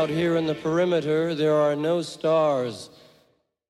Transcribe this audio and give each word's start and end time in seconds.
Out 0.00 0.08
here 0.08 0.36
in 0.36 0.46
the 0.46 0.54
perimeter, 0.54 1.34
there 1.34 1.56
are 1.56 1.76
no 1.76 2.00
stars. 2.00 2.88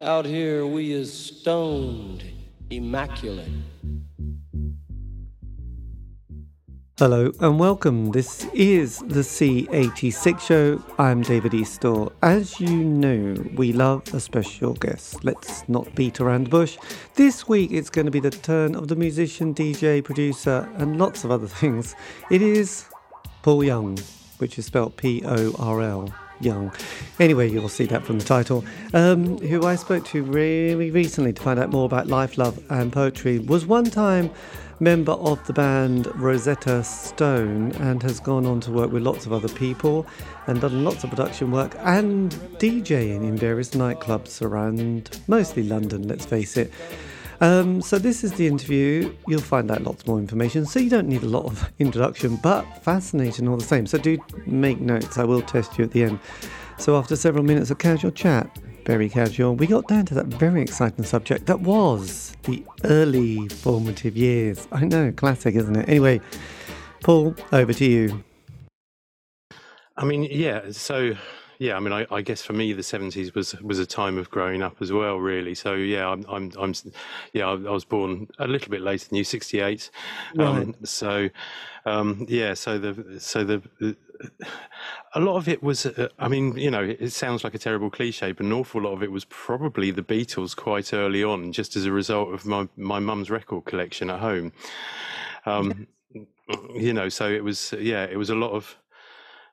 Out 0.00 0.25
here, 0.25 0.64
we 0.64 0.93
is 0.93 1.12
stoned, 1.12 2.23
immaculate. 2.70 3.50
Hello 6.98 7.32
and 7.41 7.59
welcome. 7.59 8.12
This 8.12 8.45
is 8.55 8.98
the 8.98 9.23
C86 9.23 10.41
show. 10.41 10.80
I'm 11.01 11.23
David 11.23 11.51
Eastaugh. 11.51 12.12
As 12.23 12.60
you 12.60 12.77
know, 12.77 13.34
we 13.56 13.73
love 13.73 14.15
a 14.15 14.20
special 14.20 14.74
guest. 14.74 15.24
Let's 15.24 15.69
not 15.69 15.92
beat 15.97 16.20
around 16.20 16.45
the 16.45 16.51
bush. 16.51 16.78
This 17.16 17.48
week 17.48 17.73
it's 17.73 17.91
going 17.91 18.06
to 18.06 18.12
be 18.12 18.20
the 18.20 18.30
turn 18.30 18.77
of 18.77 18.87
the 18.87 18.95
musician, 18.95 19.52
DJ, 19.52 20.05
producer, 20.05 20.70
and 20.77 20.97
lots 20.97 21.24
of 21.24 21.33
other 21.33 21.48
things. 21.60 21.97
It 22.30 22.41
is 22.41 22.84
Porl 23.42 23.65
Young, 23.65 23.98
which 24.41 24.59
is 24.59 24.67
spelled 24.67 24.97
P 24.97 25.23
O 25.25 25.55
R 25.59 25.80
L. 25.83 26.12
Young. 26.43 26.73
Anyway, 27.19 27.51
you'll 27.51 27.69
see 27.69 27.85
that 27.85 28.03
from 28.07 28.19
the 28.19 28.25
title. 28.25 28.65
Um, 28.95 29.37
who 29.41 29.66
I 29.66 29.77
spoke 29.77 30.07
to 30.07 30.23
really 30.23 30.91
recently 30.91 31.35
to 31.35 31.43
find 31.43 31.61
out 31.61 31.69
more 31.69 31.85
about 31.85 32.07
life, 32.07 32.39
love, 32.39 32.59
and 32.71 32.91
poetry 32.91 33.41
was 33.41 33.66
one 33.66 33.85
time 33.85 34.30
member 34.80 35.13
of 35.13 35.47
the 35.47 35.53
band 35.53 36.07
Rosetta 36.15 36.83
Stone 36.83 37.73
and 37.73 38.03
has 38.03 38.19
gone 38.19 38.47
on 38.47 38.61
to 38.61 38.71
work 38.71 38.91
with 38.91 39.03
lots 39.03 39.27
of 39.27 39.33
other 39.33 39.49
people 39.49 40.07
and 40.47 40.61
done 40.61 40.83
lots 40.83 41.05
of 41.05 41.11
production 41.11 41.51
work 41.51 41.77
and 41.80 42.33
DJing 42.59 43.23
in 43.23 43.37
various 43.37 43.71
nightclubs 43.71 44.41
around 44.41 45.21
mostly 45.29 45.63
London, 45.63 46.09
let's 46.09 46.25
face 46.25 46.57
it. 46.57 46.73
Um, 47.41 47.80
so 47.80 47.99
this 47.99 48.23
is 48.23 48.35
the 48.35 48.46
interview. 48.46 49.15
You'll 49.27 49.41
find 49.41 49.71
out 49.71 49.83
lots 49.83 50.07
more 50.07 50.19
information. 50.19 50.66
So 50.66 50.79
you 50.79 50.91
don't 50.91 51.09
need 51.09 51.23
a 51.23 51.29
lot 51.29 51.47
of 51.47 51.73
introduction, 51.79 52.37
but 52.37 52.65
fascinating 52.82 53.49
all 53.49 53.57
the 53.57 53.65
same. 53.65 53.87
So 53.87 53.99
do 53.99 54.19
make 54.47 54.80
notes. 54.80 55.16
I 55.19 55.24
will 55.24 55.43
test 55.43 55.79
you 55.79 55.85
at 55.85 55.93
the 55.93 56.05
end. 56.05 56.21
So 56.79 56.97
after 56.97 57.16
several 57.16 57.45
minutes 57.45 57.71
of 57.71 57.79
casual 57.79 58.10
chat, 58.10 58.51
very 58.85 59.09
casual, 59.09 59.55
we 59.55 59.66
got 59.66 59.87
down 59.88 60.07
to 60.07 60.15
that 60.15 60.27
very 60.27 60.63
exciting 60.63 61.05
subject 61.05 61.47
that 61.47 61.60
was 61.60 62.37
the 62.45 62.65
early 62.85 63.49
formative 63.49 64.16
years. 64.16 64.66
I 64.72 64.84
know, 64.84 65.12
classic, 65.12 65.54
isn't 65.54 65.77
it? 65.77 65.88
Anyway, 65.88 66.21
Porl, 67.03 67.34
over 67.53 67.72
to 67.72 67.84
you. 67.84 68.25
I 69.97 70.04
mean, 70.04 70.25
yeah. 70.25 70.72
So, 70.72 71.15
yeah. 71.61 71.77
I 71.77 71.81
mean, 71.81 71.93
I, 71.93 72.05
I 72.11 72.22
guess 72.22 72.43
for 72.43 72.53
me, 72.53 72.72
the 72.72 72.83
seventies 72.83 73.33
was 73.33 73.55
was 73.61 73.78
a 73.78 73.87
time 73.87 74.19
of 74.19 74.28
growing 74.28 74.62
up 74.62 74.83
as 74.83 74.91
well, 74.91 75.19
really. 75.19 75.55
So, 75.55 75.75
yeah, 75.75 76.09
I'm, 76.09 76.27
I'm, 76.28 76.50
I'm 76.59 76.75
yeah, 77.33 77.47
I, 77.47 77.55
was 77.55 77.84
born 77.84 78.27
a 78.41 78.49
little 78.49 78.71
bit 78.71 78.81
later 78.81 79.09
than 79.09 79.19
you, 79.19 79.25
sixty 79.25 79.61
eight. 79.61 79.91
Right. 80.34 80.49
Um, 80.49 80.75
so, 80.83 81.31
um, 81.87 82.27
yeah. 82.28 82.55
So 82.55 82.78
the 82.78 83.21
so 83.21 83.44
the 83.44 83.62
a 85.15 85.21
lot 85.21 85.37
of 85.37 85.49
it 85.49 85.62
was, 85.62 85.87
uh, 85.87 86.09
I 86.19 86.28
mean, 86.28 86.56
you 86.56 86.71
know, 86.71 86.83
it 86.83 87.11
sounds 87.11 87.43
like 87.44 87.55
a 87.55 87.59
terrible 87.59 87.91
cliche, 87.91 88.33
but 88.33 88.44
an 88.44 88.53
awful 88.53 88.83
lot 88.83 88.93
of 88.93 89.03
it 89.03 89.11
was 89.11 89.25
probably 89.25 89.91
the 89.91 90.03
Beatles 90.03 90.55
quite 90.55 90.93
early 90.93 91.25
on, 91.25 91.53
just 91.53 91.77
as 91.77 91.87
a 91.87 91.93
result 91.93 92.34
of 92.34 92.44
my, 92.44 92.69
my 92.77 92.99
mum's 92.99 93.31
record 93.31 93.65
collection 93.65 94.11
at 94.11 94.21
home. 94.21 94.53
Um, 95.47 95.87
you 96.75 96.93
know, 96.93 97.09
so 97.09 97.31
it 97.31 97.43
was, 97.43 97.72
yeah, 97.78 98.05
it 98.05 98.19
was 98.19 98.31
a 98.31 98.34
lot 98.34 98.53
of, 98.53 98.77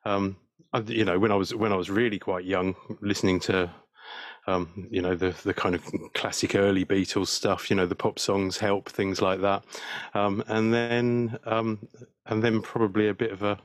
um, 0.03 0.35
you 0.87 1.05
know, 1.05 1.19
when 1.19 1.31
I 1.31 1.35
was 1.35 1.53
when 1.53 1.71
I 1.71 1.75
was 1.75 1.89
really 1.89 2.19
quite 2.19 2.45
young, 2.45 2.75
listening 3.01 3.39
to 3.41 3.71
um, 4.47 4.87
you 4.89 5.01
know 5.01 5.15
the 5.15 5.35
the 5.43 5.53
kind 5.53 5.75
of 5.75 5.83
classic 6.13 6.55
early 6.55 6.85
Beatles 6.85 7.27
stuff, 7.27 7.69
you 7.69 7.75
know 7.75 7.85
the 7.85 7.95
pop 7.95 8.19
songs, 8.19 8.57
Help, 8.57 8.89
things 8.89 9.21
like 9.21 9.41
that, 9.41 9.63
um, 10.13 10.43
and 10.47 10.73
then 10.73 11.37
um, 11.45 11.87
and 12.25 12.43
then 12.43 12.61
probably 12.61 13.07
a 13.07 13.13
bit 13.13 13.31
of 13.31 13.43
a 13.43 13.59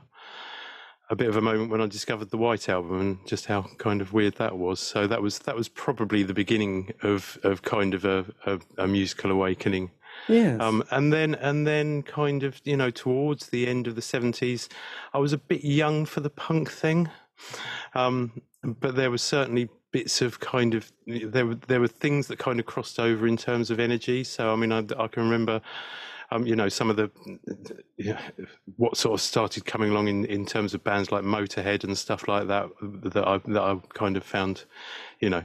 a 1.09 1.15
bit 1.15 1.27
of 1.27 1.35
a 1.35 1.41
moment 1.41 1.69
when 1.69 1.81
I 1.81 1.87
discovered 1.87 2.31
the 2.31 2.37
White 2.37 2.69
Album 2.69 2.99
and 2.99 3.27
just 3.27 3.45
how 3.45 3.63
kind 3.77 4.01
of 4.01 4.13
weird 4.13 4.35
that 4.35 4.57
was. 4.57 4.79
So 4.79 5.07
that 5.07 5.21
was 5.21 5.39
that 5.39 5.55
was 5.55 5.69
probably 5.69 6.23
the 6.23 6.33
beginning 6.33 6.93
of 7.03 7.37
of 7.43 7.61
kind 7.61 7.93
of 7.93 8.05
a, 8.05 8.25
a, 8.45 8.59
a 8.77 8.87
musical 8.87 9.31
awakening. 9.31 9.91
Yes. 10.27 10.59
Um, 10.61 10.83
and 10.91 11.11
then 11.11 11.35
and 11.35 11.67
then 11.67 12.03
kind 12.03 12.43
of 12.43 12.61
you 12.63 12.77
know 12.77 12.89
towards 12.89 13.47
the 13.47 13.67
end 13.67 13.87
of 13.87 13.95
the 13.95 14.01
seventies, 14.01 14.69
I 15.13 15.19
was 15.19 15.33
a 15.33 15.37
bit 15.37 15.63
young 15.63 16.05
for 16.05 16.19
the 16.21 16.29
punk 16.29 16.71
thing, 16.71 17.09
um, 17.93 18.41
but 18.63 18.95
there 18.95 19.11
was 19.11 19.21
certainly 19.21 19.69
bits 19.91 20.21
of 20.21 20.39
kind 20.39 20.73
of 20.73 20.91
there 21.05 21.45
were 21.45 21.55
there 21.67 21.79
were 21.79 21.87
things 21.87 22.27
that 22.27 22.39
kind 22.39 22.59
of 22.59 22.65
crossed 22.65 22.99
over 22.99 23.27
in 23.27 23.37
terms 23.37 23.69
of 23.69 23.79
energy. 23.79 24.23
So 24.23 24.51
I 24.51 24.55
mean 24.55 24.71
I, 24.71 24.79
I 24.97 25.07
can 25.07 25.23
remember 25.23 25.61
um, 26.33 26.47
you 26.47 26.55
know, 26.55 26.67
some 26.67 26.89
of 26.89 26.95
the 26.95 27.11
you 27.97 28.13
know, 28.13 28.19
what 28.77 28.97
sort 28.97 29.13
of 29.13 29.21
started 29.21 29.65
coming 29.65 29.91
along 29.91 30.07
in, 30.07 30.25
in 30.25 30.45
terms 30.45 30.73
of 30.73 30.83
bands 30.83 31.11
like 31.11 31.23
Motorhead 31.23 31.83
and 31.83 31.95
stuff 31.95 32.27
like 32.27 32.47
that 32.47 32.69
that 32.81 33.27
I 33.27 33.37
that 33.45 33.61
I 33.61 33.75
kind 33.93 34.17
of 34.17 34.23
found, 34.23 34.65
you 35.19 35.29
know, 35.29 35.43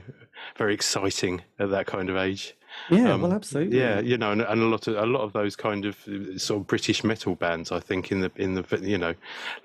very 0.57 0.73
exciting 0.73 1.43
at 1.59 1.69
that 1.69 1.85
kind 1.85 2.09
of 2.09 2.17
age. 2.17 2.55
Yeah, 2.89 3.13
um, 3.13 3.21
well, 3.21 3.33
absolutely. 3.33 3.77
Yeah, 3.77 3.99
you 3.99 4.17
know, 4.17 4.31
and, 4.31 4.41
and, 4.41 4.61
a 4.61 4.65
lot 4.65 4.87
of 4.87 4.97
a 4.97 5.05
lot 5.05 5.21
of 5.21 5.33
those 5.33 5.55
kind 5.55 5.85
of 5.85 5.95
sort 6.37 6.61
of 6.61 6.67
British 6.67 7.03
metal 7.03 7.35
bands, 7.35 7.71
I 7.71 7.79
think, 7.79 8.11
in 8.11 8.21
the 8.21 8.31
in 8.35 8.55
the 8.55 8.79
you 8.81 8.97
know 8.97 9.13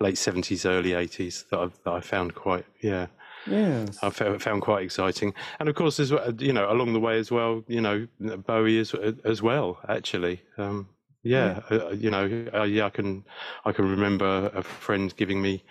late 0.01 0.19
seventies, 0.19 0.67
early 0.67 0.93
eighties, 0.93 1.45
that, 1.51 1.73
that 1.85 1.93
I 1.93 2.01
found 2.01 2.35
quite 2.35 2.67
yeah. 2.81 3.07
Yes. 3.47 3.99
I 4.03 4.09
found 4.09 4.63
quite 4.63 4.85
exciting, 4.85 5.35
and 5.61 5.69
of 5.69 5.75
course, 5.75 6.01
as 6.01 6.11
well, 6.11 6.33
you 6.39 6.53
know, 6.53 6.73
along 6.73 6.95
the 6.95 7.01
way 7.01 7.19
as 7.19 7.31
well, 7.31 7.63
you 7.69 7.83
know, 7.83 8.07
Bowie 8.19 8.79
as 8.79 8.95
as 9.23 9.43
well. 9.43 9.79
Actually, 9.87 10.41
um, 10.57 10.89
yeah, 11.25 11.61
yeah. 11.71 11.77
Uh, 11.77 11.91
you 11.91 12.11
know, 12.11 12.47
uh, 12.55 12.63
yeah, 12.63 12.87
I 12.87 12.91
can, 12.91 13.25
I 13.65 13.73
can 13.73 13.91
remember 13.91 14.51
a 14.55 14.63
friend 14.63 15.15
giving 15.17 15.43
me, 15.43 15.65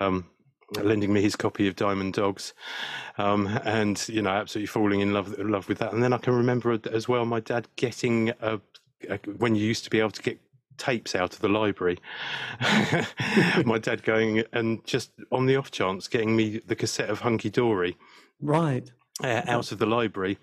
um, 0.00 0.26
lending 0.80 1.12
me 1.12 1.22
his 1.22 1.36
copy 1.36 1.68
of 1.68 1.76
Diamond 1.76 2.14
Dogs, 2.14 2.54
um, 3.18 3.46
and 3.64 4.06
you 4.08 4.22
know, 4.22 4.30
absolutely 4.30 4.66
falling 4.66 5.00
in 5.00 5.12
love, 5.12 5.38
love 5.38 5.68
with 5.68 5.78
that. 5.78 5.92
And 5.92 6.02
then 6.02 6.12
I 6.12 6.18
can 6.18 6.34
remember 6.34 6.78
as 6.90 7.08
well 7.08 7.24
my 7.24 7.40
dad 7.40 7.68
getting 7.76 8.30
a, 8.40 8.60
a, 9.08 9.18
when 9.36 9.54
you 9.54 9.66
used 9.66 9.84
to 9.84 9.90
be 9.90 10.00
able 10.00 10.10
to 10.10 10.22
get 10.22 10.40
tapes 10.78 11.14
out 11.14 11.34
of 11.34 11.40
the 11.40 11.48
library. 11.48 11.98
my 13.64 13.78
dad 13.78 14.02
going 14.02 14.42
and 14.52 14.84
just 14.84 15.12
on 15.30 15.46
the 15.46 15.56
off 15.56 15.70
chance 15.70 16.08
getting 16.08 16.34
me 16.34 16.60
the 16.66 16.74
cassette 16.74 17.10
of 17.10 17.20
Hunky 17.20 17.50
Dory. 17.50 17.96
Right 18.40 18.90
uh, 19.22 19.42
out 19.46 19.72
of 19.72 19.78
the 19.78 19.86
library. 19.86 20.38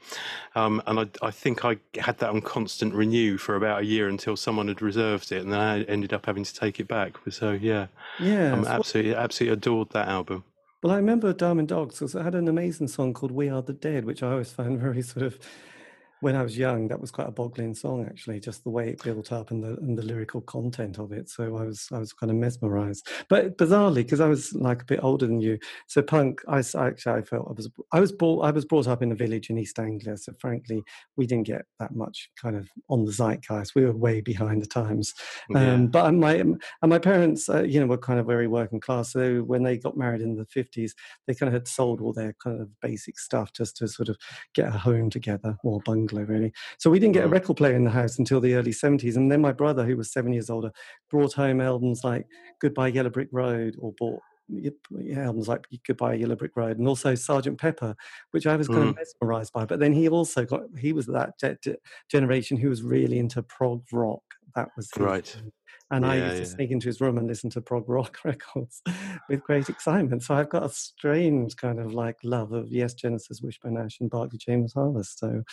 Um, 0.56 0.82
and 0.88 1.00
I, 1.00 1.28
I, 1.28 1.32
think 1.32 1.66
I 1.66 1.78
had 2.00 2.18
that 2.20 2.30
on 2.30 2.42
constant 2.42 2.94
renew 2.94 3.38
for 3.38 3.56
about 3.56 3.82
a 3.82 3.86
year 3.86 4.08
until 4.08 4.36
someone 4.36 4.68
had 4.68 4.82
reserved 4.82 5.32
it, 5.32 5.44
and 5.44 5.52
then 5.52 5.60
I 5.60 5.84
ended 5.84 6.14
up 6.14 6.26
having 6.26 6.44
to 6.44 6.54
take 6.54 6.80
it 6.80 6.88
back. 6.88 7.18
So 7.30 7.52
yeah, 7.52 7.88
yeah, 8.20 8.54
I'm 8.54 8.66
absolutely 8.66 9.16
absolutely 9.16 9.54
adored 9.54 9.90
that 9.92 10.08
album. 10.08 10.44
Well, 10.82 10.94
I 10.94 10.98
remember 10.98 11.34
Diamond 11.34 11.68
Dogs 11.68 11.96
because 11.96 12.16
it 12.16 12.24
had 12.24 12.36
an 12.36 12.48
amazing 12.48 12.88
song 12.88 13.14
called 13.14 13.32
"We 13.32 13.50
Are 13.50 13.62
the 13.62 13.74
Dead," 13.74 14.06
which 14.06 14.24
I 14.24 14.32
always 14.32 14.52
found 14.52 14.80
very 14.80 15.02
sort 15.02 15.26
of 15.26 15.40
when 16.22 16.36
I 16.36 16.44
was 16.44 16.58
young, 16.58 16.88
that 16.90 17.00
was 17.00 17.12
quite 17.12 17.28
a 17.28 17.32
boggling 17.32 17.74
song, 17.74 18.06
actually, 18.06 18.40
just 18.40 18.64
the 18.64 18.70
way 18.70 18.90
it 18.90 19.04
built 19.04 19.32
up 19.32 19.52
and 19.52 19.64
the 19.64 19.78
and 19.78 19.98
the 19.98 20.04
lyrical 20.04 20.42
content 20.42 21.00
of 21.00 21.12
it. 21.12 21.30
So 21.30 21.58
I 21.58 21.64
was 21.64 21.88
I 21.94 21.98
was 21.98 22.14
kind 22.14 22.30
of 22.30 22.38
mesmerized. 22.38 23.08
But 23.30 23.58
bizarrely, 23.58 23.96
because 23.96 24.20
I 24.20 24.28
was 24.28 24.54
like 24.54 24.82
a 24.82 24.86
bit 24.86 25.00
older 25.02 25.26
than 25.26 25.40
you, 25.40 25.58
so 25.88 26.02
punk, 26.02 26.42
I, 26.48 26.58
I 26.76 26.88
actually 26.88 27.20
I 27.20 27.22
felt 27.22 27.48
I 27.50 27.54
was 27.54 27.70
I 27.94 28.00
was 28.00 28.12
brought 28.12 28.42
I 28.42 28.52
was 28.52 28.66
brought 28.66 28.88
up 28.88 29.02
in 29.02 29.12
a 29.12 29.16
village 29.16 29.50
in 29.50 29.58
East 29.58 29.80
Anglia. 29.80 30.18
So 30.18 30.34
frankly, 30.40 30.84
we 31.16 31.26
didn't 31.26 31.48
get 31.48 31.64
that 31.80 31.96
much 31.96 32.30
kind 32.42 32.56
of 32.56 32.70
on 32.90 33.06
the 33.06 33.12
zeitgeist. 33.12 33.76
We 33.76 33.86
were 33.86 33.96
way 33.96 34.22
behind 34.22 34.62
the 34.62 34.68
times. 34.68 35.14
Yeah. 35.50 35.74
Um, 35.74 35.88
but 35.88 36.12
my 36.14 36.34
and 36.36 36.62
my 36.84 37.00
parents, 37.00 37.50
uh, 37.50 37.64
you 37.64 37.80
know, 37.80 37.88
were 37.88 37.98
kind 37.98 38.20
of 38.20 38.26
very 38.26 38.48
working 38.48 38.82
class. 38.82 39.14
So 39.14 39.40
when 39.40 39.64
they 39.64 39.78
got 39.78 39.98
married 39.98 40.22
in 40.22 40.36
the 40.36 40.46
fifties, 40.46 40.94
they 41.28 41.34
kind 41.34 41.48
of 41.48 41.54
had 41.54 41.68
sold 41.68 42.02
all 42.02 42.12
their 42.12 42.36
kind 42.44 42.62
of 42.62 42.70
basic 42.82 43.18
stuff 43.18 43.54
just 43.54 43.78
to 43.78 43.88
sort 43.88 44.10
of 44.10 44.18
get 44.54 44.68
a 44.68 44.78
home 44.78 45.10
together 45.10 45.58
or 45.64 45.80
bungalow 45.86 46.09
really. 46.14 46.52
So 46.78 46.90
we 46.90 47.00
didn't 47.00 47.14
get 47.14 47.26
a 47.26 47.30
record 47.30 47.58
player 47.58 47.76
in 47.76 47.84
the 47.84 47.92
house 47.92 48.20
until 48.20 48.40
the 48.40 48.56
early 48.56 48.72
70s. 48.72 49.16
And 49.16 49.32
then 49.32 49.42
my 49.42 49.52
brother, 49.52 49.86
who 49.86 49.98
was 49.98 50.12
seven 50.12 50.34
years 50.34 50.50
older, 50.50 50.72
brought 51.10 51.34
home 51.34 51.62
albums 51.62 52.04
like 52.04 52.26
Goodbye 52.60 52.90
Yellow 52.90 53.10
Brick 53.10 53.30
Road 53.32 53.76
or 53.80 53.94
bought 53.98 54.22
albums 55.16 55.48
like 55.48 55.68
Goodbye 55.86 56.16
Yellow 56.16 56.36
Brick 56.36 56.56
Road 56.56 56.78
and 56.78 56.88
also 56.88 57.16
Sergeant 57.16 57.60
Pepper, 57.60 57.96
which 58.32 58.48
I 58.48 58.56
was 58.56 58.68
kind 58.68 58.84
mm. 58.84 58.90
of 58.90 58.96
mesmerized 58.96 59.54
by. 59.54 59.66
But 59.66 59.80
then 59.80 59.94
he 59.94 60.10
also 60.10 60.46
got, 60.46 60.62
he 60.78 60.94
was 60.94 61.06
that 61.08 61.34
generation 62.10 62.58
who 62.58 62.70
was 62.70 62.82
really 62.82 63.20
into 63.20 63.44
prog 63.44 63.84
rock. 63.92 64.24
That 64.56 64.70
was 64.76 64.90
right. 64.98 65.36
And 65.92 66.06
yeah, 66.06 66.12
I 66.12 66.16
used 66.16 66.36
to 66.36 66.38
yeah. 66.38 66.56
sneak 66.56 66.72
into 66.72 66.88
his 66.88 67.02
room 67.02 67.18
and 67.18 67.28
listen 67.28 67.50
to 67.52 67.62
prog 67.62 67.90
rock 67.90 68.20
records 68.24 68.82
with 69.28 69.44
great 69.44 69.70
excitement. 69.70 70.24
So 70.24 70.36
I've 70.36 70.50
got 70.50 70.64
a 70.64 70.70
strange 70.70 71.56
kind 71.56 71.80
of 71.80 71.94
like 71.94 72.18
love 72.24 72.52
of 72.52 72.72
Yes, 72.72 72.94
Genesis, 72.94 73.42
Wishbone 73.42 73.78
Ash, 73.78 74.00
and 74.00 74.10
Barclay 74.10 74.38
James 74.38 74.74
Harvest. 74.74 75.20
So, 75.20 75.44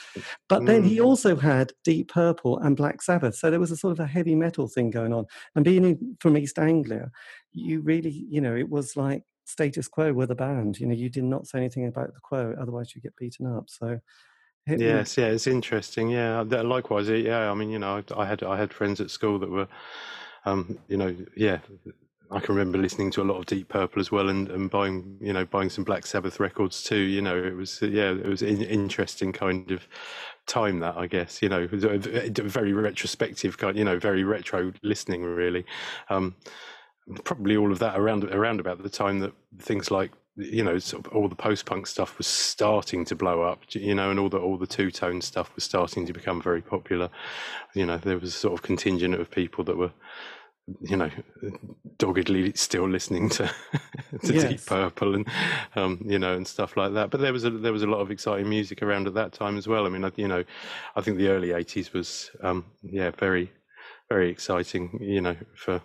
but 0.49 0.63
mm. 0.63 0.67
then 0.67 0.85
he 0.85 0.99
mm. 0.99 1.05
also 1.05 1.37
had 1.37 1.73
Deep 1.85 2.13
Purple 2.13 2.59
and 2.59 2.77
Black 2.77 3.01
Sabbath. 3.01 3.37
So 3.37 3.51
there 3.51 3.61
was 3.61 3.71
a 3.71 3.77
sort 3.77 3.93
of 3.93 4.01
a 4.01 4.07
heavy 4.07 4.35
metal 4.35 4.69
thing 4.69 4.91
going 4.91 5.15
on. 5.15 5.25
And 5.55 5.65
being 5.65 5.85
in, 5.85 6.17
from 6.21 6.37
East 6.37 6.59
Anglia, 6.59 7.11
you 7.53 7.81
really, 7.81 8.11
you 8.11 8.43
know, 8.43 8.55
it 8.55 8.69
was 8.69 8.97
like 8.97 9.23
status 9.47 9.89
quo 9.89 10.13
were 10.13 10.27
the 10.27 10.35
band. 10.35 10.79
You 10.79 10.87
know, 10.87 10.95
you 10.95 11.09
did 11.09 11.25
not 11.25 11.47
say 11.47 11.59
anything 11.59 11.87
about 11.87 12.13
the 12.13 12.21
quo, 12.21 12.55
otherwise 12.61 12.95
you 12.95 13.01
get 13.01 13.17
beaten 13.17 13.47
up. 13.47 13.71
So 13.71 14.01
yes, 14.67 15.17
yeah, 15.17 15.27
it's 15.27 15.47
interesting. 15.47 16.11
Yeah, 16.11 16.43
likewise. 16.43 17.09
Yeah, 17.09 17.51
I 17.51 17.55
mean, 17.55 17.71
you 17.71 17.79
know, 17.79 18.03
I 18.17 18.27
had 18.27 18.43
I 18.43 18.57
had 18.57 18.73
friends 18.73 19.01
at 19.01 19.11
school 19.11 19.39
that 19.39 19.51
were 19.51 19.69
um, 20.45 20.79
you 20.89 20.97
know, 20.97 21.15
yeah, 21.37 21.59
I 22.31 22.41
can 22.41 22.55
remember 22.55 22.79
listening 22.79 23.11
to 23.13 23.23
a 23.23 23.25
lot 23.25 23.39
of 23.39 23.47
Deep 23.47 23.69
Purple 23.69 24.01
as 24.01 24.13
well, 24.13 24.29
and, 24.29 24.49
and 24.49 24.71
buying 24.71 25.19
you 25.21 25.33
know 25.33 25.45
buying 25.45 25.71
some 25.71 25.85
Black 25.85 26.07
Sabbath 26.07 26.41
records 26.41 26.83
too. 26.83 26.99
You 26.99 27.23
know, 27.23 27.37
it 27.37 27.55
was 27.57 27.81
yeah, 27.83 28.13
it 28.13 28.27
was 28.27 28.43
an 28.43 28.63
interesting 28.63 29.33
kind 29.33 29.71
of 29.71 29.87
time 30.47 30.81
that 30.81 30.97
I 30.97 31.07
guess 31.07 31.43
you 31.43 31.49
know 31.49 31.69
very 31.69 32.73
retrospective 32.73 33.59
kind 33.59 33.77
you 33.77 33.85
know 33.85 33.99
very 33.99 34.25
retro 34.25 34.73
listening 34.83 35.23
really. 35.25 35.65
Um, 36.11 36.35
probably 37.25 37.57
all 37.57 37.73
of 37.73 37.79
that 37.79 37.99
around 37.99 38.25
around 38.25 38.61
about 38.61 38.83
the 38.83 38.89
time 38.91 39.21
that 39.21 39.33
things 39.61 39.91
like 39.91 40.13
you 40.37 40.63
know 40.63 40.79
sort 40.79 41.07
of 41.07 41.13
all 41.13 41.29
the 41.29 41.35
post 41.35 41.65
punk 41.65 41.87
stuff 41.87 42.19
was 42.19 42.27
starting 42.27 43.05
to 43.07 43.15
blow 43.15 43.43
up 43.43 43.63
you 43.71 43.95
know 43.95 44.11
and 44.11 44.21
all 44.21 44.29
the 44.29 44.39
all 44.39 44.59
the 44.59 44.67
two 44.67 44.91
tone 44.91 45.21
stuff 45.21 45.55
was 45.55 45.65
starting 45.65 46.07
to 46.07 46.13
become 46.13 46.41
very 46.41 46.61
popular. 46.63 47.09
You 47.75 47.87
know 47.87 47.99
there 47.99 48.19
was 48.19 48.35
a 48.35 48.39
sort 48.39 48.55
of 48.55 48.63
contingent 48.63 49.15
of 49.15 49.31
people 49.31 49.65
that 49.65 49.77
were 49.77 49.93
you 50.81 50.97
know 50.97 51.11
doggedly 51.97 52.53
still 52.55 52.89
listening 52.89 53.29
to 53.29 53.45
to 54.25 54.35
yes. 54.35 54.45
deep 54.51 54.67
purple 54.67 55.15
and 55.15 55.29
um, 55.77 56.03
you 56.05 56.19
know 56.19 56.35
and 56.35 56.47
stuff 56.47 56.77
like 56.77 56.93
that. 56.95 57.11
But 57.11 57.21
there 57.21 57.33
was 57.33 57.45
a 57.45 57.51
there 57.51 57.73
was 57.73 57.83
a 57.83 57.89
lot 57.89 58.01
of 58.01 58.11
exciting 58.11 58.49
music 58.49 58.83
around 58.83 59.07
at 59.07 59.15
that 59.15 59.33
time 59.33 59.57
as 59.57 59.67
well. 59.67 59.87
I 59.87 59.89
mean 59.89 60.11
you 60.17 60.29
know 60.29 60.45
i 60.97 61.01
think 61.01 61.17
the 61.17 61.29
early 61.29 61.49
80s 61.49 61.93
was 61.93 62.31
um, 62.43 62.65
yeah 62.83 63.11
very 63.11 63.51
very 64.09 64.31
exciting 64.31 64.99
you 65.01 65.21
know 65.21 65.37
for 65.55 65.81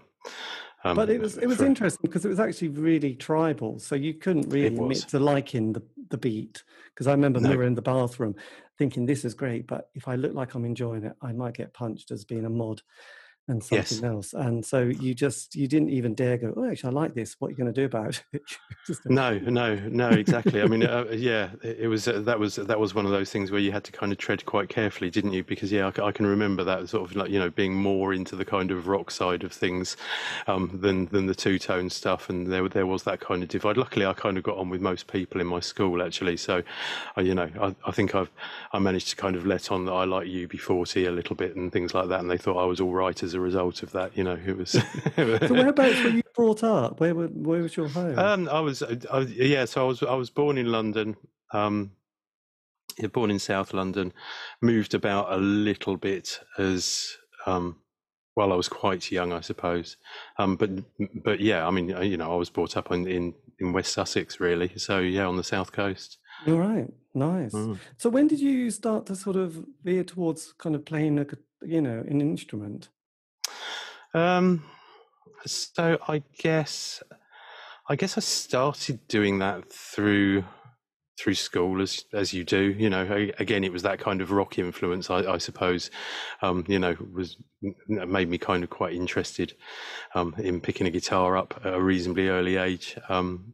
um, 0.83 0.95
but 0.95 1.09
it 1.09 1.19
was 1.21 1.37
it 1.37 1.47
was 1.47 1.57
for, 1.57 1.65
interesting 1.65 2.01
because 2.01 2.25
it 2.25 2.29
was 2.29 2.39
actually 2.39 2.69
really 2.69 3.15
tribal, 3.15 3.79
so 3.79 3.95
you 3.95 4.13
couldn't 4.13 4.49
really 4.49 4.67
admit 4.67 4.97
to 5.09 5.19
liking 5.19 5.73
the 5.73 5.83
the 6.09 6.17
beat. 6.17 6.63
Because 6.93 7.07
I 7.07 7.11
remember 7.11 7.39
no. 7.39 7.49
we 7.49 7.57
were 7.57 7.63
in 7.63 7.75
the 7.75 7.81
bathroom 7.81 8.35
thinking 8.77 9.05
this 9.05 9.23
is 9.23 9.33
great, 9.33 9.67
but 9.67 9.89
if 9.93 10.07
I 10.07 10.15
look 10.15 10.33
like 10.33 10.55
I'm 10.55 10.65
enjoying 10.65 11.03
it, 11.03 11.13
I 11.21 11.31
might 11.33 11.53
get 11.53 11.73
punched 11.73 12.11
as 12.11 12.25
being 12.25 12.45
a 12.45 12.49
mod 12.49 12.81
and 13.51 13.61
something 13.61 13.97
yes. 13.97 14.03
else. 14.03 14.33
And 14.33 14.65
so 14.65 14.79
you 14.83 15.13
just 15.13 15.55
you 15.55 15.67
didn't 15.67 15.89
even 15.89 16.15
dare 16.15 16.37
go. 16.37 16.53
Oh, 16.55 16.69
actually, 16.69 16.89
I 16.89 16.93
like 16.93 17.13
this. 17.13 17.35
What 17.39 17.49
are 17.49 17.51
you 17.51 17.57
going 17.57 17.71
to 17.71 17.79
do 17.81 17.85
about 17.85 18.23
it? 18.31 18.41
no, 19.05 19.37
no, 19.39 19.75
no. 19.75 20.09
Exactly. 20.09 20.61
I 20.61 20.65
mean, 20.65 20.83
uh, 20.83 21.05
yeah, 21.11 21.49
it, 21.61 21.87
was 21.87 22.07
uh, 22.07 22.21
that 22.21 22.39
was 22.39 22.55
that 22.55 22.79
was 22.79 22.95
one 22.95 23.05
of 23.05 23.11
those 23.11 23.29
things 23.29 23.51
where 23.51 23.59
you 23.59 23.71
had 23.71 23.83
to 23.83 23.91
kind 23.91 24.11
of 24.11 24.17
tread 24.17 24.45
quite 24.45 24.69
carefully, 24.69 25.09
didn't 25.09 25.33
you? 25.33 25.43
Because 25.43 25.71
yeah, 25.71 25.91
I, 25.97 26.05
I, 26.05 26.11
can 26.11 26.25
remember 26.25 26.63
that 26.63 26.87
sort 26.89 27.09
of 27.09 27.15
like 27.15 27.29
you 27.29 27.39
know 27.39 27.49
being 27.49 27.75
more 27.75 28.13
into 28.13 28.35
the 28.35 28.45
kind 28.45 28.71
of 28.71 28.87
rock 28.87 29.11
side 29.11 29.43
of 29.43 29.51
things 29.51 29.97
um, 30.47 30.79
than 30.81 31.07
than 31.07 31.25
the 31.25 31.35
two 31.35 31.59
tone 31.59 31.89
stuff, 31.89 32.29
and 32.29 32.47
there 32.47 32.67
there 32.69 32.87
was 32.87 33.03
that 33.03 33.19
kind 33.19 33.43
of 33.43 33.49
divide. 33.49 33.77
Luckily, 33.77 34.05
I 34.05 34.13
kind 34.13 34.37
of 34.37 34.43
got 34.43 34.57
on 34.57 34.69
with 34.69 34.81
most 34.81 35.07
people 35.07 35.41
in 35.41 35.47
my 35.47 35.59
school 35.59 36.01
actually, 36.01 36.37
so 36.37 36.63
uh, 37.17 37.21
you 37.21 37.35
know 37.35 37.49
I, 37.59 37.75
I 37.85 37.91
think 37.91 38.15
I've 38.15 38.31
I 38.71 38.79
managed 38.79 39.09
to 39.09 39.15
kind 39.17 39.35
of 39.35 39.45
let 39.45 39.71
on 39.71 39.85
that 39.85 39.91
I 39.91 40.05
like 40.05 40.27
UB40 40.27 41.07
a 41.07 41.11
little 41.11 41.35
bit 41.35 41.55
and 41.55 41.71
things 41.71 41.93
like 41.93 42.07
that, 42.07 42.21
and 42.21 42.31
they 42.31 42.37
thought 42.37 42.61
I 42.61 42.65
was 42.65 42.79
all 42.79 42.93
right 42.93 43.21
as 43.21 43.33
a 43.33 43.40
result 43.41 43.83
of 43.83 43.91
that. 43.91 44.15
You 44.17 44.23
know, 44.23 44.37
it 44.45 44.57
was. 44.57 44.71
so 44.71 44.83
whereabouts 45.15 46.03
were 46.03 46.09
you 46.09 46.23
brought 46.35 46.63
up? 46.63 46.99
Where 46.99 47.13
where 47.13 47.61
was 47.61 47.75
your 47.75 47.87
home? 47.87 48.17
Um, 48.17 48.49
I 48.49 48.59
was, 48.59 48.83
I, 48.83 49.19
yeah. 49.19 49.65
So 49.65 49.85
I 49.85 49.87
was 49.87 50.03
I 50.03 50.15
was 50.15 50.29
born 50.29 50.57
in 50.57 50.71
London. 50.71 51.17
Um, 51.53 51.91
born 53.13 53.31
in 53.31 53.39
South 53.39 53.73
London, 53.73 54.13
moved 54.61 54.93
about 54.93 55.31
a 55.31 55.37
little 55.37 55.97
bit 55.97 56.39
as 56.57 57.17
um, 57.45 57.77
well. 58.35 58.51
I 58.51 58.55
was 58.55 58.69
quite 58.69 59.11
young, 59.11 59.31
I 59.33 59.41
suppose. 59.41 59.97
Um, 60.37 60.55
but 60.55 60.69
but 61.23 61.39
yeah, 61.39 61.67
I 61.67 61.71
mean, 61.71 61.89
you 62.03 62.17
know, 62.17 62.31
I 62.31 62.35
was 62.35 62.49
brought 62.49 62.77
up 62.77 62.91
in, 62.91 63.07
in 63.07 63.33
in 63.59 63.73
West 63.73 63.93
Sussex, 63.93 64.39
really. 64.39 64.71
So 64.77 64.99
yeah, 64.99 65.25
on 65.25 65.37
the 65.37 65.43
south 65.43 65.71
coast. 65.71 66.17
All 66.47 66.55
right, 66.55 66.91
nice. 67.13 67.53
Mm. 67.53 67.77
So 67.97 68.09
when 68.09 68.27
did 68.27 68.39
you 68.39 68.71
start 68.71 69.05
to 69.07 69.15
sort 69.15 69.35
of 69.35 69.63
veer 69.83 70.03
towards 70.03 70.53
kind 70.53 70.75
of 70.75 70.85
playing 70.85 71.19
a, 71.19 71.27
you 71.61 71.81
know, 71.81 72.03
an 72.07 72.19
instrument? 72.19 72.89
Um, 74.13 74.63
so 75.45 75.97
I 76.07 76.23
guess, 76.37 77.01
I 77.89 77.95
guess 77.95 78.17
I 78.17 78.21
started 78.21 79.07
doing 79.07 79.39
that 79.39 79.71
through 79.71 80.43
through 81.19 81.35
school 81.35 81.81
as 81.81 82.05
as 82.13 82.33
you 82.33 82.43
do 82.43 82.73
you 82.79 82.89
know 82.89 83.29
again 83.37 83.63
it 83.63 83.71
was 83.71 83.83
that 83.83 83.99
kind 83.99 84.21
of 84.21 84.31
rock 84.31 84.57
influence 84.57 85.09
i, 85.09 85.19
I 85.19 85.37
suppose 85.37 85.91
um, 86.41 86.63
you 86.67 86.79
know 86.79 86.95
was 87.13 87.37
made 87.87 88.29
me 88.29 88.37
kind 88.37 88.63
of 88.63 88.69
quite 88.69 88.93
interested 88.93 89.53
um, 90.15 90.33
in 90.37 90.61
picking 90.61 90.87
a 90.87 90.89
guitar 90.89 91.37
up 91.37 91.59
at 91.63 91.73
a 91.73 91.81
reasonably 91.81 92.29
early 92.29 92.57
age 92.57 92.97
um, 93.09 93.53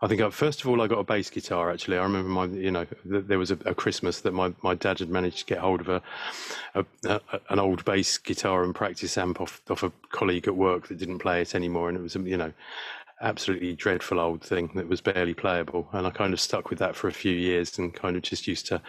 I 0.00 0.06
think 0.06 0.20
uh, 0.20 0.30
first 0.30 0.60
of 0.60 0.68
all, 0.68 0.80
I 0.80 0.86
got 0.86 0.98
a 0.98 1.04
bass 1.04 1.28
guitar. 1.28 1.72
Actually, 1.72 1.98
I 1.98 2.02
remember 2.02 2.28
my, 2.28 2.44
you 2.44 2.70
know, 2.70 2.86
there 3.04 3.38
was 3.38 3.50
a, 3.50 3.58
a 3.64 3.74
Christmas 3.74 4.20
that 4.20 4.32
my, 4.32 4.54
my 4.62 4.74
dad 4.74 5.00
had 5.00 5.08
managed 5.08 5.40
to 5.40 5.44
get 5.46 5.58
hold 5.58 5.80
of 5.80 5.88
a, 5.88 6.02
a, 6.74 6.84
a, 7.04 7.20
an 7.50 7.58
old 7.58 7.84
bass 7.84 8.16
guitar 8.16 8.62
and 8.62 8.74
practice 8.74 9.18
amp 9.18 9.40
off 9.40 9.60
off 9.68 9.82
a 9.82 9.92
colleague 10.10 10.46
at 10.46 10.56
work 10.56 10.88
that 10.88 10.98
didn't 10.98 11.18
play 11.18 11.42
it 11.42 11.54
anymore, 11.54 11.88
and 11.88 11.98
it 11.98 12.02
was 12.02 12.14
you 12.14 12.36
know, 12.36 12.52
absolutely 13.20 13.74
dreadful 13.74 14.20
old 14.20 14.42
thing 14.42 14.70
that 14.74 14.88
was 14.88 15.00
barely 15.00 15.34
playable. 15.34 15.88
And 15.92 16.06
I 16.06 16.10
kind 16.10 16.32
of 16.32 16.40
stuck 16.40 16.70
with 16.70 16.78
that 16.78 16.94
for 16.94 17.08
a 17.08 17.12
few 17.12 17.32
years 17.32 17.78
and 17.78 17.92
kind 17.92 18.16
of 18.16 18.22
just 18.22 18.46
used 18.46 18.66
to, 18.66 18.80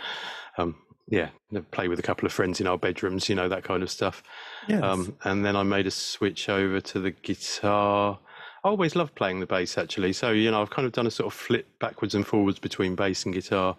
um, 0.58 0.76
yeah, 1.08 1.30
play 1.72 1.88
with 1.88 1.98
a 1.98 2.04
couple 2.04 2.28
of 2.28 2.34
friends 2.34 2.62
in 2.62 2.68
our 2.68 2.78
bedrooms, 2.78 3.30
you 3.30 3.36
know, 3.36 3.50
that 3.50 3.64
kind 3.64 3.82
of 3.82 3.90
stuff. 3.90 4.22
Yes. 4.68 4.84
Um, 4.84 5.18
and 5.24 5.44
then 5.44 5.56
I 5.56 5.64
made 5.64 5.88
a 5.88 5.92
switch 5.92 6.50
over 6.50 6.80
to 6.82 7.00
the 7.00 7.12
guitar 7.12 8.20
I 8.64 8.70
always 8.70 8.96
loved 8.96 9.16
playing 9.16 9.40
the 9.40 9.46
bass 9.46 9.78
actually. 9.78 10.14
So 10.14 10.32
you 10.32 10.52
know, 10.52 10.62
I've 10.62 10.70
kind 10.70 10.86
of 10.86 10.92
done 10.92 11.08
a 11.08 11.12
sort 11.12 11.28
of 11.28 11.40
flip 11.40 11.68
backwards 11.80 12.16
and 12.16 12.26
forwards 12.26 12.60
between 12.60 12.96
bass 12.96 13.26
and 13.26 13.34
guitar 13.34 13.76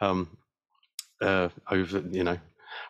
um, 0.00 0.28
uh, 1.20 1.48
over 1.70 2.02
you 2.10 2.24
know 2.24 2.38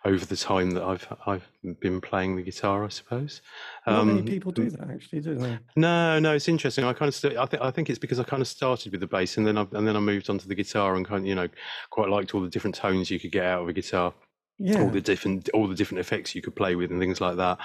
over 0.05 0.25
the 0.25 0.37
time 0.37 0.71
that 0.73 0.83
I've 0.83 1.07
I've 1.27 1.49
been 1.81 2.01
playing 2.01 2.37
the 2.37 2.43
guitar, 2.43 2.85
I 2.85 2.89
suppose. 2.89 3.41
Not 3.87 4.01
um, 4.01 4.09
many 4.09 4.23
people 4.23 4.53
do 4.53 4.71
that, 4.71 4.91
actually, 4.91 5.21
do 5.21 5.35
they? 5.35 5.59
No, 5.77 6.19
no, 6.19 6.35
it's 6.35 6.49
interesting. 6.49 6.85
I 6.85 6.93
kind 6.93 7.09
of 7.09 7.15
st- 7.15 7.37
I 7.37 7.47
think 7.47 7.63
I 7.63 7.71
think 7.71 7.91
it's 7.91 7.99
because 7.99 8.21
I 8.21 8.25
kind 8.25 8.43
of 8.43 8.49
started 8.49 8.93
with 8.93 9.01
the 9.01 9.07
bass 9.07 9.37
and 9.37 9.47
then 9.47 9.59
I 9.59 9.67
and 9.73 9.87
then 9.87 9.97
I 9.97 10.01
moved 10.01 10.31
on 10.31 10.39
to 10.39 10.49
the 10.49 10.55
guitar 10.55 10.97
and 10.97 11.07
kind 11.07 11.21
of 11.21 11.27
you 11.27 11.35
know 11.35 11.49
quite 11.91 12.09
liked 12.09 12.35
all 12.35 12.43
the 12.43 12.51
different 12.51 12.77
tones 12.77 13.11
you 13.11 13.19
could 13.19 13.33
get 13.33 13.45
out 13.45 13.63
of 13.63 13.69
a 13.69 13.73
guitar, 13.73 14.13
yeah. 14.59 14.81
all 14.81 14.91
the 14.91 15.01
different 15.01 15.49
all 15.51 15.69
the 15.69 15.75
different 15.75 16.01
effects 16.01 16.35
you 16.35 16.43
could 16.43 16.57
play 16.57 16.75
with 16.77 16.91
and 16.91 17.01
things 17.01 17.21
like 17.21 17.37
that. 17.37 17.59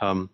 Um, 0.00 0.30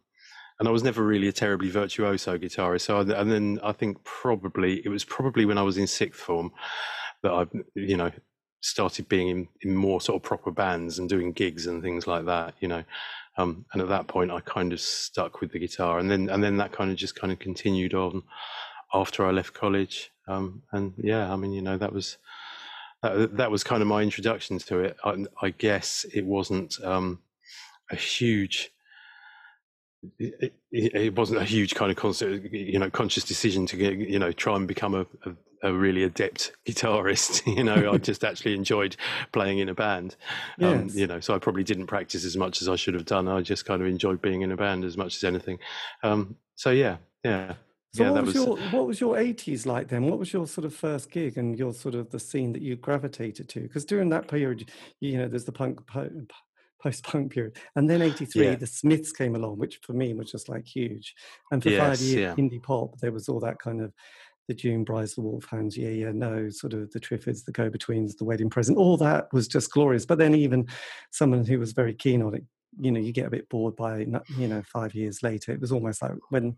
and 0.59 0.69
I 0.69 0.71
was 0.71 0.83
never 0.83 1.03
really 1.03 1.29
a 1.29 1.33
terribly 1.33 1.71
virtuoso 1.71 2.39
guitarist. 2.39 2.83
So, 2.83 2.99
I, 2.99 3.01
and 3.01 3.31
then 3.31 3.61
I 3.63 3.73
think 3.73 4.03
probably 4.05 4.81
it 4.85 4.89
was 4.89 5.05
probably 5.05 5.45
when 5.45 5.59
I 5.59 5.63
was 5.63 5.77
in 5.77 5.87
sixth 5.87 6.21
form 6.21 6.53
that 7.23 7.33
I, 7.33 7.47
you 7.75 7.97
know, 7.97 8.11
started 8.61 9.09
being 9.09 9.29
in, 9.29 9.49
in 9.63 9.77
more 9.77 10.01
sort 10.01 10.17
of 10.17 10.23
proper 10.23 10.51
bands 10.51 10.99
and 10.99 11.09
doing 11.09 11.33
gigs 11.33 11.67
and 11.67 11.83
things 11.83 12.07
like 12.07 12.25
that. 12.27 12.55
You 12.61 12.69
know, 12.69 12.85
um, 13.37 13.67
and 13.73 13.83
at 13.83 13.89
that 13.89 14.07
point 14.07 14.31
I 14.31 14.41
kind 14.41 14.73
of 14.73 14.81
stuck 14.81 15.41
with 15.41 15.53
the 15.53 15.59
guitar, 15.59 15.99
and 15.99 16.11
then 16.11 16.29
and 16.31 16.43
then 16.43 16.57
that 16.57 16.73
kind 16.73 16.91
of 16.91 16.97
just 16.97 17.17
kind 17.17 17.33
of 17.33 17.39
continued 17.39 17.95
on 17.95 18.23
after 18.95 19.27
I 19.27 19.31
left 19.33 19.55
college. 19.55 20.11
Um, 20.29 20.63
and 20.73 20.95
yeah, 20.97 21.33
I 21.33 21.37
mean, 21.37 21.53
you 21.53 21.63
know, 21.63 21.77
that 21.79 21.93
was. 21.93 22.19
That, 23.03 23.37
that 23.37 23.51
was 23.51 23.63
kind 23.63 23.83
of 23.83 23.89
my 23.89 24.03
introduction 24.03 24.59
to 24.59 24.79
it. 24.81 24.97
I, 25.05 25.27
I 25.41 25.51
guess 25.51 26.07
it 26.13 26.25
wasn't 26.25 26.83
um, 26.83 27.21
a 27.91 27.95
huge 27.95 28.73
it, 30.19 30.55
it, 30.71 31.17
wasn't 31.17 31.41
a 31.41 31.45
huge 31.45 31.75
kind 31.75 31.91
of 31.91 31.97
constant, 31.97 32.53
you 32.53 32.79
know, 32.79 32.91
conscious 32.91 33.25
decision 33.25 33.67
to 33.67 33.77
get, 33.77 33.95
you 33.97 34.19
know, 34.19 34.33
try 34.33 34.57
and 34.57 34.67
become 34.67 34.95
a, 34.95 35.07
a, 35.25 35.69
a 35.69 35.73
really 35.73 36.03
adept 36.05 36.53
guitarist. 36.67 37.43
You 37.57 37.65
know, 37.65 37.93
I 37.93 37.99
just 37.99 38.25
actually 38.25 38.55
enjoyed 38.55 38.97
playing 39.33 39.59
in 39.59 39.69
a 39.69 39.75
band. 39.75 40.17
Um, 40.61 40.71
yes. 40.71 40.81
Um, 40.81 40.99
you 40.99 41.07
know, 41.07 41.21
so 41.21 41.35
I 41.35 41.39
probably 41.39 41.65
didn't 41.65 41.87
practice 41.87 42.25
as 42.25 42.37
much 42.37 42.61
as 42.61 42.69
I 42.69 42.77
should 42.77 42.95
have 42.95 43.07
done. 43.07 43.29
I 43.29 43.41
just 43.41 43.65
kind 43.65 43.81
of 43.81 43.89
enjoyed 43.89 44.21
being 44.21 44.43
in 44.43 44.53
a 44.53 44.57
band 44.57 44.85
as 44.85 44.97
much 44.97 45.17
as 45.17 45.25
anything. 45.25 45.59
Um, 46.03 46.37
so 46.55 46.71
yeah, 46.71 46.97
yeah. 47.25 47.55
So 47.95 48.05
yeah, 48.05 48.11
what 48.11 48.25
was, 48.27 48.35
was, 48.35 48.45
your 48.45 48.57
what 48.71 48.87
was 48.87 49.01
your 49.01 49.17
eighties 49.17 49.65
like 49.65 49.89
then? 49.89 50.05
What 50.05 50.19
was 50.19 50.31
your 50.31 50.47
sort 50.47 50.67
of 50.67 50.75
first 50.75 51.11
gig 51.11 51.39
and 51.39 51.59
your 51.59 51.73
sort 51.73 51.95
of 51.95 52.11
the 52.11 52.21
scene 52.21 52.53
that 52.53 52.61
you 52.61 52.77
gravitated 52.77 53.49
to? 53.51 53.61
Because 53.61 53.87
during 53.87 54.11
that 54.11 54.29
period, 54.29 54.71
you 55.01 55.17
know, 55.17 55.29
there's 55.29 55.47
the 55.47 55.53
punk 55.53 55.87
post-punk 56.83 57.33
period. 57.33 57.57
And 57.75 57.89
then 57.89 58.03
83, 58.03 58.45
yeah. 58.45 58.55
the 58.55 58.67
Smiths 58.67 59.13
came 59.13 59.35
along, 59.35 59.59
which 59.59 59.81
for 59.83 59.93
me 59.93 60.15
was 60.15 60.31
just 60.31 60.49
like 60.49 60.67
huge. 60.67 61.15
And 61.51 61.63
for 61.63 61.71
yes, 61.71 61.81
five 61.81 62.01
years, 62.01 62.21
yeah. 62.21 62.35
indie 62.35 62.63
pop, 62.63 62.99
there 63.01 63.13
was 63.13 63.29
all 63.29 63.41
that 63.41 63.59
kind 63.59 63.81
of 63.81 63.93
the 64.49 64.55
June 64.55 64.85
Brides, 64.85 65.15
the 65.15 65.23
Wolfhounds, 65.23 65.77
yeah, 65.77 65.89
yeah, 65.89 66.13
no, 66.13 66.49
sort 66.51 66.73
of 66.73 66.91
the 66.93 67.01
Triffids, 67.01 67.45
the 67.45 67.53
Go-Betweens, 67.53 68.17
the 68.17 68.25
Wedding 68.25 68.49
Present, 68.49 68.79
all 68.79 68.97
that 68.99 69.33
was 69.33 69.49
just 69.49 69.73
glorious. 69.73 70.07
But 70.07 70.19
then 70.19 70.35
even 70.35 70.69
someone 71.11 71.45
who 71.45 71.59
was 71.59 71.73
very 71.73 71.95
keen 71.95 72.23
on 72.23 72.35
it, 72.35 72.45
you 72.79 72.93
know, 72.93 73.01
you 73.01 73.13
get 73.13 73.27
a 73.27 73.31
bit 73.31 73.49
bored 73.49 73.75
by, 73.75 74.07
you 74.39 74.49
know, 74.49 74.63
five 74.63 74.95
years 74.95 75.23
later. 75.23 75.53
It 75.53 75.61
was 75.61 75.73
almost 75.73 76.03
like 76.03 76.13
when, 76.31 76.57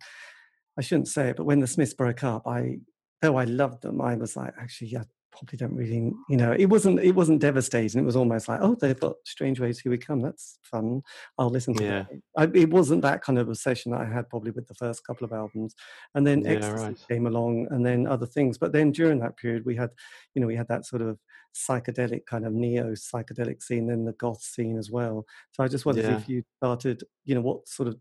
I 0.77 0.83
shouldn't 0.83 1.09
say 1.09 1.31
it, 1.31 1.37
but 1.37 1.47
when 1.47 1.61
the 1.61 1.67
Smiths 1.67 1.95
broke 1.95 2.25
up, 2.25 2.47
I, 2.47 2.81
though 3.23 3.37
I 3.37 3.45
loved 3.45 3.83
them, 3.83 4.01
I 4.01 4.17
was 4.17 4.37
like, 4.37 4.53
actually, 4.61 4.89
yeah, 4.89 5.05
probably 5.39 5.57
don't 5.57 5.75
really 5.75 6.13
you 6.29 6.37
know 6.37 6.53
it 6.53 6.67
wasn't 6.67 6.99
it 7.01 7.13
wasn't 7.13 7.41
devastating 7.41 8.01
it 8.01 8.05
was 8.05 8.17
almost 8.17 8.49
like 8.49 8.61
oh 8.63 8.75
they've 8.75 9.01
got 9.01 9.15
Strangeways 9.25 9.79
here 9.79 9.91
we 9.91 9.99
come 9.99 10.21
that's 10.21 10.59
fun 10.63 11.03
i'll 11.39 11.51
listen 11.51 11.75
to 11.75 11.85
yeah. 11.85 12.05
it 12.11 12.23
I, 12.37 12.45
it 12.55 12.71
wasn't 12.71 13.03
that 13.03 13.23
kind 13.23 13.39
of 13.39 13.49
obsession 13.49 13.93
that 13.93 14.01
i 14.01 14.05
had 14.05 14.29
probably 14.29 14.51
with 14.51 14.67
the 14.67 14.75
first 14.75 15.07
couple 15.07 15.25
of 15.25 15.33
albums 15.33 15.75
and 16.15 16.27
then 16.27 16.43
yeah, 16.43 16.51
ecstasy 16.53 16.85
right. 16.85 17.05
came 17.09 17.27
along 17.27 17.69
and 17.71 17.85
then 17.85 18.07
other 18.07 18.27
things 18.27 18.59
but 18.59 18.73
then 18.73 18.93
during 18.93 19.21
that 19.21 19.37
period 19.37 19.65
we 19.65 19.77
had 19.77 19.91
you 20.35 20.41
know 20.41 20.47
we 20.47 20.57
had 20.57 20.69
that 20.69 20.85
sort 20.85 21.03
of 21.03 21.19
psychedelic 21.55 22.27
kind 22.27 22.47
of 22.47 22.53
neo 22.53 22.93
psychedelic 22.93 23.63
scene 23.63 23.87
then 23.87 24.05
the 24.05 24.13
goth 24.13 24.43
scene 24.43 24.77
as 24.77 24.91
well 24.91 25.25
so 25.53 25.65
i 25.65 25.69
just 25.69 25.87
wondered 25.87 26.05
yeah. 26.05 26.17
if 26.17 26.29
you 26.29 26.43
started 26.59 27.03
you 27.25 27.35
know 27.35 27.41
what 27.41 27.67
sort 27.67 27.89
of 27.89 27.97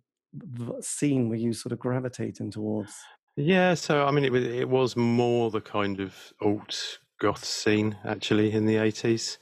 scene 0.82 1.30
were 1.30 1.36
you 1.36 1.54
sort 1.54 1.72
of 1.72 1.80
gravitating 1.80 2.52
towards? 2.52 2.96
Yeah, 3.36 3.76
so 3.76 4.06
I 4.06 4.12
mean, 4.12 4.26
it 4.26 4.32
was 4.32 4.44
it 4.44 4.68
was 4.68 4.96
more 4.96 5.52
the 5.52 5.62
kind 5.62 6.00
of 6.00 6.16
alt 6.42 7.00
goth 7.20 7.46
scene 7.46 7.98
actually 8.04 8.52
in 8.52 8.66
the 8.66 8.78
eighties. 8.78 9.38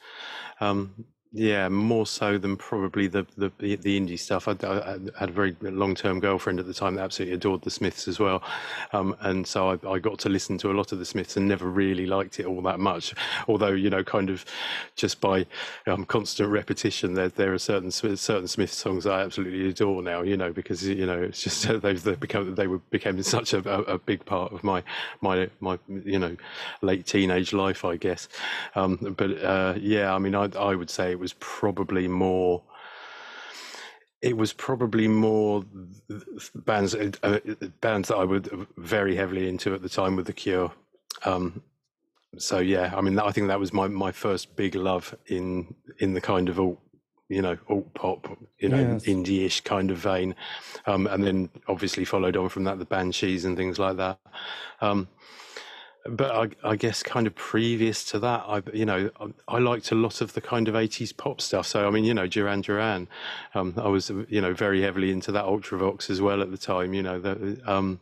Um, 0.59 1.05
yeah, 1.35 1.67
more 1.67 2.05
so 2.05 2.37
than 2.37 2.55
probably 2.55 3.07
the 3.07 3.27
the, 3.35 3.51
the 3.57 3.99
indie 3.99 4.17
stuff. 4.17 4.47
I, 4.47 4.53
I, 4.63 4.97
had 5.19 5.29
a 5.29 5.33
very 5.33 5.53
long 5.59 5.93
term 5.93 6.21
girlfriend 6.21 6.61
at 6.61 6.65
the 6.65 6.73
time 6.73 6.95
that 6.95 7.03
absolutely 7.03 7.35
adored 7.35 7.61
the 7.61 7.69
Smiths 7.69 8.07
as 8.07 8.19
well, 8.19 8.41
um, 8.93 9.17
and 9.19 9.45
so 9.45 9.71
I, 9.71 9.95
I, 9.95 9.99
got 9.99 10.17
to 10.19 10.29
listen 10.29 10.57
to 10.59 10.71
a 10.71 10.75
lot 10.75 10.93
of 10.93 10.99
the 10.99 11.05
Smiths 11.05 11.35
and 11.35 11.45
never 11.45 11.69
really 11.69 12.05
liked 12.05 12.39
it 12.39 12.45
all 12.45 12.61
that 12.61 12.79
much. 12.79 13.13
Although 13.49 13.73
you 13.73 13.89
know, 13.89 14.01
kind 14.01 14.29
of 14.29 14.45
just 14.95 15.19
by 15.19 15.45
um, 15.87 16.05
constant 16.05 16.49
repetition, 16.49 17.15
there 17.15 17.27
there 17.27 17.53
are 17.53 17.59
certain 17.59 17.91
certain 17.91 18.47
Smith 18.47 18.71
songs 18.71 19.05
I 19.05 19.21
absolutely 19.21 19.67
adore 19.67 20.01
now. 20.01 20.21
You 20.21 20.37
know, 20.37 20.53
because 20.53 20.83
you 20.83 21.05
know 21.05 21.21
it's 21.21 21.43
just 21.43 21.67
they've, 21.81 22.01
they've 22.01 22.19
become 22.19 22.55
they 22.55 22.67
were 22.67 22.79
became 22.91 23.21
such 23.23 23.53
a, 23.53 23.69
a, 23.69 23.97
big 23.97 24.23
part 24.23 24.53
of 24.53 24.63
my 24.63 24.83
my 25.19 25.49
my 25.59 25.77
you 25.89 26.17
know 26.17 26.37
late 26.81 27.05
teenage 27.05 27.51
life, 27.51 27.83
I 27.83 27.97
guess. 27.97 28.29
Um, 28.75 29.15
but 29.17 29.43
uh, 29.43 29.73
yeah, 29.77 30.15
I 30.15 30.17
mean, 30.17 30.33
I 30.33 30.49
I 30.57 30.75
would 30.75 30.89
say 30.89 31.11
it 31.11 31.24
was 31.25 31.33
probably 31.39 32.07
more 32.07 32.61
it 34.21 34.37
was 34.37 34.53
probably 34.53 35.07
more 35.07 35.63
bands 36.53 36.93
uh, 36.93 37.39
bands 37.81 38.09
that 38.09 38.15
I 38.15 38.23
would 38.23 38.67
very 38.77 39.15
heavily 39.15 39.49
into 39.49 39.73
at 39.73 39.81
the 39.81 39.89
time 39.89 40.15
with 40.15 40.27
the 40.27 40.33
Cure. 40.33 40.71
Um, 41.23 41.63
so 42.37 42.59
yeah, 42.59 42.93
I 42.95 43.01
mean, 43.01 43.17
I 43.17 43.31
think 43.31 43.47
that 43.47 43.59
was 43.59 43.73
my, 43.73 43.87
my 43.87 44.11
first 44.11 44.55
big 44.55 44.75
love 44.75 45.15
in 45.27 45.73
in 45.97 46.13
the 46.13 46.21
kind 46.21 46.47
of 46.47 46.59
alt, 46.59 46.79
you 47.27 47.41
know, 47.41 47.57
alt 47.69 47.91
pop, 47.95 48.37
you 48.59 48.69
know, 48.69 48.79
yes. 48.93 49.05
indie-ish 49.05 49.61
kind 49.61 49.89
of 49.89 49.97
vein, 49.97 50.35
um, 50.85 51.07
and 51.07 51.23
then 51.23 51.49
obviously 51.67 52.05
followed 52.05 52.37
on 52.37 52.49
from 52.49 52.65
that 52.65 52.77
the 52.77 52.85
Banshees 52.85 53.45
and 53.45 53.57
things 53.57 53.79
like 53.79 53.97
that. 53.97 54.19
Um, 54.79 55.07
but 56.07 56.31
I, 56.31 56.69
I, 56.71 56.75
guess 56.75 57.01
kind 57.01 57.25
of 57.25 57.33
previous 57.35 58.03
to 58.05 58.19
that, 58.19 58.43
I 58.47 58.61
you 58.73 58.85
know 58.85 59.09
I, 59.19 59.55
I, 59.55 59.59
liked 59.59 59.91
a 59.91 59.95
lot 59.95 60.21
of 60.21 60.33
the 60.33 60.41
kind 60.41 60.67
of 60.67 60.75
eighties 60.75 61.11
pop 61.11 61.41
stuff. 61.41 61.65
So 61.65 61.87
I 61.87 61.89
mean, 61.89 62.03
you 62.03 62.13
know, 62.13 62.27
Duran 62.27 62.61
Duran, 62.61 63.07
um, 63.55 63.73
I 63.77 63.87
was 63.87 64.11
you 64.29 64.41
know 64.41 64.53
very 64.53 64.81
heavily 64.81 65.11
into 65.11 65.31
that 65.31 65.45
Ultravox 65.45 66.09
as 66.09 66.21
well 66.21 66.41
at 66.41 66.51
the 66.51 66.57
time. 66.57 66.93
You 66.93 67.01
know, 67.01 67.19
the, 67.19 67.59
um, 67.65 67.99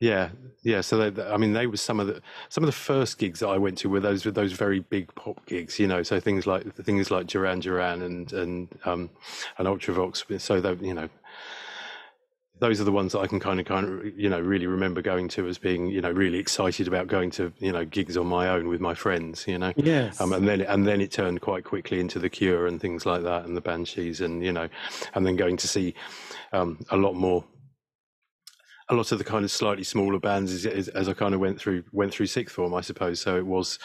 yeah, 0.00 0.30
yeah. 0.62 0.82
So 0.82 1.10
they, 1.10 1.22
I 1.22 1.38
mean, 1.38 1.54
they 1.54 1.66
were 1.66 1.78
some 1.78 1.98
of 1.98 2.08
the 2.08 2.20
some 2.50 2.62
of 2.62 2.66
the 2.66 2.72
first 2.72 3.16
gigs 3.16 3.40
that 3.40 3.48
I 3.48 3.56
went 3.56 3.78
to 3.78 3.88
were 3.88 4.00
those 4.00 4.26
were 4.26 4.30
those 4.30 4.52
very 4.52 4.80
big 4.80 5.14
pop 5.14 5.46
gigs. 5.46 5.78
You 5.78 5.86
know, 5.86 6.02
so 6.02 6.20
things 6.20 6.46
like 6.46 6.74
things 6.76 7.10
like 7.10 7.26
Duran 7.26 7.60
Duran 7.60 8.02
and 8.02 8.32
and 8.34 8.68
um, 8.84 9.08
and 9.56 9.66
Ultravox. 9.66 10.40
So 10.40 10.56
you 10.82 10.94
know 10.94 11.08
those 12.60 12.80
are 12.80 12.84
the 12.84 12.92
ones 12.92 13.12
that 13.12 13.20
I 13.20 13.26
can 13.26 13.40
kind 13.40 13.58
of 13.58 13.66
kind 13.66 13.86
of 13.86 14.18
you 14.18 14.28
know 14.28 14.40
really 14.40 14.66
remember 14.66 15.02
going 15.02 15.28
to 15.28 15.46
as 15.48 15.58
being 15.58 15.88
you 15.88 16.00
know 16.00 16.10
really 16.10 16.38
excited 16.38 16.86
about 16.86 17.08
going 17.08 17.30
to 17.32 17.52
you 17.58 17.72
know 17.72 17.84
gigs 17.84 18.16
on 18.16 18.26
my 18.26 18.48
own 18.48 18.68
with 18.68 18.80
my 18.80 18.94
friends 18.94 19.46
you 19.46 19.58
know? 19.58 19.72
Yes. 19.76 20.20
Um, 20.20 20.32
and 20.32 20.46
then 20.46 20.60
and 20.62 20.86
then 20.86 21.00
it 21.00 21.10
turned 21.10 21.40
quite 21.40 21.64
quickly 21.64 22.00
into 22.00 22.18
the 22.18 22.28
Cure 22.28 22.66
and 22.66 22.80
things 22.80 23.06
like 23.06 23.22
that 23.22 23.44
and 23.44 23.56
the 23.56 23.60
Banshees 23.60 24.20
and 24.20 24.44
you 24.44 24.52
know 24.52 24.68
and 25.14 25.26
then 25.26 25.36
going 25.36 25.56
to 25.58 25.68
see 25.68 25.94
um, 26.52 26.78
a 26.90 26.96
lot 26.96 27.14
more 27.14 27.44
a 28.90 28.94
lot 28.94 29.12
of 29.12 29.18
the 29.18 29.24
kind 29.24 29.44
of 29.44 29.50
slightly 29.50 29.84
smaller 29.84 30.18
bands 30.18 30.52
as, 30.52 30.88
as, 30.88 31.08
I 31.08 31.14
kind 31.14 31.34
of 31.34 31.40
went 31.40 31.58
through 31.58 31.84
went 31.92 32.12
through 32.12 32.26
sixth 32.26 32.54
form, 32.54 32.74
I 32.74 32.82
suppose. 32.82 33.18
So 33.18 33.36
it 33.36 33.46
was 33.46 33.78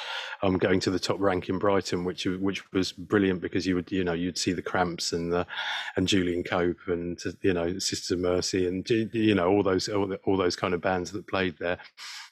um, 0.43 0.57
going 0.57 0.81
to 0.81 0.89
the 0.89 0.99
top 0.99 1.19
rank 1.19 1.47
in 1.47 1.57
Brighton, 1.57 2.03
which 2.03 2.25
which 2.25 2.69
was 2.73 2.91
brilliant 2.91 3.41
because 3.41 3.65
you 3.65 3.75
would 3.75 3.91
you 3.91 4.03
know 4.03 4.13
you'd 4.13 4.37
see 4.37 4.51
the 4.51 4.61
Cramps 4.61 5.13
and 5.13 5.31
the 5.31 5.47
and 5.95 6.07
Julian 6.07 6.43
Cope 6.43 6.87
and 6.87 7.17
you 7.41 7.53
know 7.53 7.79
Sisters 7.79 8.11
of 8.11 8.19
Mercy 8.19 8.67
and 8.67 8.89
you 8.89 9.35
know 9.35 9.49
all 9.49 9.63
those 9.63 9.87
all, 9.87 10.07
the, 10.07 10.17
all 10.25 10.35
those 10.35 10.57
kind 10.57 10.73
of 10.73 10.81
bands 10.81 11.11
that 11.11 11.27
played 11.27 11.57
there. 11.59 11.77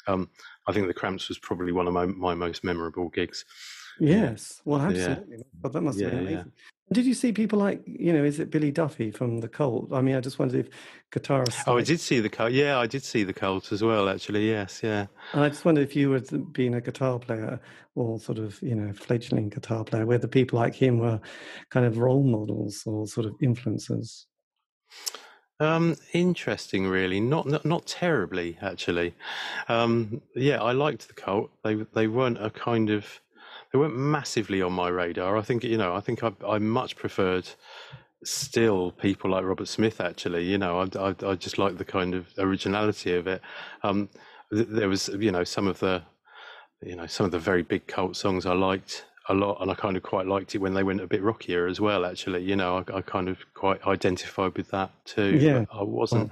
Um, 0.07 0.29
I 0.67 0.73
think 0.73 0.87
the 0.87 0.93
Cramps 0.93 1.29
was 1.29 1.39
probably 1.39 1.71
one 1.71 1.87
of 1.87 1.93
my, 1.93 2.05
my 2.05 2.35
most 2.35 2.63
memorable 2.63 3.09
gigs. 3.09 3.45
Yes, 3.99 4.61
well, 4.65 4.81
absolutely. 4.81 5.37
Yeah. 5.37 5.43
But 5.59 5.73
that 5.73 5.81
must 5.81 5.99
have 5.99 6.11
been 6.11 6.19
amazing. 6.19 6.37
Yeah. 6.37 6.43
Did 6.91 7.05
you 7.05 7.13
see 7.13 7.33
people 7.33 7.59
like, 7.59 7.81
you 7.85 8.13
know, 8.13 8.23
is 8.23 8.39
it 8.39 8.49
Billy 8.49 8.71
Duffy 8.71 9.11
from 9.11 9.41
the 9.41 9.49
Cult? 9.49 9.89
I 9.91 10.01
mean, 10.01 10.15
I 10.15 10.21
just 10.21 10.39
wondered 10.39 10.67
if 10.67 10.69
guitarists. 11.11 11.63
Oh, 11.67 11.77
I 11.77 11.83
did 11.83 11.99
see 11.99 12.21
the 12.21 12.29
Cult. 12.29 12.53
Yeah, 12.53 12.79
I 12.79 12.87
did 12.87 13.03
see 13.03 13.23
the 13.23 13.33
Cult 13.33 13.73
as 13.73 13.83
well, 13.83 14.07
actually. 14.07 14.49
Yes, 14.49 14.79
yeah. 14.81 15.07
And 15.33 15.43
I 15.43 15.49
just 15.49 15.65
wondered 15.65 15.83
if 15.83 15.97
you 15.97 16.09
were 16.09 16.21
being 16.53 16.75
a 16.75 16.81
guitar 16.81 17.19
player 17.19 17.59
or 17.95 18.19
sort 18.19 18.37
of, 18.37 18.61
you 18.61 18.73
know, 18.73 18.93
fledgling 18.93 19.49
guitar 19.49 19.83
player, 19.83 20.05
whether 20.05 20.27
people 20.27 20.59
like 20.59 20.75
him 20.75 20.99
were 20.99 21.19
kind 21.71 21.85
of 21.85 21.97
role 21.97 22.23
models 22.23 22.83
or 22.85 23.05
sort 23.05 23.25
of 23.25 23.35
influences. 23.41 24.25
Um, 25.59 25.97
interesting, 26.13 26.87
really. 26.87 27.19
Not, 27.19 27.47
not 27.47 27.65
not 27.65 27.85
terribly, 27.85 28.57
actually. 28.61 29.15
Um, 29.67 30.21
yeah, 30.35 30.61
I 30.61 30.71
liked 30.71 31.07
the 31.07 31.15
Cult. 31.15 31.51
They 31.63 31.75
they 31.93 32.07
weren't 32.07 32.41
a 32.41 32.49
kind 32.49 32.91
of 32.91 33.19
they 33.77 33.81
weren't 33.81 33.95
massively 33.95 34.61
on 34.61 34.73
my 34.73 34.89
radar. 34.89 35.37
I 35.37 35.41
think 35.41 35.63
you 35.63 35.77
know, 35.77 35.95
I 35.95 35.99
think 35.99 36.23
I, 36.23 36.31
I 36.47 36.57
much 36.57 36.95
preferred 36.95 37.47
still 38.23 38.91
people 38.91 39.29
like 39.29 39.45
Robert 39.45 39.67
Smith. 39.67 40.01
Actually, 40.01 40.45
you 40.45 40.57
know, 40.57 40.79
I, 40.79 41.09
I, 41.09 41.15
I 41.23 41.35
just 41.35 41.59
like 41.59 41.77
the 41.77 41.85
kind 41.85 42.15
of 42.15 42.25
originality 42.39 43.13
of 43.13 43.27
it. 43.27 43.41
Um, 43.83 44.09
there 44.49 44.89
was, 44.89 45.09
you 45.09 45.31
know, 45.31 45.43
some 45.43 45.67
of 45.67 45.79
the, 45.79 46.01
you 46.81 46.95
know, 46.95 47.05
some 47.05 47.25
of 47.25 47.31
the 47.31 47.39
very 47.39 47.61
big 47.61 47.85
cult 47.85 48.15
songs 48.15 48.47
I 48.47 48.53
liked 48.53 49.05
a 49.29 49.35
lot, 49.35 49.61
and 49.61 49.69
I 49.69 49.75
kind 49.75 49.95
of 49.95 50.01
quite 50.01 50.25
liked 50.25 50.55
it 50.55 50.59
when 50.59 50.73
they 50.73 50.83
went 50.83 51.01
a 51.01 51.07
bit 51.07 51.21
rockier 51.21 51.67
as 51.67 51.79
well. 51.79 52.03
Actually, 52.03 52.43
you 52.43 52.55
know, 52.55 52.77
I, 52.77 52.97
I 52.97 53.01
kind 53.01 53.29
of 53.29 53.37
quite 53.53 53.85
identified 53.85 54.57
with 54.57 54.71
that 54.71 54.89
too. 55.05 55.37
Yeah, 55.37 55.65
I 55.71 55.83
wasn't. 55.83 56.31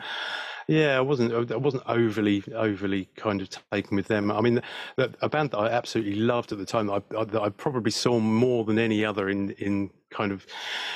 Yeah, 0.67 0.97
I 0.97 1.01
wasn't. 1.01 1.51
I 1.51 1.55
wasn't 1.57 1.83
overly, 1.85 2.43
overly 2.53 3.07
kind 3.15 3.41
of 3.41 3.49
taken 3.71 3.95
with 3.95 4.07
them. 4.07 4.31
I 4.31 4.41
mean, 4.41 4.61
a 4.97 5.29
band 5.29 5.51
that 5.51 5.59
I 5.59 5.67
absolutely 5.67 6.15
loved 6.15 6.51
at 6.51 6.57
the 6.57 6.65
time 6.65 6.87
that 6.87 7.03
I, 7.15 7.23
that 7.23 7.41
I 7.41 7.49
probably 7.49 7.91
saw 7.91 8.19
more 8.19 8.63
than 8.63 8.79
any 8.79 9.05
other 9.05 9.29
in 9.29 9.51
in 9.51 9.91
kind 10.09 10.31
of 10.31 10.45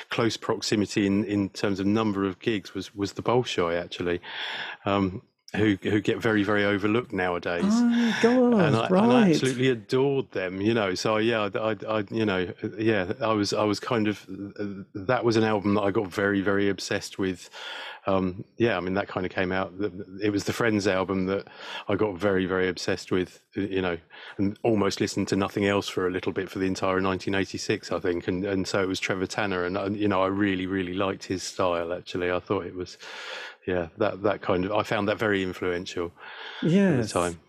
close 0.09 0.37
proximity 0.37 1.05
in 1.05 1.23
in 1.25 1.49
terms 1.49 1.79
of 1.79 1.85
number 1.85 2.25
of 2.25 2.39
gigs 2.39 2.73
was 2.73 2.95
was 2.95 3.13
the 3.13 3.21
Bolshoi 3.21 3.79
actually. 3.79 4.21
Um, 4.85 5.21
who 5.55 5.77
who 5.81 5.99
get 5.99 6.17
very 6.19 6.43
very 6.43 6.63
overlooked 6.63 7.11
nowadays. 7.11 7.63
Oh 7.65 8.17
God, 8.21 8.53
and 8.53 8.75
I, 8.75 8.87
right. 8.87 9.03
and 9.03 9.11
I 9.11 9.29
absolutely 9.31 9.69
adored 9.69 10.31
them. 10.31 10.61
You 10.61 10.73
know, 10.75 10.93
so 10.93 11.17
yeah, 11.17 11.49
I, 11.55 11.75
I, 11.87 12.03
you 12.11 12.25
know, 12.25 12.53
yeah, 12.77 13.13
I 13.21 13.33
was 13.33 13.53
I 13.53 13.63
was 13.63 13.79
kind 13.79 14.07
of 14.07 14.25
that 14.93 15.25
was 15.25 15.37
an 15.37 15.43
album 15.43 15.73
that 15.73 15.81
I 15.81 15.91
got 15.91 16.07
very 16.07 16.41
very 16.41 16.69
obsessed 16.69 17.17
with. 17.17 17.49
Um, 18.05 18.43
yeah, 18.57 18.77
I 18.77 18.79
mean 18.79 18.93
that 18.93 19.07
kind 19.07 19.25
of 19.25 19.31
came 19.31 19.51
out. 19.51 19.73
It 20.21 20.31
was 20.31 20.43
the 20.43 20.53
Friends 20.53 20.87
album 20.87 21.25
that 21.25 21.47
I 21.87 21.95
got 21.95 22.15
very 22.15 22.45
very 22.45 22.69
obsessed 22.69 23.11
with. 23.11 23.41
You 23.55 23.81
know, 23.81 23.97
and 24.37 24.57
almost 24.61 25.01
listened 25.01 25.27
to 25.29 25.35
nothing 25.35 25.65
else 25.65 25.87
for 25.87 26.07
a 26.07 26.11
little 26.11 26.31
bit 26.31 26.49
for 26.49 26.59
the 26.59 26.67
entire 26.67 27.01
1986, 27.01 27.91
I 27.91 27.99
think. 27.99 28.27
And 28.27 28.45
and 28.45 28.67
so 28.67 28.83
it 28.83 28.87
was 28.87 28.99
Trevor 28.99 29.25
Tanner, 29.25 29.65
and 29.65 29.97
you 29.97 30.07
know, 30.07 30.21
I 30.21 30.27
really 30.27 30.67
really 30.67 30.93
liked 30.93 31.25
his 31.25 31.41
style. 31.41 31.91
Actually, 31.91 32.31
I 32.31 32.39
thought 32.39 32.67
it 32.67 32.75
was 32.75 32.99
yeah, 33.69 33.87
that 33.97 34.23
that 34.23 34.41
kind 34.41 34.65
of 34.65 34.71
I 34.71 34.81
found 34.81 35.07
that 35.09 35.19
very 35.19 35.43
influential. 35.43 36.11
Yeah, 36.63 36.93
at 36.93 37.03
the 37.03 37.07
time. 37.07 37.39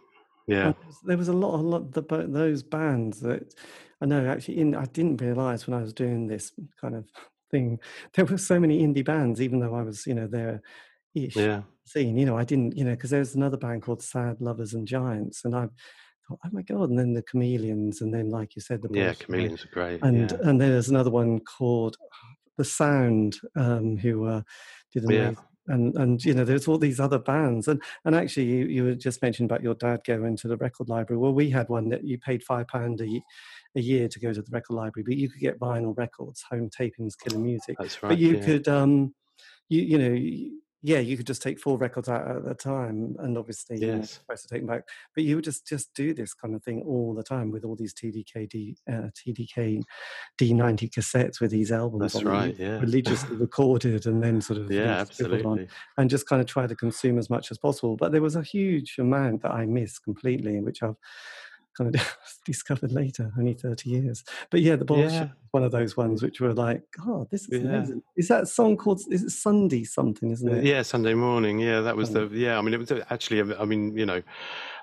Yeah, 0.47 0.73
there 1.05 1.17
was 1.17 1.29
a 1.29 1.33
lot, 1.33 1.55
a 1.55 1.63
lot 1.63 1.93
the, 1.93 2.03
those 2.29 2.63
bands 2.63 3.21
that 3.21 3.55
I 4.03 4.07
know 4.07 4.27
actually. 4.27 4.59
In 4.59 4.75
I 4.75 4.85
didn't 4.85 5.21
realize 5.21 5.67
when 5.67 5.79
I 5.79 5.83
was 5.83 5.95
doing 5.95 6.27
this 6.27 6.53
kind 6.79 6.95
of 6.95 7.09
thing, 7.51 7.79
there 8.15 8.27
were 8.27 8.37
so 8.37 8.61
many 8.61 8.87
indie 8.87 9.05
bands, 9.05 9.41
even 9.41 9.61
though 9.61 9.75
I 9.75 9.83
was, 9.83 10.07
you 10.07 10.15
know, 10.15 10.27
there 10.27 10.61
ish 11.15 11.37
yeah. 11.37 11.63
scene. 11.87 12.19
You 12.19 12.27
know, 12.27 12.37
I 12.37 12.45
didn't, 12.45 12.77
you 12.77 12.85
know, 12.85 12.93
because 12.93 13.11
there 13.11 13.21
was 13.21 13.35
another 13.35 13.57
band 13.57 13.83
called 13.83 14.03
Sad 14.03 14.41
Lovers 14.41 14.75
and 14.75 14.87
Giants, 14.87 15.45
and 15.47 15.57
I 15.57 15.69
thought, 16.29 16.41
oh 16.45 16.51
my 16.53 16.63
god! 16.63 16.91
And 16.91 16.99
then 16.99 17.15
the 17.15 17.23
Chameleons, 17.23 18.03
and 18.03 18.13
then 18.13 18.29
like 18.29 18.57
you 18.57 18.61
said, 18.61 18.83
the 18.83 18.91
yeah, 18.93 19.15
Chameleons 19.15 19.65
are 19.65 19.69
great. 19.73 20.03
And 20.03 20.31
yeah. 20.31 20.37
and 20.43 20.61
then 20.61 20.71
there's 20.71 20.91
another 20.91 21.11
one 21.11 21.41
called 21.41 21.97
The 22.59 22.65
Sound, 22.65 23.39
um, 23.57 23.97
who 23.97 24.27
uh, 24.27 24.43
did 24.93 25.05
an 25.05 25.11
yeah 25.11 25.33
and 25.71 25.95
and 25.97 26.25
you 26.25 26.35
know 26.35 26.45
there's 26.45 26.69
all 26.69 26.79
these 26.79 27.01
other 27.01 27.19
bands 27.19 27.69
and 27.69 27.81
and 28.05 28.15
actually 28.15 28.45
you, 28.45 28.67
you 28.67 28.85
were 28.85 28.95
just 28.95 29.23
mentioned 29.23 29.51
about 29.51 29.63
your 29.63 29.75
dad 29.75 30.01
going 30.05 30.37
to 30.37 30.49
the 30.49 30.57
record 30.57 30.89
library 30.89 31.19
well 31.19 31.33
we 31.33 31.49
had 31.49 31.69
one 31.69 31.89
that 31.89 32.05
you 32.05 32.19
paid 32.19 32.43
five 32.43 32.67
pound 32.69 33.01
a, 33.01 33.23
a 33.77 33.81
year 33.81 34.09
to 34.09 34.19
go 34.19 34.33
to 34.33 34.43
the 34.43 34.51
record 34.51 34.75
library 34.75 35.05
but 35.07 35.17
you 35.17 35.29
could 35.29 35.41
get 35.41 35.59
vinyl 35.59 35.97
records 35.97 36.45
home 36.51 36.69
tapings 36.69 37.15
killer 37.19 37.39
music 37.41 37.77
That's 37.79 38.03
right, 38.03 38.11
but 38.11 38.19
you 38.19 38.37
yeah. 38.37 38.45
could 38.45 38.69
um 38.69 39.15
you 39.69 39.83
you 39.83 39.99
know 39.99 40.59
yeah, 40.83 40.99
you 40.99 41.17
could 41.17 41.27
just 41.27 41.43
take 41.43 41.61
four 41.61 41.77
records 41.77 42.09
out 42.09 42.27
at 42.27 42.51
a 42.51 42.55
time, 42.55 43.15
and 43.19 43.37
obviously 43.37 43.77
yes. 43.77 43.87
you're 43.87 44.03
supposed 44.05 44.43
to 44.43 44.55
take 44.55 44.63
them 44.63 44.75
back. 44.75 44.89
But 45.15 45.25
you 45.25 45.37
would 45.37 45.45
just 45.45 45.67
just 45.67 45.93
do 45.95 46.15
this 46.15 46.33
kind 46.33 46.55
of 46.55 46.63
thing 46.63 46.83
all 46.87 47.15
the 47.15 47.23
time 47.23 47.51
with 47.51 47.65
all 47.65 47.77
these 47.77 47.93
TDK 47.93 48.49
D, 48.49 48.77
uh, 48.91 49.09
TDK 49.15 49.83
D90 50.41 50.91
cassettes 50.91 51.41
with 51.41 51.51
these 51.51 51.71
albums. 51.71 52.15
That's 52.15 52.25
right. 52.25 52.57
Yeah, 52.59 52.79
religiously 52.79 53.37
recorded 53.37 54.07
and 54.07 54.23
then 54.23 54.41
sort 54.41 54.61
of 54.61 54.71
yeah, 54.71 55.01
absolutely, 55.01 55.45
on, 55.45 55.69
and 55.99 56.09
just 56.09 56.27
kind 56.27 56.41
of 56.41 56.47
try 56.47 56.67
to 56.67 56.75
consume 56.75 57.19
as 57.19 57.29
much 57.29 57.51
as 57.51 57.59
possible. 57.59 57.97
But 57.97 58.13
there 58.13 58.23
was 58.23 58.37
a 58.37 58.43
huge 58.43 58.97
amount 58.99 59.43
that 59.43 59.53
I 59.53 59.67
missed 59.67 60.03
completely, 60.05 60.61
which 60.61 60.83
I've 60.83 60.97
kind 61.81 61.95
of 61.95 62.19
discovered 62.45 62.93
later, 62.93 63.33
only 63.39 63.55
30 63.55 63.89
years. 63.91 64.25
But 64.51 64.61
yeah, 64.61 64.77
the 64.77 64.85
ball 64.85 64.99
yeah. 64.99 65.29
one 65.53 65.65
of 65.65 65.73
those 65.73 65.97
ones 65.97 66.23
which 66.23 66.41
were 66.41 66.53
like, 66.53 66.83
oh, 67.07 67.27
this 67.31 67.49
is 67.49 67.63
yeah. 67.63 67.69
amazing. 67.69 68.03
Is 68.17 68.29
that 68.29 68.49
song 68.49 68.77
called, 68.77 69.01
is 69.11 69.23
it 69.23 69.31
Sunday 69.31 69.85
something, 69.85 70.31
isn't 70.31 70.49
uh, 70.49 70.57
it? 70.57 70.65
Yeah, 70.65 70.83
Sunday 70.83 71.15
morning. 71.15 71.59
Yeah, 71.59 71.81
that 71.81 71.97
was 71.97 72.11
the, 72.11 72.29
yeah, 72.33 72.59
I 72.59 72.61
mean, 72.61 72.75
it 72.75 72.81
was 72.81 72.93
actually, 73.11 73.55
I 73.55 73.65
mean, 73.65 73.97
you 73.97 74.07
know, 74.07 74.23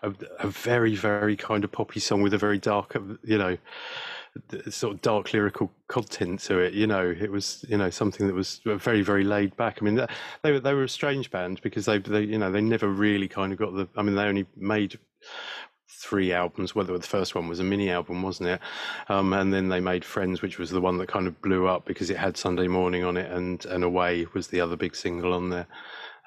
a, 0.01 0.13
a 0.39 0.47
very, 0.47 0.95
very 0.95 1.35
kind 1.35 1.63
of 1.63 1.71
poppy 1.71 1.99
song 1.99 2.21
with 2.21 2.33
a 2.33 2.37
very 2.37 2.57
dark, 2.57 2.95
uh, 2.95 3.01
you 3.23 3.37
know, 3.37 3.57
sort 4.69 4.93
of 4.93 5.01
dark 5.01 5.33
lyrical 5.33 5.71
content 5.87 6.39
to 6.41 6.59
it. 6.59 6.73
You 6.73 6.85
know, 6.85 7.09
it 7.09 7.31
was 7.31 7.65
you 7.67 7.75
know 7.75 7.89
something 7.89 8.27
that 8.27 8.35
was 8.35 8.61
very 8.63 9.01
very 9.01 9.23
laid 9.23 9.57
back. 9.57 9.79
I 9.81 9.85
mean, 9.85 10.05
they 10.43 10.51
were 10.51 10.59
they 10.59 10.75
were 10.75 10.83
a 10.83 10.89
strange 10.89 11.31
band 11.31 11.59
because 11.63 11.85
they 11.85 11.97
they 11.97 12.21
you 12.21 12.37
know 12.37 12.51
they 12.51 12.61
never 12.61 12.87
really 12.87 13.27
kind 13.27 13.51
of 13.51 13.57
got 13.57 13.73
the. 13.73 13.87
I 13.97 14.03
mean, 14.03 14.15
they 14.15 14.25
only 14.25 14.45
made 14.55 14.99
three 15.97 16.31
albums. 16.31 16.75
Whether 16.75 16.97
the 16.97 17.07
first 17.07 17.35
one 17.35 17.47
was 17.47 17.59
a 17.59 17.63
mini 17.63 17.89
album, 17.89 18.21
wasn't 18.21 18.49
it? 18.49 18.61
Um, 19.09 19.33
and 19.33 19.51
then 19.51 19.69
they 19.69 19.79
made 19.79 20.05
Friends, 20.05 20.41
which 20.41 20.59
was 20.59 20.69
the 20.69 20.81
one 20.81 20.97
that 20.99 21.07
kind 21.07 21.27
of 21.27 21.41
blew 21.41 21.67
up 21.67 21.85
because 21.85 22.09
it 22.09 22.17
had 22.17 22.37
Sunday 22.37 22.67
Morning 22.67 23.03
on 23.03 23.17
it, 23.17 23.31
and 23.31 23.65
and 23.65 23.83
Away 23.83 24.25
was 24.33 24.47
the 24.47 24.61
other 24.61 24.75
big 24.75 24.95
single 24.95 25.33
on 25.33 25.49
there. 25.49 25.67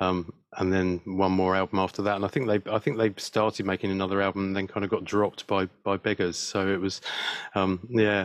Um, 0.01 0.33
and 0.57 0.73
then 0.73 1.01
one 1.05 1.31
more 1.31 1.55
album 1.55 1.79
after 1.79 2.03
that. 2.03 2.17
And 2.17 2.25
I 2.25 2.29
think 2.29 2.49
they, 2.49 2.61
I 2.73 2.79
think 2.81 2.99
they 2.99 3.15
started 3.19 3.67
making 3.67 3.93
another 3.93 4.21
album, 4.21 4.47
and 4.47 4.57
then 4.57 4.67
kind 4.67 4.83
of 4.83 4.91
got 4.91 5.05
dropped 5.05 5.47
by 5.47 5.67
by 5.85 5.97
beggars. 5.97 6.37
So 6.37 6.67
it 6.67 6.81
was, 6.81 7.01
um, 7.55 7.87
yeah, 7.89 8.25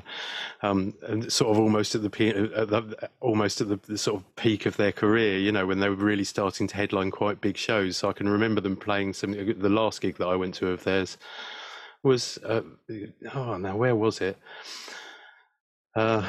um, 0.63 0.93
sort 1.29 1.51
of 1.51 1.59
almost 1.59 1.93
at 1.93 2.01
the, 2.01 2.51
at 2.55 2.69
the 2.69 3.09
almost 3.19 3.61
at 3.61 3.67
the, 3.67 3.79
the, 3.87 3.97
sort 3.97 4.19
of 4.19 4.35
peak 4.35 4.65
of 4.65 4.75
their 4.77 4.91
career. 4.91 5.37
You 5.37 5.51
know, 5.51 5.67
when 5.67 5.79
they 5.79 5.89
were 5.89 5.95
really 5.95 6.23
starting 6.23 6.67
to 6.67 6.75
headline 6.75 7.11
quite 7.11 7.41
big 7.41 7.57
shows. 7.57 7.97
So 7.97 8.09
I 8.09 8.13
can 8.13 8.27
remember 8.27 8.61
them 8.61 8.75
playing 8.75 9.13
some. 9.13 9.33
The 9.33 9.69
last 9.69 10.01
gig 10.01 10.17
that 10.17 10.27
I 10.27 10.35
went 10.35 10.55
to 10.55 10.69
of 10.69 10.83
theirs 10.83 11.17
was, 12.01 12.39
uh, 12.43 12.61
oh, 13.33 13.57
now 13.57 13.75
where 13.77 13.95
was 13.95 14.21
it? 14.21 14.37
Uh, 15.95 16.27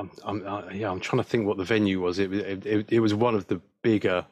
I'm, 0.00 0.10
I'm 0.24 0.46
uh, 0.46 0.68
yeah, 0.72 0.90
I'm 0.90 1.00
trying 1.00 1.22
to 1.22 1.28
think 1.28 1.46
what 1.46 1.58
the 1.58 1.64
venue 1.64 2.00
was. 2.00 2.18
It, 2.18 2.32
it, 2.32 2.66
it, 2.66 2.92
it 2.92 3.00
was 3.00 3.14
one 3.14 3.34
of 3.34 3.46
the 3.46 3.60
bigger 3.82 4.24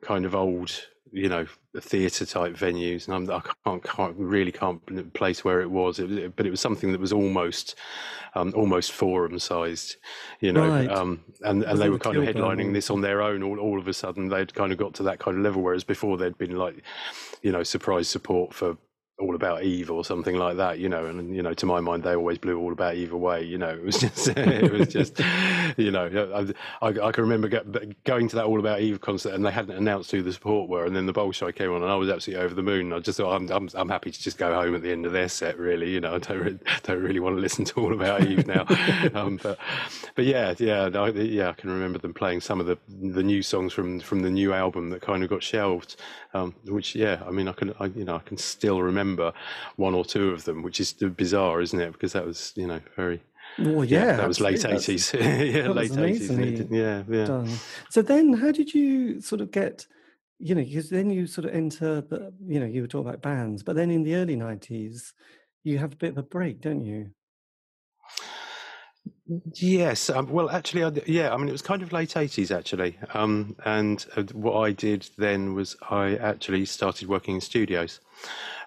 kind 0.00 0.24
of 0.24 0.34
old, 0.34 0.70
you 1.12 1.28
know, 1.28 1.46
theatre 1.78 2.26
type 2.26 2.54
venues, 2.54 3.06
and 3.06 3.30
I'm, 3.30 3.30
I 3.30 3.42
can't, 3.64 3.84
can't 3.84 4.16
really 4.16 4.52
can't 4.52 5.12
place 5.12 5.44
where 5.44 5.60
it 5.60 5.70
was. 5.70 5.98
It, 5.98 6.34
but 6.36 6.46
it 6.46 6.50
was 6.50 6.60
something 6.60 6.92
that 6.92 7.00
was 7.00 7.12
almost, 7.12 7.74
um, 8.34 8.52
almost 8.56 8.92
forum 8.92 9.38
sized, 9.38 9.96
you 10.40 10.52
know. 10.52 10.68
Right. 10.68 10.90
Um, 10.90 11.22
and 11.42 11.62
and 11.64 11.78
they 11.78 11.90
were 11.90 11.98
kind 11.98 12.16
of 12.16 12.24
headlining 12.24 12.72
this 12.72 12.90
on 12.90 13.00
their 13.00 13.22
own. 13.22 13.42
All 13.42 13.58
all 13.58 13.78
of 13.78 13.88
a 13.88 13.94
sudden, 13.94 14.28
they'd 14.28 14.54
kind 14.54 14.72
of 14.72 14.78
got 14.78 14.94
to 14.94 15.02
that 15.04 15.18
kind 15.18 15.36
of 15.36 15.42
level. 15.42 15.62
Whereas 15.62 15.84
before, 15.84 16.16
they'd 16.16 16.38
been 16.38 16.56
like, 16.56 16.82
you 17.42 17.52
know, 17.52 17.62
surprise 17.62 18.08
support 18.08 18.54
for 18.54 18.76
all 19.18 19.34
about 19.34 19.64
Eve 19.64 19.90
or 19.90 20.04
something 20.04 20.36
like 20.36 20.56
that, 20.56 20.78
you 20.78 20.88
know, 20.88 21.06
and 21.06 21.34
you 21.34 21.42
know, 21.42 21.52
to 21.52 21.66
my 21.66 21.80
mind, 21.80 22.04
they 22.04 22.14
always 22.14 22.38
blew 22.38 22.58
all 22.58 22.72
about 22.72 22.94
Eve 22.94 23.12
away. 23.12 23.42
You 23.42 23.58
know, 23.58 23.68
it 23.70 23.84
was 23.84 23.98
just, 23.98 24.28
it 24.28 24.72
was 24.72 24.88
just, 24.88 25.18
you 25.76 25.90
know, 25.90 26.54
I, 26.80 26.86
I, 26.86 27.12
can 27.12 27.24
remember 27.24 27.48
going 28.04 28.28
to 28.28 28.36
that 28.36 28.44
all 28.44 28.60
about 28.60 28.80
Eve 28.80 29.00
concert, 29.00 29.34
and 29.34 29.44
they 29.44 29.50
hadn't 29.50 29.76
announced 29.76 30.12
who 30.12 30.22
the 30.22 30.32
support 30.32 30.68
were, 30.68 30.84
and 30.84 30.94
then 30.94 31.06
the 31.06 31.12
Bolshoi 31.12 31.54
came 31.54 31.72
on, 31.72 31.82
and 31.82 31.90
I 31.90 31.96
was 31.96 32.08
absolutely 32.08 32.44
over 32.44 32.54
the 32.54 32.62
moon. 32.62 32.92
I 32.92 33.00
just 33.00 33.18
thought, 33.18 33.34
I'm, 33.34 33.50
I'm, 33.50 33.68
I'm 33.74 33.88
happy 33.88 34.12
to 34.12 34.22
just 34.22 34.38
go 34.38 34.54
home 34.54 34.74
at 34.76 34.82
the 34.82 34.92
end 34.92 35.04
of 35.04 35.12
their 35.12 35.28
set. 35.28 35.58
Really, 35.58 35.90
you 35.90 36.00
know, 36.00 36.14
I 36.14 36.18
don't, 36.18 36.38
really, 36.38 36.58
don't 36.84 37.02
really 37.02 37.20
want 37.20 37.36
to 37.36 37.40
listen 37.40 37.64
to 37.66 37.80
all 37.80 37.92
about 37.92 38.24
Eve 38.24 38.46
now. 38.46 38.66
um, 39.14 39.40
but, 39.42 39.58
but 40.14 40.26
yeah, 40.26 40.54
yeah, 40.58 40.90
I, 40.94 41.08
yeah, 41.10 41.48
I 41.48 41.52
can 41.54 41.70
remember 41.70 41.98
them 41.98 42.14
playing 42.14 42.40
some 42.40 42.60
of 42.60 42.66
the 42.66 42.78
the 42.88 43.22
new 43.22 43.42
songs 43.42 43.72
from 43.72 43.98
from 44.00 44.20
the 44.20 44.30
new 44.30 44.52
album 44.52 44.90
that 44.90 45.02
kind 45.02 45.24
of 45.24 45.28
got 45.28 45.42
shelved, 45.42 45.96
um, 46.34 46.54
which, 46.66 46.94
yeah, 46.94 47.22
I 47.26 47.30
mean, 47.30 47.48
I 47.48 47.52
can, 47.52 47.74
I, 47.80 47.86
you 47.86 48.04
know, 48.04 48.16
I 48.16 48.20
can 48.20 48.36
still 48.36 48.80
remember 48.80 49.07
one 49.76 49.94
or 49.94 50.04
two 50.04 50.30
of 50.30 50.44
them, 50.44 50.62
which 50.62 50.80
is 50.80 50.92
bizarre, 50.92 51.60
isn't 51.60 51.80
it? 51.80 51.92
Because 51.92 52.12
that 52.12 52.26
was, 52.26 52.52
you 52.56 52.66
know, 52.66 52.80
very. 52.96 53.22
Well, 53.58 53.84
yeah, 53.84 54.06
yeah 54.06 54.16
that 54.16 54.28
was 54.28 54.40
late 54.40 54.64
eighties. 54.64 55.12
yeah, 55.18 55.68
late 55.68 55.96
eighties. 55.96 56.30
Yeah, 56.70 57.02
yeah. 57.08 57.24
Done. 57.24 57.50
So 57.90 58.02
then, 58.02 58.34
how 58.34 58.52
did 58.52 58.74
you 58.74 59.20
sort 59.20 59.40
of 59.40 59.50
get? 59.50 59.86
You 60.40 60.54
know, 60.54 60.62
because 60.62 60.90
then 60.90 61.10
you 61.10 61.26
sort 61.26 61.46
of 61.46 61.54
enter 61.54 62.00
the. 62.00 62.32
You 62.46 62.60
know, 62.60 62.66
you 62.66 62.82
were 62.82 62.88
talking 62.88 63.08
about 63.08 63.22
bands, 63.22 63.62
but 63.62 63.76
then 63.76 63.90
in 63.90 64.02
the 64.04 64.14
early 64.16 64.36
nineties, 64.36 65.14
you 65.64 65.78
have 65.78 65.92
a 65.92 65.96
bit 65.96 66.10
of 66.10 66.18
a 66.18 66.22
break, 66.22 66.60
don't 66.60 66.84
you? 66.84 67.10
Yes, 69.54 70.08
um, 70.08 70.30
well, 70.30 70.48
actually, 70.48 70.84
I, 70.84 70.92
yeah. 71.06 71.34
I 71.34 71.36
mean, 71.36 71.48
it 71.48 71.52
was 71.52 71.62
kind 71.62 71.82
of 71.82 71.92
late 71.92 72.16
eighties 72.16 72.50
actually, 72.50 72.96
um, 73.12 73.56
and 73.64 74.04
uh, 74.16 74.22
what 74.32 74.58
I 74.58 74.72
did 74.72 75.08
then 75.18 75.54
was 75.54 75.76
I 75.90 76.16
actually 76.16 76.64
started 76.64 77.08
working 77.08 77.34
in 77.34 77.40
studios. 77.42 78.00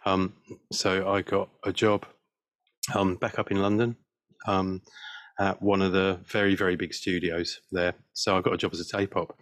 Um, 0.06 0.34
so 0.72 1.12
I 1.12 1.22
got 1.22 1.50
a 1.64 1.72
job 1.72 2.06
um, 2.96 3.16
back 3.16 3.40
up 3.40 3.52
in 3.52 3.62
London 3.62 3.96
um, 4.48 4.82
at 5.40 5.62
one 5.62 5.82
of 5.82 5.92
the 5.92 6.20
very 6.26 6.56
very 6.56 6.76
big 6.76 6.94
studios 6.94 7.62
there. 7.72 7.94
So 8.14 8.38
I 8.38 8.42
got 8.42 8.54
a 8.54 8.58
job 8.58 8.74
as 8.74 8.80
a 8.80 8.98
tape 8.98 9.16
op. 9.16 9.38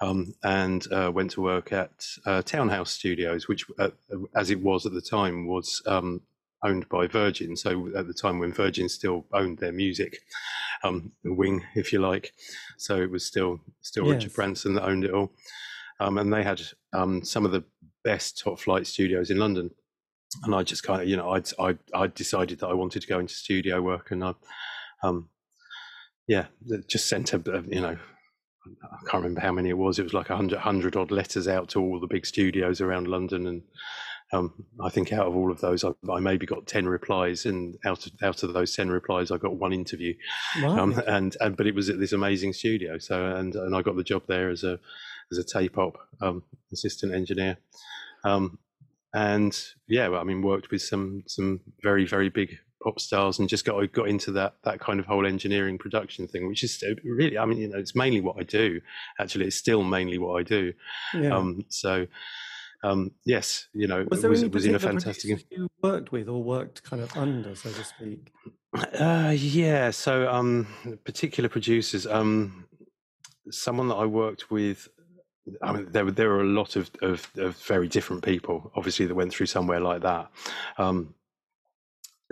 Um, 0.00 0.34
and 0.42 0.84
uh, 0.92 1.12
went 1.14 1.30
to 1.32 1.40
work 1.40 1.72
at 1.72 2.04
uh, 2.26 2.42
Townhouse 2.42 2.90
Studios, 2.90 3.46
which, 3.46 3.64
uh, 3.78 3.90
as 4.34 4.50
it 4.50 4.60
was 4.60 4.86
at 4.86 4.92
the 4.92 5.00
time, 5.00 5.46
was 5.46 5.80
owned 6.64 6.88
by 6.88 7.06
Virgin. 7.06 7.56
So 7.56 7.90
at 7.96 8.06
the 8.06 8.14
time 8.14 8.38
when 8.38 8.52
Virgin 8.52 8.88
still 8.88 9.24
owned 9.32 9.58
their 9.58 9.72
music 9.72 10.18
um, 10.82 11.12
wing, 11.22 11.62
if 11.74 11.92
you 11.92 12.00
like, 12.00 12.32
so 12.76 13.00
it 13.00 13.10
was 13.10 13.24
still 13.24 13.60
still 13.82 14.06
yes. 14.06 14.14
Richard 14.14 14.34
Branson 14.34 14.74
that 14.74 14.84
owned 14.84 15.04
it 15.04 15.12
all, 15.12 15.30
um, 16.00 16.18
and 16.18 16.32
they 16.32 16.42
had 16.42 16.60
um, 16.92 17.22
some 17.22 17.44
of 17.44 17.52
the 17.52 17.64
best 18.02 18.38
top 18.38 18.58
flight 18.58 18.86
studios 18.86 19.30
in 19.30 19.38
London. 19.38 19.70
And 20.42 20.54
I 20.54 20.62
just 20.62 20.82
kind 20.82 21.02
of, 21.02 21.08
you 21.08 21.16
know, 21.16 21.30
I'd, 21.30 21.48
I 21.58 21.76
I 21.94 22.06
decided 22.08 22.60
that 22.60 22.68
I 22.68 22.74
wanted 22.74 23.02
to 23.02 23.08
go 23.08 23.18
into 23.18 23.34
studio 23.34 23.80
work, 23.80 24.10
and 24.10 24.24
I, 24.24 24.34
um, 25.02 25.28
yeah, 26.26 26.46
just 26.88 27.08
sent 27.08 27.32
a, 27.32 27.64
you 27.68 27.80
know, 27.80 27.96
I 28.66 29.10
can't 29.10 29.22
remember 29.22 29.40
how 29.40 29.52
many 29.52 29.68
it 29.68 29.78
was. 29.78 29.98
It 29.98 30.04
was 30.04 30.14
like 30.14 30.30
a 30.30 30.36
hundred, 30.36 30.58
hundred 30.58 30.96
odd 30.96 31.10
letters 31.10 31.46
out 31.46 31.68
to 31.70 31.80
all 31.80 32.00
the 32.00 32.06
big 32.06 32.26
studios 32.26 32.80
around 32.80 33.08
London, 33.08 33.46
and 33.46 33.62
um, 34.32 34.64
I 34.82 34.88
think 34.88 35.12
out 35.12 35.26
of 35.26 35.36
all 35.36 35.50
of 35.50 35.60
those, 35.60 35.84
I, 35.84 35.90
I, 36.10 36.18
maybe 36.20 36.46
got 36.46 36.66
ten 36.66 36.86
replies, 36.86 37.46
and 37.46 37.76
out 37.84 38.06
of 38.06 38.12
out 38.22 38.42
of 38.42 38.52
those 38.52 38.74
ten 38.74 38.88
replies, 38.88 39.30
I 39.30 39.36
got 39.36 39.56
one 39.56 39.72
interview. 39.72 40.14
Wow. 40.62 40.78
Um, 40.78 41.02
and, 41.06 41.36
and 41.40 41.56
but 41.56 41.66
it 41.66 41.74
was 41.74 41.88
at 41.90 42.00
this 42.00 42.12
amazing 42.12 42.54
studio. 42.54 42.98
So 42.98 43.36
and 43.36 43.54
and 43.54 43.76
I 43.76 43.82
got 43.82 43.96
the 43.96 44.02
job 44.02 44.22
there 44.26 44.48
as 44.48 44.64
a 44.64 44.80
as 45.30 45.38
a 45.38 45.44
tape 45.44 45.78
op 45.78 45.98
um, 46.20 46.42
assistant 46.72 47.14
engineer. 47.14 47.58
Um, 48.24 48.58
and 49.14 49.58
yeah, 49.88 50.08
well, 50.08 50.20
I 50.20 50.24
mean, 50.24 50.42
worked 50.42 50.70
with 50.70 50.82
some 50.82 51.22
some 51.26 51.60
very 51.82 52.04
very 52.04 52.28
big 52.28 52.58
pop 52.82 53.00
stars 53.00 53.38
and 53.38 53.48
just 53.48 53.64
got 53.64 53.90
got 53.92 54.08
into 54.08 54.32
that 54.32 54.56
that 54.64 54.80
kind 54.80 55.00
of 55.00 55.06
whole 55.06 55.24
engineering 55.24 55.78
production 55.78 56.26
thing, 56.26 56.48
which 56.48 56.64
is 56.64 56.82
really, 57.04 57.38
I 57.38 57.46
mean, 57.46 57.58
you 57.58 57.68
know, 57.68 57.78
it's 57.78 57.94
mainly 57.94 58.20
what 58.20 58.36
I 58.38 58.42
do. 58.42 58.80
Actually, 59.18 59.46
it's 59.46 59.56
still 59.56 59.84
mainly 59.84 60.18
what 60.18 60.40
I 60.40 60.42
do. 60.42 60.72
Yeah. 61.14 61.36
Um, 61.36 61.64
so 61.68 62.06
um, 62.82 63.12
yes, 63.24 63.68
you 63.72 63.86
know, 63.86 64.04
was, 64.10 64.20
there 64.20 64.30
was, 64.30 64.44
was 64.44 64.66
in 64.66 64.74
a 64.74 64.78
fantastic. 64.80 65.46
You 65.50 65.68
worked 65.80 66.12
with 66.12 66.28
or 66.28 66.42
worked 66.42 66.82
kind 66.82 67.00
of 67.00 67.16
under, 67.16 67.54
so 67.54 67.70
to 67.70 67.84
speak. 67.84 68.32
Uh, 68.74 69.32
yeah, 69.36 69.90
so 69.90 70.28
um, 70.28 70.66
particular 71.04 71.48
producers. 71.48 72.06
Um, 72.06 72.66
someone 73.50 73.88
that 73.88 73.94
I 73.94 74.06
worked 74.06 74.50
with. 74.50 74.88
I 75.62 75.72
mean, 75.72 75.88
there 75.90 76.04
were 76.04 76.10
there 76.10 76.28
were 76.28 76.40
a 76.40 76.44
lot 76.44 76.76
of, 76.76 76.90
of, 77.02 77.30
of 77.36 77.56
very 77.58 77.88
different 77.88 78.24
people, 78.24 78.72
obviously, 78.76 79.06
that 79.06 79.14
went 79.14 79.32
through 79.32 79.46
somewhere 79.46 79.80
like 79.80 80.02
that. 80.02 80.30
Um, 80.78 81.14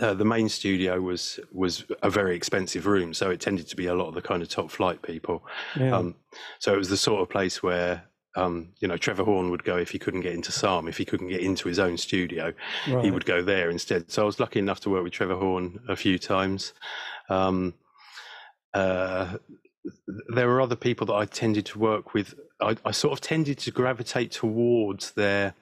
uh, 0.00 0.14
the 0.14 0.24
main 0.24 0.48
studio 0.48 1.00
was 1.00 1.38
was 1.52 1.84
a 2.02 2.10
very 2.10 2.34
expensive 2.34 2.86
room, 2.86 3.12
so 3.12 3.30
it 3.30 3.40
tended 3.40 3.68
to 3.68 3.76
be 3.76 3.86
a 3.86 3.94
lot 3.94 4.08
of 4.08 4.14
the 4.14 4.22
kind 4.22 4.42
of 4.42 4.48
top 4.48 4.70
flight 4.70 5.02
people. 5.02 5.44
Yeah. 5.78 5.96
Um, 5.96 6.14
so 6.58 6.72
it 6.72 6.78
was 6.78 6.88
the 6.88 6.96
sort 6.96 7.20
of 7.20 7.28
place 7.28 7.62
where 7.62 8.04
um, 8.34 8.70
you 8.80 8.88
know, 8.88 8.96
Trevor 8.96 9.24
Horn 9.24 9.50
would 9.50 9.64
go 9.64 9.76
if 9.76 9.90
he 9.90 9.98
couldn't 9.98 10.22
get 10.22 10.32
into 10.32 10.52
Sarm, 10.52 10.88
if 10.88 10.96
he 10.96 11.04
couldn't 11.04 11.28
get 11.28 11.40
into 11.40 11.68
his 11.68 11.78
own 11.78 11.98
studio, 11.98 12.52
right. 12.88 13.04
he 13.04 13.10
would 13.10 13.26
go 13.26 13.42
there 13.42 13.70
instead. 13.70 14.10
So 14.10 14.22
I 14.22 14.26
was 14.26 14.40
lucky 14.40 14.58
enough 14.58 14.80
to 14.80 14.90
work 14.90 15.04
with 15.04 15.12
Trevor 15.12 15.36
Horn 15.36 15.80
a 15.88 15.96
few 15.96 16.18
times. 16.18 16.72
Um, 17.28 17.74
uh, 18.72 19.36
there 20.28 20.48
were 20.48 20.60
other 20.60 20.76
people 20.76 21.06
that 21.08 21.14
I 21.14 21.26
tended 21.26 21.66
to 21.66 21.78
work 21.78 22.14
with. 22.14 22.34
I, 22.62 22.76
I, 22.84 22.90
sort 22.92 23.12
of 23.12 23.20
tended 23.20 23.58
to 23.58 23.70
gravitate 23.70 24.30
towards 24.30 25.12
their 25.12 25.54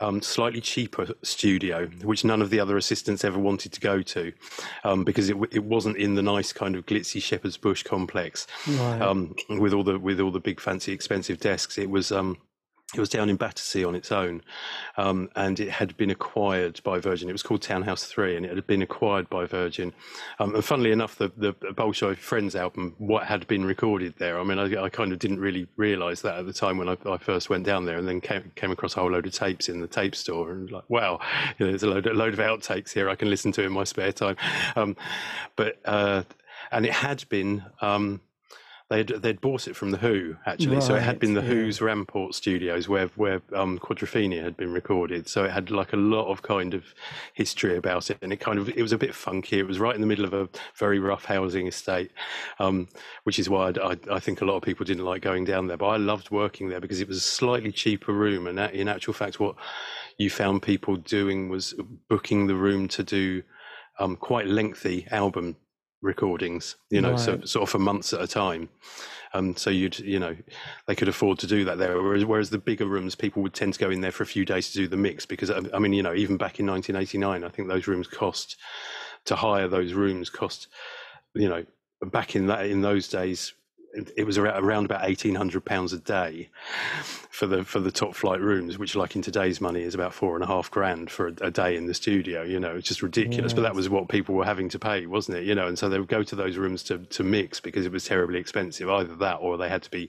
um, 0.00 0.20
slightly 0.20 0.60
cheaper 0.60 1.08
studio, 1.22 1.86
which 2.02 2.24
none 2.24 2.42
of 2.42 2.50
the 2.50 2.60
other 2.60 2.76
assistants 2.76 3.24
ever 3.24 3.38
wanted 3.38 3.72
to 3.72 3.80
go 3.80 4.02
to, 4.02 4.32
um, 4.84 5.04
because 5.04 5.30
it 5.30 5.36
it 5.50 5.64
wasn't 5.64 5.96
in 5.96 6.14
the 6.14 6.22
nice 6.22 6.52
kind 6.52 6.76
of 6.76 6.86
glitzy 6.86 7.22
Shepherd's 7.22 7.56
Bush 7.56 7.82
complex 7.82 8.46
right. 8.66 9.00
um, 9.00 9.34
with 9.48 9.72
all 9.72 9.84
the 9.84 9.98
with 9.98 10.20
all 10.20 10.30
the 10.30 10.40
big 10.40 10.60
fancy 10.60 10.92
expensive 10.92 11.38
desks. 11.38 11.78
It 11.78 11.90
was 11.90 12.12
um, 12.12 12.38
it 12.94 13.00
was 13.00 13.08
down 13.08 13.28
in 13.28 13.36
Battersea 13.36 13.84
on 13.84 13.94
its 13.94 14.12
own, 14.12 14.42
um, 14.96 15.28
and 15.36 15.58
it 15.60 15.70
had 15.70 15.96
been 15.96 16.10
acquired 16.10 16.80
by 16.84 16.98
Virgin. 16.98 17.28
It 17.28 17.32
was 17.32 17.42
called 17.42 17.62
Townhouse 17.62 18.04
Three, 18.04 18.36
and 18.36 18.46
it 18.46 18.54
had 18.54 18.66
been 18.66 18.82
acquired 18.82 19.28
by 19.28 19.46
Virgin. 19.46 19.92
Um, 20.38 20.54
and 20.54 20.64
funnily 20.64 20.92
enough, 20.92 21.16
the 21.16 21.30
the 21.36 21.52
Bolshoi 21.52 22.16
Friends 22.16 22.54
album, 22.56 22.94
what 22.98 23.24
had 23.24 23.46
been 23.46 23.64
recorded 23.64 24.14
there. 24.18 24.38
I 24.38 24.44
mean, 24.44 24.58
I, 24.58 24.84
I 24.84 24.88
kind 24.88 25.12
of 25.12 25.18
didn't 25.18 25.40
really 25.40 25.66
realise 25.76 26.22
that 26.22 26.38
at 26.38 26.46
the 26.46 26.52
time 26.52 26.78
when 26.78 26.88
I, 26.88 26.96
I, 27.06 27.18
first 27.18 27.50
went 27.50 27.64
down 27.64 27.84
there, 27.84 27.98
and 27.98 28.06
then 28.06 28.20
came 28.20 28.52
came 28.54 28.70
across 28.70 28.96
a 28.96 29.00
whole 29.00 29.10
load 29.10 29.26
of 29.26 29.32
tapes 29.32 29.68
in 29.68 29.80
the 29.80 29.86
tape 29.86 30.14
store, 30.14 30.52
and 30.52 30.70
like, 30.70 30.88
wow, 30.88 31.20
you 31.58 31.66
know, 31.66 31.72
there's 31.72 31.82
a 31.82 31.88
load, 31.88 32.06
a 32.06 32.14
load 32.14 32.34
of 32.34 32.40
outtakes 32.40 32.92
here 32.92 33.08
I 33.08 33.14
can 33.14 33.30
listen 33.30 33.52
to 33.52 33.62
in 33.62 33.72
my 33.72 33.84
spare 33.84 34.12
time. 34.12 34.36
Um, 34.76 34.96
but 35.56 35.78
uh, 35.84 36.22
and 36.70 36.86
it 36.86 36.92
had 36.92 37.28
been. 37.28 37.64
Um, 37.80 38.20
they'd 38.94 39.08
they'd 39.08 39.40
bought 39.40 39.66
it 39.66 39.74
from 39.74 39.90
the 39.90 39.98
Who 39.98 40.36
actually, 40.46 40.76
right, 40.76 40.82
so 40.82 40.94
it 40.94 41.02
had 41.02 41.18
been 41.18 41.34
the 41.34 41.42
yeah. 41.42 41.48
Who's 41.48 41.80
Ramport 41.80 42.34
Studios 42.34 42.88
where 42.88 43.08
where 43.16 43.42
um, 43.52 43.78
Quadrophenia 43.78 44.42
had 44.42 44.56
been 44.56 44.72
recorded. 44.72 45.28
So 45.28 45.44
it 45.44 45.50
had 45.50 45.70
like 45.70 45.92
a 45.92 45.96
lot 45.96 46.30
of 46.30 46.42
kind 46.42 46.74
of 46.74 46.84
history 47.32 47.76
about 47.76 48.10
it, 48.10 48.18
and 48.22 48.32
it 48.32 48.40
kind 48.40 48.58
of 48.58 48.68
it 48.68 48.80
was 48.82 48.92
a 48.92 48.98
bit 48.98 49.14
funky. 49.14 49.58
It 49.58 49.66
was 49.66 49.78
right 49.78 49.94
in 49.94 50.00
the 50.00 50.06
middle 50.06 50.24
of 50.24 50.32
a 50.32 50.48
very 50.76 50.98
rough 50.98 51.24
housing 51.24 51.66
estate, 51.66 52.12
um, 52.58 52.88
which 53.24 53.38
is 53.38 53.48
why 53.48 53.72
I, 53.82 53.96
I, 54.10 54.20
think 54.20 54.40
a 54.40 54.44
lot 54.44 54.56
of 54.56 54.62
people 54.62 54.84
didn't 54.86 55.04
like 55.04 55.22
going 55.22 55.44
down 55.44 55.66
there. 55.66 55.76
But 55.76 55.88
I 55.88 55.96
loved 55.96 56.30
working 56.30 56.68
there 56.68 56.80
because 56.80 57.00
it 57.00 57.08
was 57.08 57.16
a 57.16 57.20
slightly 57.20 57.72
cheaper 57.72 58.12
room, 58.12 58.46
and 58.46 58.58
in 58.58 58.88
actual 58.88 59.12
fact, 59.12 59.40
what 59.40 59.56
you 60.18 60.30
found 60.30 60.62
people 60.62 60.96
doing 60.96 61.48
was 61.48 61.74
booking 62.08 62.46
the 62.46 62.54
room 62.54 62.86
to 62.88 63.02
do 63.02 63.42
um, 63.98 64.16
quite 64.16 64.46
lengthy 64.46 65.06
album 65.10 65.56
recordings, 66.04 66.76
you 66.90 67.00
know, 67.00 67.12
right. 67.12 67.20
so, 67.20 67.40
sort 67.44 67.62
of 67.64 67.70
for 67.70 67.78
months 67.78 68.12
at 68.12 68.20
a 68.20 68.26
time. 68.26 68.68
Um, 69.32 69.56
so 69.56 69.70
you'd, 69.70 69.98
you 69.98 70.20
know, 70.20 70.36
they 70.86 70.94
could 70.94 71.08
afford 71.08 71.40
to 71.40 71.48
do 71.48 71.64
that 71.64 71.78
there. 71.78 72.00
Whereas, 72.00 72.24
whereas 72.24 72.50
the 72.50 72.58
bigger 72.58 72.86
rooms, 72.86 73.16
people 73.16 73.42
would 73.42 73.54
tend 73.54 73.74
to 73.74 73.80
go 73.80 73.90
in 73.90 74.00
there 74.00 74.12
for 74.12 74.22
a 74.22 74.26
few 74.26 74.44
days 74.44 74.70
to 74.70 74.78
do 74.78 74.86
the 74.86 74.96
mix 74.96 75.26
because, 75.26 75.50
I 75.50 75.78
mean, 75.80 75.92
you 75.92 76.04
know, 76.04 76.14
even 76.14 76.36
back 76.36 76.60
in 76.60 76.66
1989, 76.66 77.42
I 77.42 77.48
think 77.48 77.66
those 77.66 77.88
rooms 77.88 78.06
cost 78.06 78.56
to 79.24 79.34
hire 79.34 79.66
those 79.66 79.92
rooms 79.92 80.30
cost, 80.30 80.68
you 81.34 81.48
know, 81.48 81.64
back 82.12 82.36
in 82.36 82.46
that 82.46 82.66
in 82.66 82.82
those 82.82 83.08
days 83.08 83.54
it 84.16 84.24
was 84.24 84.38
around 84.38 84.84
about 84.84 85.08
eighteen 85.08 85.34
hundred 85.34 85.64
pounds 85.64 85.92
a 85.92 85.98
day 85.98 86.48
for 87.30 87.46
the 87.46 87.64
for 87.64 87.80
the 87.80 87.90
top 87.90 88.14
flight 88.14 88.40
rooms, 88.40 88.78
which, 88.78 88.94
like 88.94 89.16
in 89.16 89.22
today's 89.22 89.60
money, 89.60 89.82
is 89.82 89.94
about 89.94 90.14
four 90.14 90.34
and 90.34 90.44
a 90.44 90.46
half 90.46 90.70
grand 90.70 91.10
for 91.10 91.28
a, 91.28 91.34
a 91.42 91.50
day 91.50 91.76
in 91.76 91.86
the 91.86 91.94
studio. 91.94 92.42
You 92.42 92.60
know, 92.60 92.76
it's 92.76 92.88
just 92.88 93.02
ridiculous. 93.02 93.50
Yes. 93.50 93.54
But 93.54 93.62
that 93.62 93.74
was 93.74 93.88
what 93.88 94.08
people 94.08 94.34
were 94.34 94.44
having 94.44 94.68
to 94.70 94.78
pay, 94.78 95.06
wasn't 95.06 95.38
it? 95.38 95.44
You 95.44 95.54
know, 95.54 95.66
and 95.66 95.78
so 95.78 95.88
they 95.88 95.98
would 95.98 96.08
go 96.08 96.22
to 96.22 96.36
those 96.36 96.56
rooms 96.56 96.82
to 96.84 96.98
to 96.98 97.22
mix 97.22 97.60
because 97.60 97.86
it 97.86 97.92
was 97.92 98.04
terribly 98.04 98.38
expensive. 98.38 98.88
Either 98.90 99.14
that, 99.16 99.36
or 99.36 99.56
they 99.56 99.68
had 99.68 99.82
to 99.82 99.90
be, 99.90 100.08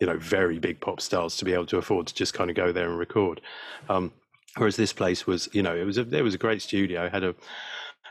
you 0.00 0.06
know, 0.06 0.16
very 0.18 0.58
big 0.58 0.80
pop 0.80 1.00
stars 1.00 1.36
to 1.36 1.44
be 1.44 1.52
able 1.52 1.66
to 1.66 1.78
afford 1.78 2.06
to 2.06 2.14
just 2.14 2.34
kind 2.34 2.50
of 2.50 2.56
go 2.56 2.72
there 2.72 2.88
and 2.88 2.98
record. 2.98 3.40
Um, 3.88 4.12
whereas 4.56 4.76
this 4.76 4.92
place 4.92 5.26
was, 5.26 5.48
you 5.52 5.62
know, 5.62 5.74
it 5.74 5.84
was 5.84 5.98
a, 5.98 6.08
it 6.16 6.22
was 6.22 6.34
a 6.34 6.38
great 6.38 6.62
studio. 6.62 7.06
It 7.06 7.12
had 7.12 7.24
a 7.24 7.34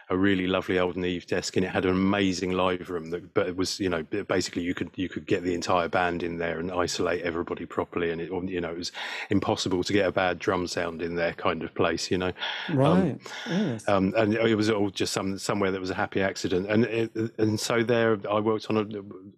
a 0.10 0.18
really 0.18 0.48
lovely 0.48 0.80
old 0.80 0.98
Neve 0.98 1.26
desk, 1.26 1.56
and 1.56 1.66
it 1.66 1.70
had 1.70 1.86
an 1.86 1.92
amazing 1.92 2.52
live 2.52 2.90
room. 2.90 3.10
That, 3.10 3.34
but 3.34 3.48
it 3.48 3.56
was, 3.56 3.80
you 3.80 3.90
know, 3.90 4.04
basically 4.04 4.64
you 4.64 4.74
could 4.74 4.92
you 4.96 5.10
could 5.10 5.26
get 5.26 5.44
the 5.44 5.54
entire 5.54 5.88
band 5.88 6.24
in 6.24 6.38
there 6.38 6.60
and 6.60 6.72
isolate 6.72 7.22
everybody 7.22 7.66
properly, 7.66 8.12
and 8.12 8.22
it, 8.22 8.30
you 8.50 8.62
know, 8.62 8.72
it 8.72 8.78
was 8.78 8.92
impossible 9.30 9.84
to 9.84 9.94
get 9.94 10.08
a 10.08 10.12
bad 10.12 10.40
drum 10.40 10.68
sound 10.68 11.02
in 11.02 11.16
there, 11.16 11.34
kind 11.34 11.64
of 11.64 11.74
place, 11.74 12.12
you 12.12 12.18
know. 12.18 12.32
Um, 12.70 12.78
right. 12.78 13.12
Um, 13.12 13.20
yes. 13.50 13.88
Um, 13.88 14.14
and 14.18 14.34
it 14.34 14.56
was 14.56 14.70
all 14.70 14.90
just 14.90 15.14
some 15.14 15.38
somewhere 15.38 15.72
that 15.72 15.80
was 15.80 15.90
a 15.90 15.96
happy 15.96 16.22
accident, 16.22 16.70
and 16.70 16.86
it, 16.86 17.12
and 17.38 17.60
so 17.60 17.84
there 17.84 18.20
I 18.30 18.40
worked 18.40 18.68
on 18.70 18.78
a, 18.78 18.86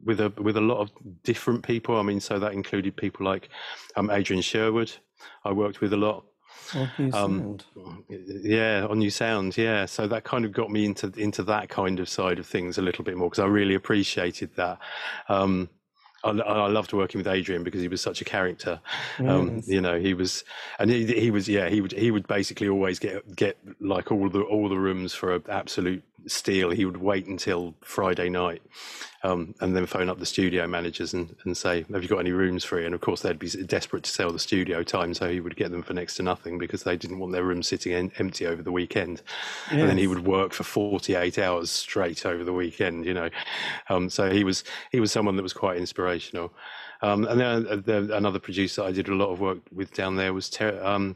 with 0.04 0.20
a 0.20 0.30
with 0.42 0.58
a 0.58 0.62
lot 0.62 0.80
of 0.80 0.92
different 1.24 1.64
people. 1.64 1.98
I 1.98 2.04
mean, 2.04 2.20
so 2.20 2.40
that 2.40 2.54
included 2.54 2.96
people 2.96 3.26
like 3.26 3.50
um, 3.96 4.10
Adrian 4.10 4.42
Sherwood. 4.42 4.92
I 5.44 5.52
worked 5.52 5.82
with 5.82 5.94
a 5.94 5.98
lot. 5.98 6.26
Um, 7.14 7.58
yeah, 8.10 8.88
On-U 8.90 9.10
Sound, 9.10 9.58
yeah. 9.58 9.86
So 9.86 10.08
that 10.08 10.24
kind 10.24 10.46
of 10.46 10.52
got 10.52 10.72
me 10.72 10.86
into 10.86 11.12
into 11.18 11.44
that 11.44 11.70
kind 11.70 12.00
of 12.00 12.10
side 12.10 12.40
of 12.40 12.46
things 12.46 12.78
a 12.78 12.82
little 12.82 13.04
bit 13.04 13.18
more 13.18 13.30
because 13.30 13.44
I 13.44 13.48
really 13.48 13.76
appreciated 13.76 14.50
that. 14.56 14.80
Um, 15.30 15.70
I, 16.26 16.30
I, 16.32 16.68
loved 16.68 16.92
working 16.92 17.20
with 17.20 17.28
Adrian 17.28 17.64
because 17.64 17.82
he 17.82 17.88
was 17.88 18.02
such 18.02 18.22
a 18.22 18.26
character. 18.26 18.80
Um, 19.20 19.62
You 19.66 19.80
know, 19.80 20.00
he 20.00 20.14
was, 20.14 20.44
and 20.80 20.90
he, 20.90 21.06
he 21.06 21.30
was, 21.30 21.48
yeah, 21.48 21.70
he 21.70 21.82
would 21.82 21.92
he 21.92 22.10
would 22.10 22.28
basically 22.28 22.68
always 22.68 22.98
get 23.00 23.36
get 23.36 23.58
like 23.80 24.12
all 24.12 24.30
the 24.30 24.42
all 24.42 24.68
the 24.68 24.78
rooms 24.78 25.14
for 25.14 25.36
an 25.36 25.44
absolute 25.50 26.04
steal. 26.28 26.70
He 26.70 26.86
would 26.86 26.98
wait 26.98 27.28
until 27.28 27.74
Friday 27.82 28.30
night 28.30 28.62
um, 29.24 29.56
and 29.60 29.76
then 29.76 29.86
phone 29.86 30.10
up 30.10 30.20
the 30.20 30.26
studio 30.26 30.68
managers 30.68 31.14
and, 31.14 31.36
and 31.46 31.58
say, 31.58 31.86
"Have 31.92 32.04
you 32.04 32.10
got 32.10 32.20
any 32.20 32.32
rooms 32.32 32.64
free?" 32.64 32.86
And 32.86 32.94
of 32.94 33.02
course, 33.02 33.22
they'd 33.22 33.40
be 33.40 33.50
desperate 33.50 34.04
to 34.04 34.12
sell 34.12 34.32
the 34.32 34.40
studio 34.40 34.84
time, 34.84 35.14
so 35.14 35.30
he 35.30 35.40
would 35.40 35.56
get 35.56 35.72
them 35.72 35.82
for 35.82 35.94
next 35.94 36.16
to 36.16 36.24
nothing 36.24 36.58
because 36.58 36.84
they 36.84 36.96
didn't 36.96 37.20
want 37.20 37.32
their 37.32 37.44
rooms 37.44 37.68
sitting 37.68 37.94
in, 37.94 38.12
empty 38.18 38.46
over 38.46 38.62
the 38.62 38.72
weekend. 38.72 39.22
Yes. 39.72 39.80
And 39.80 39.90
then 39.90 39.98
he 39.98 40.08
would 40.08 40.26
work 40.26 40.54
for 40.54 40.64
forty-eight 40.64 41.40
hours 41.40 41.72
straight 41.72 42.26
over 42.26 42.44
the 42.44 42.54
weekend. 42.54 43.06
You 43.06 43.14
know, 43.14 43.30
um, 43.90 44.10
so 44.10 44.30
he 44.30 44.44
was 44.44 44.64
he 44.92 45.00
was 45.00 45.12
someone 45.12 45.36
that 45.38 45.44
was 45.44 45.54
quite 45.54 45.78
inspirational. 45.78 46.54
Um, 47.02 47.26
and 47.26 47.40
then 47.40 47.68
uh, 47.68 48.16
another 48.16 48.40
producer 48.40 48.84
I 48.84 48.92
did 48.92 49.10
a 49.10 49.16
lot 49.16 49.30
of 49.30 49.40
work 49.40 49.60
with 49.72 49.94
down 49.94 50.16
there 50.16 50.34
was 50.34 50.50
Ter- 50.50 50.82
um, 50.84 51.16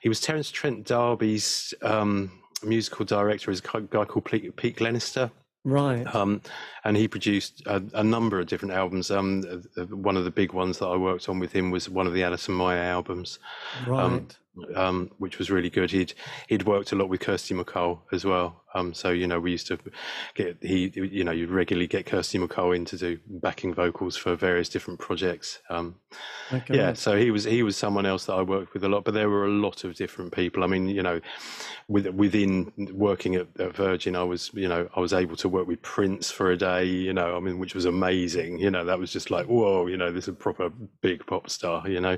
he 0.00 0.08
was 0.08 0.20
Terence 0.20 0.50
Trent 0.50 0.86
D'Arby's 0.86 1.74
um, 1.82 2.41
musical 2.64 3.04
director. 3.04 3.50
Is 3.50 3.62
a 3.74 3.80
guy 3.80 4.04
called 4.04 4.24
Pete, 4.24 4.76
Glenister. 4.76 5.30
Right. 5.64 6.12
Um, 6.12 6.42
and 6.84 6.96
he 6.96 7.06
produced 7.06 7.62
a, 7.66 7.80
a, 7.94 8.02
number 8.02 8.40
of 8.40 8.48
different 8.48 8.74
albums. 8.74 9.12
Um, 9.12 9.42
one 9.90 10.16
of 10.16 10.24
the 10.24 10.30
big 10.30 10.52
ones 10.52 10.78
that 10.78 10.86
I 10.86 10.96
worked 10.96 11.28
on 11.28 11.38
with 11.38 11.52
him 11.52 11.70
was 11.70 11.88
one 11.88 12.08
of 12.08 12.14
the 12.14 12.24
Alison 12.24 12.56
Moyet 12.56 12.84
albums. 12.84 13.38
Um, 13.86 13.92
right. 13.92 14.04
Um, 14.04 14.28
um, 14.74 15.10
which 15.18 15.38
was 15.38 15.50
really 15.50 15.70
good. 15.70 15.90
He'd 15.90 16.14
he'd 16.48 16.64
worked 16.64 16.92
a 16.92 16.96
lot 16.96 17.08
with 17.08 17.20
Kirsty 17.20 17.54
MacColl 17.54 18.00
as 18.12 18.24
well. 18.24 18.62
Um, 18.74 18.94
so 18.94 19.10
you 19.10 19.26
know 19.26 19.38
we 19.38 19.50
used 19.50 19.66
to 19.66 19.78
get 20.34 20.56
he 20.60 20.92
you 20.94 21.24
know 21.24 21.32
you 21.32 21.46
regularly 21.46 21.86
get 21.86 22.06
Kirsty 22.06 22.38
MacColl 22.38 22.76
in 22.76 22.84
to 22.86 22.96
do 22.96 23.18
backing 23.26 23.74
vocals 23.74 24.16
for 24.16 24.34
various 24.34 24.68
different 24.68 25.00
projects. 25.00 25.60
Um, 25.70 25.96
okay. 26.52 26.76
Yeah, 26.76 26.92
so 26.92 27.16
he 27.16 27.30
was 27.30 27.44
he 27.44 27.62
was 27.62 27.76
someone 27.76 28.06
else 28.06 28.26
that 28.26 28.34
I 28.34 28.42
worked 28.42 28.74
with 28.74 28.84
a 28.84 28.88
lot. 28.88 29.04
But 29.04 29.14
there 29.14 29.30
were 29.30 29.46
a 29.46 29.50
lot 29.50 29.84
of 29.84 29.94
different 29.94 30.32
people. 30.32 30.64
I 30.64 30.66
mean, 30.66 30.88
you 30.88 31.02
know, 31.02 31.20
with, 31.88 32.06
within 32.08 32.72
working 32.92 33.34
at, 33.34 33.48
at 33.58 33.74
Virgin, 33.74 34.16
I 34.16 34.22
was 34.22 34.50
you 34.54 34.68
know 34.68 34.88
I 34.94 35.00
was 35.00 35.12
able 35.12 35.36
to 35.36 35.48
work 35.48 35.66
with 35.66 35.80
Prince 35.82 36.30
for 36.30 36.50
a 36.50 36.56
day. 36.56 36.84
You 36.84 37.12
know, 37.12 37.36
I 37.36 37.40
mean, 37.40 37.58
which 37.58 37.74
was 37.74 37.84
amazing. 37.84 38.58
You 38.58 38.70
know, 38.70 38.84
that 38.84 38.98
was 38.98 39.12
just 39.12 39.30
like 39.30 39.46
whoa. 39.46 39.86
You 39.86 39.96
know, 39.96 40.12
this 40.12 40.24
is 40.24 40.28
a 40.28 40.34
proper 40.34 40.70
big 41.00 41.26
pop 41.26 41.48
star. 41.48 41.88
You 41.88 42.00
know, 42.00 42.16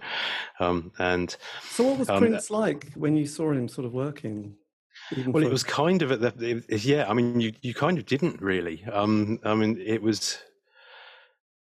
um, 0.60 0.92
and 0.98 1.36
so 1.62 1.84
what 1.84 1.98
was 1.98 2.08
um, 2.08 2.23
Prince 2.30 2.50
like 2.50 2.92
when 2.94 3.16
you 3.16 3.26
saw 3.26 3.52
him 3.52 3.68
sort 3.68 3.86
of 3.86 3.92
working? 3.92 4.56
Well, 5.26 5.32
for... 5.32 5.42
it 5.42 5.50
was 5.50 5.64
kind 5.64 6.02
of 6.02 6.12
at 6.12 6.38
the 6.38 6.62
it, 6.68 6.84
yeah. 6.84 7.08
I 7.08 7.14
mean, 7.14 7.40
you 7.40 7.52
you 7.62 7.74
kind 7.74 7.98
of 7.98 8.06
didn't 8.06 8.40
really. 8.40 8.84
Um, 8.92 9.38
I 9.44 9.54
mean, 9.54 9.80
it 9.84 10.02
was 10.02 10.38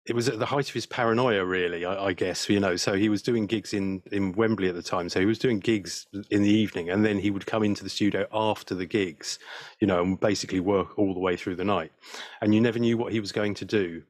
it 0.05 0.15
was 0.15 0.29
at 0.29 0.39
the 0.39 0.47
height 0.47 0.69
of 0.69 0.75
his 0.75 0.87
paranoia, 0.87 1.45
really. 1.45 1.85
I, 1.85 2.07
I, 2.07 2.13
guess 2.13 2.49
you 2.49 2.59
know. 2.59 2.77
So 2.77 2.95
he 2.95 3.09
was 3.09 3.23
doing 3.23 3.47
gigs 3.47 3.73
in 3.73 4.03
in 4.11 4.33
Wembley 4.33 4.69
at 4.69 4.75
the 4.75 4.83
time. 4.83 5.09
So 5.09 5.21
he 5.21 5.27
was 5.27 5.39
doing 5.39 5.61
gigs 5.61 6.07
in 6.31 6.43
the 6.43 6.51
evening, 6.51 6.91
and 6.91 7.05
then 7.05 7.19
he 7.19 7.31
would 7.31 7.47
come 7.47 7.63
into 7.63 7.85
the 7.85 7.91
studio 7.91 8.27
after 8.33 8.75
the 8.75 8.87
gigs, 8.87 9.39
you 9.81 9.87
know, 9.87 10.03
and 10.03 10.19
basically 10.19 10.61
work 10.61 10.99
all 10.99 11.15
the 11.15 11.21
way 11.21 11.37
through 11.37 11.57
the 11.57 11.65
night. 11.65 11.93
And 12.41 12.55
you 12.55 12.61
never 12.61 12.79
knew 12.79 12.99
what 12.99 13.13
he 13.13 13.21
was 13.21 13.33
going 13.33 13.55
to 13.55 13.65
do. 13.65 14.03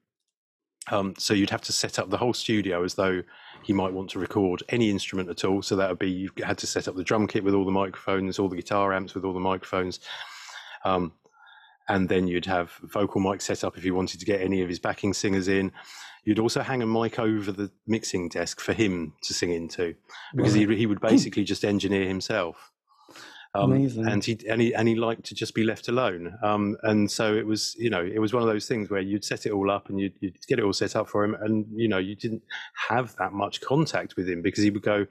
Um, 0.90 1.14
so 1.16 1.32
you'd 1.32 1.50
have 1.50 1.62
to 1.62 1.72
set 1.72 1.98
up 1.98 2.10
the 2.10 2.16
whole 2.16 2.34
studio 2.34 2.82
as 2.82 2.94
though 2.94 3.22
he 3.62 3.72
might 3.72 3.92
want 3.92 4.10
to 4.10 4.18
record 4.18 4.62
any 4.68 4.90
instrument 4.90 5.28
at 5.28 5.44
all. 5.44 5.62
So 5.62 5.76
that 5.76 5.88
would 5.88 5.98
be 5.98 6.10
you 6.10 6.30
had 6.42 6.58
to 6.58 6.66
set 6.66 6.88
up 6.88 6.96
the 6.96 7.04
drum 7.04 7.26
kit 7.26 7.44
with 7.44 7.54
all 7.54 7.64
the 7.64 7.70
microphones, 7.70 8.38
all 8.38 8.48
the 8.48 8.56
guitar 8.56 8.92
amps 8.92 9.14
with 9.14 9.24
all 9.24 9.32
the 9.32 9.40
microphones. 9.40 10.00
Um, 10.84 11.12
and 11.88 12.08
then 12.08 12.28
you'd 12.28 12.46
have 12.46 12.72
vocal 12.82 13.20
mic 13.20 13.40
set 13.40 13.64
up 13.64 13.76
if 13.76 13.84
you 13.84 13.94
wanted 13.94 14.20
to 14.20 14.26
get 14.26 14.40
any 14.40 14.62
of 14.62 14.68
his 14.68 14.78
backing 14.78 15.12
singers 15.12 15.48
in. 15.48 15.72
You'd 16.24 16.38
also 16.38 16.62
hang 16.62 16.82
a 16.82 16.86
mic 16.86 17.18
over 17.18 17.50
the 17.50 17.70
mixing 17.86 18.28
desk 18.28 18.60
for 18.60 18.72
him 18.72 19.14
to 19.22 19.34
sing 19.34 19.50
into 19.50 19.94
because 20.34 20.56
right. 20.56 20.68
he, 20.68 20.76
he 20.76 20.86
would 20.86 21.00
basically 21.02 21.44
just 21.44 21.64
engineer 21.64 22.06
himself. 22.06 22.71
Um, 23.54 23.72
Amazing. 23.72 24.08
And 24.08 24.24
he 24.24 24.38
and 24.48 24.60
he 24.62 24.74
and 24.74 24.88
he 24.88 24.94
liked 24.94 25.24
to 25.24 25.34
just 25.34 25.54
be 25.54 25.62
left 25.62 25.88
alone. 25.88 26.38
Um, 26.42 26.76
and 26.84 27.10
so 27.10 27.34
it 27.34 27.46
was, 27.46 27.76
you 27.78 27.90
know, 27.90 28.02
it 28.02 28.18
was 28.18 28.32
one 28.32 28.42
of 28.42 28.48
those 28.48 28.66
things 28.66 28.88
where 28.88 29.00
you'd 29.00 29.24
set 29.24 29.44
it 29.44 29.52
all 29.52 29.70
up 29.70 29.90
and 29.90 30.00
you'd, 30.00 30.14
you'd 30.20 30.46
get 30.46 30.58
it 30.58 30.64
all 30.64 30.72
set 30.72 30.96
up 30.96 31.08
for 31.08 31.22
him, 31.22 31.34
and 31.34 31.66
you 31.74 31.88
know, 31.88 31.98
you 31.98 32.14
didn't 32.14 32.42
have 32.88 33.14
that 33.16 33.32
much 33.32 33.60
contact 33.60 34.16
with 34.16 34.26
him 34.28 34.40
because 34.40 34.64
he 34.64 34.70
would 34.70 34.82
go, 34.82 35.06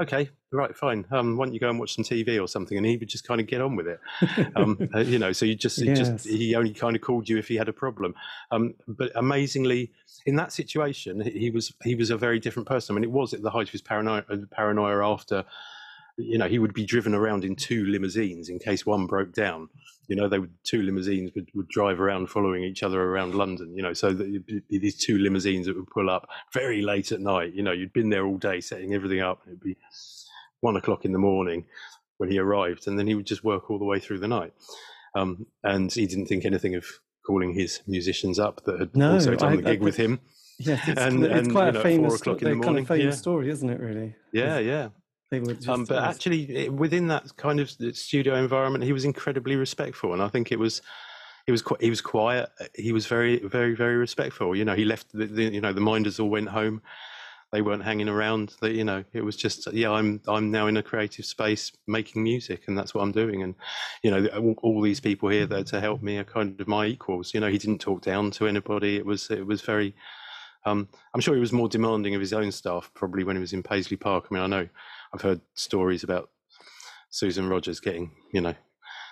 okay, 0.00 0.30
right, 0.50 0.76
fine. 0.76 1.04
Um, 1.10 1.36
why 1.36 1.44
don't 1.44 1.54
you 1.54 1.60
go 1.60 1.68
and 1.68 1.78
watch 1.78 1.94
some 1.94 2.04
TV 2.04 2.42
or 2.42 2.48
something? 2.48 2.76
And 2.76 2.86
he 2.86 2.96
would 2.96 3.08
just 3.08 3.26
kind 3.26 3.40
of 3.40 3.46
get 3.46 3.60
on 3.60 3.76
with 3.76 3.86
it. 3.86 4.00
Um, 4.56 4.88
uh, 4.94 5.00
you 5.00 5.18
know, 5.18 5.32
so 5.32 5.44
you 5.44 5.54
just, 5.54 5.78
yes. 5.78 5.98
just, 5.98 6.26
he 6.26 6.54
only 6.54 6.72
kind 6.72 6.96
of 6.96 7.02
called 7.02 7.28
you 7.28 7.38
if 7.38 7.48
he 7.48 7.56
had 7.56 7.68
a 7.68 7.72
problem. 7.72 8.14
Um, 8.50 8.74
but 8.88 9.12
amazingly, 9.14 9.92
in 10.26 10.36
that 10.36 10.52
situation, 10.52 11.20
he 11.20 11.50
was, 11.50 11.72
he 11.84 11.94
was 11.94 12.10
a 12.10 12.16
very 12.16 12.40
different 12.40 12.66
person. 12.66 12.94
I 12.94 12.96
mean, 12.96 13.04
it 13.04 13.12
was 13.12 13.34
at 13.34 13.42
the 13.42 13.50
height 13.50 13.68
of 13.68 13.72
his 13.72 13.82
paranoia, 13.82 14.24
paranoia 14.50 15.12
after 15.12 15.44
you 16.22 16.38
know, 16.38 16.48
he 16.48 16.58
would 16.58 16.74
be 16.74 16.84
driven 16.84 17.14
around 17.14 17.44
in 17.44 17.56
two 17.56 17.84
limousines 17.86 18.48
in 18.48 18.58
case 18.58 18.86
one 18.86 19.06
broke 19.06 19.32
down. 19.32 19.68
You 20.08 20.16
know, 20.16 20.28
they 20.28 20.38
would 20.38 20.52
two 20.64 20.82
limousines 20.82 21.30
would, 21.34 21.48
would 21.54 21.68
drive 21.68 22.00
around 22.00 22.28
following 22.28 22.64
each 22.64 22.82
other 22.82 23.00
around 23.00 23.34
London. 23.34 23.74
You 23.76 23.82
know, 23.82 23.92
so 23.92 24.12
that 24.12 24.62
these 24.68 24.96
two 24.96 25.18
limousines 25.18 25.66
that 25.66 25.76
would 25.76 25.90
pull 25.90 26.10
up 26.10 26.28
very 26.52 26.82
late 26.82 27.12
at 27.12 27.20
night. 27.20 27.54
You 27.54 27.62
know, 27.62 27.72
you'd 27.72 27.92
been 27.92 28.10
there 28.10 28.26
all 28.26 28.38
day 28.38 28.60
setting 28.60 28.94
everything 28.94 29.20
up. 29.20 29.42
and 29.44 29.52
It'd 29.52 29.62
be 29.62 29.76
one 30.60 30.76
o'clock 30.76 31.04
in 31.04 31.12
the 31.12 31.18
morning 31.18 31.66
when 32.18 32.30
he 32.30 32.38
arrived, 32.38 32.86
and 32.86 32.98
then 32.98 33.06
he 33.06 33.14
would 33.14 33.26
just 33.26 33.44
work 33.44 33.70
all 33.70 33.78
the 33.78 33.84
way 33.84 33.98
through 33.98 34.18
the 34.18 34.28
night. 34.28 34.52
Um, 35.14 35.46
and 35.64 35.92
he 35.92 36.06
didn't 36.06 36.26
think 36.26 36.44
anything 36.44 36.74
of 36.74 36.86
calling 37.26 37.54
his 37.54 37.80
musicians 37.86 38.38
up 38.38 38.64
that 38.64 38.78
had 38.78 38.96
no, 38.96 39.14
also 39.14 39.34
done 39.34 39.52
I, 39.52 39.56
the 39.56 39.62
gig 39.62 39.80
I, 39.80 39.84
with 39.84 39.96
him. 39.96 40.20
Yeah, 40.62 40.78
it's, 40.86 41.00
and, 41.00 41.24
it's 41.24 41.34
and, 41.34 41.52
quite 41.52 41.72
know, 41.72 41.80
a 41.80 41.82
famous, 41.82 42.20
kind 42.20 42.78
of 42.78 42.86
famous 42.86 42.90
yeah. 42.90 43.10
story, 43.12 43.48
isn't 43.48 43.70
it? 43.70 43.80
Really? 43.80 44.14
Yeah, 44.30 44.58
yeah. 44.58 44.88
Um, 45.68 45.84
but 45.84 46.02
actually, 46.02 46.56
it, 46.56 46.72
within 46.72 47.06
that 47.08 47.36
kind 47.36 47.60
of 47.60 47.70
studio 47.96 48.34
environment, 48.34 48.84
he 48.84 48.92
was 48.92 49.04
incredibly 49.04 49.56
respectful, 49.56 50.12
and 50.12 50.22
I 50.22 50.28
think 50.28 50.50
it 50.50 50.58
was 50.58 50.82
he 51.46 51.52
was 51.52 51.62
quite, 51.62 51.80
he 51.80 51.90
was 51.90 52.00
quiet. 52.00 52.50
He 52.74 52.92
was 52.92 53.06
very, 53.06 53.38
very, 53.40 53.74
very 53.74 53.96
respectful. 53.96 54.54
You 54.56 54.64
know, 54.64 54.74
he 54.74 54.84
left 54.84 55.12
the, 55.12 55.26
the 55.26 55.44
you 55.44 55.60
know 55.60 55.72
the 55.72 55.80
minders 55.80 56.20
all 56.20 56.28
went 56.28 56.48
home. 56.48 56.82
They 57.52 57.62
weren't 57.62 57.82
hanging 57.82 58.08
around. 58.08 58.54
They, 58.60 58.72
you 58.72 58.84
know, 58.84 59.02
it 59.12 59.22
was 59.22 59.36
just 59.36 59.72
yeah. 59.72 59.90
I'm 59.90 60.20
I'm 60.28 60.50
now 60.50 60.66
in 60.66 60.76
a 60.76 60.82
creative 60.82 61.24
space 61.24 61.72
making 61.86 62.22
music, 62.22 62.64
and 62.68 62.76
that's 62.76 62.94
what 62.94 63.02
I'm 63.02 63.12
doing. 63.12 63.42
And 63.42 63.54
you 64.02 64.10
know, 64.10 64.26
all, 64.36 64.54
all 64.62 64.80
these 64.80 65.00
people 65.00 65.28
here 65.28 65.46
there 65.46 65.64
to 65.64 65.80
help 65.80 66.02
me 66.02 66.18
are 66.18 66.24
kind 66.24 66.60
of 66.60 66.68
my 66.68 66.86
equals. 66.86 67.34
You 67.34 67.40
know, 67.40 67.48
he 67.48 67.58
didn't 67.58 67.80
talk 67.80 68.02
down 68.02 68.30
to 68.32 68.46
anybody. 68.46 68.96
It 68.96 69.06
was 69.06 69.30
it 69.30 69.46
was 69.46 69.62
very. 69.62 69.94
Um, 70.66 70.88
I'm 71.14 71.22
sure 71.22 71.34
he 71.34 71.40
was 71.40 71.54
more 71.54 71.70
demanding 71.70 72.14
of 72.14 72.20
his 72.20 72.34
own 72.34 72.52
staff 72.52 72.90
probably 72.92 73.24
when 73.24 73.34
he 73.34 73.40
was 73.40 73.54
in 73.54 73.62
Paisley 73.62 73.96
Park. 73.96 74.26
I 74.30 74.34
mean, 74.34 74.42
I 74.42 74.46
know 74.46 74.68
I've 75.12 75.22
heard 75.22 75.40
stories 75.54 76.04
about 76.04 76.30
Susan 77.10 77.48
Rogers 77.48 77.80
getting, 77.80 78.12
you 78.32 78.40
know, 78.40 78.54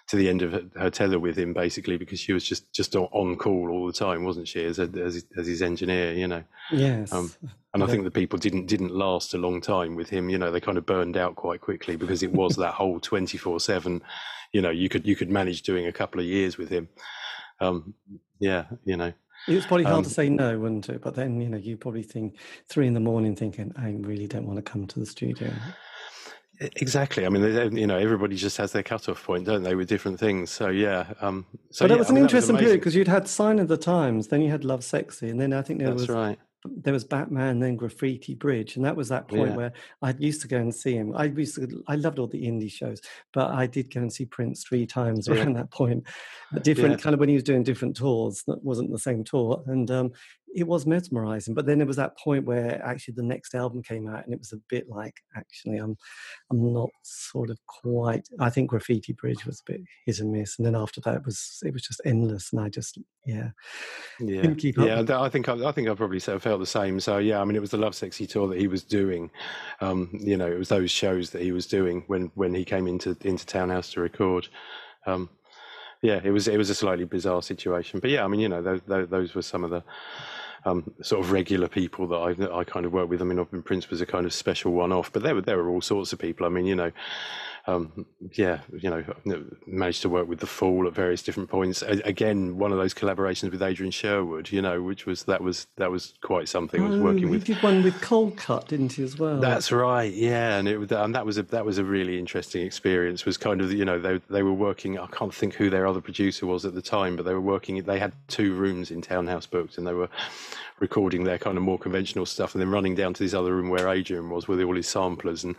to 0.09 0.17
the 0.17 0.29
end 0.29 0.41
of 0.41 0.73
her 0.75 0.91
tether 0.91 1.19
with 1.19 1.37
him 1.37 1.53
basically 1.53 1.99
because 1.99 2.19
she 2.19 2.33
was 2.33 2.43
just 2.43 2.73
just 2.73 2.97
on 2.97 3.37
call 3.37 3.71
all 3.71 3.87
the 3.87 3.93
time, 3.93 4.25
wasn't 4.25 4.49
she, 4.49 4.65
as 4.65 4.79
a, 4.79 4.91
as, 5.05 5.25
as 5.37 5.47
his 5.47 5.61
engineer, 5.61 6.15
you 6.15 6.27
know? 6.27 6.43
Yes. 6.73 7.13
Um, 7.13 7.31
and 7.75 7.85
I 7.85 7.87
think 7.87 8.05
the 8.05 8.11
people 8.11 8.39
didn't 8.39 8.67
didn't 8.67 8.91
last 8.91 9.35
a 9.35 9.39
long 9.39 9.61
time 9.61 9.97
with 9.97 10.09
him. 10.09 10.31
You 10.31 10.39
know, 10.39 10.51
they 10.51 10.61
kind 10.61 10.79
of 10.79 10.87
burned 10.87 11.17
out 11.17 11.37
quite 11.37 11.61
quickly 11.61 11.97
because 11.97 12.23
it 12.23 12.33
was 12.33 12.57
that 12.57 12.75
whole 12.75 13.01
twenty 13.01 13.37
four 13.37 13.61
seven. 13.61 14.03
You 14.53 14.63
know, 14.63 14.71
you 14.71 14.89
could 14.89 15.07
you 15.07 15.15
could 15.15 15.31
manage 15.31 15.63
doing 15.63 15.87
a 15.87 15.93
couple 15.93 16.21
of 16.21 16.27
years 16.27 16.57
with 16.57 16.71
him. 16.71 16.89
Um, 17.61 17.95
yeah, 18.41 18.65
you 18.85 18.97
know. 18.97 19.13
It 19.47 19.55
was 19.55 19.67
probably 19.67 19.85
hard 19.85 19.99
um, 19.99 20.05
to 20.05 20.11
say 20.11 20.29
no, 20.29 20.59
wouldn't 20.59 20.89
it? 20.89 21.01
But 21.01 21.15
then, 21.15 21.41
you 21.41 21.49
know, 21.49 21.59
you 21.59 21.77
probably 21.77 22.03
think 22.03 22.37
three 22.69 22.87
in 22.87 22.95
the 22.95 23.01
morning 23.01 23.37
thinking, 23.37 23.73
I 23.77 23.91
really 24.01 24.27
don't 24.27 24.47
want 24.47 24.57
to 24.57 24.63
come 24.63 24.87
to 24.89 24.99
the 24.99 25.07
studio. 25.07 25.53
Exactly. 26.61 27.25
I 27.25 27.29
mean, 27.29 27.77
you 27.77 27.87
know, 27.87 27.97
everybody 27.97 28.35
just 28.35 28.57
has 28.57 28.73
their 28.73 28.83
cutoff 28.83 29.23
point, 29.23 29.45
don't 29.45 29.63
they, 29.63 29.75
with 29.75 29.89
different 29.89 30.19
things? 30.19 30.51
So 30.51 30.69
yeah. 30.69 31.13
Um, 31.21 31.47
so 31.71 31.85
but 31.85 31.91
yeah, 31.91 31.97
it 31.97 31.99
was 31.99 32.09
I 32.09 32.11
mean, 32.11 32.19
an 32.19 32.25
interesting 32.25 32.57
was 32.57 32.63
period 32.63 32.81
because 32.81 32.95
you'd 32.97 33.09
had 33.09 33.29
Sign 33.29 33.59
of 33.59 33.69
the 33.69 33.77
Times, 33.77 34.29
then 34.29 34.43
you 34.43 34.51
had 34.51 34.63
Lovesexy, 34.63 35.31
and 35.31 35.41
then 35.41 35.53
I 35.53 35.63
think 35.63 35.79
there 35.79 35.91
That's 35.91 36.03
was 36.03 36.09
right 36.09 36.39
there 36.65 36.93
was 36.93 37.05
Batman, 37.05 37.61
then 37.61 37.77
Graffiti 37.77 38.35
Bridge, 38.35 38.77
and 38.77 38.85
that 38.85 38.97
was 38.97 39.09
that 39.09 39.29
point 39.29 39.51
yeah. 39.51 39.57
where 39.57 39.73
I 40.03 40.15
used 40.19 40.43
to 40.43 40.49
go 40.49 40.57
and 40.57 40.75
see 40.75 40.95
him. 40.95 41.15
I 41.15 41.25
used 41.25 41.55
to, 41.55 41.83
I 41.87 41.95
loved 41.95 42.19
all 42.19 42.27
the 42.27 42.45
indie 42.45 42.71
shows, 42.71 43.01
but 43.33 43.51
I 43.51 43.67
did 43.67 43.93
go 43.93 44.01
and 44.01 44.13
see 44.13 44.25
Prince 44.25 44.65
three 44.65 44.87
times 44.87 45.29
around 45.29 45.55
that 45.55 45.71
point. 45.71 46.07
Different 46.63 46.99
yeah. 46.99 47.03
kind 47.03 47.15
of 47.15 47.21
when 47.21 47.29
he 47.29 47.37
was 47.37 47.45
doing 47.45 47.63
different 47.63 47.97
tours, 47.97 48.43
that 48.47 48.63
wasn't 48.65 48.91
the 48.91 48.99
same 48.99 49.25
tour, 49.25 49.63
and 49.67 49.91
um, 49.91 50.11
it 50.55 50.67
was 50.67 50.87
mesmerizing. 50.87 51.55
But 51.55 51.67
then 51.67 51.79
there 51.79 51.87
was 51.87 51.97
that 51.97 52.19
point 52.19 52.45
where 52.45 52.85
actually 52.85 53.15
the 53.15 53.23
next 53.23 53.55
album 53.55 53.83
came 53.83 54.09
out, 54.09 54.25
and 54.25 54.33
it 54.33 54.39
was 54.39 54.53
a 54.53 54.61
bit 54.69 54.89
like, 54.89 55.15
actually, 55.37 55.79
I'm, 55.79 55.97
I'm 56.51 56.73
not 56.73 56.91
sort 57.03 57.51
of 57.51 57.59
quite. 57.67 58.29
I 58.41 58.51
think 58.51 58.71
Graffiti 58.71 59.13
Bridge 59.13 59.45
was 59.47 59.61
a 59.61 59.73
bit 59.73 59.81
hit 60.07 60.21
and 60.21 60.33
miss, 60.33 60.59
and 60.59 60.67
then 60.67 60.75
after 60.75 61.01
that, 61.03 61.17
it 61.17 61.25
was 61.25 61.59
it 61.65 61.73
was 61.73 61.83
just 61.83 62.01
endless, 62.05 62.53
and 62.53 62.61
I 62.61 62.69
just 62.69 62.99
yeah, 63.27 63.51
yeah, 64.21 64.43
yeah. 64.79 65.21
I 65.21 65.29
think 65.29 65.49
I, 65.49 65.69
I 65.69 65.73
think 65.73 65.89
I 65.89 65.95
probably 65.95 66.21
felt 66.21 66.61
the 66.61 66.67
same. 66.67 67.01
So 67.01 67.19
yeah, 67.19 67.41
I 67.41 67.45
mean, 67.45 67.57
it 67.57 67.61
was 67.61 67.71
the 67.71 67.79
Lovesexy 67.79 68.29
tour 68.29 68.49
that 68.49 68.59
he 68.59 68.69
was 68.69 68.83
doing. 68.83 69.31
Um, 69.81 70.11
you 70.13 70.37
know, 70.37 70.47
it 70.47 70.59
was 70.59 70.69
those 70.69 70.91
shows 70.91 71.31
that 71.31 71.43
he 71.43 71.53
was 71.53 71.67
doing 71.67 72.05
when 72.07 72.31
when 72.35 72.55
he 72.55 72.65
came 72.65 72.87
into 72.87 73.17
into 73.23 73.47
Townhouse 73.47 73.93
to 73.93 74.01
record. 74.01 74.49
Um, 75.07 75.31
yeah, 76.03 76.21
it 76.23 76.31
was 76.31 76.49
it 76.49 76.57
was 76.57 76.71
a 76.71 76.75
slightly 76.75 77.05
bizarre 77.05 77.43
situation, 77.43 78.01
but 78.01 78.11
yeah, 78.11 78.25
I 78.25 78.29
mean, 78.29 78.41
you 78.41 78.49
know, 78.49 78.63
those, 78.63 79.09
those 79.09 79.35
were 79.35 79.43
some 79.43 79.65
of 79.65 79.71
the 79.71 79.83
um, 80.65 80.91
sort 81.03 81.25
of 81.25 81.33
regular 81.33 81.69
people 81.69 82.07
that 82.09 82.17
I, 82.17 82.59
I 82.59 82.65
kind 82.65 82.87
of 82.87 82.93
work 82.93 83.09
with. 83.09 83.21
I 83.21 83.25
mean, 83.25 83.39
Robin 83.39 83.63
Prince 83.63 83.91
was 83.91 84.01
a 84.01 84.07
kind 84.07 84.27
of 84.27 84.33
special 84.33 84.73
one-off, 84.73 85.13
but 85.13 85.23
there 85.23 85.35
were 85.35 85.41
there 85.41 85.57
were 85.57 85.69
all 85.69 85.81
sorts 85.81 86.13
of 86.13 86.19
people. 86.19 86.47
I 86.47 86.51
mean, 86.51 86.67
you 86.67 86.77
know, 86.77 86.93
um, 87.69 88.07
yeah, 88.33 88.61
you 88.73 88.89
know, 88.89 89.05
managed 89.67 90.01
to 90.01 90.09
work 90.09 90.27
with 90.27 90.41
the 90.41 90.47
Fall 90.47 90.87
at 90.87 90.95
various 90.95 91.23
different 91.23 91.51
points. 91.51 91.83
again, 91.83 92.57
one 92.57 92.73
of 92.73 92.79
those 92.79 92.95
collaborations 92.95 93.51
with 93.51 93.63
Adrian 93.63 93.91
Sherwood, 93.91 94.51
you 94.51 94.63
know, 94.63 94.81
which 94.81 95.05
was 95.05 95.25
that 95.25 95.43
was 95.43 95.67
that 95.77 95.91
was 95.91 96.15
quite 96.23 96.49
something. 96.49 96.83
Was 96.89 96.99
working 96.99 97.29
oh, 97.29 97.33
with. 97.33 97.47
You 97.47 97.55
did 97.55 97.63
one 97.63 97.83
with 97.83 98.01
Coldcut, 98.01 98.69
didn't 98.69 98.95
he, 98.95 99.03
as 99.03 99.19
well? 99.19 99.39
That's 99.39 99.71
right, 99.71 100.11
yeah, 100.11 100.57
and 100.57 100.67
it 100.67 100.91
and 100.91 101.15
that 101.15 101.27
was 101.27 101.37
a 101.37 101.43
that 101.43 101.67
was 101.67 101.77
a 101.77 101.85
really 101.85 102.19
interesting 102.19 102.65
experience. 102.65 103.27
Was 103.27 103.37
kind 103.37 103.61
of 103.61 103.71
you 103.71 103.85
know 103.85 103.99
they 103.99 104.19
they 104.31 104.43
were 104.43 104.55
working. 104.55 104.99
I 104.99 105.07
can't 105.09 105.35
think 105.35 105.53
who 105.53 105.69
their 105.69 105.87
other 105.87 106.01
producer 106.01 106.47
was 106.47 106.65
at 106.65 106.75
the 106.75 106.83
time, 106.83 107.17
but 107.17 107.27
they 107.27 107.35
were 107.35 107.41
working. 107.41 107.83
They 107.83 107.99
had 107.99 108.13
two 108.29 108.55
rooms 108.55 108.91
in 108.91 109.03
Townhouse 109.03 109.45
booked, 109.45 109.77
and 109.77 109.87
they 109.87 109.93
were 109.93 110.09
recording 110.81 111.25
their 111.25 111.39
kind 111.39 111.59
of 111.59 111.63
more 111.63 111.79
conventional 111.79 112.25
stuff, 112.25 112.55
and 112.55 112.63
then 112.63 112.71
running 112.71 112.95
down 112.95 113.13
to 113.13 113.23
this 113.23 113.35
other 113.35 113.55
room 113.55 113.69
where 113.69 113.89
Adrian 113.91 114.31
was 114.31 114.49
with 114.49 114.63
all 114.63 114.75
his 114.75 114.89
samplers 114.89 115.45
and 115.45 115.55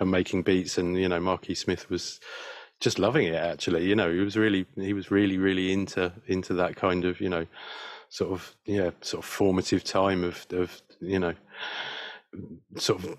and 0.00 0.10
making 0.10 0.42
beats. 0.42 0.78
And 0.78 0.96
you 0.96 1.08
know, 1.08 1.20
Marky 1.28 1.54
Smith 1.54 1.90
was 1.90 2.20
just 2.80 2.98
loving 2.98 3.26
it. 3.26 3.34
Actually, 3.34 3.86
you 3.86 3.94
know, 3.94 4.10
he 4.10 4.20
was 4.20 4.36
really 4.36 4.64
he 4.76 4.94
was 4.94 5.10
really 5.10 5.36
really 5.36 5.72
into 5.72 6.12
into 6.26 6.54
that 6.54 6.76
kind 6.76 7.04
of 7.04 7.20
you 7.20 7.28
know 7.28 7.46
sort 8.08 8.32
of 8.32 8.56
yeah 8.64 8.90
sort 9.02 9.22
of 9.24 9.28
formative 9.28 9.84
time 9.84 10.24
of 10.24 10.46
of 10.52 10.80
you 11.00 11.18
know 11.18 11.34
sort 12.76 13.04
of 13.04 13.18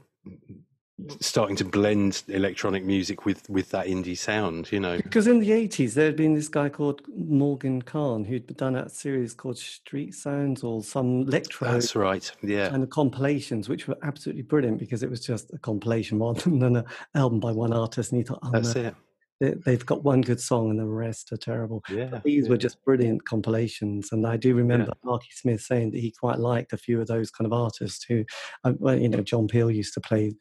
starting 1.19 1.55
to 1.55 1.65
blend 1.65 2.23
electronic 2.27 2.83
music 2.83 3.25
with 3.25 3.49
with 3.49 3.69
that 3.69 3.87
indie 3.87 4.17
sound 4.17 4.71
you 4.71 4.79
know 4.79 4.97
because 4.97 5.27
in 5.27 5.39
the 5.39 5.49
80s 5.49 5.93
there 5.93 6.07
had 6.07 6.15
been 6.15 6.33
this 6.33 6.47
guy 6.47 6.69
called 6.69 7.01
morgan 7.15 7.81
khan 7.81 8.23
who'd 8.23 8.55
done 8.57 8.75
a 8.75 8.89
series 8.89 9.33
called 9.33 9.57
street 9.57 10.13
sounds 10.13 10.63
or 10.63 10.83
some 10.83 11.21
electro 11.21 11.71
that's 11.71 11.95
right 11.95 12.31
yeah 12.41 12.73
and 12.73 12.83
the 12.83 12.87
compilations 12.87 13.69
which 13.69 13.87
were 13.87 13.97
absolutely 14.03 14.43
brilliant 14.43 14.79
because 14.79 15.03
it 15.03 15.09
was 15.09 15.21
just 15.21 15.53
a 15.53 15.57
compilation 15.59 16.19
rather 16.19 16.41
than 16.49 16.77
an 16.77 16.85
album 17.15 17.39
by 17.39 17.51
one 17.51 17.73
artist 17.73 18.11
and 18.11 18.19
you 18.19 18.25
thought 18.25 18.39
oh, 18.43 18.51
that's 18.51 18.75
no. 18.75 18.81
it 18.81 18.95
they've 19.39 19.85
got 19.85 20.03
one 20.03 20.21
good 20.21 20.39
song 20.39 20.69
and 20.69 20.79
the 20.79 20.85
rest 20.85 21.31
are 21.31 21.37
terrible. 21.37 21.81
Yeah, 21.89 22.07
but 22.07 22.23
these 22.23 22.45
yeah. 22.45 22.49
were 22.49 22.57
just 22.57 22.83
brilliant 22.83 23.25
compilations, 23.25 24.09
and 24.11 24.27
I 24.27 24.37
do 24.37 24.53
remember 24.53 24.87
yeah. 24.89 25.09
Marky 25.09 25.29
Smith 25.31 25.61
saying 25.61 25.91
that 25.91 25.99
he 25.99 26.11
quite 26.11 26.39
liked 26.39 26.73
a 26.73 26.77
few 26.77 26.99
of 26.99 27.07
those 27.07 27.31
kind 27.31 27.45
of 27.45 27.53
artists 27.53 28.03
who, 28.03 28.25
uh, 28.63 28.73
well, 28.77 28.99
you 28.99 29.09
know, 29.09 29.21
John 29.21 29.47
Peel 29.47 29.71
used 29.71 29.93
to 29.93 30.01
play 30.01 30.33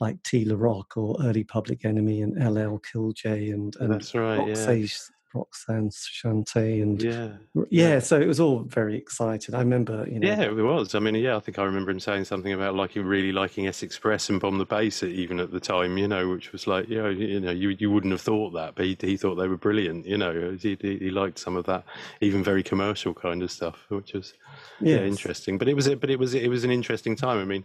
like 0.00 0.22
T 0.22 0.44
La 0.44 0.56
Rock 0.58 0.96
or 0.96 1.16
early 1.22 1.44
Public 1.44 1.84
Enemy 1.84 2.22
and 2.22 2.54
LL 2.54 2.78
Cool 2.92 3.12
J 3.12 3.50
and, 3.50 3.74
and 3.80 3.92
That's 3.92 4.14
right, 4.14 4.38
Roxanne, 4.38 4.80
yeah. 4.80 4.86
Roxanne 5.34 5.90
Shante 5.90 6.82
and 6.82 7.02
yeah. 7.02 7.32
yeah, 7.70 7.98
so 7.98 8.18
it 8.20 8.26
was 8.26 8.40
all 8.40 8.60
very 8.60 8.96
excited. 8.96 9.54
I 9.54 9.58
remember, 9.58 10.06
you 10.10 10.18
know. 10.18 10.26
Yeah, 10.26 10.42
it 10.42 10.52
was. 10.52 10.94
I 10.94 11.00
mean, 11.00 11.14
yeah, 11.16 11.36
I 11.36 11.40
think 11.40 11.58
I 11.58 11.64
remember 11.64 11.90
him 11.90 12.00
saying 12.00 12.24
something 12.24 12.52
about 12.52 12.74
like 12.74 12.94
really 12.94 13.30
liking 13.30 13.66
S 13.66 13.82
Express 13.82 14.30
and 14.30 14.40
Bomb 14.40 14.58
the 14.58 14.64
Bass 14.64 15.02
even 15.02 15.38
at 15.38 15.52
the 15.52 15.60
time, 15.60 15.98
you 15.98 16.08
know, 16.08 16.28
which 16.30 16.52
was 16.52 16.66
like, 16.66 16.88
you 16.88 17.02
know, 17.02 17.10
you 17.10 17.40
know, 17.40 17.50
you 17.50 17.70
you 17.70 17.90
wouldn't 17.90 18.12
have 18.12 18.22
thought 18.22 18.50
that, 18.54 18.74
but 18.74 18.86
he, 18.86 18.96
he 19.00 19.16
thought 19.16 19.34
they 19.34 19.48
were 19.48 19.58
brilliant, 19.58 20.06
you 20.06 20.16
know. 20.16 20.56
He, 20.60 20.78
he, 20.80 20.96
he 20.98 21.10
liked 21.10 21.38
some 21.38 21.56
of 21.56 21.66
that, 21.66 21.84
even 22.20 22.42
very 22.42 22.62
commercial 22.62 23.12
kind 23.12 23.42
of 23.42 23.50
stuff, 23.50 23.84
which 23.88 24.14
was 24.14 24.34
yes. 24.80 25.00
yeah 25.00 25.06
interesting. 25.06 25.58
But 25.58 25.68
it 25.68 25.74
was 25.74 25.88
but 25.88 26.10
it 26.10 26.18
was 26.18 26.34
it 26.34 26.48
was 26.48 26.64
an 26.64 26.70
interesting 26.70 27.16
time. 27.16 27.38
I 27.38 27.44
mean, 27.44 27.64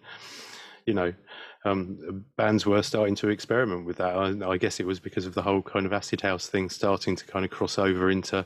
you 0.85 0.93
know, 0.93 1.13
um, 1.65 2.25
bands 2.35 2.65
were 2.65 2.81
starting 2.83 3.15
to 3.15 3.29
experiment 3.29 3.85
with 3.85 3.97
that. 3.97 4.15
I, 4.15 4.49
I, 4.49 4.57
guess 4.57 4.79
it 4.79 4.85
was 4.85 4.99
because 4.99 5.25
of 5.25 5.33
the 5.33 5.41
whole 5.41 5.61
kind 5.61 5.85
of 5.85 5.93
acid 5.93 6.19
house 6.21 6.47
thing 6.47 6.69
starting 6.69 7.15
to 7.15 7.25
kind 7.25 7.45
of 7.45 7.51
cross 7.51 7.79
over 7.79 8.09
into 8.09 8.45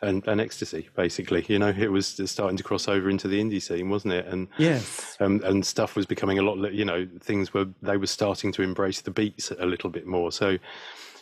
an, 0.00 0.22
and 0.26 0.40
ecstasy, 0.40 0.88
basically. 0.96 1.44
You 1.48 1.58
know, 1.58 1.68
it 1.68 1.90
was 1.90 2.20
starting 2.24 2.56
to 2.56 2.62
cross 2.62 2.88
over 2.88 3.10
into 3.10 3.28
the 3.28 3.40
indie 3.40 3.62
scene, 3.62 3.90
wasn't 3.90 4.14
it? 4.14 4.26
And 4.26 4.48
yes, 4.56 5.16
um, 5.20 5.42
and 5.44 5.64
stuff 5.64 5.94
was 5.94 6.06
becoming 6.06 6.38
a 6.38 6.42
lot. 6.42 6.72
You 6.72 6.84
know, 6.84 7.06
things 7.20 7.52
were 7.52 7.66
they 7.82 7.98
were 7.98 8.06
starting 8.06 8.50
to 8.52 8.62
embrace 8.62 9.02
the 9.02 9.10
beats 9.10 9.50
a 9.50 9.66
little 9.66 9.90
bit 9.90 10.06
more. 10.06 10.32
So 10.32 10.58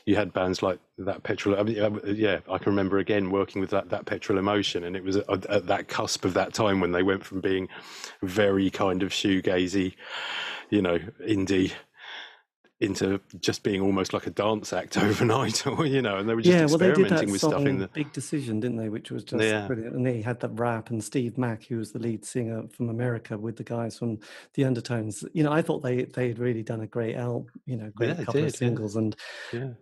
you 0.06 0.16
had 0.16 0.32
bands 0.32 0.62
like 0.62 0.78
that 0.98 1.22
petrol 1.22 1.58
I 1.58 1.62
mean, 1.62 1.80
um, 1.80 2.00
yeah 2.04 2.40
i 2.50 2.58
can 2.58 2.72
remember 2.72 2.98
again 2.98 3.30
working 3.30 3.60
with 3.60 3.70
that 3.70 3.88
that 3.90 4.06
petrol 4.06 4.38
emotion 4.38 4.84
and 4.84 4.96
it 4.96 5.04
was 5.04 5.16
at, 5.16 5.46
at, 5.46 5.66
that 5.66 5.88
cusp 5.88 6.24
of 6.24 6.34
that 6.34 6.54
time 6.54 6.80
when 6.80 6.92
they 6.92 7.02
went 7.02 7.24
from 7.24 7.40
being 7.40 7.68
very 8.22 8.70
kind 8.70 9.02
of 9.02 9.10
shoegazy 9.10 9.94
you 10.72 10.80
know, 10.80 10.98
indie, 11.28 11.70
into 12.82 13.20
just 13.40 13.62
being 13.62 13.80
almost 13.80 14.12
like 14.12 14.26
a 14.26 14.30
dance 14.30 14.72
act 14.72 14.98
overnight, 15.02 15.66
or 15.66 15.86
you 15.86 16.02
know, 16.02 16.16
and 16.18 16.28
they 16.28 16.34
were 16.34 16.42
just 16.42 16.54
yeah, 16.54 16.66
well, 16.66 16.78
they 16.78 16.86
did 16.92 17.06
experimenting 17.06 17.28
that 17.28 17.32
with 17.32 17.40
song, 17.40 17.50
stuff 17.52 17.66
in 17.66 17.78
the. 17.78 17.88
Big 17.88 18.12
Decision, 18.12 18.60
didn't 18.60 18.76
they? 18.76 18.88
Which 18.88 19.10
was 19.10 19.24
just 19.24 19.42
Yeah. 19.44 19.66
brilliant. 19.66 19.94
And 19.96 20.04
they 20.06 20.20
had 20.20 20.40
that 20.40 20.50
rap 20.58 20.90
and 20.90 21.02
Steve 21.02 21.38
Mack, 21.38 21.64
who 21.64 21.78
was 21.78 21.92
the 21.92 21.98
lead 21.98 22.24
singer 22.24 22.64
from 22.68 22.88
America, 22.90 23.38
with 23.38 23.56
the 23.56 23.64
guys 23.64 23.98
from 23.98 24.18
the 24.54 24.64
Undertones. 24.64 25.24
You 25.32 25.44
know, 25.44 25.52
I 25.52 25.62
thought 25.62 25.82
they 25.82 26.04
they 26.04 26.28
had 26.28 26.38
really 26.38 26.62
done 26.62 26.80
a 26.80 26.86
great 26.86 27.16
album. 27.16 27.46
You 27.66 27.76
know, 27.76 27.90
great 27.94 28.10
Yeah, 28.18 28.24
couple 28.24 28.40
of 28.44 28.46
did, 28.46 28.60
yeah. 28.60 28.68
singles 28.68 28.96
and 28.96 29.16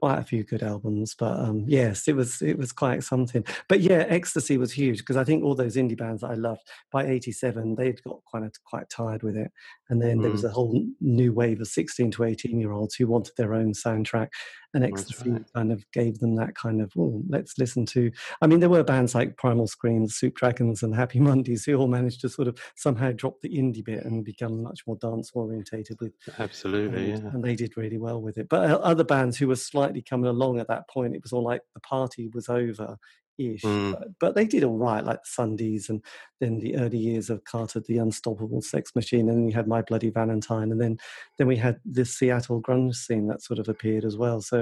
quite 0.00 0.18
a 0.18 0.24
few 0.24 0.44
good 0.44 0.62
albums. 0.62 1.14
But 1.18 1.38
um, 1.38 1.64
yes, 1.66 2.08
it 2.08 2.14
was 2.16 2.42
it 2.42 2.58
was 2.58 2.72
quite 2.72 3.02
something. 3.04 3.44
But 3.68 3.80
yeah, 3.80 4.04
Ecstasy 4.08 4.58
was 4.58 4.72
huge 4.72 4.98
because 4.98 5.16
I 5.16 5.24
think 5.24 5.44
all 5.44 5.54
those 5.54 5.76
indie 5.76 5.96
bands 5.96 6.20
that 6.22 6.30
I 6.30 6.34
loved 6.34 6.62
by 6.92 7.06
'87 7.06 7.74
they'd 7.76 8.02
got 8.02 8.22
quite 8.24 8.42
quite 8.64 8.88
tired 8.90 9.22
with 9.22 9.36
it, 9.36 9.50
and 9.88 10.00
then 10.02 10.20
there 10.22 10.30
was 10.30 10.42
Mm. 10.42 10.48
a 10.48 10.50
whole 10.50 10.84
new 11.00 11.32
wave 11.32 11.60
of 11.60 11.66
16 11.68 12.10
to 12.12 12.24
18 12.24 12.58
year 12.60 12.72
olds 12.72 12.89
who 12.94 13.06
wanted 13.06 13.34
their 13.36 13.54
own 13.54 13.72
soundtrack, 13.72 14.28
and 14.74 14.84
Ecstasy 14.84 15.30
right. 15.30 15.44
kind 15.54 15.72
of 15.72 15.84
gave 15.92 16.18
them 16.18 16.36
that 16.36 16.54
kind 16.54 16.80
of 16.80 16.92
oh, 16.96 17.22
let's 17.28 17.58
listen 17.58 17.86
to. 17.86 18.10
I 18.40 18.46
mean, 18.46 18.60
there 18.60 18.68
were 18.68 18.84
bands 18.84 19.14
like 19.14 19.36
Primal 19.36 19.66
Scream, 19.66 20.06
Soup 20.08 20.34
Dragons, 20.34 20.82
and 20.82 20.94
Happy 20.94 21.18
Mondays 21.20 21.64
who 21.64 21.74
all 21.74 21.88
managed 21.88 22.20
to 22.22 22.28
sort 22.28 22.48
of 22.48 22.58
somehow 22.76 23.12
drop 23.12 23.40
the 23.40 23.48
indie 23.48 23.84
bit 23.84 24.04
and 24.04 24.24
become 24.24 24.62
much 24.62 24.80
more 24.86 24.96
dance 24.96 25.30
orientated 25.34 25.98
with 26.00 26.12
Absolutely, 26.38 27.10
and, 27.12 27.24
yeah. 27.24 27.30
and 27.30 27.44
they 27.44 27.56
did 27.56 27.76
really 27.76 27.98
well 27.98 28.20
with 28.20 28.38
it. 28.38 28.48
But 28.48 28.70
uh, 28.70 28.76
other 28.76 29.04
bands 29.04 29.36
who 29.36 29.48
were 29.48 29.56
slightly 29.56 30.02
coming 30.02 30.28
along 30.28 30.60
at 30.60 30.68
that 30.68 30.88
point, 30.88 31.14
it 31.14 31.22
was 31.22 31.32
all 31.32 31.44
like 31.44 31.62
the 31.74 31.80
party 31.80 32.28
was 32.32 32.48
over. 32.48 32.96
Ish, 33.38 33.62
Mm. 33.62 33.92
but, 33.92 34.08
but 34.20 34.34
they 34.34 34.44
did 34.44 34.64
all 34.64 34.76
right, 34.76 35.02
like 35.02 35.22
the 35.22 35.28
Sundays, 35.30 35.88
and 35.88 36.04
then 36.40 36.58
the 36.58 36.76
early 36.76 36.98
years 36.98 37.30
of 37.30 37.42
Carter, 37.44 37.80
the 37.80 37.96
Unstoppable 37.96 38.60
Sex 38.60 38.94
Machine, 38.94 39.30
and 39.30 39.38
then 39.38 39.48
you 39.48 39.54
had 39.54 39.66
My 39.66 39.80
Bloody 39.80 40.10
Valentine, 40.10 40.70
and 40.70 40.78
then 40.78 40.98
then 41.38 41.46
we 41.46 41.56
had 41.56 41.80
this 41.82 42.14
Seattle 42.14 42.60
grunge 42.60 42.96
scene 42.96 43.28
that 43.28 43.42
sort 43.42 43.58
of 43.58 43.66
appeared 43.70 44.04
as 44.04 44.18
well. 44.18 44.42
So 44.42 44.59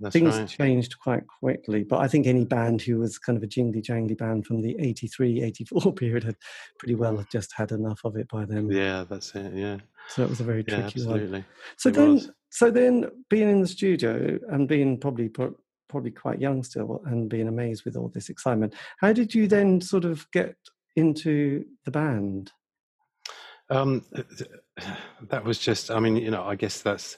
That's 0.00 0.12
things 0.12 0.36
right. 0.36 0.48
changed 0.48 0.98
quite 0.98 1.24
quickly. 1.26 1.84
But 1.84 2.00
I 2.00 2.08
think 2.08 2.26
any 2.26 2.44
band 2.44 2.82
who 2.82 2.98
was 2.98 3.18
kind 3.18 3.36
of 3.36 3.42
a 3.42 3.46
jingly 3.46 3.82
jangly 3.82 4.16
band 4.16 4.46
from 4.46 4.60
the 4.62 4.76
83, 4.78 5.42
84 5.42 5.92
period 5.94 6.24
had 6.24 6.36
pretty 6.78 6.94
well 6.94 7.24
just 7.30 7.52
had 7.56 7.72
enough 7.72 8.00
of 8.04 8.16
it 8.16 8.28
by 8.28 8.44
then. 8.44 8.70
Yeah, 8.70 9.04
that's 9.08 9.34
it. 9.34 9.54
Yeah, 9.54 9.78
So 10.08 10.22
it 10.22 10.28
was 10.28 10.40
a 10.40 10.44
very 10.44 10.64
yeah, 10.66 10.82
tricky 10.82 11.04
one. 11.06 11.14
absolutely. 11.14 11.44
So 11.76 11.88
It 11.88 11.94
then, 11.94 12.12
was. 12.14 12.30
so 12.50 12.70
then, 12.70 13.06
being 13.30 13.48
in 13.50 13.60
the 13.60 13.68
studio 13.68 14.38
and 14.50 14.68
being 14.68 14.98
probably 14.98 15.30
probably 15.88 16.10
quite 16.10 16.40
young 16.40 16.62
still, 16.62 17.02
and 17.06 17.28
being 17.28 17.48
amazed 17.48 17.84
with 17.84 17.96
all 17.96 18.08
this 18.08 18.28
excitement, 18.30 18.74
how 18.98 19.12
did 19.12 19.34
you 19.34 19.46
then 19.46 19.80
sort 19.80 20.04
of 20.06 20.26
get 20.32 20.56
into 20.96 21.64
the 21.84 21.90
band? 21.90 22.50
Um, 23.70 24.04
that 25.28 25.44
was 25.44 25.58
just. 25.58 25.90
I 25.90 25.98
mean, 26.00 26.16
you 26.16 26.30
know, 26.30 26.44
I 26.44 26.54
guess 26.56 26.80
that's 26.82 27.16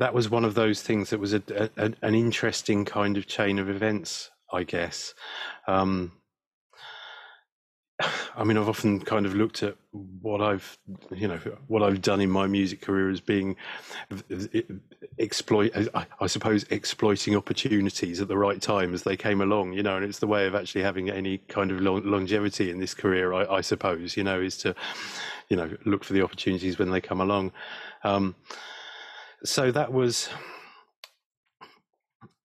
that 0.00 0.12
was 0.12 0.28
one 0.28 0.44
of 0.44 0.54
those 0.54 0.82
things 0.82 1.10
that 1.10 1.20
was 1.20 1.32
a, 1.32 1.42
a, 1.78 1.92
an 2.02 2.14
interesting 2.14 2.84
kind 2.84 3.16
of 3.16 3.26
chain 3.26 3.60
of 3.60 3.70
events. 3.70 4.30
I 4.52 4.64
guess. 4.64 5.14
Um, 5.68 6.12
I 8.34 8.44
mean, 8.44 8.56
I've 8.56 8.68
often 8.68 9.00
kind 9.00 9.26
of 9.26 9.34
looked 9.34 9.62
at 9.62 9.76
what 9.92 10.40
I've, 10.40 10.78
you 11.14 11.28
know, 11.28 11.38
what 11.66 11.82
I've 11.82 12.00
done 12.00 12.20
in 12.20 12.30
my 12.30 12.46
music 12.46 12.80
career 12.80 13.10
as 13.10 13.20
being 13.20 13.56
exploit, 15.18 15.72
I, 16.20 16.26
suppose, 16.26 16.64
exploiting 16.70 17.36
opportunities 17.36 18.20
at 18.20 18.28
the 18.28 18.38
right 18.38 18.60
time 18.60 18.94
as 18.94 19.02
they 19.02 19.16
came 19.16 19.40
along, 19.40 19.74
you 19.74 19.82
know, 19.82 19.96
and 19.96 20.04
it's 20.04 20.18
the 20.18 20.26
way 20.26 20.46
of 20.46 20.54
actually 20.54 20.82
having 20.82 21.10
any 21.10 21.38
kind 21.48 21.70
of 21.70 21.80
longevity 21.80 22.70
in 22.70 22.80
this 22.80 22.94
career, 22.94 23.34
I, 23.34 23.56
I 23.56 23.60
suppose, 23.60 24.16
you 24.16 24.24
know, 24.24 24.40
is 24.40 24.56
to, 24.58 24.74
you 25.48 25.56
know, 25.56 25.76
look 25.84 26.04
for 26.04 26.14
the 26.14 26.22
opportunities 26.22 26.78
when 26.78 26.90
they 26.90 27.00
come 27.00 27.20
along. 27.20 27.52
Um, 28.02 28.34
so 29.44 29.70
that 29.72 29.92
was, 29.92 30.28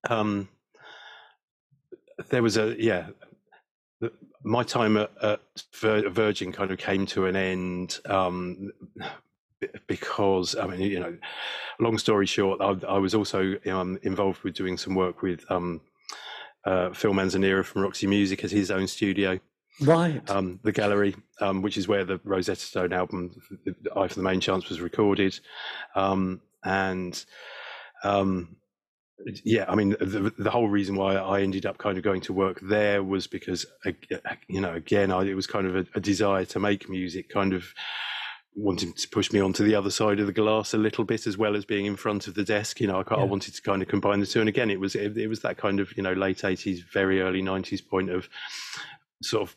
um, 0.08 0.48
there 2.30 2.42
was 2.42 2.56
a, 2.56 2.74
yeah, 2.78 3.08
the- 4.00 4.12
my 4.42 4.62
time 4.62 4.96
at, 4.96 5.10
at 5.22 5.40
Virgin 5.74 6.52
kind 6.52 6.70
of 6.70 6.78
came 6.78 7.06
to 7.06 7.26
an 7.26 7.36
end 7.36 7.98
um, 8.06 8.70
because 9.86 10.54
I 10.56 10.66
mean, 10.66 10.80
you 10.80 11.00
know, 11.00 11.16
long 11.80 11.98
story 11.98 12.26
short, 12.26 12.60
I, 12.60 12.76
I 12.86 12.98
was 12.98 13.14
also 13.14 13.56
um, 13.66 13.98
involved 14.02 14.42
with 14.44 14.54
doing 14.54 14.76
some 14.76 14.94
work 14.94 15.22
with 15.22 15.44
um, 15.50 15.80
uh, 16.64 16.90
Phil 16.92 17.12
Manzanera 17.12 17.64
from 17.64 17.82
Roxy 17.82 18.06
Music 18.06 18.44
at 18.44 18.50
his 18.50 18.70
own 18.70 18.86
studio, 18.86 19.38
Right. 19.80 20.28
um, 20.30 20.58
the 20.62 20.72
Gallery, 20.72 21.14
um, 21.40 21.60
which 21.62 21.76
is 21.76 21.86
where 21.88 22.04
the 22.04 22.20
Rosetta 22.24 22.60
Stone 22.60 22.92
album, 22.92 23.30
"Eye 23.96 24.08
for 24.08 24.14
the 24.14 24.22
Main 24.22 24.40
Chance," 24.40 24.68
was 24.68 24.80
recorded, 24.80 25.38
um, 25.94 26.40
and 26.66 27.24
um, 28.04 28.56
yeah, 29.44 29.64
I 29.68 29.74
mean, 29.74 29.90
the, 29.90 30.32
the 30.38 30.50
whole 30.50 30.68
reason 30.68 30.94
why 30.94 31.14
I 31.16 31.40
ended 31.40 31.64
up 31.64 31.78
kind 31.78 31.96
of 31.96 32.04
going 32.04 32.20
to 32.22 32.32
work 32.32 32.60
there 32.60 33.02
was 33.02 33.26
because, 33.26 33.64
you 34.48 34.60
know, 34.60 34.74
again, 34.74 35.10
I, 35.10 35.24
it 35.24 35.34
was 35.34 35.46
kind 35.46 35.66
of 35.66 35.76
a, 35.76 35.86
a 35.94 36.00
desire 36.00 36.44
to 36.46 36.60
make 36.60 36.88
music, 36.88 37.30
kind 37.30 37.54
of 37.54 37.72
wanting 38.54 38.92
to 38.92 39.08
push 39.08 39.32
me 39.32 39.40
onto 39.40 39.64
the 39.64 39.74
other 39.74 39.90
side 39.90 40.20
of 40.20 40.26
the 40.26 40.32
glass 40.32 40.74
a 40.74 40.78
little 40.78 41.04
bit, 41.04 41.26
as 41.26 41.38
well 41.38 41.56
as 41.56 41.64
being 41.64 41.86
in 41.86 41.96
front 41.96 42.26
of 42.26 42.34
the 42.34 42.44
desk. 42.44 42.80
You 42.80 42.88
know, 42.88 43.00
I, 43.00 43.02
ca- 43.04 43.16
I 43.16 43.24
wanted 43.24 43.54
to 43.54 43.62
kind 43.62 43.82
of 43.82 43.88
combine 43.88 44.20
the 44.20 44.26
two. 44.26 44.40
And 44.40 44.48
again, 44.48 44.70
it 44.70 44.80
was 44.80 44.94
it, 44.94 45.16
it 45.16 45.28
was 45.28 45.40
that 45.40 45.56
kind 45.56 45.80
of 45.80 45.96
you 45.96 46.02
know 46.02 46.12
late 46.12 46.44
eighties, 46.44 46.80
very 46.80 47.20
early 47.20 47.42
nineties 47.42 47.80
point 47.80 48.10
of 48.10 48.28
sort 49.22 49.48
of 49.48 49.56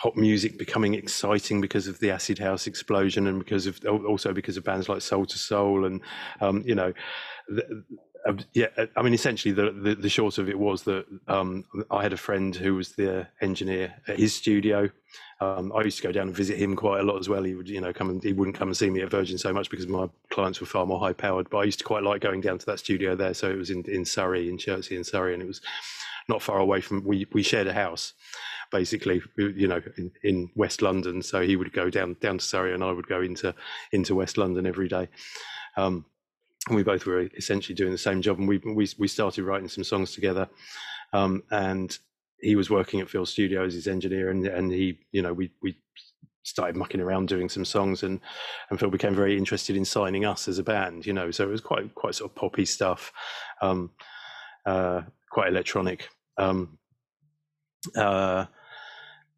pop 0.00 0.16
music 0.16 0.56
becoming 0.56 0.94
exciting 0.94 1.60
because 1.60 1.86
of 1.86 1.98
the 2.00 2.10
acid 2.10 2.38
house 2.38 2.66
explosion 2.66 3.26
and 3.26 3.38
because 3.38 3.66
of 3.66 3.84
also 3.84 4.32
because 4.32 4.56
of 4.56 4.64
bands 4.64 4.88
like 4.88 5.02
Soul 5.02 5.22
II 5.22 5.36
Soul 5.36 5.84
and 5.84 6.00
um, 6.40 6.62
you 6.66 6.74
know 6.74 6.92
the, 7.48 7.84
uh, 8.26 8.32
yeah 8.54 8.68
I 8.96 9.02
mean 9.02 9.12
essentially 9.12 9.52
the, 9.52 9.70
the 9.72 9.94
the 9.94 10.08
short 10.08 10.38
of 10.38 10.48
it 10.48 10.58
was 10.58 10.84
that 10.84 11.04
um, 11.28 11.64
I 11.90 12.02
had 12.02 12.14
a 12.14 12.16
friend 12.18 12.56
who 12.56 12.76
was 12.76 12.92
the 12.92 13.26
engineer 13.42 13.94
at 14.08 14.18
his 14.18 14.34
studio. 14.34 14.88
Um, 15.42 15.72
I 15.74 15.82
used 15.82 15.96
to 15.98 16.02
go 16.02 16.12
down 16.12 16.28
and 16.28 16.36
visit 16.36 16.58
him 16.58 16.76
quite 16.76 17.00
a 17.00 17.02
lot 17.02 17.18
as 17.18 17.28
well. 17.28 17.42
He 17.42 17.54
would 17.54 17.68
you 17.68 17.80
know 17.80 17.92
come 17.92 18.08
and 18.08 18.22
he 18.22 18.32
wouldn't 18.32 18.56
come 18.56 18.68
and 18.68 18.76
see 18.76 18.88
me 18.88 19.02
at 19.02 19.10
Virgin 19.10 19.36
so 19.36 19.52
much 19.52 19.68
because 19.68 19.86
my 19.86 20.08
clients 20.30 20.60
were 20.60 20.66
far 20.66 20.86
more 20.86 20.98
high 20.98 21.12
powered 21.12 21.50
but 21.50 21.58
I 21.58 21.64
used 21.64 21.80
to 21.80 21.84
quite 21.84 22.04
like 22.04 22.22
going 22.22 22.40
down 22.40 22.58
to 22.58 22.66
that 22.66 22.78
studio 22.78 23.14
there. 23.14 23.34
So 23.34 23.50
it 23.50 23.56
was 23.56 23.68
in, 23.68 23.84
in 23.84 24.06
Surrey 24.06 24.48
in 24.48 24.56
Chertsey 24.56 24.96
in 24.96 25.04
Surrey 25.04 25.34
and 25.34 25.42
it 25.42 25.46
was 25.46 25.60
not 26.26 26.40
far 26.40 26.58
away 26.58 26.80
from 26.80 27.04
we 27.04 27.26
we 27.32 27.42
shared 27.42 27.66
a 27.66 27.74
house 27.74 28.14
basically 28.70 29.20
you 29.36 29.66
know 29.68 29.80
in, 29.96 30.10
in 30.22 30.50
west 30.54 30.82
london. 30.82 31.22
So 31.22 31.40
he 31.42 31.56
would 31.56 31.72
go 31.72 31.90
down 31.90 32.16
down 32.20 32.38
to 32.38 32.44
surrey 32.44 32.72
and 32.74 32.84
i 32.84 32.92
would 32.92 33.06
go 33.06 33.20
into 33.20 33.54
into 33.92 34.14
west 34.14 34.38
london 34.38 34.66
every 34.66 34.88
day. 34.88 35.08
Um 35.76 36.04
and 36.68 36.76
we 36.76 36.82
both 36.82 37.06
were 37.06 37.28
essentially 37.36 37.74
doing 37.74 37.92
the 37.92 37.98
same 37.98 38.22
job. 38.22 38.38
And 38.38 38.48
we 38.48 38.58
we, 38.58 38.88
we 38.98 39.08
started 39.08 39.44
writing 39.44 39.68
some 39.68 39.84
songs 39.84 40.12
together. 40.12 40.48
Um 41.12 41.42
and 41.50 41.96
he 42.40 42.56
was 42.56 42.70
working 42.70 43.00
at 43.00 43.10
phil 43.10 43.26
studio 43.26 43.64
as 43.64 43.74
his 43.74 43.86
engineer 43.86 44.30
and 44.30 44.46
and 44.46 44.72
he 44.72 44.98
you 45.12 45.22
know 45.22 45.32
we 45.32 45.50
we 45.62 45.76
started 46.42 46.74
mucking 46.74 47.00
around 47.00 47.28
doing 47.28 47.48
some 47.48 47.64
songs. 47.64 48.02
And 48.02 48.20
and 48.70 48.78
phil 48.78 48.90
became 48.90 49.14
very 49.14 49.36
interested 49.36 49.76
in 49.76 49.84
signing 49.84 50.24
us 50.24 50.48
as 50.48 50.58
a 50.58 50.62
band 50.62 51.06
you 51.06 51.12
know. 51.12 51.30
So 51.30 51.44
it 51.44 51.50
was 51.50 51.60
quite 51.60 51.94
quite 51.94 52.14
sort 52.14 52.30
of 52.30 52.36
poppy 52.36 52.66
stuff 52.66 53.12
um 53.62 53.90
uh 54.64 55.02
quite 55.30 55.48
electronic. 55.48 56.08
Um 56.38 56.78
uh 57.96 58.46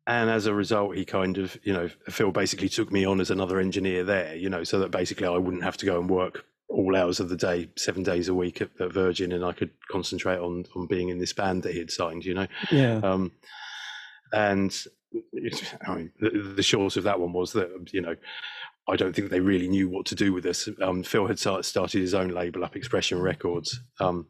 and 0.06 0.28
as 0.30 0.46
a 0.46 0.54
result 0.54 0.96
he 0.96 1.04
kind 1.04 1.38
of 1.38 1.56
you 1.62 1.72
know 1.72 1.88
phil 2.08 2.32
basically 2.32 2.68
took 2.68 2.90
me 2.90 3.04
on 3.04 3.20
as 3.20 3.30
another 3.30 3.60
engineer 3.60 4.02
there 4.04 4.34
you 4.34 4.50
know 4.50 4.64
so 4.64 4.78
that 4.78 4.90
basically 4.90 5.26
i 5.26 5.36
wouldn't 5.38 5.62
have 5.62 5.76
to 5.76 5.86
go 5.86 5.98
and 6.00 6.10
work 6.10 6.44
all 6.68 6.96
hours 6.96 7.20
of 7.20 7.28
the 7.28 7.36
day 7.36 7.68
seven 7.76 8.02
days 8.02 8.28
a 8.28 8.34
week 8.34 8.60
at, 8.60 8.70
at 8.80 8.92
virgin 8.92 9.30
and 9.32 9.44
i 9.44 9.52
could 9.52 9.70
concentrate 9.90 10.38
on 10.38 10.64
on 10.74 10.86
being 10.86 11.08
in 11.08 11.18
this 11.18 11.32
band 11.32 11.62
that 11.62 11.72
he 11.72 11.78
had 11.78 11.90
signed 11.90 12.24
you 12.24 12.34
know 12.34 12.46
Yeah. 12.70 12.96
um 13.04 13.30
and 14.32 14.74
it, 15.32 15.74
i 15.86 15.94
mean 15.94 16.12
the, 16.20 16.30
the 16.56 16.62
short 16.62 16.96
of 16.96 17.04
that 17.04 17.20
one 17.20 17.32
was 17.32 17.52
that 17.52 17.68
you 17.92 18.00
know 18.00 18.16
I 18.88 18.96
don't 18.96 19.14
think 19.14 19.30
they 19.30 19.38
really 19.38 19.68
knew 19.68 19.88
what 19.88 20.06
to 20.06 20.16
do 20.16 20.32
with 20.32 20.44
us. 20.44 20.68
Um, 20.80 21.04
Phil 21.04 21.28
had 21.28 21.38
start, 21.38 21.64
started 21.64 22.00
his 22.00 22.14
own 22.14 22.30
label 22.30 22.64
up, 22.64 22.74
Expression 22.74 23.20
Records, 23.22 23.78
um, 24.00 24.26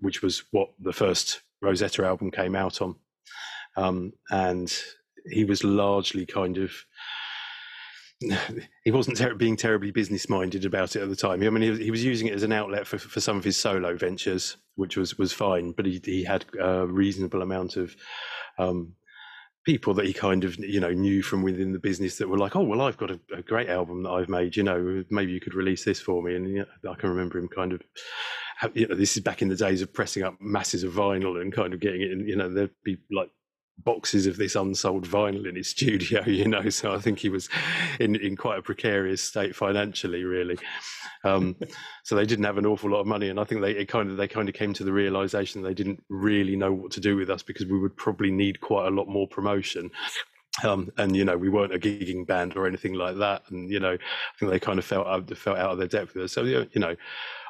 which 0.00 0.22
was 0.22 0.42
what 0.52 0.70
the 0.80 0.94
first 0.94 1.42
Rosetta 1.60 2.02
album 2.02 2.30
came 2.30 2.56
out 2.56 2.80
on. 2.80 2.94
Um, 3.76 4.12
and 4.30 4.72
he 5.30 5.44
was 5.44 5.64
largely 5.64 6.26
kind 6.26 6.58
of 6.58 6.72
he 8.84 8.90
wasn't 8.90 9.16
ter- 9.16 9.34
being 9.34 9.56
terribly 9.56 9.90
business 9.90 10.28
minded 10.28 10.64
about 10.64 10.96
it 10.96 11.02
at 11.02 11.08
the 11.08 11.16
time. 11.16 11.42
I 11.42 11.50
mean, 11.50 11.62
he 11.62 11.70
was, 11.70 11.78
he 11.78 11.90
was 11.90 12.04
using 12.04 12.28
it 12.28 12.34
as 12.34 12.42
an 12.42 12.52
outlet 12.52 12.86
for, 12.86 12.98
for 12.98 13.20
some 13.20 13.36
of 13.36 13.44
his 13.44 13.56
solo 13.56 13.96
ventures, 13.96 14.56
which 14.76 14.96
was 14.96 15.18
was 15.18 15.32
fine. 15.32 15.72
But 15.72 15.86
he 15.86 16.00
he 16.04 16.24
had 16.24 16.44
a 16.60 16.86
reasonable 16.86 17.42
amount 17.42 17.76
of 17.76 17.96
um, 18.58 18.94
people 19.64 19.94
that 19.94 20.06
he 20.06 20.12
kind 20.12 20.44
of 20.44 20.58
you 20.58 20.80
know 20.80 20.92
knew 20.92 21.22
from 21.22 21.42
within 21.42 21.72
the 21.72 21.78
business 21.78 22.18
that 22.18 22.28
were 22.28 22.38
like, 22.38 22.56
oh 22.56 22.62
well, 22.62 22.82
I've 22.82 22.96
got 22.96 23.10
a, 23.10 23.20
a 23.34 23.42
great 23.42 23.68
album 23.68 24.02
that 24.04 24.10
I've 24.10 24.28
made. 24.28 24.56
You 24.56 24.62
know, 24.62 25.04
maybe 25.10 25.32
you 25.32 25.40
could 25.40 25.54
release 25.54 25.84
this 25.84 26.00
for 26.00 26.22
me. 26.22 26.36
And 26.36 26.48
you 26.48 26.66
know, 26.82 26.92
I 26.92 26.94
can 26.94 27.10
remember 27.10 27.38
him 27.38 27.48
kind 27.48 27.72
of. 27.72 27.82
You 28.72 28.86
know, 28.86 28.94
this 28.94 29.16
is 29.16 29.22
back 29.22 29.42
in 29.42 29.48
the 29.48 29.56
days 29.56 29.82
of 29.82 29.92
pressing 29.92 30.22
up 30.22 30.40
masses 30.40 30.84
of 30.84 30.92
vinyl 30.92 31.40
and 31.40 31.52
kind 31.52 31.74
of 31.74 31.80
getting 31.80 32.02
it. 32.02 32.12
in 32.12 32.26
You 32.26 32.36
know, 32.36 32.48
there'd 32.48 32.70
be 32.84 32.98
like 33.10 33.30
boxes 33.78 34.26
of 34.26 34.36
this 34.36 34.54
unsold 34.54 35.06
vinyl 35.06 35.48
in 35.48 35.56
his 35.56 35.68
studio, 35.70 36.24
you 36.26 36.46
know. 36.46 36.68
So 36.68 36.94
I 36.94 36.98
think 36.98 37.18
he 37.18 37.28
was 37.28 37.48
in, 38.00 38.16
in 38.16 38.36
quite 38.36 38.58
a 38.58 38.62
precarious 38.62 39.22
state 39.22 39.54
financially, 39.56 40.24
really. 40.24 40.58
Um, 41.24 41.56
so 42.04 42.14
they 42.14 42.26
didn't 42.26 42.44
have 42.44 42.58
an 42.58 42.66
awful 42.66 42.90
lot 42.90 43.00
of 43.00 43.06
money, 43.06 43.28
and 43.28 43.40
I 43.40 43.44
think 43.44 43.60
they 43.60 43.84
kind 43.84 44.10
of 44.10 44.16
they 44.16 44.28
kind 44.28 44.48
of 44.48 44.54
came 44.54 44.72
to 44.74 44.84
the 44.84 44.92
realization 44.92 45.62
they 45.62 45.74
didn't 45.74 46.02
really 46.08 46.56
know 46.56 46.72
what 46.72 46.92
to 46.92 47.00
do 47.00 47.16
with 47.16 47.30
us 47.30 47.42
because 47.42 47.66
we 47.66 47.78
would 47.78 47.96
probably 47.96 48.30
need 48.30 48.60
quite 48.60 48.86
a 48.86 48.90
lot 48.90 49.08
more 49.08 49.28
promotion. 49.28 49.90
Um, 50.62 50.88
and 50.98 51.16
you 51.16 51.24
know 51.24 51.36
we 51.36 51.48
weren't 51.48 51.74
a 51.74 51.80
gigging 51.80 52.24
band 52.24 52.56
or 52.56 52.68
anything 52.68 52.94
like 52.94 53.16
that, 53.16 53.42
and 53.50 53.68
you 53.68 53.80
know 53.80 53.94
I 53.94 54.38
think 54.38 54.52
they 54.52 54.60
kind 54.60 54.78
of 54.78 54.84
felt 54.84 55.06
out, 55.08 55.36
felt 55.36 55.58
out 55.58 55.72
of 55.72 55.78
their 55.78 55.88
depth 55.88 56.14
with 56.14 56.24
us. 56.24 56.32
So 56.32 56.44
you 56.44 56.68
know 56.76 56.94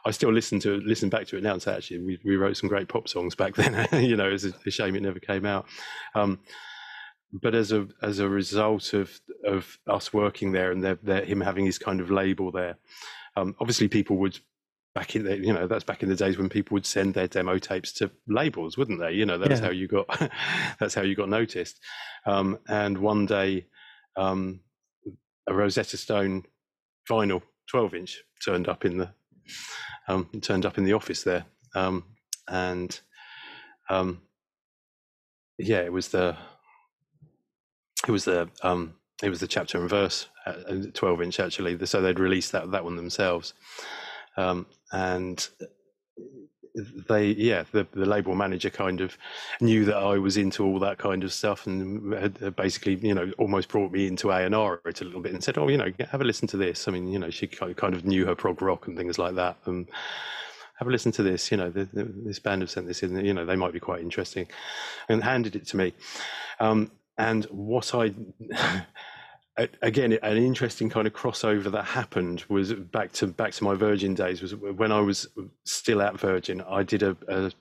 I 0.06 0.10
still 0.10 0.32
listen 0.32 0.60
to 0.60 0.76
listen 0.80 1.08
back 1.08 1.26
to 1.28 1.36
it 1.36 1.42
now 1.42 1.54
and 1.54 1.62
say 1.62 1.74
actually 1.74 1.98
we, 2.00 2.18
we 2.24 2.36
wrote 2.36 2.56
some 2.56 2.68
great 2.68 2.88
pop 2.88 3.08
songs 3.08 3.34
back 3.34 3.54
then. 3.56 3.86
you 4.04 4.16
know, 4.16 4.30
it's 4.30 4.44
a, 4.44 4.52
a, 4.66 4.70
shame 4.70 4.96
it 4.96 5.02
never 5.02 5.20
came 5.20 5.46
out. 5.46 5.66
Um, 6.14 6.40
but 7.32 7.54
as 7.54 7.72
a 7.72 7.88
as 8.02 8.18
a 8.18 8.28
result 8.28 8.92
of 8.92 9.10
of 9.44 9.78
us 9.86 10.12
working 10.12 10.52
there 10.52 10.70
and 10.70 10.84
they're, 10.84 10.98
they're, 11.02 11.24
him 11.24 11.40
having 11.40 11.64
his 11.64 11.78
kind 11.78 12.00
of 12.00 12.10
label 12.10 12.50
there, 12.50 12.76
um, 13.36 13.56
obviously 13.60 13.88
people 13.88 14.16
would 14.18 14.38
back 14.94 15.16
in 15.16 15.24
the, 15.24 15.36
you 15.36 15.52
know 15.52 15.66
that's 15.66 15.84
back 15.84 16.02
in 16.02 16.08
the 16.08 16.14
days 16.14 16.38
when 16.38 16.48
people 16.48 16.74
would 16.74 16.86
send 16.86 17.14
their 17.14 17.26
demo 17.26 17.58
tapes 17.58 17.92
to 17.92 18.10
labels, 18.28 18.78
wouldn't 18.78 19.00
they? 19.00 19.12
You 19.12 19.26
know 19.26 19.38
that's 19.38 19.60
yeah. 19.60 19.66
how 19.66 19.72
you 19.72 19.88
got 19.88 20.06
that's 20.78 20.94
how 20.94 21.02
you 21.02 21.16
got 21.16 21.28
noticed. 21.28 21.80
Um, 22.26 22.58
and 22.68 22.98
one 22.98 23.26
day, 23.26 23.66
um, 24.16 24.60
a 25.48 25.54
Rosetta 25.54 25.96
Stone 25.96 26.44
vinyl 27.10 27.42
12 27.70 27.94
inch 27.94 28.22
turned 28.44 28.68
up 28.68 28.84
in 28.84 28.98
the 28.98 29.10
um, 30.08 30.28
turned 30.40 30.66
up 30.66 30.78
in 30.78 30.84
the 30.84 30.92
office 30.92 31.22
there, 31.22 31.44
um, 31.74 32.04
and 32.48 33.00
um, 33.88 34.22
yeah, 35.58 35.80
it 35.80 35.92
was 35.92 36.08
the 36.08 36.36
it 38.06 38.10
was 38.10 38.24
the 38.24 38.48
um, 38.62 38.94
it 39.22 39.30
was 39.30 39.40
the 39.40 39.46
chapter 39.46 39.80
and 39.80 39.88
verse, 39.88 40.28
uh, 40.46 40.54
twelve 40.92 41.22
inch 41.22 41.40
actually. 41.40 41.84
So 41.86 42.00
they'd 42.00 42.18
released 42.20 42.52
that 42.52 42.70
that 42.72 42.84
one 42.84 42.96
themselves, 42.96 43.54
um, 44.36 44.66
and 44.92 45.46
they 46.74 47.28
yeah 47.28 47.64
the, 47.72 47.86
the 47.92 48.04
label 48.04 48.34
manager 48.34 48.70
kind 48.70 49.00
of 49.00 49.16
knew 49.60 49.84
that 49.84 49.96
I 49.96 50.18
was 50.18 50.36
into 50.36 50.64
all 50.64 50.78
that 50.80 50.98
kind 50.98 51.22
of 51.22 51.32
stuff 51.32 51.66
and 51.66 52.12
had 52.12 52.56
basically 52.56 52.96
you 52.96 53.14
know 53.14 53.32
almost 53.38 53.68
brought 53.68 53.92
me 53.92 54.06
into 54.06 54.30
A 54.30 54.44
and 54.44 54.54
R 54.54 54.80
it 54.84 55.00
a 55.00 55.04
little 55.04 55.20
bit 55.20 55.32
and 55.32 55.42
said 55.42 55.56
oh 55.56 55.68
you 55.68 55.76
know 55.76 55.92
have 56.10 56.20
a 56.20 56.24
listen 56.24 56.48
to 56.48 56.56
this. 56.56 56.88
I 56.88 56.92
mean 56.92 57.08
you 57.08 57.18
know 57.18 57.30
she 57.30 57.46
kind 57.46 57.94
of 57.94 58.04
knew 58.04 58.26
her 58.26 58.34
prog 58.34 58.60
rock 58.60 58.86
and 58.86 58.96
things 58.96 59.18
like 59.18 59.34
that 59.36 59.56
and 59.66 59.86
have 60.78 60.88
a 60.88 60.90
listen 60.90 61.12
to 61.12 61.22
this 61.22 61.50
you 61.50 61.56
know 61.56 61.70
the, 61.70 61.84
the, 61.92 62.04
this 62.04 62.40
band 62.40 62.62
have 62.62 62.70
sent 62.70 62.86
this 62.86 63.02
in 63.02 63.24
you 63.24 63.32
know 63.32 63.44
they 63.44 63.56
might 63.56 63.72
be 63.72 63.80
quite 63.80 64.00
interesting. 64.00 64.46
And 65.08 65.22
handed 65.22 65.54
it 65.56 65.66
to 65.68 65.76
me. 65.76 65.94
Um, 66.60 66.90
and 67.16 67.44
what 67.46 67.94
I 67.94 68.14
again 69.82 70.12
an 70.12 70.36
interesting 70.36 70.90
kind 70.90 71.06
of 71.06 71.12
crossover 71.12 71.70
that 71.70 71.84
happened 71.84 72.44
was 72.48 72.72
back 72.72 73.12
to 73.12 73.26
back 73.28 73.52
to 73.52 73.62
my 73.62 73.74
virgin 73.74 74.12
days 74.12 74.42
was 74.42 74.54
when 74.56 74.90
i 74.90 74.98
was 74.98 75.28
still 75.62 76.02
at 76.02 76.18
virgin 76.18 76.60
i 76.62 76.82
did 76.82 77.04
a, 77.04 77.16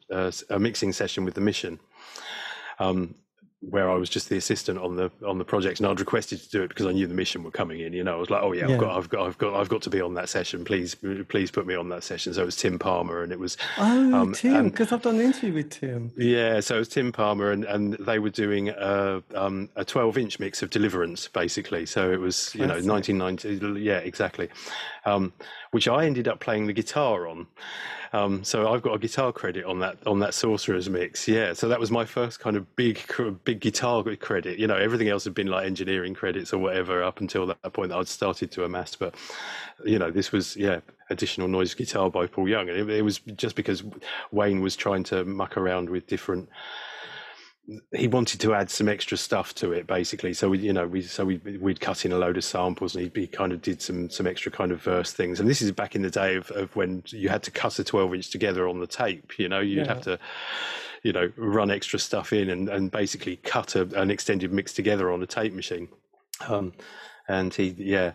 a, 0.10 0.34
a 0.50 0.60
mixing 0.60 0.92
session 0.92 1.24
with 1.24 1.36
the 1.36 1.42
mission. 1.42 1.80
Um, 2.80 3.16
where 3.70 3.90
I 3.90 3.96
was 3.96 4.10
just 4.10 4.30
the 4.30 4.38
assistant 4.38 4.80
on 4.80 4.96
the 4.96 5.12
on 5.26 5.38
the 5.38 5.46
project, 5.46 5.80
and 5.80 5.88
I'd 5.88 6.00
requested 6.00 6.42
to 6.42 6.50
do 6.50 6.64
it 6.64 6.70
because 6.70 6.86
I 6.86 6.92
knew 6.92 7.08
the 7.08 7.14
mission 7.14 7.44
were 7.44 7.52
coming 7.52 7.80
in. 7.80 7.94
You 7.94 8.04
know, 8.04 8.16
I 8.16 8.20
was 8.20 8.30
like, 8.30 8.44
oh 8.44 8.52
yeah, 8.52 8.68
yeah. 8.68 8.74
I've 8.74 8.80
got 8.80 8.98
I've 8.98 9.10
got 9.10 9.28
I've 9.28 9.38
got 9.38 9.54
I've 9.56 9.70
got 9.70 9.82
to 9.84 9.90
be 9.90 10.02
on 10.02 10.14
that 10.16 10.30
session. 10.30 10.66
Please 10.66 10.96
please 11.30 11.52
put 11.52 11.66
me 11.66 11.76
on 11.76 11.90
that 11.90 12.04
session. 12.04 12.34
So 12.34 12.42
it 12.42 12.46
was 12.46 12.56
Tim 12.56 12.78
Palmer, 12.78 13.24
and 13.24 13.32
it 13.32 13.40
was 13.40 13.58
oh 13.78 14.14
um, 14.14 14.34
Tim 14.34 14.70
because 14.70 14.92
I've 14.92 15.02
done 15.02 15.16
an 15.16 15.22
interview 15.22 15.54
with 15.54 15.70
Tim. 15.70 16.12
Yeah, 16.18 16.60
so 16.60 16.76
it 16.76 16.80
was 16.80 16.90
Tim 16.90 17.12
Palmer, 17.12 17.52
and 17.52 17.64
and 17.66 17.94
they 17.94 18.20
were 18.20 18.30
doing 18.30 18.70
a 18.70 19.24
um, 19.36 19.70
a 19.76 19.86
twelve 19.86 20.18
inch 20.18 20.40
mix 20.40 20.62
of 20.62 20.70
Deliverance 20.70 21.28
basically. 21.28 21.86
So 21.86 22.12
it 22.12 22.20
was 22.20 22.54
you 22.56 22.66
know 22.66 22.80
nineteen 22.80 23.18
ninety. 23.18 23.60
Yeah, 23.80 24.00
exactly. 24.00 24.50
Um, 25.06 25.34
which 25.72 25.88
I 25.88 26.06
ended 26.06 26.28
up 26.28 26.40
playing 26.40 26.68
the 26.68 26.74
guitar 26.74 27.28
on. 27.28 27.48
Um, 28.14 28.44
so 28.44 28.72
I've 28.72 28.84
got 28.84 28.94
a 28.94 29.00
guitar 29.00 29.34
credit 29.34 29.66
on 29.66 29.80
that 29.80 29.98
on 30.06 30.20
that 30.20 30.36
Sorcerers 30.36 30.88
mix. 30.88 31.28
Yeah, 31.28 31.54
so 31.54 31.68
that 31.68 31.80
was 31.80 31.90
my 31.90 32.06
first 32.06 32.40
kind 32.40 32.56
of 32.56 32.76
big 32.76 33.02
big 33.44 33.60
guitar 33.60 34.04
credit. 34.16 34.60
You 34.60 34.68
know, 34.68 34.76
everything 34.76 35.10
else 35.10 35.24
had 35.24 35.34
been 35.34 35.48
like 35.48 35.66
engineering 35.66 36.14
credits 36.14 36.54
or 36.54 36.60
whatever 36.60 37.02
up 37.02 37.22
until 37.22 37.48
that 37.48 37.74
point 37.74 37.90
that 37.90 37.98
I'd 37.98 38.08
started 38.08 38.52
to 38.52 38.66
amass. 38.66 38.96
But 38.96 39.16
you 39.84 39.98
know, 39.98 40.12
this 40.12 40.32
was 40.32 40.56
yeah 40.56 40.82
additional 41.10 41.48
noise 41.48 41.74
guitar 41.74 42.12
by 42.12 42.28
Porl 42.28 42.48
Young, 42.48 42.70
and 42.70 42.78
it, 42.78 42.90
it 42.90 43.02
was 43.02 43.18
just 43.36 43.56
because 43.56 43.84
Wayne 44.32 44.62
was 44.62 44.76
trying 44.76 45.04
to 45.06 45.26
muck 45.26 45.58
around 45.58 45.90
with 45.90 46.06
different 46.06 46.50
he 47.94 48.08
wanted 48.08 48.42
to 48.42 48.54
add 48.54 48.70
some 48.70 48.90
extra 48.90 49.16
stuff 49.18 49.56
to 49.56 49.72
it 49.72 49.88
basically. 49.88 50.34
So 50.34 50.50
we 50.50 50.60
you 50.60 50.74
know 50.74 50.86
we 50.86 51.02
so 51.02 51.24
we 51.24 51.38
we'd 51.38 51.80
cut 51.80 52.06
in 52.06 52.12
a 52.12 52.18
load 52.18 52.36
of 52.36 52.44
samples 52.44 52.96
and 52.96 53.06
he, 53.06 53.22
he 53.22 53.28
kind 53.28 53.54
of 53.54 53.62
did 53.62 53.82
some 53.82 54.10
some 54.10 54.28
extra 54.28 54.52
kind 54.52 54.72
of 54.72 54.82
verse 54.82 55.14
things. 55.14 55.40
And 55.40 55.50
this 55.50 55.62
is 55.62 55.72
back 55.72 55.96
in 55.96 56.02
the 56.02 56.10
day 56.10 56.36
of, 56.36 56.52
of 56.52 56.76
when 56.76 57.04
you 57.08 57.30
had 57.30 57.44
to 57.44 57.52
cut 57.52 57.80
a 57.80 57.84
12 57.84 58.16
inch 58.16 58.30
together 58.30 58.68
on 58.68 58.80
the 58.80 58.88
tape 58.88 59.40
you 59.40 59.48
know? 59.48 59.62
You'd 59.62 59.86
yeah. 59.86 59.94
have 59.94 60.02
to 60.04 60.20
you 61.04 61.14
know 61.14 61.32
run 61.38 61.72
extra 61.72 62.00
stuff 62.00 62.34
in 62.34 62.50
and, 62.50 62.68
and 62.68 62.92
basically 62.92 63.38
cut 63.38 63.76
a, 63.76 63.84
an 64.00 64.12
extended 64.12 64.52
mix 64.52 64.74
together 64.74 65.12
on 65.12 65.24
a 65.24 65.28
tape 65.28 65.54
machine. 65.54 65.88
Um, 66.48 66.74
and 67.30 67.54
he 67.54 67.76
yeah 67.78 68.12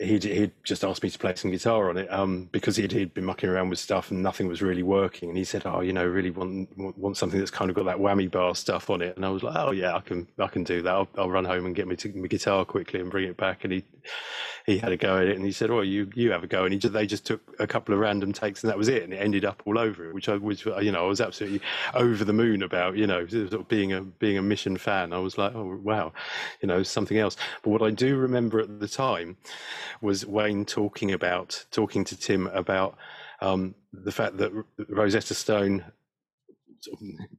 he'd, 0.00 0.24
he'd 0.24 0.52
just 0.64 0.84
asked 0.84 1.02
me 1.02 1.10
to 1.10 1.18
play 1.18 1.34
some 1.34 1.50
guitar 1.50 1.90
on 1.90 1.96
it 1.96 2.10
um, 2.12 2.48
because 2.52 2.76
he'd, 2.76 2.92
he'd 2.92 3.14
been 3.14 3.24
mucking 3.24 3.48
around 3.48 3.68
with 3.68 3.78
stuff 3.78 4.10
and 4.10 4.22
nothing 4.22 4.48
was 4.48 4.62
really 4.62 4.82
working. 4.82 5.28
And 5.28 5.36
he 5.38 5.44
said, 5.44 5.62
"Oh, 5.64 5.80
you 5.80 5.92
know, 5.92 6.04
really 6.06 6.30
want 6.30 6.68
want 6.76 7.16
something 7.16 7.38
that's 7.38 7.50
kind 7.50 7.70
of 7.70 7.76
got 7.76 7.84
that 7.84 7.98
whammy 7.98 8.30
bar 8.30 8.54
stuff 8.54 8.90
on 8.90 9.02
it." 9.02 9.16
And 9.16 9.24
I 9.24 9.28
was 9.30 9.42
like, 9.42 9.54
"Oh 9.56 9.70
yeah, 9.72 9.94
I 9.94 10.00
can 10.00 10.26
I 10.38 10.46
can 10.46 10.64
do 10.64 10.82
that. 10.82 10.90
I'll, 10.90 11.08
I'll 11.18 11.30
run 11.30 11.44
home 11.44 11.66
and 11.66 11.74
get 11.74 11.86
me 11.86 11.96
to 11.96 12.08
my 12.14 12.26
guitar 12.26 12.64
quickly 12.64 13.00
and 13.00 13.10
bring 13.10 13.28
it 13.28 13.36
back." 13.36 13.64
And 13.64 13.72
he 13.72 13.84
he 14.66 14.78
had 14.78 14.92
a 14.92 14.96
go 14.96 15.18
at 15.18 15.26
it 15.26 15.36
and 15.36 15.44
he 15.44 15.52
said, 15.52 15.70
"Well, 15.70 15.84
you 15.84 16.10
you 16.14 16.30
have 16.32 16.44
a 16.44 16.46
go." 16.46 16.64
And 16.64 16.72
he 16.72 16.78
just, 16.78 16.92
they 16.92 17.06
just 17.06 17.26
took 17.26 17.40
a 17.58 17.66
couple 17.66 17.94
of 17.94 18.00
random 18.00 18.32
takes 18.32 18.62
and 18.62 18.70
that 18.70 18.78
was 18.78 18.88
it. 18.88 19.02
And 19.02 19.12
it 19.12 19.18
ended 19.18 19.44
up 19.44 19.62
all 19.66 19.78
over 19.78 20.08
it, 20.08 20.14
which 20.14 20.28
I 20.28 20.36
which 20.36 20.64
you 20.66 20.92
know 20.92 21.04
I 21.04 21.08
was 21.08 21.20
absolutely 21.20 21.60
over 21.94 22.24
the 22.24 22.32
moon 22.32 22.62
about. 22.62 22.96
You 22.96 23.06
know, 23.06 23.26
sort 23.26 23.52
of 23.52 23.68
being 23.68 23.92
a 23.92 24.02
being 24.02 24.38
a 24.38 24.42
Mission 24.42 24.76
fan, 24.76 25.12
I 25.12 25.18
was 25.18 25.38
like, 25.38 25.54
"Oh 25.54 25.78
wow," 25.82 26.12
you 26.60 26.68
know, 26.68 26.82
something 26.82 27.18
else. 27.18 27.36
But 27.62 27.70
what 27.70 27.82
I 27.82 27.90
do 27.90 28.16
remember 28.16 28.60
at 28.60 28.80
the 28.80 28.88
time 28.88 29.36
was 30.00 30.26
Wayne 30.26 30.64
talking 30.64 31.12
about 31.12 31.64
talking 31.70 32.04
to 32.04 32.16
Tim 32.16 32.46
about 32.48 32.96
um, 33.40 33.74
the 33.92 34.12
fact 34.12 34.36
that 34.38 34.52
Rosetta 34.88 35.34
Stone 35.34 35.84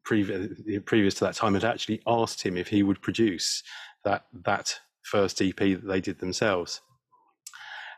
previous, 0.04 0.50
previous 0.86 1.16
to 1.16 1.26
that 1.26 1.36
time 1.36 1.54
had 1.54 1.64
actually 1.64 2.02
asked 2.08 2.42
him 2.42 2.58
if 2.58 2.68
he 2.68 2.84
would 2.84 3.02
produce 3.02 3.64
that 4.04 4.26
that 4.46 4.80
first 5.04 5.42
EP 5.42 5.56
that 5.56 5.88
they 5.88 6.02
did 6.02 6.20
themselves. 6.20 6.82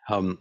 Um, 0.09 0.39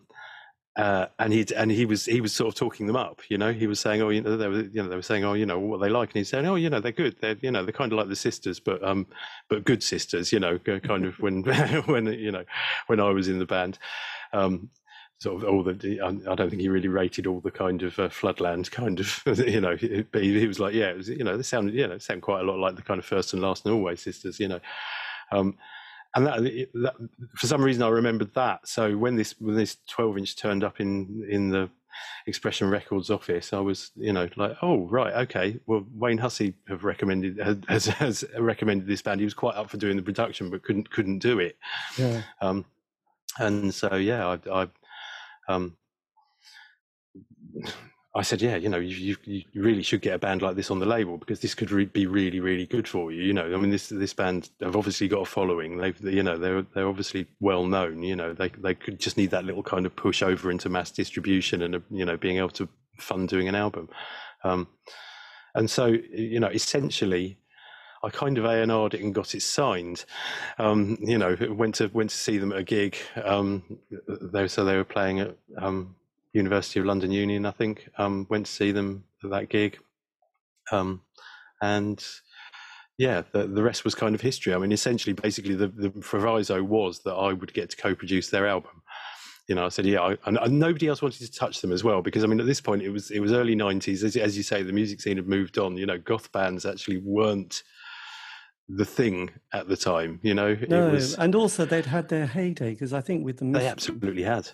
uh, 0.74 1.06
and 1.18 1.34
he 1.34 1.44
and 1.54 1.70
he 1.70 1.84
was 1.84 2.06
he 2.06 2.22
was 2.22 2.32
sort 2.32 2.48
of 2.48 2.54
talking 2.54 2.86
them 2.86 2.96
up, 2.96 3.20
you 3.28 3.36
know. 3.36 3.52
He 3.52 3.66
was 3.66 3.78
saying, 3.78 4.00
"Oh, 4.00 4.08
you 4.08 4.22
know, 4.22 4.38
they 4.38 4.48
were 4.48 4.62
you 4.62 4.82
know 4.82 4.88
they 4.88 4.96
were 4.96 5.02
saying, 5.02 5.22
oh, 5.22 5.34
you 5.34 5.44
know, 5.44 5.58
what 5.58 5.82
they 5.82 5.90
like," 5.90 6.08
and 6.08 6.16
he's 6.16 6.30
saying, 6.30 6.46
"Oh, 6.46 6.54
you 6.54 6.70
know, 6.70 6.80
they're 6.80 6.92
good. 6.92 7.16
They're 7.20 7.36
you 7.42 7.50
know 7.50 7.62
they're 7.62 7.72
kind 7.72 7.92
of 7.92 7.98
like 7.98 8.08
the 8.08 8.16
sisters, 8.16 8.58
but 8.58 8.82
um, 8.82 9.06
but 9.50 9.64
good 9.64 9.82
sisters, 9.82 10.32
you 10.32 10.40
know, 10.40 10.58
kind 10.58 11.04
of 11.04 11.18
when 11.18 11.42
when 11.86 12.06
you 12.06 12.32
know 12.32 12.44
when 12.86 13.00
I 13.00 13.10
was 13.10 13.28
in 13.28 13.38
the 13.38 13.46
band." 13.46 13.78
Um, 14.32 14.70
sort 15.22 15.40
of 15.40 15.48
all 15.48 15.62
the 15.62 16.00
I 16.02 16.34
don't 16.34 16.50
think 16.50 16.62
he 16.62 16.68
really 16.68 16.88
rated 16.88 17.28
all 17.28 17.40
the 17.40 17.50
kind 17.50 17.82
of 17.82 17.96
uh, 17.98 18.08
floodland 18.08 18.70
kind 18.72 18.98
of 18.98 19.22
you 19.38 19.60
know 19.60 19.76
but 20.10 20.22
he, 20.22 20.40
he 20.40 20.48
was 20.48 20.58
like 20.58 20.74
yeah 20.74 20.90
it 20.90 20.96
was, 20.96 21.08
you 21.08 21.22
know 21.22 21.36
they 21.36 21.44
sounded 21.44 21.74
you 21.76 21.86
know 21.86 21.96
sound 21.98 22.22
quite 22.22 22.40
a 22.40 22.42
lot 22.42 22.58
like 22.58 22.74
the 22.74 22.82
kind 22.82 22.98
of 22.98 23.04
first 23.04 23.32
and 23.32 23.40
last 23.40 23.64
and 23.64 23.72
always 23.72 24.02
sisters 24.02 24.40
you 24.40 24.48
know 24.48 24.58
um, 25.30 25.56
and 26.14 26.26
that, 26.26 26.42
that, 26.74 26.94
for 27.36 27.46
some 27.46 27.62
reason 27.62 27.82
I 27.82 27.88
remembered 27.88 28.34
that. 28.34 28.68
So 28.68 28.96
when 28.96 29.16
this 29.16 29.34
when 29.40 29.56
this 29.56 29.78
12 29.88 30.18
inch 30.18 30.36
turned 30.36 30.64
up 30.64 30.80
in 30.80 31.26
in 31.28 31.50
the 31.50 31.70
Expression 32.26 32.70
Records 32.70 33.10
office, 33.10 33.52
I 33.52 33.60
was 33.60 33.90
you 33.96 34.12
know 34.12 34.28
like 34.36 34.56
oh 34.62 34.86
right 34.86 35.14
okay 35.26 35.58
well 35.66 35.86
Wayne 35.94 36.18
Hussey 36.18 36.54
have 36.68 36.84
recommended 36.84 37.38
has, 37.68 37.86
has 37.86 38.24
recommended 38.38 38.86
this 38.86 39.02
band. 39.02 39.20
He 39.20 39.24
was 39.24 39.34
quite 39.34 39.56
up 39.56 39.70
for 39.70 39.78
doing 39.78 39.96
the 39.96 40.02
production 40.02 40.50
but 40.50 40.62
couldn't 40.62 40.90
couldn't 40.90 41.18
do 41.18 41.38
it. 41.38 41.56
Yeah. 41.98 42.22
Um, 42.40 42.64
and 43.38 43.72
so 43.72 43.96
yeah 43.96 44.36
I, 44.46 44.62
I 44.62 44.68
um, 45.48 45.76
I 48.14 48.20
said, 48.20 48.42
yeah, 48.42 48.56
you 48.56 48.68
know, 48.68 48.78
you, 48.78 49.16
you, 49.24 49.42
you, 49.52 49.62
really 49.62 49.82
should 49.82 50.02
get 50.02 50.14
a 50.14 50.18
band 50.18 50.42
like 50.42 50.54
this 50.54 50.70
on 50.70 50.80
the 50.80 50.86
label 50.86 51.16
because 51.16 51.40
this 51.40 51.54
could 51.54 51.70
re- 51.70 51.86
be 51.86 52.06
really, 52.06 52.40
really 52.40 52.66
good 52.66 52.86
for 52.86 53.10
you. 53.10 53.22
You 53.22 53.32
know, 53.32 53.54
I 53.54 53.56
mean, 53.56 53.70
this 53.70 53.88
this 53.88 54.12
band 54.12 54.50
have 54.60 54.76
obviously 54.76 55.08
got 55.08 55.22
a 55.22 55.24
following. 55.24 55.78
They've, 55.78 55.98
you 56.02 56.22
know, 56.22 56.36
they're 56.36 56.60
they're 56.74 56.88
obviously 56.88 57.26
well 57.40 57.64
known. 57.64 58.02
You 58.02 58.16
know, 58.16 58.34
they 58.34 58.50
they 58.50 58.74
could 58.74 59.00
just 59.00 59.16
need 59.16 59.30
that 59.30 59.46
little 59.46 59.62
kind 59.62 59.86
of 59.86 59.96
push 59.96 60.22
over 60.22 60.50
into 60.50 60.68
mass 60.68 60.90
distribution 60.90 61.62
and 61.62 61.82
you 61.90 62.04
know 62.04 62.18
being 62.18 62.36
able 62.36 62.50
to 62.50 62.68
fund 62.98 63.30
doing 63.30 63.48
an 63.48 63.54
album. 63.54 63.88
Um, 64.44 64.68
and 65.54 65.70
so, 65.70 65.86
you 65.86 66.40
know, 66.40 66.48
essentially, 66.48 67.38
I 68.02 68.10
kind 68.10 68.38
of 68.38 68.44
A 68.44 68.62
and 68.62 68.72
R'd 68.72 68.94
it 68.94 69.02
and 69.02 69.14
got 69.14 69.34
it 69.34 69.42
signed. 69.42 70.04
Um, 70.58 70.98
you 71.00 71.18
know, 71.18 71.36
went 71.50 71.76
to 71.76 71.88
went 71.88 72.10
to 72.10 72.16
see 72.16 72.38
them 72.38 72.52
at 72.52 72.58
a 72.58 72.62
gig. 72.64 72.96
Um, 73.22 73.78
they, 74.32 74.48
so 74.48 74.64
they 74.64 74.76
were 74.76 74.84
playing 74.84 75.20
at 75.20 75.36
um, 75.58 75.94
University 76.32 76.80
of 76.80 76.86
London 76.86 77.12
Union, 77.12 77.46
I 77.46 77.50
think. 77.50 77.88
Um, 77.98 78.26
went 78.30 78.46
to 78.46 78.52
see 78.52 78.72
them 78.72 79.04
at 79.22 79.30
that 79.30 79.48
gig, 79.48 79.78
um, 80.70 81.02
and 81.60 82.04
yeah, 82.98 83.22
the, 83.32 83.46
the 83.46 83.62
rest 83.62 83.84
was 83.84 83.94
kind 83.94 84.14
of 84.14 84.20
history. 84.20 84.54
I 84.54 84.58
mean, 84.58 84.72
essentially, 84.72 85.12
basically, 85.12 85.54
the, 85.54 85.68
the 85.68 85.90
proviso 85.90 86.62
was 86.62 87.00
that 87.00 87.14
I 87.14 87.32
would 87.32 87.52
get 87.52 87.70
to 87.70 87.76
co-produce 87.76 88.30
their 88.30 88.46
album. 88.46 88.82
You 89.48 89.56
know, 89.56 89.66
I 89.66 89.70
said, 89.70 89.86
yeah, 89.86 90.00
I, 90.00 90.16
and, 90.26 90.38
and, 90.38 90.58
nobody 90.58 90.86
else 90.86 91.02
wanted 91.02 91.18
to 91.20 91.32
touch 91.32 91.60
them 91.60 91.72
as 91.72 91.82
well 91.82 92.00
because 92.00 92.22
I 92.22 92.26
mean, 92.26 92.38
at 92.38 92.46
this 92.46 92.60
point, 92.60 92.82
it 92.82 92.90
was 92.90 93.10
it 93.10 93.20
was 93.20 93.32
early 93.32 93.56
'90s. 93.56 94.04
As, 94.04 94.16
as 94.16 94.36
you 94.36 94.42
say, 94.42 94.62
the 94.62 94.72
music 94.72 95.00
scene 95.00 95.16
had 95.16 95.26
moved 95.26 95.58
on. 95.58 95.76
You 95.76 95.86
know, 95.86 95.98
goth 95.98 96.30
bands 96.32 96.64
actually 96.64 96.98
weren't 96.98 97.62
the 98.68 98.84
thing 98.84 99.30
at 99.52 99.68
the 99.68 99.76
time. 99.76 100.20
You 100.22 100.34
know, 100.34 100.56
no, 100.68 100.90
was, 100.90 101.14
and 101.14 101.34
also 101.34 101.64
they'd 101.64 101.86
had 101.86 102.08
their 102.08 102.26
heyday 102.26 102.70
because 102.70 102.92
I 102.92 103.00
think 103.00 103.24
with 103.24 103.38
the 103.38 103.46
they 103.46 103.66
absolutely 103.66 104.22
had. 104.22 104.50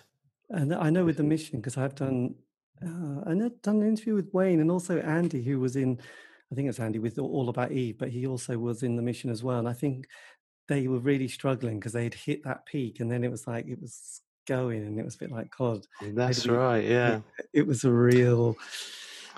And 0.49 0.73
I 0.73 0.89
know 0.89 1.05
with 1.05 1.17
the 1.17 1.23
mission 1.23 1.59
because 1.59 1.77
I've 1.77 1.95
done 1.95 2.35
uh, 2.81 3.21
and 3.25 3.43
I've 3.43 3.61
done 3.61 3.81
an 3.81 3.87
interview 3.87 4.15
with 4.15 4.33
Wayne 4.33 4.61
and 4.61 4.71
also 4.71 4.99
Andy, 4.99 5.43
who 5.43 5.59
was 5.59 5.75
in 5.75 5.99
I 6.51 6.55
think 6.55 6.67
it's 6.67 6.79
Andy 6.79 6.99
with 6.99 7.19
All 7.19 7.49
About 7.49 7.71
Eve, 7.71 7.97
but 7.99 8.09
he 8.09 8.25
also 8.25 8.57
was 8.57 8.81
in 8.81 8.95
the 8.95 9.01
mission 9.01 9.29
as 9.29 9.43
well. 9.43 9.59
And 9.59 9.69
I 9.69 9.73
think 9.73 10.07
they 10.67 10.87
were 10.87 10.99
really 10.99 11.27
struggling 11.27 11.79
because 11.79 11.93
they 11.93 12.03
had 12.03 12.13
hit 12.13 12.43
that 12.43 12.65
peak 12.65 12.99
and 12.99 13.11
then 13.11 13.23
it 13.23 13.31
was 13.31 13.47
like 13.47 13.67
it 13.67 13.79
was 13.79 14.21
going 14.47 14.83
and 14.83 14.99
it 14.99 15.05
was 15.05 15.15
a 15.15 15.19
bit 15.19 15.31
like 15.31 15.55
God. 15.55 15.85
That's 16.01 16.47
right, 16.47 16.83
yeah. 16.83 17.19
It, 17.37 17.49
it, 17.53 17.67
was 17.67 17.83
a 17.83 17.91
real 17.91 18.55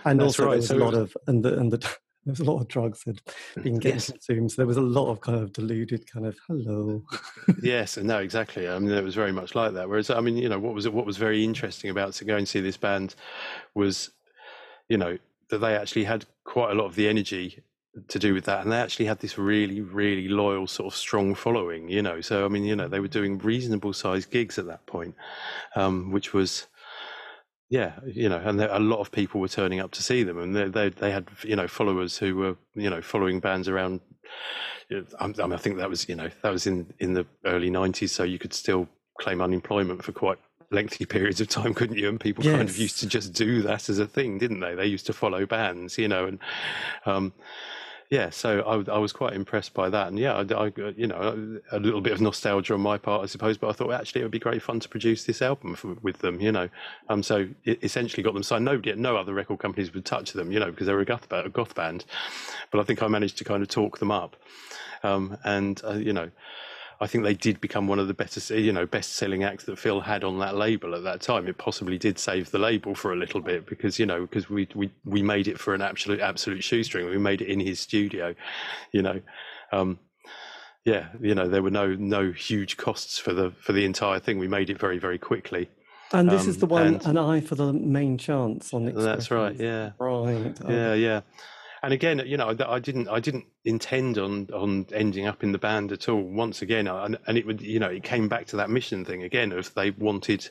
and 0.06 0.20
That's 0.20 0.40
also 0.40 0.44
right. 0.44 0.50
there 0.52 0.58
was 0.58 0.68
so 0.68 0.78
a 0.78 0.84
lot 0.84 0.94
of 0.94 1.16
and 1.28 1.44
the 1.44 1.58
and 1.58 1.72
the 1.72 1.96
there 2.26 2.32
was 2.32 2.40
a 2.40 2.44
lot 2.44 2.62
of 2.62 2.68
drugs 2.68 3.04
had 3.04 3.22
been 3.64 3.80
getting 3.80 3.98
yes. 3.98 4.12
consumed. 4.12 4.52
So 4.52 4.58
there 4.58 4.68
was 4.68 4.78
a 4.78 4.82
lot 4.82 5.10
of 5.10 5.22
kind 5.22 5.40
of 5.40 5.54
deluded 5.54 6.10
kind 6.12 6.26
of 6.26 6.38
hello. 6.48 7.04
yes, 7.64 7.98
and 7.98 8.08
no, 8.08 8.20
exactly. 8.20 8.68
I 8.68 8.78
mean, 8.78 8.92
it 8.92 9.04
was 9.04 9.16
very 9.16 9.32
much 9.32 9.56
like 9.56 9.74
that. 9.74 9.90
Whereas, 9.90 10.10
I 10.10 10.20
mean, 10.22 10.38
you 10.38 10.50
know, 10.50 10.60
what 10.60 10.74
was 10.74 10.88
what 10.88 11.06
was 11.06 11.18
very 11.18 11.44
interesting 11.44 11.90
about 11.90 12.14
to 12.14 12.26
go 12.26 12.38
and 12.38 12.48
see 12.48 12.62
this 12.62 12.78
band 12.78 13.16
was, 13.74 14.12
you 14.88 14.98
know, 14.98 15.18
that 15.50 15.60
they 15.60 15.76
actually 15.76 16.04
had 16.04 16.26
quite 16.44 16.72
a 16.72 16.76
lot 16.76 16.86
of 16.86 16.96
the 16.96 17.08
energy 17.08 17.64
to 18.08 18.20
do 18.20 18.34
with 18.34 18.46
that 18.46 18.64
and 18.64 18.72
they 18.72 18.78
actually 18.78 19.06
had 19.06 19.20
this 19.20 19.38
really 19.38 19.82
really 19.82 20.30
loyal 20.30 20.66
sort 20.66 20.94
of 20.94 20.98
strong 20.98 21.36
following 21.36 21.90
you 21.90 22.02
know 22.02 22.22
so 22.22 22.46
i 22.46 22.48
mean 22.48 22.64
you 22.64 22.74
know 22.74 22.88
they 22.88 23.02
were 23.02 23.08
doing 23.08 23.38
reasonable 23.40 23.92
sized 23.92 24.32
gigs 24.32 24.58
at 24.58 24.66
that 24.66 24.86
point 24.86 25.14
um, 25.76 26.10
which 26.10 26.34
was 26.34 26.68
yeah 27.72 27.94
you 28.06 28.30
know 28.30 28.38
and 28.38 28.60
there, 28.60 28.70
a 28.72 28.80
lot 28.80 29.00
of 29.00 29.12
people 29.12 29.42
were 29.42 29.48
turning 29.48 29.80
up 29.80 29.90
to 29.92 30.04
see 30.04 30.22
them 30.22 30.38
and 30.38 30.56
they, 30.56 30.68
they, 30.68 30.90
they 30.90 31.12
had 31.12 31.28
you 31.44 31.56
know 31.56 31.68
followers 31.68 32.18
who 32.18 32.36
were 32.36 32.56
you 32.76 32.90
know 32.90 33.02
following 33.02 33.40
bands 33.40 33.68
around 33.68 34.00
I, 35.20 35.28
mean, 35.28 35.54
I 35.54 35.58
think 35.58 35.78
that 35.78 35.90
was 35.90 36.08
you 36.08 36.16
know 36.16 36.30
that 36.44 36.52
was 36.52 36.68
in 36.68 36.94
in 37.00 37.14
the 37.14 37.26
early 37.46 37.72
90s 37.72 38.10
so 38.10 38.24
you 38.24 38.38
could 38.38 38.54
still 38.54 38.88
claim 39.20 39.42
unemployment 39.42 40.04
for 40.04 40.12
quite 40.12 40.38
lengthy 40.72 41.06
periods 41.16 41.40
of 41.42 41.48
time, 41.48 41.74
couldn't 41.74 41.98
you? 41.98 42.10
And 42.10 42.20
people 42.20 42.44
yes. 42.44 42.56
kind 42.56 42.70
of 42.70 42.78
used 42.78 43.00
to 43.00 43.08
just 43.08 43.34
do 43.34 43.62
that 43.62 43.90
as 43.90 44.00
a 44.00 44.08
thing, 44.08 44.38
didn't 44.38 44.62
they? 44.62 44.76
They 44.76 44.86
used 44.86 45.06
to 45.08 45.14
follow 45.14 45.46
bands, 45.46 45.98
you 45.98 46.08
know, 46.08 46.26
and 46.26 46.40
um, 47.06 47.34
yeah, 48.12 48.30
so 48.30 48.60
I, 48.60 48.92
I, 48.92 48.98
was 48.98 49.14
quite 49.14 49.32
impressed 49.32 49.74
by 49.74 49.90
that, 49.90 50.10
and 50.10 50.20
yeah, 50.20 50.34
I, 50.34 50.66
I, 50.66 50.72
you 50.98 51.08
know, 51.08 51.62
a 51.72 51.80
little 51.80 52.02
bit 52.02 52.12
of 52.12 52.20
nostalgia 52.20 52.74
on 52.74 52.82
my 52.82 52.98
part, 52.98 53.24
I 53.24 53.26
suppose. 53.26 53.58
But 53.58 53.70
I 53.70 53.72
thought 53.72 53.94
actually 53.94 54.20
it 54.20 54.26
would 54.26 54.32
be 54.32 54.40
great 54.40 54.62
fun 54.62 54.82
to 54.82 54.90
produce 54.90 55.24
this 55.24 55.42
album 55.42 55.76
for, 55.76 55.94
with 56.02 56.18
them, 56.18 56.42
you 56.42 56.52
know. 56.52 56.68
Um, 57.08 57.24
so 57.24 57.48
it 57.64 57.82
essentially 57.82 58.22
got 58.22 58.34
them 58.34 58.44
signed. 58.44 58.66
Nobody, 58.66 58.94
no 58.96 59.16
other 59.16 59.34
record 59.34 59.60
companies 59.60 59.94
would 59.94 60.04
touch 60.04 60.34
them, 60.34 60.52
you 60.52 60.60
know, 60.60 60.72
because 60.72 60.88
they 60.88 60.94
were 60.94 61.00
a 61.00 61.06
goth, 61.06 61.32
a 61.32 61.48
goth 61.48 61.74
band. 61.74 62.04
But 62.70 62.82
I 62.82 62.84
think 62.84 63.02
I 63.02 63.08
managed 63.08 63.38
to 63.38 63.46
kind 63.46 63.64
of 63.64 63.70
talk 63.70 64.00
them 64.00 64.12
up, 64.12 64.36
um, 65.04 65.38
and 65.46 65.82
uh, 65.86 65.94
you 65.94 66.12
know. 66.12 66.32
I 67.02 67.08
think 67.08 67.24
they 67.24 67.34
did 67.34 67.60
become 67.60 67.88
one 67.88 67.98
of 67.98 68.08
the 68.08 68.14
better, 68.14 68.60
you 68.60 68.72
know, 68.72 68.86
best-selling 68.86 69.44
acts 69.44 69.64
that 69.64 69.80
Phil 69.80 70.02
had 70.02 70.24
on 70.24 70.38
that 70.38 70.56
label 70.56 70.94
at 70.94 71.04
that 71.04 71.20
time. 71.20 71.48
It 71.48 71.58
possibly 71.58 71.98
did 71.98 72.20
save 72.20 72.52
the 72.52 72.60
label 72.60 72.94
for 72.94 73.12
a 73.12 73.16
little 73.16 73.42
bit 73.42 73.66
because 73.66 73.98
you 73.98 74.06
know 74.06 74.22
because 74.22 74.52
we 74.52 74.68
we 74.76 74.92
we 75.04 75.24
made 75.24 75.48
it 75.48 75.60
for 75.60 75.74
an 75.74 75.82
absolute 75.82 76.20
absolute 76.20 76.64
shoestring. 76.64 77.10
We 77.10 77.18
made 77.18 77.42
it 77.42 77.48
in 77.48 77.60
his 77.60 77.80
studio, 77.80 78.36
you 78.92 79.02
know. 79.02 79.20
Um, 79.72 79.98
yeah, 80.86 81.08
you 81.20 81.34
know 81.34 81.48
there 81.48 81.64
were 81.64 81.72
no 81.72 81.96
no 81.96 82.32
huge 82.32 82.78
costs 82.78 83.18
for 83.18 83.34
the 83.34 83.52
for 83.62 83.74
the 83.74 83.84
entire 83.84 84.20
thing. 84.20 84.38
We 84.38 84.48
made 84.48 84.70
it 84.70 84.80
very 84.80 85.00
very 85.00 85.18
quickly. 85.18 85.72
And 86.14 86.30
this 86.30 86.44
um, 86.44 86.50
is 86.50 86.58
the 86.60 86.68
one, 86.68 86.86
and, 86.86 87.06
an 87.06 87.18
eye 87.18 87.42
for 87.42 87.56
the 87.56 87.74
main 87.74 88.20
chance 88.20 88.76
on 88.76 88.88
it. 88.88 88.96
That's 88.96 89.32
right. 89.32 89.56
Yeah. 89.56 89.92
Right. 89.98 90.56
Yeah, 90.68 90.94
yeah 90.94 91.22
and 91.84 91.94
again, 91.94 92.22
you 92.26 92.38
know, 92.38 92.56
I 92.68 92.80
didn't, 92.80 93.08
I 93.08 93.20
didn't 93.20 93.46
intend 93.66 94.20
on 94.20 94.48
on 94.54 94.86
ending 94.94 95.26
up 95.26 95.44
in 95.44 95.52
the 95.52 95.58
band 95.58 95.92
at 95.92 96.08
all. 96.08 96.22
Once 96.22 96.62
again, 96.62 96.88
and, 96.88 97.18
it 97.28 97.46
would, 97.46 97.62
you 97.62 97.80
know, 97.80 97.90
it 97.90 98.04
came 98.04 98.28
back 98.28 98.46
to 98.48 98.58
that 98.58 98.70
mission 98.70 99.04
thing 99.04 99.24
again. 99.24 99.52
If 99.52 99.74
they 99.74 99.90
wanted, 99.90 100.48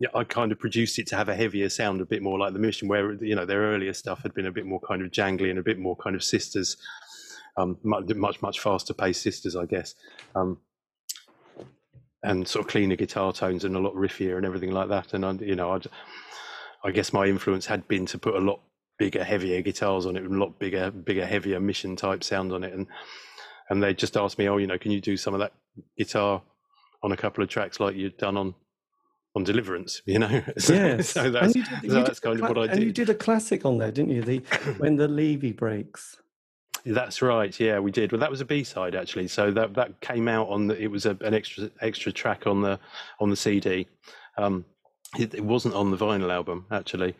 yeah, 0.00 0.08
I 0.14 0.24
kind 0.24 0.52
of 0.52 0.58
produced 0.58 0.98
it 0.98 1.06
to 1.08 1.16
have 1.16 1.28
a 1.28 1.34
heavier 1.34 1.68
sound, 1.68 2.00
a 2.00 2.06
bit 2.06 2.22
more 2.22 2.38
like 2.38 2.54
the 2.54 2.58
mission, 2.58 2.88
where 2.88 3.12
you 3.22 3.34
know 3.34 3.44
their 3.44 3.60
earlier 3.60 3.92
stuff 3.92 4.22
had 4.22 4.32
been 4.32 4.46
a 4.46 4.52
bit 4.52 4.64
more 4.64 4.80
kind 4.80 5.02
of 5.02 5.10
jangly 5.10 5.50
and 5.50 5.58
a 5.58 5.62
bit 5.62 5.78
more 5.78 5.96
kind 5.96 6.16
of 6.16 6.24
sisters, 6.24 6.78
um, 7.58 7.76
much 7.82 8.40
much, 8.40 8.58
faster 8.58 8.94
paced 8.94 9.20
sisters, 9.20 9.54
I 9.54 9.66
guess. 9.66 9.94
Um, 10.34 10.60
and 12.22 12.48
sort 12.48 12.64
of 12.64 12.70
cleaner 12.70 12.96
guitar 12.96 13.32
tones 13.32 13.64
and 13.64 13.76
a 13.76 13.78
lot 13.78 13.94
riffier 13.94 14.36
and 14.36 14.46
everything 14.46 14.72
like 14.72 14.88
that. 14.88 15.14
And 15.14 15.24
I, 15.24 15.32
you 15.32 15.54
know, 15.54 15.72
I'd, 15.72 15.86
I 16.82 16.90
guess 16.90 17.12
my 17.12 17.26
influence 17.26 17.66
had 17.66 17.86
been 17.86 18.06
to 18.06 18.18
put 18.18 18.34
a 18.34 18.40
lot 18.40 18.60
bigger, 18.98 19.24
heavier 19.24 19.62
guitars 19.62 20.06
on 20.06 20.16
it, 20.16 20.22
and 20.24 20.34
a 20.34 20.38
lot 20.38 20.58
bigger, 20.58 20.90
bigger, 20.90 21.26
heavier 21.26 21.60
mission 21.60 21.96
type 21.96 22.24
sound 22.24 22.52
on 22.52 22.64
it, 22.64 22.72
and 22.72 22.86
and 23.68 23.82
they 23.82 23.94
just 23.94 24.16
asked 24.16 24.38
me, 24.38 24.48
oh, 24.48 24.58
you 24.58 24.66
know, 24.66 24.78
can 24.78 24.92
you 24.92 25.00
do 25.00 25.16
some 25.16 25.34
of 25.34 25.40
that 25.40 25.52
guitar 25.98 26.42
on 27.02 27.12
a 27.12 27.16
couple 27.16 27.42
of 27.42 27.50
tracks 27.50 27.80
like 27.80 27.96
you'd 27.96 28.16
done 28.16 28.36
on 28.36 28.54
on 29.34 29.44
Deliverance, 29.44 30.02
you 30.06 30.18
know? 30.18 30.42
so, 30.56 30.72
yes. 30.72 31.10
so 31.10 31.30
that's, 31.30 31.52
did, 31.52 31.66
so 31.66 32.02
that's 32.02 32.20
kind 32.20 32.40
of 32.40 32.48
what 32.48 32.58
I 32.58 32.62
did. 32.62 32.70
And 32.76 32.82
you 32.84 32.92
did 32.92 33.10
a 33.10 33.14
classic 33.14 33.66
on 33.66 33.78
there, 33.78 33.92
didn't 33.92 34.12
you? 34.12 34.22
The 34.22 34.38
when 34.78 34.96
the 34.96 35.08
Levee 35.08 35.52
breaks. 35.52 36.16
That's 36.84 37.20
right. 37.20 37.58
Yeah, 37.58 37.80
we 37.80 37.90
did. 37.90 38.12
Well, 38.12 38.20
that 38.20 38.30
was 38.30 38.40
a 38.40 38.44
B 38.44 38.62
side 38.62 38.94
actually. 38.94 39.26
So 39.28 39.50
that 39.50 39.74
that 39.74 40.00
came 40.00 40.28
out 40.28 40.48
on 40.48 40.68
the. 40.68 40.80
It 40.80 40.86
was 40.86 41.04
a, 41.04 41.18
an 41.20 41.34
extra 41.34 41.68
extra 41.80 42.12
track 42.12 42.46
on 42.46 42.62
the 42.62 42.78
on 43.18 43.28
the 43.28 43.36
CD. 43.36 43.88
Um, 44.38 44.64
it, 45.18 45.34
it, 45.34 45.44
wasn't 45.44 45.74
on 45.74 45.90
the 45.90 45.96
vinyl 45.96 46.32
album 46.32 46.66
actually, 46.70 47.14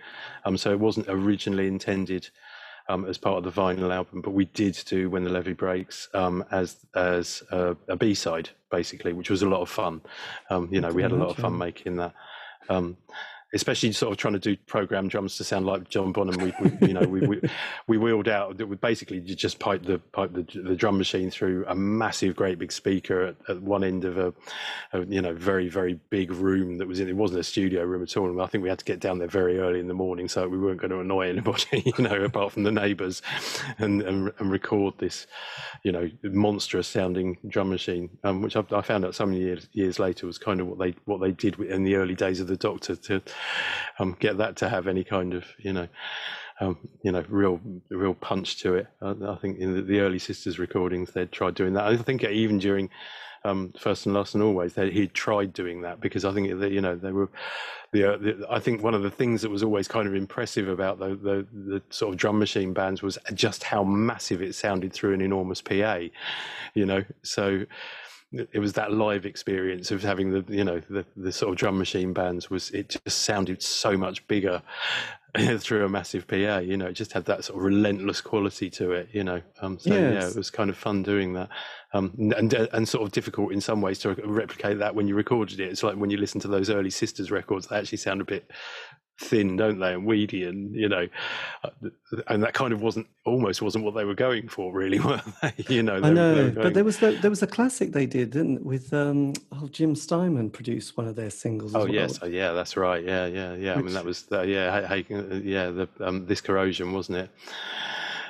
um, 0.45 0.57
so 0.57 0.73
it 0.73 0.81
wasn't 0.81 1.07
originally 1.09 1.67
intended 1.67 2.29
um, 2.89 3.05
as 3.07 3.19
part 3.19 3.39
of 3.39 3.45
the 3.45 3.61
vinyl 3.61 3.93
album. 3.93 4.21
But 4.21 4.33
we 4.33 4.47
did 4.47 4.79
do 4.87 5.11
"When 5.11 5.25
the 5.25 5.31
Levee 5.31 5.53
Breaks" 5.53 6.09
um, 6.15 6.45
as 6.51 6.77
as 6.95 7.43
a, 7.51 7.77
a 7.89 7.97
B 7.97 8.15
side 8.15 8.51
basically, 8.71 9.13
which 9.13 9.31
was 9.31 9.43
a 9.43 9.49
lot 9.49 9.61
of 9.61 9.69
fun. 9.69 10.01
Um, 10.51 10.69
you 10.71 10.81
know, 10.81 10.93
we 10.93 11.03
had 11.03 11.13
a 11.13 11.17
lot 11.17 11.31
of 11.31 11.37
fun 11.37 11.57
making 11.57 11.97
that. 11.97 12.15
Especially 13.57 13.93
sort 13.93 14.13
of 14.13 14.19
trying 14.19 14.35
to 14.35 14.39
do 14.39 14.57
program 14.67 15.09
drums 15.09 15.37
to 15.37 15.45
sound 15.45 15.67
like 15.67 15.89
John 15.89 16.13
Bonham. 16.13 16.37
We, 16.41 16.53
we 16.61 16.89
you 16.89 16.95
know, 16.95 17.03
we, 17.03 17.21
we, 17.27 17.41
we 17.87 17.99
wheeled 17.99 18.29
out. 18.29 18.57
We 18.57 18.77
basically 18.77 19.21
just 19.21 19.59
pipe 19.59 19.83
the 19.83 19.99
pipe 19.99 20.33
the, 20.33 20.43
the 20.61 20.77
drum 20.77 20.99
machine 20.99 21.31
through 21.31 21.65
a 21.67 21.75
massive, 21.75 22.37
great 22.37 22.59
big 22.59 22.73
speaker 22.73 23.23
at, 23.23 23.37
at 23.49 23.63
one 23.63 23.83
end 23.83 24.05
of 24.05 24.19
a, 24.19 24.35
a, 24.93 25.05
you 25.07 25.23
know 25.23 25.35
very 25.35 25.69
very 25.69 25.99
big 26.11 26.31
room 26.31 26.79
that 26.79 26.87
was 26.87 27.01
in. 27.01 27.09
It 27.09 27.17
wasn't 27.17 27.41
a 27.41 27.45
studio 27.45 27.83
room 27.85 28.03
at 28.03 28.17
all. 28.17 28.31
And 28.31 28.41
I 28.41 28.47
think 28.47 28.63
we 28.63 28.69
had 28.69 28.79
to 28.79 28.85
get 28.85 29.01
down 29.01 29.19
there 29.19 29.29
very 29.29 29.59
early 29.59 29.81
in 29.81 29.89
the 29.89 29.95
morning 29.95 30.29
so 30.29 30.49
we 30.49 30.59
weren't 30.59 30.81
going 30.81 30.91
to 30.91 31.01
annoy 31.01 31.29
anybody, 31.29 31.83
you 31.99 32.05
know, 32.05 32.23
apart 32.25 32.53
from 32.53 32.65
the 32.65 32.73
neighbours, 32.73 33.23
and, 33.79 34.03
and, 34.03 34.33
and 34.39 34.51
record 34.51 34.95
this, 34.99 35.27
you 35.83 35.93
know, 35.93 36.11
monstrous 36.23 36.89
sounding 36.89 37.39
drum 37.49 37.71
machine, 37.71 38.11
um, 38.25 38.43
which 38.43 38.57
I, 38.57 38.65
I, 38.73 38.83
found 38.83 39.05
out 39.05 39.15
some 39.15 39.33
years 39.33 39.69
years 39.73 39.99
later 39.99 40.27
was 40.27 40.39
kind 40.39 40.61
of 40.61 40.67
what 40.67 40.79
they 40.79 40.95
what 41.05 41.21
they 41.21 41.33
did 41.33 41.59
in 41.61 41.85
the 41.85 41.97
early 41.97 42.15
days 42.15 42.41
of 42.41 42.47
the 42.47 42.57
Doctor 42.57 42.97
to 42.97 43.23
um, 43.99 44.17
get 44.19 44.39
that 44.39 44.57
to 44.57 44.69
have 44.69 44.87
any 44.87 45.05
kind 45.05 45.35
of 45.35 45.45
you 45.59 45.73
know 45.73 45.89
um, 46.61 46.79
you 47.03 47.13
know 47.13 47.25
real 47.29 47.61
real 47.91 48.15
punch 48.15 48.59
to 48.63 48.75
it. 48.75 48.87
I, 49.03 49.15
I 49.29 49.37
think 49.37 49.59
in 49.59 49.75
the, 49.75 49.83
the, 49.83 50.01
early 50.01 50.19
Sisters 50.19 50.59
recordings 50.59 51.13
they'd 51.13 51.33
tried 51.33 51.55
doing 51.55 51.75
that. 51.75 51.85
I 51.85 51.97
think 51.97 52.25
even 52.25 52.59
during 52.59 52.91
um, 53.45 53.73
First 53.79 54.07
and 54.07 54.15
Last 54.15 54.35
and 54.35 54.43
Always 54.43 54.75
they, 54.75 54.91
he'd 54.91 55.15
tried 55.15 55.53
doing 55.53 55.83
that 55.83 56.01
because 56.01 56.25
I 56.25 56.33
think 56.33 56.59
that 56.61 56.73
you 56.73 56.81
know 56.81 56.97
they 56.97 57.13
were 57.13 57.29
the, 57.93 58.15
uh, 58.15 58.17
the, 58.17 58.47
I 58.51 58.59
think 58.59 58.83
one 58.83 58.95
of 58.95 59.03
the 59.03 59.11
things 59.11 59.43
that 59.43 59.51
was 59.51 59.63
always 59.63 59.89
kind 59.89 60.09
of 60.09 60.15
impressive 60.15 60.69
about 60.69 60.99
the, 60.99 61.11
the, 61.11 61.47
the 61.53 61.83
sort 61.91 62.13
of 62.13 62.19
drum 62.19 62.39
machine 62.39 62.73
bands 62.73 63.03
was 63.03 63.19
just 63.33 63.63
how 63.63 63.85
massive 63.85 64.43
it 64.43 64.55
sounded 64.55 64.93
through 64.93 65.15
an 65.15 65.21
enormous 65.21 65.63
PA, 65.63 66.01
you 66.75 66.87
know. 66.87 67.05
So 67.23 67.65
it 68.33 68.59
was 68.59 68.73
that 68.73 68.93
live 68.93 69.25
experience 69.25 69.91
of 69.91 70.03
having 70.03 70.31
the 70.31 70.45
you 70.53 70.65
know 70.65 70.81
the, 70.91 71.05
the 71.17 71.31
sort 71.31 71.53
of 71.53 71.57
drum 71.57 71.79
machine 71.79 72.13
bands 72.13 72.51
was 72.51 72.71
it 72.71 72.89
just 72.89 73.23
sounded 73.23 73.63
so 73.63 73.97
much 73.97 74.27
bigger 74.27 74.61
through 75.59 75.85
a 75.85 75.89
massive 75.89 76.27
PA 76.27 76.59
you 76.59 76.77
know 76.77 76.87
it 76.87 76.95
just 76.95 77.13
had 77.13 77.25
that 77.27 77.45
sort 77.45 77.59
of 77.59 77.65
relentless 77.65 78.21
quality 78.21 78.69
to 78.69 78.93
it 78.93 79.09
you 79.13 79.23
know 79.23 79.41
um, 79.61 79.79
so 79.79 79.95
yes. 79.95 80.13
yeah 80.13 80.29
it 80.29 80.37
was 80.37 80.51
kind 80.51 80.71
of 80.71 80.77
fun 80.77 81.03
doing 81.03 81.35
that 81.35 81.49
um, 81.93 82.13
and 82.37 82.53
and 82.53 82.89
sort 82.89 83.05
of 83.05 83.13
difficult 83.13 83.53
in 83.53 83.61
some 83.61 83.81
ways 83.81 83.99
to 84.01 84.13
replicate 84.25 84.79
that 84.79 84.95
when 84.95 85.07
you 85.07 85.15
recorded 85.15 85.61
it 85.61 85.69
it's 85.69 85.83
like 85.83 85.97
when 85.97 86.11
you 86.11 86.17
listen 86.17 86.41
to 86.41 86.49
those 86.49 86.69
early 86.69 86.91
sisters 86.91 87.31
records 87.31 87.69
they 87.69 87.77
actually 87.77 87.99
sound 87.99 88.21
a 88.21 88.25
bit 88.25 88.51
thin, 89.19 89.57
don't 89.57 89.79
they, 89.79 89.95
and 89.95 90.05
weedy, 90.05 90.45
and 90.45 90.75
you 90.75 90.89
know, 90.89 91.09
uh, 91.65 91.71
and 92.29 92.43
that 92.43 92.55
kind 92.55 92.73
of 92.73 92.83
wasn't 92.83 93.07
almost 93.25 93.63
wasn't 93.63 93.85
what 93.85 93.95
they 93.95 94.05
were 94.05 94.15
going 94.15 94.49
for, 94.49 94.73
really, 94.73 94.99
were 95.01 95.21
they? 95.43 95.53
You 95.69 95.83
know, 95.83 96.01
I 96.03 96.11
know, 96.11 96.51
but 96.51 96.75
there 96.75 96.85
was 96.85 96.99
the, 96.99 97.13
there 97.13 97.31
was 97.31 97.43
a 97.43 97.47
classic 97.47 97.93
they 97.93 98.07
did, 98.07 98.31
didn't 98.31 98.65
with 98.65 98.93
um, 98.93 99.33
oh, 99.53 99.69
Jim 99.69 99.95
Steinman 99.95 100.51
produced 100.51 100.97
one 100.97 101.07
of 101.07 101.17
their 101.17 101.31
singles. 101.31 101.75
Oh 101.75 101.81
well. 101.81 101.89
yes, 101.89 102.19
oh, 102.23 102.27
yeah, 102.27 102.53
that's 102.53 102.77
right, 102.77 103.03
yeah, 103.05 103.27
yeah, 103.27 103.55
yeah. 103.55 103.77
Which, 103.77 103.83
I 103.83 103.87
mean, 103.87 103.95
that 103.95 104.05
was 104.05 104.27
yeah, 104.31 104.95
yeah, 104.95 105.71
the 105.71 105.89
um, 106.01 106.27
this 106.27 106.41
corrosion, 106.41 106.93
wasn't 106.93 107.19
it? 107.19 107.31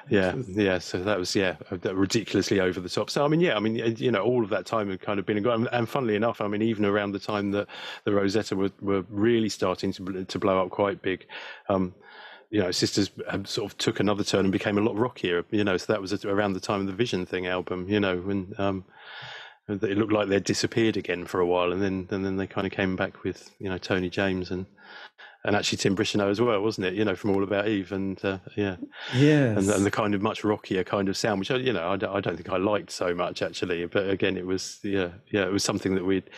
Yeah, 0.08 0.34
yeah. 0.48 0.78
So 0.78 1.02
that 1.02 1.18
was 1.18 1.34
yeah, 1.34 1.56
ridiculously 1.70 2.60
over 2.60 2.80
the 2.80 2.88
top. 2.88 3.10
So 3.10 3.24
I 3.24 3.28
mean, 3.28 3.40
yeah, 3.40 3.56
I 3.56 3.60
mean, 3.60 3.96
you 3.98 4.10
know, 4.10 4.22
all 4.22 4.44
of 4.44 4.50
that 4.50 4.66
time 4.66 4.90
had 4.90 5.00
kind 5.00 5.18
of 5.18 5.26
been 5.26 5.44
and, 5.44 5.68
and 5.72 5.88
funnily 5.88 6.14
enough, 6.14 6.40
I 6.40 6.48
mean, 6.48 6.62
even 6.62 6.84
around 6.84 7.12
the 7.12 7.18
time 7.18 7.50
that 7.52 7.66
the 8.04 8.12
Rosetta 8.12 8.54
were, 8.56 8.70
were 8.80 9.04
really 9.08 9.48
starting 9.48 9.92
to 9.92 10.24
to 10.24 10.38
blow 10.38 10.62
up 10.62 10.70
quite 10.70 11.02
big. 11.02 11.26
Um, 11.68 11.94
you 12.50 12.60
know, 12.60 12.70
Sisters 12.70 13.10
sort 13.44 13.72
of 13.72 13.78
took 13.78 13.98
another 13.98 14.22
turn 14.22 14.44
and 14.44 14.52
became 14.52 14.78
a 14.78 14.80
lot 14.80 14.96
rockier. 14.96 15.44
You 15.50 15.64
know, 15.64 15.76
so 15.76 15.92
that 15.92 16.00
was 16.00 16.24
around 16.24 16.52
the 16.52 16.60
time 16.60 16.80
of 16.80 16.86
the 16.86 16.92
Vision 16.92 17.26
Thing 17.26 17.46
album. 17.46 17.88
You 17.88 18.00
know, 18.00 18.18
when 18.18 18.54
um, 18.58 18.84
it 19.68 19.98
looked 19.98 20.12
like 20.12 20.28
they'd 20.28 20.44
disappeared 20.44 20.96
again 20.96 21.26
for 21.26 21.40
a 21.40 21.46
while, 21.46 21.72
and 21.72 21.82
then 21.82 22.06
and 22.10 22.24
then 22.24 22.36
they 22.36 22.46
kind 22.46 22.66
of 22.66 22.72
came 22.72 22.94
back 22.94 23.24
with 23.24 23.50
you 23.58 23.68
know 23.68 23.78
Tony 23.78 24.08
James 24.08 24.50
and 24.50 24.66
and 25.46 25.54
actually 25.54 25.78
Tim 25.78 25.94
Bricheno 25.94 26.28
as 26.28 26.40
well, 26.40 26.60
wasn't 26.60 26.88
it? 26.88 26.94
You 26.94 27.04
know, 27.04 27.14
from 27.14 27.30
All 27.30 27.44
About 27.44 27.68
Eve, 27.68 27.92
and 27.92 28.22
uh, 28.24 28.38
yeah, 28.56 28.76
yeah, 29.14 29.56
and, 29.56 29.68
and, 29.70 29.86
the 29.86 29.92
kind 29.92 30.12
of 30.12 30.20
much 30.20 30.42
rockier 30.42 30.82
kind 30.82 31.08
of 31.08 31.16
sound, 31.16 31.38
which 31.38 31.50
you 31.50 31.72
know 31.72 31.88
I 31.88 31.96
don't, 31.96 32.14
I 32.14 32.20
don't 32.20 32.34
think 32.34 32.50
I 32.50 32.56
liked 32.56 32.90
so 32.90 33.14
much 33.14 33.42
actually. 33.42 33.86
But 33.86 34.10
again, 34.10 34.36
it 34.36 34.44
was 34.44 34.80
yeah, 34.82 35.10
yeah, 35.30 35.46
it 35.46 35.52
was 35.52 35.62
something 35.62 35.94
that 35.94 36.04
we'd 36.04 36.28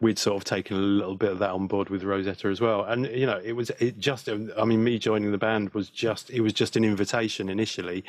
we'd 0.00 0.18
sort 0.18 0.36
of 0.36 0.42
taken 0.42 0.76
a 0.76 0.80
little 0.80 1.14
bit 1.14 1.30
of 1.30 1.38
that 1.38 1.50
on 1.50 1.68
board 1.68 1.90
with 1.90 2.02
Rosetta 2.02 2.48
as 2.48 2.60
well. 2.60 2.84
And 2.84 3.06
you 3.06 3.24
know, 3.24 3.40
it 3.42 3.52
was 3.52 3.70
it 3.78 4.00
just 4.00 4.28
I 4.28 4.64
mean, 4.64 4.82
me 4.82 4.98
joining 4.98 5.30
the 5.30 5.38
band 5.38 5.72
was 5.72 5.88
just 5.88 6.28
it 6.30 6.40
was 6.40 6.52
just 6.52 6.74
an 6.76 6.84
invitation 6.84 7.48
initially, 7.48 8.04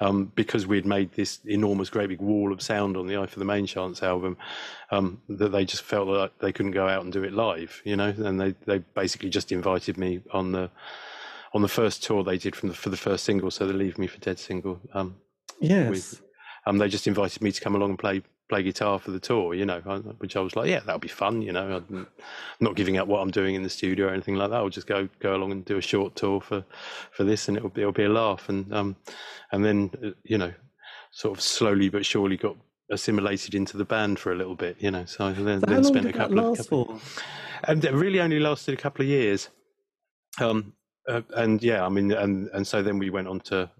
um, 0.00 0.32
because 0.34 0.66
we'd 0.66 0.86
made 0.86 1.12
this 1.12 1.38
enormous, 1.44 1.88
great 1.88 2.08
big 2.08 2.20
wall 2.20 2.52
of 2.52 2.60
sound 2.60 2.96
on 2.96 3.06
the 3.06 3.16
Eye 3.16 3.26
for 3.26 3.38
the 3.38 3.44
Main 3.44 3.64
Chance 3.64 4.02
album, 4.02 4.36
um, 4.90 5.20
that 5.28 5.50
they 5.50 5.64
just 5.64 5.84
felt 5.84 6.08
like 6.08 6.36
they 6.40 6.52
couldn't 6.52 6.72
go 6.72 6.88
out 6.88 7.04
and 7.04 7.12
do 7.12 7.22
it 7.22 7.32
live, 7.32 7.80
you 7.84 7.94
know, 7.94 8.12
and 8.18 8.40
they 8.40 8.54
they 8.66 8.78
basically 8.78 9.30
just 9.30 9.52
invited 9.52 9.99
me 10.00 10.20
on 10.32 10.52
the 10.52 10.70
on 11.52 11.62
the 11.62 11.68
first 11.68 12.02
tour 12.02 12.24
they 12.24 12.38
did 12.38 12.56
from 12.56 12.70
the, 12.70 12.74
for 12.74 12.90
the 12.90 12.96
first 12.96 13.24
single, 13.24 13.50
so 13.50 13.66
the 13.66 13.72
"Leave 13.72 13.98
Me 13.98 14.06
for 14.06 14.18
Dead" 14.18 14.38
single. 14.38 14.80
Um, 14.94 15.16
yes, 15.60 15.90
with, 15.90 16.22
um, 16.66 16.78
they 16.78 16.88
just 16.88 17.06
invited 17.06 17.42
me 17.42 17.52
to 17.52 17.60
come 17.60 17.76
along 17.76 17.90
and 17.90 17.98
play 17.98 18.22
play 18.50 18.62
guitar 18.64 18.98
for 18.98 19.12
the 19.12 19.20
tour, 19.20 19.54
you 19.54 19.64
know, 19.64 19.78
which 20.18 20.36
I 20.36 20.40
was 20.40 20.56
like, 20.56 20.68
yeah, 20.68 20.80
that'll 20.80 20.98
be 20.98 21.08
fun, 21.08 21.40
you 21.40 21.52
know. 21.52 21.82
I'm 21.88 22.06
not 22.58 22.74
giving 22.74 22.98
up 22.98 23.06
what 23.06 23.20
I'm 23.20 23.30
doing 23.30 23.54
in 23.54 23.62
the 23.62 23.70
studio 23.70 24.08
or 24.08 24.10
anything 24.10 24.34
like 24.34 24.50
that. 24.50 24.56
I'll 24.56 24.68
just 24.68 24.88
go 24.88 25.08
go 25.20 25.36
along 25.36 25.52
and 25.52 25.64
do 25.64 25.78
a 25.78 25.80
short 25.80 26.16
tour 26.16 26.40
for 26.40 26.64
for 27.12 27.24
this, 27.24 27.48
and 27.48 27.56
it'll 27.56 27.70
be 27.70 27.82
it'll 27.82 27.92
be 27.92 28.04
a 28.04 28.08
laugh. 28.10 28.48
And 28.48 28.72
um, 28.74 28.96
and 29.52 29.64
then 29.64 29.90
uh, 30.04 30.10
you 30.24 30.36
know, 30.36 30.52
sort 31.12 31.38
of 31.38 31.42
slowly 31.42 31.88
but 31.88 32.04
surely 32.04 32.36
got 32.36 32.56
assimilated 32.90 33.54
into 33.54 33.76
the 33.76 33.84
band 33.84 34.18
for 34.18 34.32
a 34.32 34.34
little 34.34 34.56
bit, 34.56 34.76
you 34.80 34.90
know. 34.90 35.04
So 35.04 35.32
then, 35.32 35.60
so 35.60 35.66
then 35.66 35.84
spent 35.84 36.06
a 36.06 36.12
couple 36.12 36.40
of 36.40 36.58
couple, 36.58 37.00
and 37.64 37.84
it 37.84 37.92
really 37.92 38.20
only 38.20 38.40
lasted 38.40 38.74
a 38.74 38.82
couple 38.82 39.02
of 39.02 39.08
years. 39.08 39.48
Um, 40.38 40.74
uh, 41.08 41.22
and 41.34 41.62
yeah, 41.62 41.84
I 41.84 41.88
mean, 41.88 42.12
and 42.12 42.48
and 42.52 42.66
so 42.66 42.82
then 42.82 42.98
we 42.98 43.10
went 43.10 43.28
on 43.28 43.40
to 43.40 43.70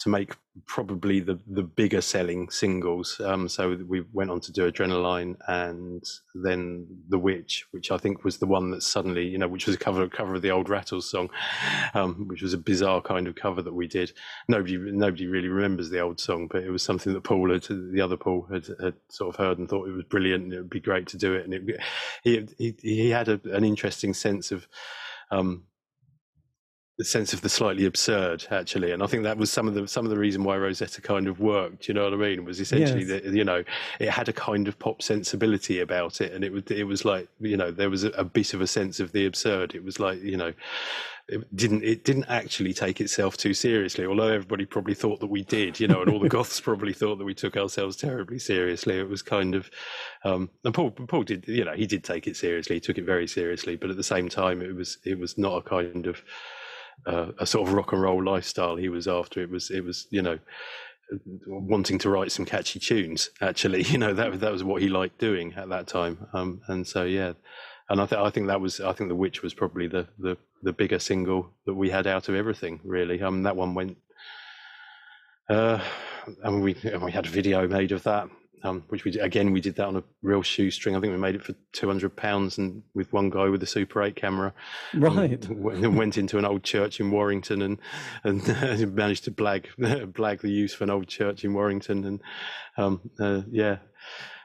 to 0.00 0.08
make 0.08 0.34
probably 0.66 1.20
the 1.20 1.38
the 1.46 1.62
bigger 1.62 2.00
selling 2.00 2.50
singles. 2.50 3.20
Um, 3.24 3.48
so 3.48 3.78
we 3.88 4.04
went 4.12 4.30
on 4.30 4.40
to 4.40 4.52
do 4.52 4.70
Adrenaline 4.70 5.36
and 5.48 6.04
then 6.34 6.86
The 7.08 7.18
Witch, 7.18 7.66
which 7.70 7.90
I 7.90 7.96
think 7.96 8.24
was 8.24 8.38
the 8.38 8.46
one 8.46 8.70
that 8.70 8.82
suddenly, 8.82 9.26
you 9.26 9.38
know, 9.38 9.48
which 9.48 9.66
was 9.66 9.76
a 9.76 9.78
cover 9.78 10.06
cover 10.08 10.34
of 10.34 10.42
the 10.42 10.50
old 10.50 10.68
Rattles 10.68 11.10
song, 11.10 11.30
um, 11.94 12.28
which 12.28 12.42
was 12.42 12.52
a 12.52 12.58
bizarre 12.58 13.00
kind 13.00 13.26
of 13.26 13.34
cover 13.36 13.62
that 13.62 13.74
we 13.74 13.86
did. 13.86 14.12
Nobody 14.48 14.76
nobody 14.76 15.26
really 15.26 15.48
remembers 15.48 15.90
the 15.90 16.00
old 16.00 16.20
song, 16.20 16.48
but 16.50 16.62
it 16.62 16.70
was 16.70 16.82
something 16.82 17.12
that 17.14 17.24
Porl 17.24 17.52
had, 17.52 17.64
the 17.64 18.00
other 18.00 18.16
Porl 18.16 18.46
had, 18.52 18.66
had 18.82 18.94
sort 19.08 19.34
of 19.34 19.36
heard 19.36 19.58
and 19.58 19.68
thought 19.68 19.88
it 19.88 19.92
was 19.92 20.04
brilliant 20.04 20.44
and 20.44 20.52
it 20.52 20.58
would 20.58 20.70
be 20.70 20.80
great 20.80 21.06
to 21.08 21.16
do 21.16 21.34
it. 21.34 21.44
And 21.44 21.54
it, 21.54 21.80
he 22.22 22.46
he, 22.58 22.74
he 22.80 23.10
had 23.10 23.28
a, 23.28 23.40
an 23.52 23.64
interesting 23.64 24.12
sense 24.12 24.52
of 24.52 24.68
um, 25.30 25.64
the 26.98 27.04
sense 27.04 27.32
of 27.32 27.40
the 27.40 27.48
slightly 27.48 27.86
absurd 27.86 28.46
actually. 28.50 28.92
And 28.92 29.02
i 29.02 29.06
think 29.06 29.24
that 29.24 29.36
was 29.36 29.50
some 29.50 29.66
of 29.66 29.74
the 29.74 29.88
some 29.88 30.04
of 30.04 30.10
the 30.10 30.18
reason 30.18 30.44
why 30.44 30.56
rosetta 30.56 31.00
kind 31.00 31.26
of 31.26 31.40
worked 31.40 31.88
you 31.88 31.94
know 31.94 32.04
what 32.04 32.14
i 32.14 32.16
mean? 32.16 32.44
Was 32.44 32.60
essentially 32.60 33.04
yes. 33.04 33.22
that 33.22 33.32
you 33.32 33.44
know 33.44 33.64
it 33.98 34.10
had 34.10 34.28
a 34.28 34.32
kind 34.32 34.68
of 34.68 34.78
pop 34.78 35.02
sensibility 35.02 35.80
about 35.80 36.20
it. 36.20 36.32
And 36.32 36.44
it 36.44 36.52
was 36.52 36.62
it 36.70 36.84
was 36.84 37.04
like 37.04 37.28
you 37.40 37.56
know 37.56 37.70
there 37.70 37.90
was 37.90 38.04
a, 38.04 38.10
a 38.10 38.24
bit 38.24 38.54
of 38.54 38.60
a 38.60 38.66
sense 38.66 39.00
of 39.00 39.12
the 39.12 39.26
absurd. 39.26 39.74
It 39.74 39.82
was 39.82 39.98
like 39.98 40.22
you 40.22 40.36
know 40.36 40.52
it 41.28 41.56
didn't 41.56 41.82
it 41.82 42.04
didn't 42.04 42.26
actually 42.28 42.74
take 42.74 43.00
itself 43.00 43.36
too 43.36 43.54
seriously 43.54 44.04
although 44.04 44.28
everybody 44.28 44.66
probably 44.66 44.92
thought 44.92 45.20
that 45.20 45.26
we 45.26 45.42
did 45.42 45.80
you 45.80 45.88
know 45.88 46.02
and 46.02 46.10
all 46.10 46.20
the 46.20 46.28
goths 46.36 46.60
probably 46.60 46.92
thought 46.92 47.16
that 47.16 47.24
we 47.24 47.32
took 47.32 47.56
ourselves 47.56 47.96
terribly 47.96 48.38
seriously 48.38 48.98
it 48.98 49.08
was 49.08 49.22
kind 49.22 49.54
of 49.54 49.70
um, 50.24 50.50
and 50.64 50.74
porl 50.74 50.90
porl 50.90 51.22
did 51.22 51.46
you 51.48 51.64
know 51.64 51.72
he 51.72 51.86
did 51.86 52.04
take 52.04 52.26
it 52.26 52.36
seriously 52.36 52.76
he 52.76 52.80
took 52.80 52.98
it 52.98 53.06
very 53.06 53.26
seriously 53.26 53.74
but 53.74 53.88
at 53.88 53.96
the 53.96 54.02
same 54.02 54.28
time 54.28 54.60
it 54.60 54.74
was 54.74 54.98
it 55.04 55.18
was 55.18 55.38
not 55.38 55.58
a 55.58 55.62
kind 55.62 56.06
of 56.06 56.22
uh, 57.06 57.32
a 57.38 57.46
sort 57.46 57.68
of 57.68 57.74
rock 57.74 57.92
and 57.92 58.02
roll 58.02 58.22
lifestyle 58.22 58.76
he 58.76 58.88
was 58.88 59.08
after. 59.08 59.42
It 59.42 59.50
was 59.50 59.70
it 59.70 59.84
was 59.84 60.06
you 60.10 60.22
know 60.22 60.38
wanting 61.46 61.98
to 61.98 62.10
write 62.10 62.32
some 62.32 62.44
catchy 62.44 62.78
tunes. 62.78 63.30
Actually, 63.40 63.82
you 63.88 63.98
know 63.98 64.14
that 64.14 64.40
that 64.40 64.52
was 64.52 64.64
what 64.64 64.82
he 64.82 64.88
liked 64.88 65.18
doing 65.18 65.54
at 65.54 65.68
that 65.68 65.86
time. 65.86 66.26
Um, 66.32 66.62
and 66.68 66.86
so 66.86 67.04
yeah, 67.04 67.32
and 67.88 68.00
I 68.00 68.06
think 68.06 68.20
I 68.20 68.30
think 68.30 68.46
that 68.48 68.60
was 68.60 68.80
I 68.80 68.92
think 68.92 69.08
the 69.08 69.14
Witch 69.14 69.42
was 69.42 69.54
probably 69.54 69.86
the 69.86 70.08
the 70.18 70.36
the 70.62 70.72
bigger 70.72 70.98
single 70.98 71.50
that 71.66 71.74
we 71.74 71.90
had 71.90 72.06
out 72.06 72.28
of 72.28 72.34
everything. 72.34 72.80
Really, 72.84 73.22
um, 73.22 73.42
that 73.42 73.56
one 73.56 73.74
went. 73.74 73.98
Uh, 75.48 75.80
and 76.42 76.62
we 76.62 76.74
we 77.02 77.12
had 77.12 77.26
a 77.26 77.30
video 77.30 77.68
made 77.68 77.92
of 77.92 78.02
that 78.04 78.28
um, 78.64 78.82
which 78.88 79.04
we 79.04 79.12
again 79.18 79.52
we 79.52 79.60
did 79.60 79.76
that 79.76 79.86
on 79.86 79.96
a 79.96 80.02
real 80.22 80.42
shoestring. 80.42 80.96
I 80.96 81.00
think 81.00 81.12
we 81.12 81.18
made 81.18 81.34
it 81.34 81.44
for 81.44 81.54
two 81.72 81.86
hundred 81.86 82.16
pounds, 82.16 82.58
and 82.58 82.82
with 82.94 83.12
one 83.12 83.28
guy 83.30 83.48
with 83.48 83.62
a 83.62 83.66
Super 83.66 84.02
Eight 84.02 84.16
camera, 84.16 84.52
right? 84.94 85.44
And 85.48 85.96
went 85.96 86.18
into 86.18 86.38
an 86.38 86.44
old 86.44 86.64
church 86.64 86.98
in 86.98 87.10
Warrington 87.10 87.62
and 87.62 87.78
and 88.24 88.42
managed 88.94 89.24
to 89.24 89.30
blag 89.30 89.66
blag 89.78 90.40
the 90.40 90.50
use 90.50 90.72
for 90.74 90.84
an 90.84 90.90
old 90.90 91.08
church 91.08 91.44
in 91.44 91.52
Warrington, 91.52 92.04
and 92.04 92.20
um, 92.78 93.10
uh, 93.20 93.42
yeah. 93.50 93.78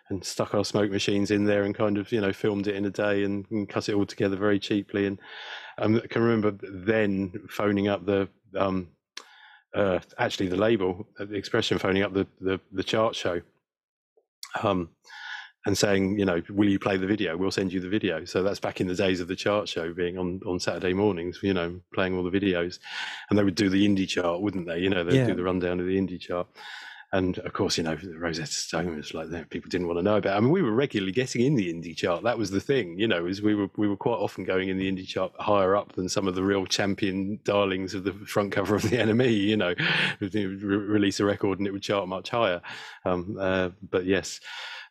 And 0.10 0.26
stuck 0.26 0.56
our 0.56 0.66
smoke 0.66 0.90
machines 0.90 1.30
in 1.30 1.46
there 1.46 1.64
and 1.64 1.76
kind 1.76 1.98
of, 2.00 2.12
you 2.12 2.20
know, 2.20 2.34
filmed 2.34 2.68
it 2.68 2.76
in 2.76 2.86
a 2.86 2.90
day 2.90 3.24
and, 3.24 3.46
and 3.52 3.70
cut 3.70 3.90
it 3.90 3.94
all 3.94 4.08
together 4.08 4.36
very 4.36 4.58
cheaply. 4.58 5.06
And 5.06 5.20
um, 5.78 6.02
I 6.04 6.08
can 6.08 6.24
remember 6.24 6.52
then 6.64 7.32
phoning 7.48 7.88
up 7.88 8.08
the 8.08 8.28
um, 8.58 8.88
uh, 9.76 10.00
actually 10.18 10.48
the 10.48 10.56
label, 10.56 11.08
the 11.18 11.36
expression 11.36 11.78
phoning 11.78 12.04
up 12.04 12.14
the, 12.14 12.26
the, 12.42 12.60
the 12.72 12.84
chart 12.84 13.16
show 13.16 13.42
um, 14.64 14.90
and 15.66 15.78
saying, 15.78 16.18
you 16.18 16.26
know, 16.26 16.42
will 16.50 16.70
you 16.70 16.80
play 16.80 16.98
the 16.98 17.06
video? 17.06 17.38
We'll 17.38 17.52
send 17.52 17.72
you 17.72 17.80
the 17.80 17.90
video. 17.90 18.26
So 18.26 18.42
that's 18.42 18.60
back 18.60 18.82
in 18.82 18.88
the 18.88 18.96
days 18.96 19.20
of 19.20 19.28
the 19.28 19.36
chart 19.36 19.70
show 19.70 19.94
being 19.94 20.18
on, 20.18 20.42
on 20.46 20.60
Saturday 20.60 20.94
mornings, 20.94 21.40
you 21.44 21.54
know, 21.54 21.80
playing 21.94 22.18
all 22.18 22.24
the 22.24 22.32
videos. 22.32 22.80
And 23.30 23.38
they 23.38 23.44
would 23.44 23.56
do 23.56 23.70
the 23.70 23.88
indie 23.88 24.08
chart, 24.08 24.42
wouldn't 24.42 24.66
they? 24.66 24.80
You 24.80 24.90
know, 24.90 25.04
they'd 25.04 25.18
yeah. 25.18 25.28
do 25.28 25.36
the 25.36 25.44
rundown 25.44 25.80
of 25.80 25.86
the 25.86 25.98
indie 25.98 26.20
chart. 26.20 26.48
And 27.12 27.40
of 27.40 27.54
course, 27.54 27.78
you 27.78 27.84
know, 27.84 27.98
Rosetta 28.18 28.52
Stone 28.52 28.96
was 28.96 29.16
like 29.16 29.30
that. 29.30 29.50
People 29.50 29.70
didn't 29.70 29.88
want 29.88 29.98
to 29.98 30.04
know 30.04 30.18
about. 30.18 30.36
It. 30.36 30.38
I 30.38 30.40
mean, 30.42 30.52
we 30.52 30.62
were 30.62 30.72
regularly 30.72 31.12
getting 31.12 31.44
in 31.44 31.56
the 31.56 31.74
indie 31.74 31.96
chart. 31.96 32.24
That 32.24 32.38
was 32.38 32.52
the 32.52 32.60
thing, 32.60 33.00
you 33.00 33.08
know, 33.08 33.26
is 33.26 33.42
we 33.42 33.56
were 33.56 33.70
we 33.78 33.88
were 33.88 33.98
quite 33.98 34.18
often 34.18 34.44
going 34.44 34.70
in 34.70 34.78
the 34.78 34.92
indie 34.92 35.08
chart 35.08 35.32
higher 35.40 35.76
up 35.76 35.94
than 35.94 36.08
some 36.08 36.28
of 36.28 36.36
the 36.36 36.44
real 36.44 36.68
champion 36.68 37.40
darlings 37.44 37.96
of 37.96 38.04
the 38.04 38.14
front 38.14 38.52
cover 38.52 38.76
of 38.76 38.84
the 38.84 38.90
NME. 38.98 39.36
You 39.36 39.58
know, 39.58 39.74
release 40.22 41.20
a 41.20 41.26
record 41.26 41.58
and 41.58 41.68
it 41.68 41.72
would 41.72 41.82
chart 41.82 42.08
much 42.08 42.30
higher. 42.30 42.62
Um, 43.06 43.38
uh, 43.40 43.70
but 43.90 44.06
yes. 44.06 44.40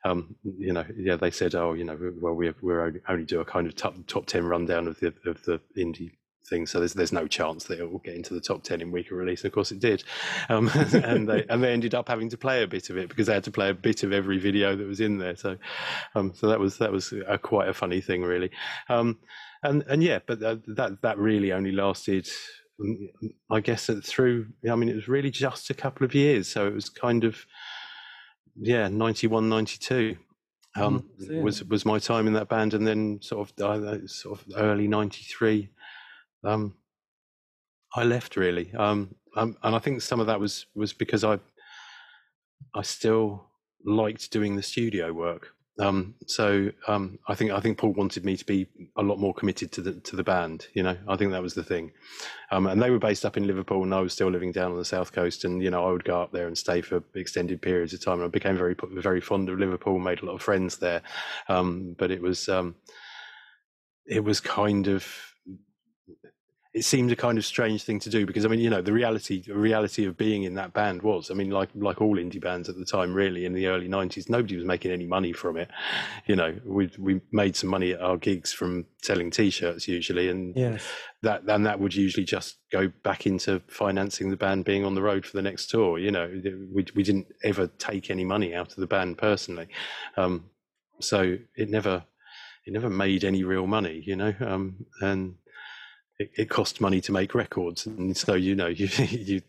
Um, 0.04 0.36
you 0.44 0.72
know, 0.72 0.84
yeah, 0.96 1.16
they 1.16 1.32
said, 1.32 1.56
oh, 1.56 1.72
you 1.72 1.82
know, 1.82 1.98
well, 2.20 2.32
we 2.32 2.52
we're 2.62 2.86
only, 2.86 3.00
only 3.08 3.24
do 3.24 3.40
a 3.40 3.44
kind 3.44 3.66
of 3.66 3.74
top, 3.74 3.96
top 4.06 4.26
ten 4.26 4.44
rundown 4.44 4.86
of 4.86 4.98
the 5.00 5.08
of 5.26 5.42
the 5.44 5.60
indie 5.76 6.12
thing. 6.48 6.66
So 6.66 6.78
there's 6.78 6.94
there's 6.94 7.12
no 7.12 7.26
chance 7.26 7.64
that 7.64 7.78
it 7.78 7.90
will 7.90 7.98
get 7.98 8.14
into 8.14 8.34
the 8.34 8.40
top 8.40 8.62
ten 8.62 8.80
in 8.80 8.90
week 8.90 9.10
of 9.10 9.18
release. 9.18 9.42
And 9.42 9.50
of 9.50 9.54
course, 9.54 9.72
it 9.72 9.80
did, 9.80 10.04
um, 10.48 10.70
and 10.92 11.28
they 11.28 11.44
and 11.48 11.62
they 11.62 11.72
ended 11.72 11.94
up 11.94 12.08
having 12.08 12.30
to 12.30 12.38
play 12.38 12.62
a 12.62 12.66
bit 12.66 12.90
of 12.90 12.96
it 12.96 13.08
because 13.08 13.26
they 13.26 13.34
had 13.34 13.44
to 13.44 13.50
play 13.50 13.70
a 13.70 13.74
bit 13.74 14.02
of 14.02 14.12
every 14.12 14.38
video 14.38 14.76
that 14.76 14.86
was 14.86 15.00
in 15.00 15.18
there. 15.18 15.36
So, 15.36 15.56
um, 16.14 16.32
so 16.34 16.48
that 16.48 16.60
was 16.60 16.78
that 16.78 16.92
was 16.92 17.12
a, 17.26 17.38
quite 17.38 17.68
a 17.68 17.74
funny 17.74 18.00
thing, 18.00 18.22
really. 18.22 18.50
Um, 18.88 19.18
and 19.62 19.82
and 19.88 20.02
yeah, 20.02 20.20
but 20.26 20.40
that 20.40 20.98
that 21.02 21.18
really 21.18 21.52
only 21.52 21.72
lasted. 21.72 22.28
Mm, 22.80 23.08
I 23.50 23.58
guess 23.58 23.90
through, 24.04 24.46
I 24.70 24.76
mean, 24.76 24.88
it 24.88 24.94
was 24.94 25.08
really 25.08 25.32
just 25.32 25.68
a 25.68 25.74
couple 25.74 26.04
of 26.04 26.14
years. 26.14 26.46
So 26.46 26.68
it 26.68 26.74
was 26.74 26.88
kind 26.88 27.24
of, 27.24 27.44
yeah, 28.56 28.86
91, 28.86 29.48
92. 29.48 30.16
Um, 30.76 31.04
mm, 31.20 31.42
was 31.42 31.64
was 31.64 31.84
my 31.84 31.98
time 31.98 32.26
in 32.26 32.34
that 32.34 32.48
band, 32.48 32.74
and 32.74 32.86
then 32.86 33.20
sort 33.20 33.50
of 33.50 33.64
uh, 33.64 34.06
sort 34.06 34.38
of 34.38 34.46
early 34.56 34.86
'93 34.86 35.70
um, 36.44 36.74
I 37.94 38.04
left 38.04 38.36
really, 38.36 38.72
um, 38.74 39.14
um, 39.36 39.56
and 39.62 39.74
I 39.74 39.78
think 39.78 40.02
some 40.02 40.20
of 40.20 40.26
that 40.26 40.40
was 40.40 40.66
was 40.74 40.92
because 40.92 41.24
I 41.24 41.38
I 42.74 42.82
still 42.82 43.48
liked 43.84 44.30
doing 44.30 44.56
the 44.56 44.62
studio 44.62 45.12
work. 45.12 45.54
Um, 45.80 46.16
so 46.26 46.70
um, 46.88 47.20
I 47.28 47.34
think 47.36 47.52
I 47.52 47.60
think 47.60 47.78
Porl 47.78 47.92
wanted 47.92 48.24
me 48.24 48.36
to 48.36 48.44
be 48.44 48.66
a 48.96 49.02
lot 49.02 49.20
more 49.20 49.32
committed 49.32 49.70
to 49.72 49.80
the 49.80 49.92
to 49.92 50.16
the 50.16 50.24
band. 50.24 50.66
You 50.74 50.82
know, 50.82 50.96
I 51.06 51.16
think 51.16 51.30
that 51.30 51.42
was 51.42 51.54
the 51.54 51.62
thing. 51.62 51.92
Um, 52.50 52.66
and 52.66 52.82
they 52.82 52.90
were 52.90 52.98
based 52.98 53.24
up 53.24 53.36
in 53.36 53.46
Liverpool, 53.46 53.84
and 53.84 53.94
I 53.94 54.00
was 54.00 54.12
still 54.12 54.30
living 54.30 54.50
down 54.50 54.72
on 54.72 54.78
the 54.78 54.84
south 54.84 55.12
coast. 55.12 55.44
And 55.44 55.62
you 55.62 55.70
know, 55.70 55.86
I 55.86 55.92
would 55.92 56.04
go 56.04 56.20
up 56.20 56.32
there 56.32 56.48
and 56.48 56.58
stay 56.58 56.80
for 56.80 57.02
extended 57.14 57.62
periods 57.62 57.94
of 57.94 58.04
time. 58.04 58.14
And 58.14 58.24
I 58.24 58.28
became 58.28 58.56
very 58.56 58.74
very 58.94 59.20
fond 59.20 59.48
of 59.48 59.58
Liverpool, 59.58 59.98
made 60.00 60.22
a 60.22 60.26
lot 60.26 60.34
of 60.34 60.42
friends 60.42 60.78
there. 60.78 61.02
Um, 61.48 61.94
but 61.96 62.10
it 62.10 62.20
was 62.20 62.48
um, 62.48 62.74
it 64.06 64.24
was 64.24 64.40
kind 64.40 64.88
of 64.88 65.06
it 66.78 66.84
seemed 66.84 67.10
a 67.10 67.16
kind 67.16 67.38
of 67.38 67.44
strange 67.44 67.82
thing 67.82 67.98
to 67.98 68.08
do 68.08 68.24
because 68.24 68.44
I 68.44 68.48
mean, 68.48 68.60
you 68.60 68.70
know, 68.70 68.80
the 68.80 68.92
reality 68.92 69.42
the 69.42 69.58
reality 69.58 70.06
of 70.06 70.16
being 70.16 70.44
in 70.44 70.54
that 70.54 70.72
band 70.72 71.02
was, 71.02 71.28
I 71.28 71.34
mean, 71.34 71.50
like 71.50 71.70
like 71.74 72.00
all 72.00 72.16
indie 72.16 72.40
bands 72.40 72.68
at 72.68 72.76
the 72.76 72.84
time, 72.84 73.12
really 73.12 73.44
in 73.44 73.52
the 73.52 73.66
early 73.66 73.88
'90s, 73.88 74.30
nobody 74.30 74.54
was 74.54 74.64
making 74.64 74.92
any 74.92 75.04
money 75.04 75.32
from 75.32 75.56
it. 75.56 75.68
You 76.26 76.36
know, 76.36 76.56
we 76.64 76.88
we 76.96 77.20
made 77.32 77.56
some 77.56 77.68
money 77.68 77.92
at 77.92 78.00
our 78.00 78.16
gigs 78.16 78.52
from 78.52 78.86
selling 79.02 79.32
T-shirts 79.32 79.88
usually, 79.88 80.28
and 80.28 80.56
yes. 80.56 80.86
that 81.22 81.42
and 81.48 81.66
that 81.66 81.80
would 81.80 81.94
usually 81.94 82.24
just 82.24 82.58
go 82.70 82.86
back 83.02 83.26
into 83.26 83.60
financing 83.66 84.30
the 84.30 84.36
band 84.36 84.64
being 84.64 84.84
on 84.84 84.94
the 84.94 85.02
road 85.02 85.26
for 85.26 85.36
the 85.36 85.42
next 85.42 85.70
tour. 85.70 85.98
You 85.98 86.12
know, 86.12 86.30
we 86.72 86.86
we 86.94 87.02
didn't 87.02 87.26
ever 87.42 87.66
take 87.66 88.08
any 88.08 88.24
money 88.24 88.54
out 88.54 88.70
of 88.70 88.76
the 88.76 88.86
band 88.86 89.18
personally, 89.18 89.66
um, 90.16 90.44
so 91.00 91.36
it 91.56 91.70
never 91.70 92.04
it 92.66 92.72
never 92.72 92.88
made 92.88 93.24
any 93.24 93.42
real 93.42 93.66
money. 93.66 94.00
You 94.06 94.14
know, 94.14 94.34
um, 94.40 94.86
and 95.00 95.34
it, 96.18 96.30
it 96.36 96.50
cost 96.50 96.80
money 96.80 97.00
to 97.02 97.12
make 97.12 97.34
records, 97.34 97.86
and 97.86 98.16
so 98.16 98.34
you 98.34 98.54
know 98.54 98.66
you 98.66 98.88
you 99.08 99.42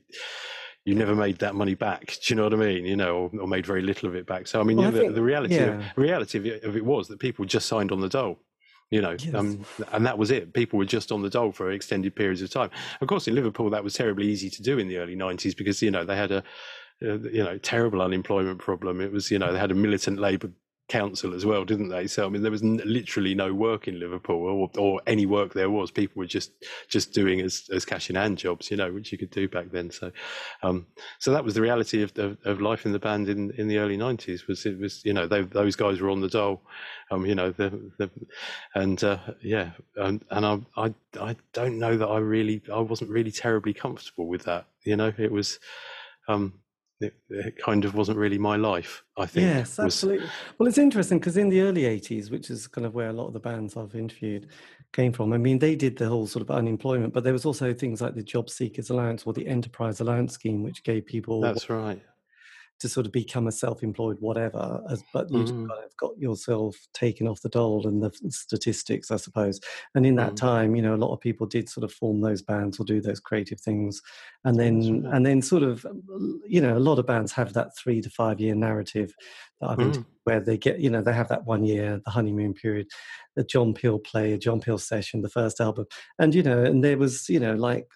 you 0.85 0.95
never 0.95 1.15
made 1.15 1.39
that 1.39 1.55
money 1.55 1.75
back. 1.75 2.17
Do 2.21 2.33
you 2.33 2.35
know 2.35 2.43
what 2.43 2.53
I 2.53 2.57
mean? 2.57 2.85
You 2.85 2.95
know, 2.95 3.29
or, 3.33 3.41
or 3.41 3.47
made 3.47 3.65
very 3.65 3.81
little 3.81 4.09
of 4.09 4.15
it 4.15 4.25
back. 4.25 4.47
So 4.47 4.59
I 4.59 4.63
mean, 4.63 4.77
well, 4.77 4.87
you 4.87 4.91
know, 4.91 4.97
I 4.97 5.01
think, 5.01 5.11
the, 5.11 5.15
the, 5.15 5.25
reality 5.25 5.55
yeah. 5.55 5.61
of, 5.61 5.97
reality 5.97 6.37
of 6.37 6.45
it, 6.45 6.63
of 6.63 6.75
it, 6.75 6.85
was 6.85 7.07
that 7.09 7.19
people 7.19 7.45
just 7.45 7.67
signed 7.67 7.91
on 7.91 7.99
the 7.99 8.09
dole. 8.09 8.39
You 8.91 9.01
know, 9.01 9.15
yes. 9.19 9.35
um, 9.35 9.63
and 9.91 10.03
that 10.07 10.17
was 10.17 10.31
it. 10.31 10.51
People 10.53 10.79
were 10.79 10.85
just 10.85 11.11
on 11.11 11.21
the 11.21 11.29
dole 11.29 11.51
for 11.51 11.71
extended 11.71 12.15
periods 12.15 12.41
of 12.41 12.49
time. 12.49 12.71
Of 13.01 13.07
course, 13.07 13.27
in 13.27 13.35
Liverpool, 13.35 13.69
that 13.69 13.83
was 13.83 13.93
terribly 13.93 14.27
easy 14.27 14.49
to 14.49 14.63
do 14.63 14.79
in 14.79 14.87
the 14.87 14.97
early 14.97 15.15
'90s 15.15 15.55
because 15.55 15.79
you 15.83 15.91
know 15.91 16.03
they 16.03 16.15
had 16.15 16.31
a 16.31 16.43
you 17.01 17.43
know 17.43 17.59
terrible 17.59 18.01
unemployment 18.01 18.57
problem. 18.57 18.99
It 18.99 19.11
was 19.11 19.29
you 19.29 19.37
know 19.37 19.53
they 19.53 19.59
had 19.59 19.69
a 19.69 19.75
militant 19.75 20.19
Labour 20.19 20.49
council 20.89 21.33
as 21.33 21.45
well, 21.45 21.63
didn't 21.63 21.89
they? 21.89 22.07
So 22.07 22.25
I 22.25 22.29
mean, 22.29 22.41
there 22.41 22.51
was 22.51 22.63
n- 22.63 22.81
literally 22.83 23.35
no 23.35 23.53
work 23.53 23.87
in 23.87 23.99
Liverpool, 23.99 24.43
or, 24.43 24.69
or 24.77 25.01
any 25.07 25.25
work 25.25 25.53
there 25.53 25.69
was. 25.69 25.91
People 25.91 26.19
were 26.19 26.25
just 26.25 26.51
just 26.87 27.13
doing 27.13 27.39
as 27.41 27.69
as 27.71 27.85
cash 27.85 28.09
in 28.09 28.15
hand 28.15 28.37
jobs, 28.37 28.69
you 28.69 28.77
know, 28.77 28.91
which 28.91 29.11
you 29.11 29.17
could 29.17 29.29
do 29.29 29.47
back 29.47 29.71
then. 29.71 29.91
So, 29.91 30.11
um, 30.63 30.87
so 31.19 31.31
that 31.31 31.45
was 31.45 31.53
the 31.53 31.61
reality 31.61 32.01
of, 32.01 32.17
of, 32.17 32.37
of 32.43 32.61
life 32.61 32.85
in 32.85 32.91
the 32.91 32.99
band 32.99 33.29
in 33.29 33.51
in 33.51 33.67
the 33.67 33.77
early 33.77 33.97
nineties. 33.97 34.47
Was 34.47 34.65
it 34.65 34.79
was 34.79 35.05
you 35.05 35.13
know 35.13 35.27
they, 35.27 35.41
those 35.41 35.75
guys 35.75 36.01
were 36.01 36.09
on 36.09 36.21
the 36.21 36.29
dole, 36.29 36.61
um, 37.11 37.25
you 37.25 37.35
know, 37.35 37.51
the, 37.51 37.69
the 37.97 38.09
and 38.75 39.03
uh, 39.03 39.19
yeah, 39.41 39.71
and, 39.95 40.23
and 40.31 40.45
I, 40.45 40.59
I 40.75 40.93
I 41.19 41.35
don't 41.53 41.79
know 41.79 41.97
that 41.97 42.07
I 42.07 42.17
really 42.17 42.61
I 42.73 42.79
wasn't 42.79 43.11
really 43.11 43.31
terribly 43.31 43.73
comfortable 43.73 44.27
with 44.27 44.43
that. 44.43 44.65
You 44.83 44.95
know, 44.95 45.13
it 45.17 45.31
was. 45.31 45.59
Um, 46.27 46.53
it, 46.99 47.15
it, 47.29 47.57
kind 47.57 47.85
of 47.85 47.95
wasn't 47.95 48.17
really 48.17 48.37
my 48.37 48.55
life. 48.55 49.03
I 49.17 49.25
think. 49.25 49.45
Yes, 49.45 49.79
absolutely. 49.79 50.27
Well, 50.57 50.67
it's 50.67 50.77
interesting 50.77 51.19
because 51.19 51.37
in 51.37 51.49
the 51.49 51.61
early 51.61 51.83
'80s, 51.83 52.31
which 52.31 52.49
is 52.49 52.67
kind 52.67 52.85
of 52.85 52.93
where 52.93 53.09
a 53.09 53.13
lot 53.13 53.27
of 53.27 53.33
the 53.33 53.39
bands 53.39 53.77
I've 53.77 53.95
interviewed 53.95 54.47
came 54.91 55.13
from. 55.13 55.33
I 55.33 55.37
mean, 55.37 55.59
they 55.59 55.75
did 55.75 55.97
the 55.97 56.07
whole 56.07 56.27
sort 56.27 56.41
of 56.41 56.51
unemployment, 56.51 57.13
but 57.13 57.23
there 57.23 57.33
was 57.33 57.45
also 57.45 57.73
things 57.73 58.01
like 58.01 58.15
the 58.15 58.23
Job 58.23 58.49
Seekers 58.49 58.89
Allowance 58.89 59.23
or 59.23 59.33
the 59.33 59.47
Enterprise 59.47 59.99
Allowance 59.99 60.33
Scheme, 60.33 60.63
which 60.63 60.83
gave 60.83 61.05
people. 61.05 61.41
That's 61.41 61.69
right 61.69 62.01
to 62.79 62.87
sort 62.87 63.05
of 63.05 63.11
become 63.11 63.47
a 63.47 63.51
self-employed 63.51 64.17
whatever 64.19 64.81
as, 64.89 65.03
but 65.13 65.29
you 65.31 65.39
mm. 65.39 65.67
kind 65.67 65.83
of 65.83 65.95
got 65.97 66.17
yourself 66.17 66.77
taken 66.93 67.27
off 67.27 67.41
the 67.41 67.49
dole 67.49 67.85
and 67.85 68.01
the 68.01 68.11
statistics 68.29 69.11
i 69.11 69.17
suppose 69.17 69.59
and 69.95 70.05
in 70.05 70.15
that 70.15 70.33
mm. 70.33 70.37
time 70.37 70.75
you 70.75 70.81
know 70.81 70.95
a 70.95 70.97
lot 70.97 71.13
of 71.13 71.19
people 71.19 71.45
did 71.45 71.69
sort 71.69 71.83
of 71.83 71.91
form 71.91 72.21
those 72.21 72.41
bands 72.41 72.79
or 72.79 72.85
do 72.85 73.01
those 73.01 73.19
creative 73.19 73.59
things 73.59 74.01
and 74.45 74.59
then 74.59 75.05
and 75.11 75.25
then 75.25 75.41
sort 75.41 75.63
of 75.63 75.85
you 76.47 76.61
know 76.61 76.77
a 76.77 76.79
lot 76.79 76.99
of 76.99 77.05
bands 77.05 77.31
have 77.31 77.53
that 77.53 77.75
three 77.77 78.01
to 78.01 78.09
five 78.09 78.39
year 78.39 78.55
narrative 78.55 79.13
that 79.59 79.69
i've 79.71 79.77
mm. 79.77 80.05
where 80.23 80.39
they 80.39 80.57
get 80.57 80.79
you 80.79 80.89
know 80.89 81.01
they 81.01 81.13
have 81.13 81.29
that 81.29 81.45
one 81.45 81.63
year 81.63 81.99
the 82.05 82.11
honeymoon 82.11 82.53
period 82.53 82.87
the 83.35 83.43
john 83.43 83.73
peel 83.73 83.99
play 83.99 84.33
a 84.33 84.37
john 84.37 84.59
peel 84.59 84.77
session 84.77 85.21
the 85.21 85.29
first 85.29 85.59
album 85.59 85.85
and 86.17 86.33
you 86.33 86.43
know 86.43 86.63
and 86.63 86.83
there 86.83 86.97
was 86.97 87.27
you 87.29 87.39
know 87.39 87.55
like 87.55 87.87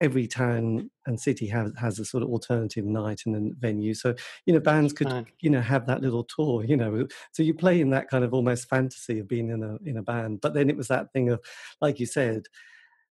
every 0.00 0.26
town 0.26 0.90
and 1.06 1.20
city 1.20 1.46
has 1.48 1.72
has 1.78 1.98
a 1.98 2.04
sort 2.04 2.22
of 2.22 2.28
alternative 2.28 2.84
night 2.84 3.22
and 3.26 3.36
a 3.36 3.54
venue. 3.58 3.94
So 3.94 4.14
you 4.46 4.54
know, 4.54 4.60
bands 4.60 4.92
could 4.92 5.10
right. 5.10 5.26
you 5.40 5.50
know 5.50 5.60
have 5.60 5.86
that 5.86 6.02
little 6.02 6.24
tour. 6.24 6.64
You 6.64 6.76
know, 6.76 7.06
so 7.32 7.42
you 7.42 7.54
play 7.54 7.80
in 7.80 7.90
that 7.90 8.08
kind 8.08 8.24
of 8.24 8.34
almost 8.34 8.68
fantasy 8.68 9.18
of 9.18 9.28
being 9.28 9.50
in 9.50 9.62
a 9.62 9.78
in 9.84 9.96
a 9.96 10.02
band. 10.02 10.40
But 10.40 10.54
then 10.54 10.70
it 10.70 10.76
was 10.76 10.88
that 10.88 11.12
thing 11.12 11.30
of, 11.30 11.40
like 11.80 11.98
you 12.00 12.06
said, 12.06 12.44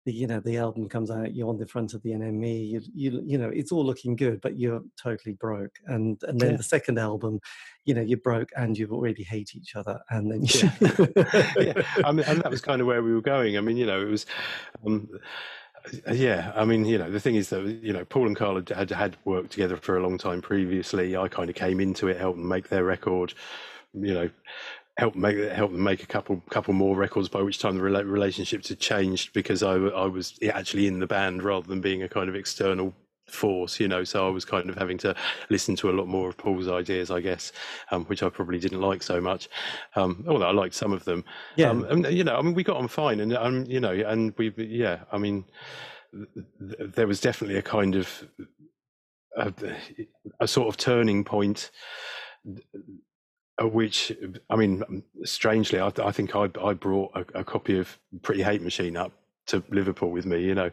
the 0.06 0.12
you 0.12 0.26
know 0.26 0.40
the 0.40 0.56
album 0.56 0.88
comes 0.88 1.10
out, 1.10 1.34
you're 1.34 1.48
on 1.48 1.58
the 1.58 1.66
front 1.66 1.94
of 1.94 2.02
the 2.02 2.10
NME, 2.10 2.68
you 2.68 2.80
you 2.94 3.22
you 3.24 3.38
know 3.38 3.50
it's 3.50 3.72
all 3.72 3.84
looking 3.84 4.16
good, 4.16 4.40
but 4.40 4.58
you're 4.58 4.82
totally 5.00 5.34
broke. 5.34 5.76
And 5.86 6.20
and 6.26 6.40
then 6.40 6.52
yeah. 6.52 6.56
the 6.56 6.62
second 6.62 6.98
album, 6.98 7.40
you 7.84 7.94
know, 7.94 8.00
you're 8.00 8.18
broke 8.18 8.50
and 8.56 8.76
you 8.76 8.88
already 8.90 9.22
hate 9.22 9.54
each 9.54 9.76
other, 9.76 10.00
and 10.10 10.30
then 10.30 10.42
yeah. 10.44 11.06
yeah. 11.58 11.82
I 12.04 12.12
mean, 12.12 12.24
and 12.26 12.40
that 12.42 12.50
was 12.50 12.62
kind 12.62 12.80
of 12.80 12.86
where 12.86 13.02
we 13.02 13.12
were 13.12 13.20
going. 13.20 13.58
I 13.58 13.60
mean, 13.60 13.76
you 13.76 13.86
know, 13.86 14.00
it 14.00 14.08
was. 14.08 14.26
Um, 14.86 15.08
yeah, 16.12 16.52
I 16.54 16.64
mean, 16.64 16.84
you 16.84 16.98
know, 16.98 17.10
the 17.10 17.20
thing 17.20 17.36
is 17.36 17.50
that 17.50 17.62
you 17.82 17.92
know, 17.92 18.04
Porl 18.04 18.26
and 18.26 18.36
Karl 18.36 18.62
had, 18.74 18.90
had, 18.90 19.16
worked 19.24 19.52
together 19.52 19.76
for 19.76 19.96
a 19.96 20.02
long 20.02 20.18
time 20.18 20.42
previously. 20.42 21.16
I 21.16 21.28
kind 21.28 21.48
of 21.48 21.56
came 21.56 21.80
into 21.80 22.08
it, 22.08 22.16
helped 22.16 22.38
them 22.38 22.48
make 22.48 22.68
their 22.68 22.84
record, 22.84 23.34
you 23.94 24.14
know, 24.14 24.30
helped 24.98 25.16
make 25.16 25.38
help 25.52 25.72
them 25.72 25.82
make 25.82 26.02
a 26.02 26.06
couple 26.06 26.42
couple 26.50 26.74
more 26.74 26.96
records. 26.96 27.28
By 27.28 27.42
which 27.42 27.58
time 27.58 27.76
the 27.76 27.82
relationships 27.82 28.68
had 28.68 28.78
changed 28.78 29.32
because 29.32 29.62
I 29.62 29.74
I 29.74 30.06
was 30.06 30.38
actually 30.52 30.86
in 30.86 31.00
the 31.00 31.06
band 31.06 31.42
rather 31.42 31.66
than 31.66 31.80
being 31.80 32.02
a 32.02 32.08
kind 32.08 32.28
of 32.28 32.34
external 32.34 32.94
force, 33.30 33.80
you 33.80 33.88
know. 33.88 34.04
So 34.04 34.26
I 34.26 34.30
was 34.30 34.44
kind 34.44 34.68
of 34.68 34.76
having 34.76 34.98
to 34.98 35.14
listen 35.48 35.76
to 35.76 35.90
a 35.90 35.92
lot 35.92 36.08
more 36.08 36.28
of 36.28 36.36
Porl's 36.36 36.68
ideas, 36.68 37.10
I 37.10 37.20
guess, 37.20 37.52
um, 37.90 38.04
which 38.06 38.22
I 38.22 38.28
probably 38.28 38.58
didn't 38.58 38.80
like 38.80 39.02
so 39.02 39.20
much. 39.20 39.48
Um, 39.96 40.24
although 40.28 40.46
I 40.46 40.52
liked 40.52 40.74
some 40.74 40.92
of 40.92 41.04
them. 41.04 41.24
Yeah. 41.56 41.70
Um, 41.70 41.84
and 41.84 42.06
you 42.06 42.24
know, 42.24 42.36
I 42.36 42.42
mean, 42.42 42.54
we 42.54 42.64
got 42.64 42.76
on 42.76 42.88
fine, 42.88 43.20
and 43.20 43.34
um, 43.34 43.64
you 43.66 43.80
know, 43.80 43.92
and 43.92 44.34
we, 44.36 44.52
yeah, 44.56 45.00
I 45.12 45.18
mean, 45.18 45.44
th- 46.12 46.92
there 46.94 47.06
was 47.06 47.20
definitely 47.20 47.56
a 47.56 47.62
kind 47.62 47.96
of 47.96 48.28
a, 49.36 49.52
a 50.40 50.48
sort 50.48 50.68
of 50.68 50.76
turning 50.76 51.24
point. 51.24 51.70
Which 53.62 54.10
I 54.48 54.56
mean, 54.56 55.02
strangely, 55.24 55.80
I, 55.80 55.92
I 56.02 56.12
think 56.12 56.34
I, 56.34 56.48
I 56.64 56.72
brought 56.72 57.14
a, 57.14 57.40
a, 57.40 57.44
copy 57.44 57.78
of 57.78 57.98
Pretty 58.22 58.42
Hate 58.42 58.62
Machine 58.62 58.96
up 58.96 59.12
to 59.48 59.62
Liverpool 59.68 60.10
with 60.10 60.24
me, 60.24 60.42
you 60.42 60.54
know, 60.54 60.70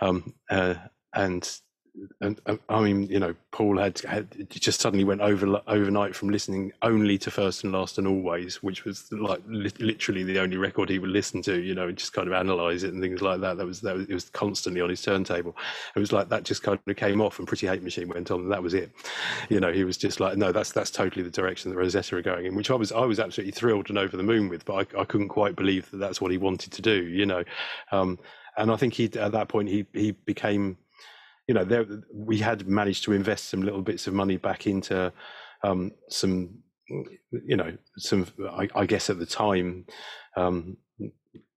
um, 0.00 0.32
uh, 0.48 0.74
and 1.14 1.60
and, 2.20 2.40
I 2.68 2.80
mean, 2.80 3.06
you 3.08 3.20
know, 3.20 3.34
Porl 3.52 3.78
had, 3.78 3.98
had 4.00 4.26
just 4.50 4.80
suddenly 4.80 5.04
went 5.04 5.20
over 5.20 5.60
overnight 5.68 6.16
from 6.16 6.30
listening 6.30 6.72
only 6.82 7.18
to 7.18 7.30
First 7.30 7.62
and 7.62 7.72
Last 7.72 7.98
and 7.98 8.06
Always, 8.06 8.62
which 8.62 8.84
was 8.84 9.10
like 9.12 9.40
li- 9.46 9.70
literally 9.78 10.24
the 10.24 10.40
only 10.40 10.56
record 10.56 10.88
he 10.88 10.98
would 10.98 11.10
listen 11.10 11.40
to. 11.42 11.60
You 11.60 11.74
know, 11.74 11.88
and 11.88 11.96
just 11.96 12.12
kind 12.12 12.26
of 12.26 12.34
analyze 12.34 12.82
it 12.82 12.92
and 12.92 13.02
things 13.02 13.22
like 13.22 13.40
that. 13.42 13.58
That 13.58 13.66
was 13.66 13.80
that 13.82 13.94
was, 13.94 14.06
it 14.08 14.14
was 14.14 14.28
constantly 14.30 14.80
on 14.80 14.90
his 14.90 15.02
turntable. 15.02 15.56
It 15.94 16.00
was 16.00 16.12
like 16.12 16.28
that 16.30 16.42
just 16.42 16.62
kind 16.62 16.78
of 16.84 16.96
came 16.96 17.20
off, 17.20 17.38
and 17.38 17.46
Pretty 17.46 17.66
Hate 17.66 17.82
Machine 17.82 18.08
went 18.08 18.30
on, 18.30 18.40
and 18.40 18.52
that 18.52 18.62
was 18.62 18.74
it. 18.74 18.90
You 19.48 19.60
know, 19.60 19.72
he 19.72 19.84
was 19.84 19.96
just 19.96 20.18
like, 20.18 20.36
no, 20.36 20.50
that's 20.50 20.72
that's 20.72 20.90
totally 20.90 21.22
the 21.22 21.30
direction 21.30 21.70
that 21.70 21.76
Rosetta 21.76 22.16
are 22.16 22.22
going 22.22 22.46
in, 22.46 22.56
which 22.56 22.70
I 22.70 22.74
was 22.74 22.90
I 22.92 23.04
was 23.04 23.20
absolutely 23.20 23.52
thrilled 23.52 23.88
and 23.88 23.98
over 23.98 24.16
the 24.16 24.22
moon 24.22 24.48
with, 24.48 24.64
but 24.64 24.94
I, 24.94 25.02
I 25.02 25.04
couldn't 25.04 25.28
quite 25.28 25.54
believe 25.54 25.90
that 25.92 25.98
that's 25.98 26.20
what 26.20 26.32
he 26.32 26.38
wanted 26.38 26.72
to 26.72 26.82
do. 26.82 27.04
You 27.04 27.26
know. 27.26 27.44
Um, 27.92 28.18
and 28.56 28.70
I 28.70 28.76
think 28.76 28.94
he 28.94 29.04
at 29.04 29.32
that 29.32 29.48
point 29.48 29.68
he 29.68 29.86
he 29.92 30.12
became 30.12 30.76
you 31.46 31.54
know, 31.54 31.64
there 31.64 31.86
we 32.12 32.38
had 32.38 32.66
managed 32.66 33.04
to 33.04 33.12
invest 33.12 33.48
some 33.48 33.62
little 33.62 33.82
bits 33.82 34.06
of 34.06 34.14
money 34.14 34.36
back 34.36 34.66
into 34.66 35.12
um, 35.62 35.92
some, 36.08 36.58
you 37.30 37.56
know, 37.56 37.76
some. 37.98 38.26
I, 38.50 38.68
I 38.74 38.86
guess 38.86 39.10
at 39.10 39.18
the 39.18 39.26
time, 39.26 39.86
um, 40.36 40.76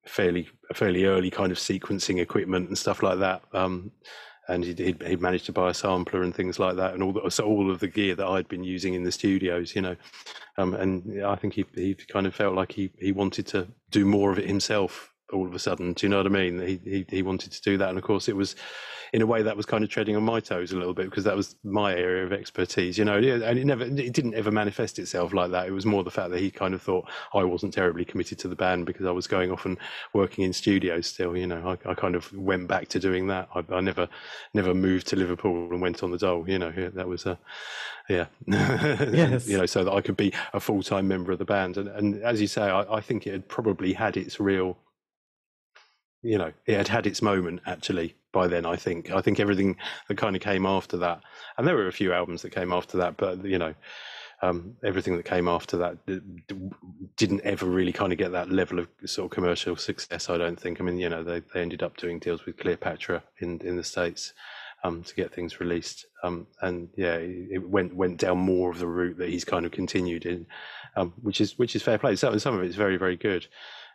fairly 0.05 0.49
fairly 0.73 1.05
early 1.05 1.29
kind 1.29 1.51
of 1.51 1.57
sequencing 1.57 2.19
equipment 2.19 2.67
and 2.67 2.77
stuff 2.77 3.03
like 3.03 3.19
that. 3.19 3.41
Um, 3.53 3.91
and 4.49 4.63
he'd, 4.63 4.79
he'd, 4.79 5.21
managed 5.21 5.45
to 5.47 5.51
buy 5.51 5.71
a 5.71 5.73
sampler 5.73 6.23
and 6.23 6.33
things 6.33 6.57
like 6.57 6.77
that, 6.77 6.93
and 6.93 7.03
all 7.03 7.11
the, 7.11 7.29
so 7.29 7.45
all 7.45 7.69
of 7.69 7.79
the 7.79 7.87
gear 7.87 8.15
that 8.15 8.25
I'd 8.25 8.47
been 8.47 8.63
using 8.63 8.93
in 8.93 9.03
the 9.03 9.11
studios, 9.11 9.75
you 9.75 9.81
know. 9.81 9.97
Um, 10.57 10.73
and 10.73 11.23
I 11.23 11.35
think 11.35 11.53
he 11.53 11.65
he 11.75 11.95
kind 11.95 12.25
of 12.25 12.33
felt 12.33 12.55
like 12.55 12.71
he 12.71 12.91
he 12.97 13.11
wanted 13.11 13.47
to 13.47 13.67
do 13.91 14.05
more 14.05 14.31
of 14.31 14.39
it 14.39 14.47
himself 14.47 15.13
all 15.33 15.47
of 15.47 15.53
a 15.53 15.59
sudden. 15.59 15.93
Do 15.93 16.05
you 16.05 16.09
know 16.09 16.17
what 16.17 16.25
I 16.25 16.29
mean? 16.29 16.59
He 16.59 16.79
he, 16.83 17.05
he 17.09 17.21
wanted 17.21 17.51
to 17.51 17.61
do 17.61 17.77
that, 17.77 17.89
and 17.89 17.97
of 17.97 18.03
course 18.03 18.27
it 18.27 18.35
was 18.35 18.55
in 19.13 19.21
a 19.21 19.25
way 19.25 19.41
that 19.41 19.55
was 19.55 19.65
kind 19.65 19.83
of 19.83 19.89
treading 19.89 20.15
on 20.15 20.23
my 20.23 20.39
toes 20.39 20.71
a 20.71 20.77
little 20.77 20.93
bit 20.93 21.09
because 21.09 21.23
that 21.23 21.35
was 21.35 21.55
my 21.63 21.93
area 21.93 22.25
of 22.25 22.33
expertise, 22.33 22.97
you 22.97 23.05
know. 23.05 23.17
And 23.17 23.57
it 23.57 23.65
never, 23.65 23.83
it 23.83 24.13
didn't 24.13 24.33
ever 24.33 24.51
manifest 24.51 24.99
itself 24.99 25.33
like 25.33 25.51
that. 25.51 25.67
It 25.67 25.71
was 25.71 25.85
more 25.85 26.03
the 26.03 26.11
fact 26.11 26.31
that 26.31 26.39
he 26.39 26.51
kind 26.51 26.73
of 26.73 26.81
thought 26.81 27.09
I 27.33 27.43
wasn't 27.43 27.73
terribly 27.73 28.05
committed 28.05 28.39
to 28.39 28.47
the 28.47 28.55
band 28.55 28.85
because 28.85 29.05
I 29.05 29.11
was 29.11 29.27
going 29.27 29.51
off 29.51 29.65
and 29.65 29.77
working 30.13 30.43
in 30.43 30.53
studios 30.53 31.07
still. 31.07 31.37
You 31.37 31.47
know, 31.47 31.77
I, 31.85 31.89
I 31.89 31.93
kind 31.93 32.15
of 32.15 32.31
went 32.33 32.67
back 32.67 32.89
to 32.89 32.99
doing 32.99 33.27
that. 33.27 33.49
I, 33.55 33.63
I, 33.73 33.81
never, 33.81 34.07
never 34.53 34.73
moved 34.73 35.07
to 35.07 35.15
Liverpool 35.15 35.69
and 35.71 35.81
went 35.81 36.03
on 36.03 36.11
the 36.11 36.17
dole. 36.17 36.47
You 36.47 36.59
know, 36.59 36.71
that 36.71 37.07
was 37.07 37.25
a, 37.25 37.39
yeah, 38.09 38.25
yes. 38.47 39.47
you 39.47 39.57
know, 39.57 39.65
so 39.65 39.83
that 39.83 39.93
I 39.93 40.01
could 40.01 40.17
be 40.17 40.33
a 40.53 40.59
full 40.59 40.83
time 40.83 41.07
member 41.07 41.31
of 41.31 41.39
the 41.39 41.45
band. 41.45 41.77
And, 41.77 41.87
and 41.89 42.21
as 42.23 42.41
you 42.41 42.47
say, 42.47 42.63
I, 42.63 42.97
I 42.97 43.01
think 43.01 43.27
it 43.27 43.31
had 43.31 43.47
probably 43.47 43.93
had 43.93 44.17
its 44.17 44.39
real 44.39 44.77
you 46.27 46.37
know, 46.37 46.51
it 46.65 46.75
had 46.75 46.87
had 46.87 47.07
its 47.07 47.21
moment 47.21 47.61
actually 47.65 48.15
by 48.33 48.47
then. 48.47 48.65
I 48.65 48.75
think. 48.75 49.11
I 49.11 49.21
think 49.21 49.39
everything 49.39 49.77
that 50.07 50.17
kind 50.17 50.35
of 50.35 50.41
came 50.41 50.65
after 50.65 50.97
that, 50.97 51.21
and 51.57 51.65
there 51.65 51.75
were 51.75 51.87
a 51.87 51.93
few 51.93 52.11
albums 52.13 52.41
that 52.41 52.51
came 52.51 52.73
after 52.73 52.97
that, 52.97 53.15
but 53.17 53.43
you 53.45 53.57
know, 53.57 53.73
um, 54.41 54.75
everything 54.83 55.15
that 55.15 55.23
came 55.23 55.47
after 55.47 55.77
that 55.77 55.97
didn't 57.15 57.41
ever 57.41 57.65
really 57.65 57.93
kind 57.93 58.11
of 58.11 58.19
get 58.19 58.33
that 58.33 58.51
level 58.51 58.79
of 58.79 58.87
sort 59.05 59.25
of 59.25 59.31
commercial 59.31 59.75
success. 59.77 60.29
I 60.29 60.37
don't 60.37 60.59
think. 60.59 60.81
I 60.81 60.83
mean, 60.83 60.99
you 60.99 61.09
know, 61.09 61.23
they, 61.23 61.41
they 61.53 61.61
ended 61.61 61.81
up 61.81 61.95
doing 61.97 62.19
deals 62.19 62.45
with 62.45 62.57
Cleopatra 62.57 63.23
in 63.39 63.59
in 63.61 63.77
the 63.77 63.83
states 63.83 64.33
um, 64.83 65.03
to 65.03 65.15
get 65.15 65.33
things 65.33 65.61
released, 65.61 66.05
um, 66.23 66.45
and 66.61 66.89
yeah, 66.97 67.15
it 67.15 67.67
went 67.67 67.95
went 67.95 68.17
down 68.19 68.37
more 68.37 68.69
of 68.69 68.79
the 68.79 68.87
route 68.87 69.17
that 69.17 69.29
he's 69.29 69.45
kind 69.45 69.65
of 69.65 69.71
continued 69.71 70.25
in, 70.25 70.45
um, 70.97 71.13
which 71.21 71.39
is 71.39 71.57
which 71.57 71.75
is 71.75 71.83
fair 71.83 71.97
play. 71.97 72.17
Some 72.17 72.37
some 72.37 72.55
of 72.55 72.63
it 72.63 72.69
is 72.69 72.75
very 72.75 72.97
very 72.97 73.15
good. 73.15 73.47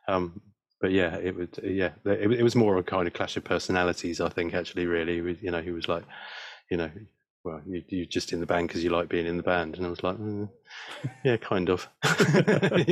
Um, 0.09 0.41
but 0.83 0.91
yeah, 0.91 1.17
it 1.17 1.37
would. 1.37 1.59
Yeah, 1.63 1.93
it, 2.05 2.33
it 2.33 2.43
was 2.43 2.57
more 2.57 2.77
a 2.77 2.83
kind 2.83 3.07
of 3.07 3.15
clash 3.15 3.37
of 3.37 3.45
personalities. 3.45 4.21
I 4.21 4.29
think 4.29 4.53
actually, 4.53 4.87
really, 4.87 5.39
you 5.41 5.51
know, 5.53 5.63
he 5.63 5.71
was 5.71 5.89
like, 5.89 6.03
you 6.71 6.77
know, 6.77 6.91
well, 7.45 7.61
you, 7.65 7.85
you're 7.87 8.05
just 8.07 8.33
in 8.33 8.41
the 8.41 8.47
band 8.47 8.67
because 8.67 8.83
you 8.83 8.91
like 8.91 9.09
being 9.09 9.27
in 9.27 9.37
the 9.37 9.45
band. 9.45 9.77
And 9.77 9.87
I 9.87 9.91
was 9.91 10.03
like, 10.03 10.17
mm, 10.17 10.49
yeah, 11.25 11.37
kind 11.37 11.71
of. 11.71 11.89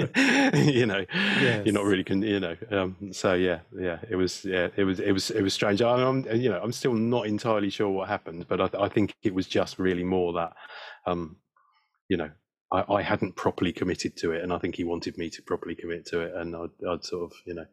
you 0.55 0.87
know, 0.87 1.05
yes. 1.11 1.67
you're 1.67 1.75
not 1.75 1.85
really, 1.85 2.05
con- 2.05 2.23
you 2.23 2.39
know. 2.39 2.57
Um, 2.71 3.13
so 3.13 3.35
yeah, 3.35 3.59
yeah, 3.77 3.99
it 4.09 4.15
was, 4.15 4.45
yeah, 4.45 4.69
it 4.77 4.85
was, 4.85 5.01
it 5.01 5.11
was, 5.11 5.31
it 5.33 5.43
was 5.43 5.53
strange. 5.53 5.83
I, 5.83 6.01
am 6.01 6.25
you 6.33 6.49
know, 6.49 6.61
I'm 6.63 6.73
still 6.73 6.95
not 6.95 7.27
entirely 7.27 7.71
sure 7.71 7.91
what 7.91 8.09
happened, 8.09 8.47
but 8.49 8.61
I, 8.61 8.85
I 8.85 8.89
think 8.89 9.17
it 9.25 9.35
was 9.35 9.49
just 9.49 9.81
really 9.81 10.05
more 10.05 10.33
that, 10.35 10.53
um, 11.07 11.37
you 12.09 12.17
know, 12.17 12.31
I, 12.73 12.85
I, 12.89 13.03
hadn't 13.03 13.37
properly 13.37 13.73
committed 13.73 14.17
to 14.19 14.33
it, 14.33 14.43
and 14.43 14.53
I 14.53 14.59
think 14.59 14.77
he 14.77 14.85
wanted 14.85 15.19
me 15.19 15.31
to 15.31 15.43
properly 15.43 15.75
commit 15.75 16.07
to 16.07 16.21
it, 16.21 16.35
and 16.35 16.55
I'd, 16.55 16.87
I'd 16.89 17.05
sort 17.05 17.31
of, 17.31 17.39
you 17.45 17.55
know, 17.55 17.67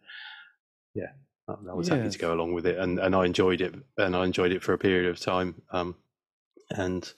yeah, 0.93 1.12
I, 1.48 1.54
I 1.70 1.74
was 1.74 1.89
yes. 1.89 1.98
happy 1.98 2.10
to 2.10 2.18
go 2.18 2.34
along 2.34 2.54
with 2.54 2.66
it, 2.66 2.78
and 2.78 3.00
and 3.00 3.16
I 3.16 3.26
enjoyed 3.26 3.62
it, 3.62 3.76
and 3.98 4.16
I 4.16 4.26
enjoyed 4.26 4.52
it 4.52 4.64
for 4.64 4.74
a 4.74 4.78
period 4.78 5.10
of 5.10 5.20
time. 5.20 5.62
Um, 5.72 5.95
and 6.70 7.12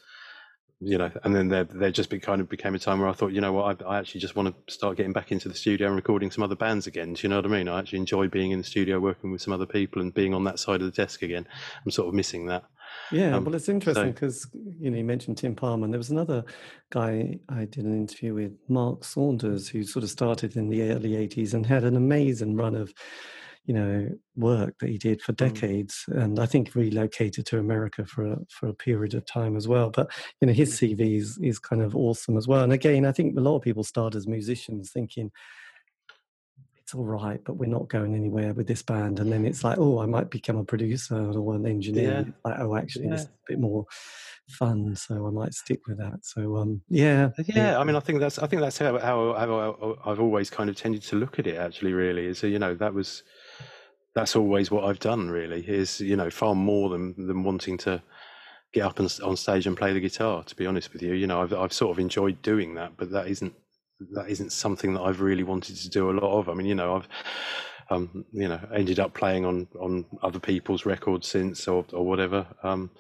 you 0.82 0.98
know, 0.98 1.12
and 1.24 1.36
then 1.36 1.50
there 1.50 1.66
there 1.66 1.92
just 1.92 2.10
be, 2.10 2.20
kind 2.20 2.40
of 2.40 2.48
became 2.48 2.74
a 2.74 2.80
time 2.80 3.00
where 3.00 3.10
I 3.10 3.14
thought, 3.14 3.34
you 3.34 3.42
know 3.42 3.52
what, 3.52 3.84
I, 3.84 3.86
I, 3.86 4.00
actually 4.00 4.22
just 4.22 4.36
want 4.36 4.56
to 4.68 4.74
start 4.74 4.96
getting 4.96 5.12
back 5.12 5.32
into 5.32 5.50
the 5.50 5.56
studio 5.56 5.88
and 5.88 5.96
recording 5.96 6.32
some 6.32 6.44
other 6.44 6.56
bands 6.56 6.88
again. 6.88 7.14
Do 7.14 7.22
you 7.24 7.30
know 7.30 7.36
what 7.36 7.46
I 7.46 7.50
mean? 7.50 7.68
I 7.68 7.80
actually 7.80 8.00
enjoy 8.00 8.30
being 8.30 8.52
in 8.52 8.60
the 8.60 8.64
studio, 8.64 9.00
working 9.00 9.32
with 9.32 9.42
some 9.42 9.54
other 9.54 9.66
people, 9.66 10.02
and 10.02 10.14
being 10.14 10.34
on 10.34 10.46
that 10.46 10.58
side 10.58 10.82
of 10.82 10.86
the 10.86 10.92
desk 10.92 11.22
again. 11.22 11.46
I'm 11.84 11.92
sort 11.92 12.08
of 12.08 12.14
missing 12.14 12.46
that. 12.46 12.64
Yeah, 13.12 13.36
um, 13.36 13.46
well, 13.46 13.56
it's 13.56 13.70
interesting 13.70 14.14
because 14.14 14.44
so, 14.44 14.50
you 14.80 14.90
know 14.90 14.98
you 14.98 15.04
mentioned 15.04 15.38
Tim 15.38 15.54
Palmer, 15.54 15.84
and 15.84 15.94
there 15.94 16.00
was 16.00 16.12
another 16.12 16.46
guy 16.92 17.40
I 17.50 17.66
did 17.66 17.84
an 17.84 17.98
interview 17.98 18.34
with, 18.34 18.58
Mark 18.70 19.04
Saunders, 19.04 19.68
who 19.68 19.84
sort 19.84 20.04
of 20.04 20.10
started 20.10 20.56
in 20.56 20.70
the 20.70 20.84
early 20.84 21.12
'80s 21.12 21.54
and 21.54 21.66
had 21.66 21.84
an 21.84 21.98
amazing 21.98 22.56
run 22.56 22.76
of 22.76 22.94
you 23.70 23.76
know 23.76 24.10
work 24.36 24.74
that 24.80 24.90
he 24.90 24.98
did 24.98 25.22
for 25.22 25.32
mm. 25.32 25.38
decades 25.38 26.06
and 26.08 26.40
i 26.40 26.46
think 26.48 26.74
relocated 26.74 27.46
to 27.46 27.60
america 27.60 28.04
for 28.04 28.26
a, 28.26 28.38
for 28.50 28.68
a 28.68 28.74
period 28.74 29.14
of 29.14 29.24
time 29.28 29.56
as 29.56 29.68
well 29.68 29.92
but 29.92 30.12
you 30.42 30.48
know 30.48 30.54
his 30.54 30.74
mm. 30.74 30.98
cv 30.98 31.18
is, 31.18 31.38
is 31.38 31.60
kind 31.60 31.84
of 31.84 31.96
awesome 31.96 32.36
as 32.36 32.48
well 32.48 32.64
and 32.64 32.74
again 32.74 33.06
i 33.06 33.12
think 33.12 33.38
a 33.38 33.42
lot 33.42 33.56
of 33.56 33.62
people 33.62 33.84
start 33.84 34.16
as 34.16 34.26
musicians 34.26 34.90
thinking 34.92 35.30
it's 36.80 36.96
all 36.96 37.06
right 37.06 37.42
but 37.44 37.58
we're 37.58 37.70
not 37.70 37.88
going 37.90 38.16
anywhere 38.16 38.56
with 38.56 38.66
this 38.66 38.82
band 38.82 39.20
and 39.20 39.32
then 39.32 39.46
it's 39.46 39.64
like 39.64 39.78
oh 39.78 40.00
i 40.00 40.06
might 40.08 40.32
become 40.32 40.58
a 40.58 40.64
producer 40.64 41.32
or 41.38 41.54
an 41.54 41.68
engineer 41.68 42.26
yeah. 42.26 42.34
like 42.44 42.60
oh 42.60 42.76
actually 42.76 43.06
yeah. 43.06 43.14
it's 43.14 43.26
a 43.26 43.30
bit 43.48 43.60
more 43.60 43.86
fun 44.48 44.96
so 44.96 45.28
i 45.28 45.30
might 45.30 45.54
stick 45.54 45.86
with 45.86 46.00
that 46.00 46.18
so 46.24 46.58
um 46.58 46.82
yeah 46.90 47.30
yeah 47.46 47.80
i 47.80 47.84
mean 47.84 47.96
i 47.96 48.00
think 48.00 48.20
that's 48.20 48.40
i 48.40 48.48
think 48.48 48.64
that's 48.64 48.80
how, 48.80 48.98
how, 48.98 49.34
how 49.34 49.98
i've 50.06 50.20
always 50.20 50.50
kind 50.50 50.72
of 50.72 50.76
tended 50.76 51.04
to 51.04 51.16
look 51.16 51.38
at 51.38 51.46
it 51.46 51.58
actually 51.58 51.94
really 51.94 52.26
is 52.26 52.40
so 52.40 52.48
you 52.48 52.58
know 52.58 52.74
that 52.74 52.96
was 52.96 53.22
that's 54.16 54.36
always 54.36 54.72
what 54.72 54.86
I've 54.86 55.00
done. 55.00 55.30
Really, 55.30 55.62
is 55.68 56.00
you 56.00 56.16
know 56.16 56.30
far 56.30 56.56
more 56.56 56.90
than 56.90 57.28
than 57.28 57.44
wanting 57.44 57.78
to 57.80 58.02
get 58.72 58.84
up 58.84 59.00
and, 59.00 59.20
on 59.24 59.36
stage 59.36 59.66
and 59.68 59.78
play 59.78 59.94
the 59.94 60.00
guitar. 60.00 60.44
To 60.44 60.56
be 60.56 60.66
honest 60.66 60.94
with 60.94 61.02
you, 61.02 61.14
you 61.14 61.28
know 61.28 61.42
I've 61.42 61.54
I've 61.54 61.74
sort 61.74 61.92
of 61.92 62.00
enjoyed 62.00 62.42
doing 62.42 62.76
that, 62.76 62.94
but 62.98 63.12
that 63.12 63.28
isn't 63.28 63.54
that 64.12 64.30
isn't 64.30 64.52
something 64.52 64.94
that 64.94 65.02
I've 65.02 65.22
really 65.22 65.44
wanted 65.44 65.76
to 65.78 65.90
do 65.90 66.10
a 66.10 66.14
lot 66.14 66.40
of. 66.40 66.50
I 66.50 66.54
mean, 66.54 66.68
you 66.68 66.76
know, 66.76 66.98
I've 66.98 67.08
um, 67.90 68.26
you 68.32 68.48
know 68.48 68.60
ended 68.74 69.00
up 69.00 69.14
playing 69.14 69.46
on 69.46 69.68
on 69.80 70.06
other 70.24 70.40
people's 70.40 70.86
records 70.86 71.28
since 71.28 71.68
or 71.68 71.86
or 71.94 72.06
whatever. 72.06 72.46
Um, 72.64 72.92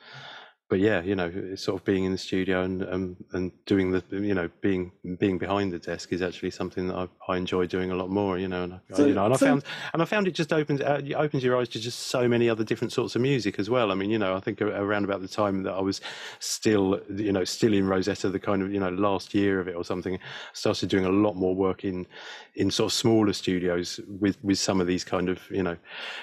but 0.69 0.79
yeah, 0.79 1.01
you 1.01 1.15
know, 1.15 1.55
sort 1.55 1.81
of 1.81 1.85
being 1.85 2.03
in 2.03 2.11
the 2.11 2.17
studio 2.17 2.61
and 2.61 2.87
um, 2.87 3.17
and 3.33 3.51
doing 3.65 3.89
the, 3.91 4.03
you 4.11 4.35
know, 4.35 4.51
being 4.61 4.91
being 5.17 5.39
behind 5.39 5.73
the 5.73 5.79
desk 5.79 6.13
is 6.13 6.21
actually 6.21 6.51
something 6.51 6.87
that 6.87 6.95
I, 6.95 7.07
I 7.27 7.37
enjoy 7.37 7.65
doing 7.65 7.89
a 7.89 7.95
lot 7.95 8.11
more. 8.11 8.37
You 8.37 8.47
know, 8.47 8.63
and 8.63 8.73
I, 8.73 8.79
so, 8.93 9.07
you 9.07 9.15
know, 9.15 9.25
and 9.25 9.33
I 9.33 9.37
found 9.37 9.63
and 9.93 10.01
I 10.03 10.05
found 10.05 10.27
it 10.27 10.35
just 10.35 10.53
opens 10.53 10.81
uh, 10.81 11.01
opens 11.15 11.43
your 11.43 11.57
eyes 11.57 11.69
to 11.69 11.79
just 11.79 11.99
so 11.99 12.27
many 12.27 12.47
other 12.47 12.63
different 12.63 12.93
sorts 12.93 13.15
of 13.15 13.21
music 13.23 13.57
as 13.57 13.67
well. 13.67 13.91
I 13.91 13.95
mean, 13.95 14.11
you 14.11 14.19
know, 14.19 14.35
I 14.35 14.39
think 14.39 14.61
around 14.61 15.05
about 15.05 15.21
the 15.21 15.27
time 15.27 15.63
that 15.63 15.73
I 15.73 15.81
was 15.81 16.01
still, 16.37 17.01
you 17.09 17.31
know, 17.31 17.43
still 17.45 17.73
in 17.73 17.87
Rosetta, 17.87 18.29
the 18.29 18.39
kind 18.39 18.61
of 18.61 18.71
you 18.71 18.79
know 18.79 18.89
last 18.89 19.33
year 19.33 19.59
of 19.59 19.67
it 19.67 19.75
or 19.75 19.83
something, 19.83 20.19
started 20.53 20.87
doing 20.87 21.05
a 21.05 21.09
lot 21.09 21.35
more 21.35 21.55
work 21.55 21.83
in 21.83 22.05
in 22.53 22.69
sort 22.69 22.91
of 22.91 22.93
smaller 22.93 23.33
studios 23.33 23.99
with 24.19 24.37
with 24.43 24.59
some 24.59 24.79
of 24.79 24.85
these 24.85 25.03
kind 25.03 25.29
of 25.29 25.49
you 25.49 25.63
know 25.63 25.77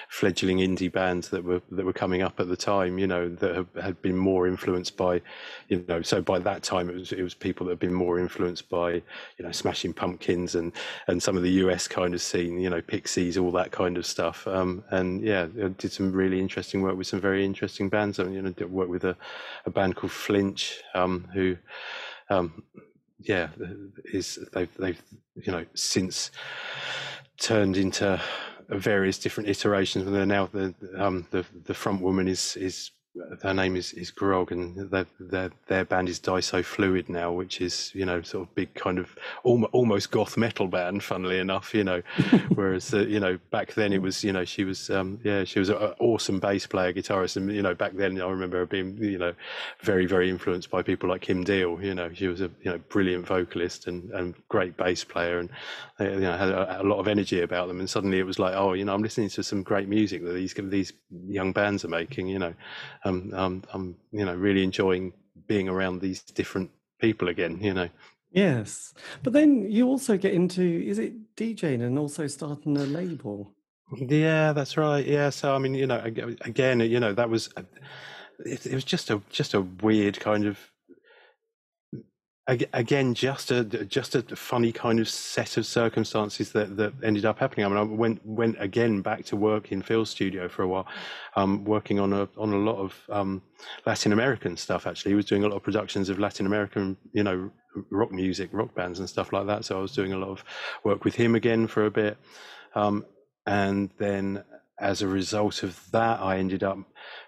fledgling 0.07 0.59
indie 0.59 0.91
bands 0.91 1.27
that 1.29 1.43
were 1.43 1.61
that 1.71 1.85
were 1.85 1.91
coming 1.91 2.21
up 2.21 2.39
at 2.39 2.47
the 2.47 2.55
time. 2.55 2.97
You 2.97 3.07
know, 3.07 3.27
that 3.27 3.53
have, 3.53 3.67
had 3.75 4.01
been 4.01 4.15
more 4.15 4.36
more 4.37 4.47
influenced 4.47 4.95
by, 4.95 5.19
you 5.67 5.83
know, 5.87 6.01
so 6.03 6.21
by 6.21 6.37
that 6.37 6.61
time 6.61 6.89
it 6.89 6.95
was 6.95 7.11
it 7.11 7.23
was 7.23 7.33
people 7.33 7.65
that 7.65 7.71
had 7.71 7.79
been 7.87 7.93
more 8.05 8.19
influenced 8.19 8.69
by, 8.69 8.91
you 9.37 9.43
know, 9.43 9.51
Smashing 9.51 9.93
Pumpkins 9.93 10.53
and 10.55 10.71
and 11.07 11.21
some 11.21 11.35
of 11.37 11.43
the 11.43 11.55
US 11.63 11.87
kind 11.87 12.13
of 12.13 12.21
scene, 12.21 12.59
you 12.59 12.69
know, 12.69 12.81
Pixies, 12.81 13.37
all 13.37 13.51
that 13.53 13.71
kind 13.71 13.97
of 13.97 14.05
stuff. 14.05 14.47
Um, 14.47 14.83
and 14.91 15.21
yeah, 15.23 15.47
did 15.81 15.91
some 15.91 16.11
really 16.11 16.39
interesting 16.39 16.83
work 16.83 16.95
with 16.97 17.07
some 17.07 17.19
very 17.19 17.43
interesting 17.43 17.89
bands. 17.89 18.19
I 18.19 18.23
mean, 18.23 18.33
you 18.33 18.41
know, 18.43 18.51
did 18.51 18.71
work 18.71 18.89
with 18.89 19.05
a, 19.05 19.15
a 19.65 19.71
band 19.71 19.95
called 19.95 20.11
Flinch, 20.11 20.81
um, 20.93 21.27
who, 21.33 21.57
um, 22.29 22.63
yeah, 23.19 23.47
is 24.13 24.37
they've 24.53 24.73
they've 24.77 25.01
you 25.45 25.51
know 25.51 25.65
since 25.73 26.31
turned 27.39 27.77
into 27.77 28.21
various 28.69 29.17
different 29.17 29.49
iterations. 29.49 30.05
And 30.05 30.15
they're 30.15 30.25
now 30.25 30.45
the 30.47 30.73
um, 30.95 31.25
the 31.31 31.43
the 31.65 31.73
front 31.73 32.01
woman 32.01 32.27
is 32.27 32.55
is 32.57 32.91
their 33.41 33.53
name 33.53 33.75
is, 33.75 33.93
is 33.93 34.11
Grog, 34.11 34.51
and 34.51 34.89
their, 34.89 35.05
their 35.19 35.51
their 35.67 35.85
band 35.85 36.09
is 36.09 36.19
Die 36.19 36.39
So 36.39 36.63
Fluid 36.63 37.09
now, 37.09 37.31
which 37.31 37.61
is 37.61 37.91
you 37.93 38.05
know 38.05 38.21
sort 38.21 38.47
of 38.47 38.55
big 38.55 38.73
kind 38.73 38.99
of 38.99 39.15
almost 39.43 40.11
goth 40.11 40.37
metal 40.37 40.67
band. 40.67 41.03
Funnily 41.03 41.39
enough, 41.39 41.73
you 41.73 41.83
know, 41.83 42.01
whereas 42.49 42.93
uh, 42.93 42.99
you 42.99 43.19
know 43.19 43.39
back 43.51 43.73
then 43.73 43.93
it 43.93 44.01
was 44.01 44.23
you 44.23 44.33
know 44.33 44.45
she 44.45 44.63
was 44.63 44.89
um, 44.89 45.19
yeah 45.23 45.43
she 45.43 45.59
was 45.59 45.69
an 45.69 45.77
awesome 45.99 46.39
bass 46.39 46.67
player, 46.67 46.93
guitarist, 46.93 47.37
and 47.37 47.51
you 47.51 47.61
know 47.61 47.73
back 47.73 47.93
then 47.93 48.19
I 48.21 48.29
remember 48.29 48.57
her 48.57 48.65
being 48.65 48.97
you 48.97 49.17
know 49.17 49.33
very 49.81 50.05
very 50.05 50.29
influenced 50.29 50.69
by 50.69 50.81
people 50.81 51.09
like 51.09 51.21
Kim 51.21 51.43
Deal. 51.43 51.81
You 51.81 51.95
know 51.95 52.11
she 52.13 52.27
was 52.27 52.41
a 52.41 52.49
you 52.61 52.71
know 52.71 52.79
brilliant 52.89 53.25
vocalist 53.27 53.87
and, 53.87 54.11
and 54.11 54.35
great 54.49 54.77
bass 54.77 55.03
player, 55.03 55.39
and 55.39 55.49
they, 55.97 56.13
you 56.13 56.19
know 56.19 56.37
had 56.37 56.49
a, 56.49 56.81
a 56.81 56.83
lot 56.83 56.99
of 56.99 57.07
energy 57.07 57.41
about 57.41 57.67
them. 57.67 57.79
And 57.79 57.89
suddenly 57.89 58.19
it 58.19 58.25
was 58.25 58.39
like 58.39 58.55
oh 58.55 58.73
you 58.73 58.85
know 58.85 58.93
I'm 58.93 59.03
listening 59.03 59.29
to 59.29 59.43
some 59.43 59.63
great 59.63 59.87
music 59.87 60.23
that 60.23 60.33
these 60.33 60.53
these 60.53 60.93
young 61.27 61.51
bands 61.51 61.85
are 61.85 61.89
making. 61.89 62.27
You 62.27 62.39
know 62.39 62.53
um, 63.07 63.33
um, 63.33 63.63
I'm 63.73 63.95
you 64.11 64.25
know 64.25 64.35
really 64.35 64.63
enjoying 64.63 65.13
being 65.47 65.69
around 65.69 66.01
these 66.01 66.21
different 66.21 66.71
people 66.99 67.27
again. 67.27 67.59
You 67.61 67.73
know. 67.73 67.89
Yes, 68.31 68.93
but 69.23 69.33
then 69.33 69.71
you 69.71 69.87
also 69.87 70.17
get 70.17 70.33
into 70.33 70.61
is 70.61 70.99
it 70.99 71.35
DJing 71.35 71.81
and 71.81 71.97
also 71.97 72.27
starting 72.27 72.77
a 72.77 72.83
label. 72.83 73.53
Yeah, 73.95 74.51
that's 74.51 74.75
right. 74.75 75.05
Yeah, 75.05 75.29
so 75.29 75.55
I 75.55 75.59
mean, 75.59 75.73
you 75.73 75.87
know, 75.87 76.01
again, 76.41 76.81
you 76.81 76.99
know, 76.99 77.13
that 77.13 77.29
was 77.29 77.49
it, 78.45 78.65
it 78.65 78.73
was 78.73 78.83
just 78.83 79.09
a 79.09 79.21
just 79.29 79.53
a 79.53 79.61
weird 79.61 80.19
kind 80.19 80.45
of 80.45 80.59
again 82.47 83.13
just 83.13 83.51
a 83.51 83.63
just 83.63 84.15
a 84.15 84.21
funny 84.35 84.71
kind 84.71 84.99
of 84.99 85.09
set 85.09 85.57
of 85.57 85.65
circumstances 85.65 86.51
that 86.53 86.77
that 86.77 86.93
ended 87.03 87.25
up 87.25 87.39
happening. 87.39 87.65
I 87.65 87.69
mean 87.69 87.77
i 87.77 87.83
went 87.83 88.25
went 88.25 88.55
again 88.59 89.01
back 89.01 89.25
to 89.25 89.35
work 89.35 89.71
in 89.71 89.81
phil's 89.81 90.09
studio 90.09 90.47
for 90.47 90.63
a 90.63 90.67
while 90.67 90.87
um, 91.35 91.65
working 91.65 91.99
on 91.99 92.13
a 92.13 92.29
on 92.37 92.53
a 92.53 92.57
lot 92.57 92.77
of 92.77 92.95
um, 93.09 93.41
latin 93.85 94.13
american 94.13 94.55
stuff 94.55 94.87
actually. 94.87 95.11
He 95.11 95.15
was 95.15 95.25
doing 95.25 95.43
a 95.43 95.47
lot 95.47 95.57
of 95.57 95.63
productions 95.63 96.09
of 96.09 96.19
latin 96.19 96.45
american 96.45 96.95
you 97.11 97.23
know 97.23 97.51
rock 97.91 98.11
music 98.11 98.49
rock 98.53 98.73
bands 98.73 98.99
and 98.99 99.09
stuff 99.09 99.33
like 99.33 99.47
that. 99.47 99.65
So 99.65 99.77
i 99.77 99.81
was 99.81 99.91
doing 99.91 100.13
a 100.13 100.17
lot 100.17 100.29
of 100.29 100.43
work 100.83 101.03
with 101.03 101.15
him 101.15 101.35
again 101.35 101.67
for 101.67 101.85
a 101.85 101.91
bit. 101.91 102.17
Um, 102.75 103.05
and 103.45 103.89
then 103.97 104.43
as 104.79 105.01
a 105.01 105.07
result 105.07 105.63
of 105.63 105.79
that 105.91 106.19
i 106.19 106.37
ended 106.37 106.63
up 106.63 106.77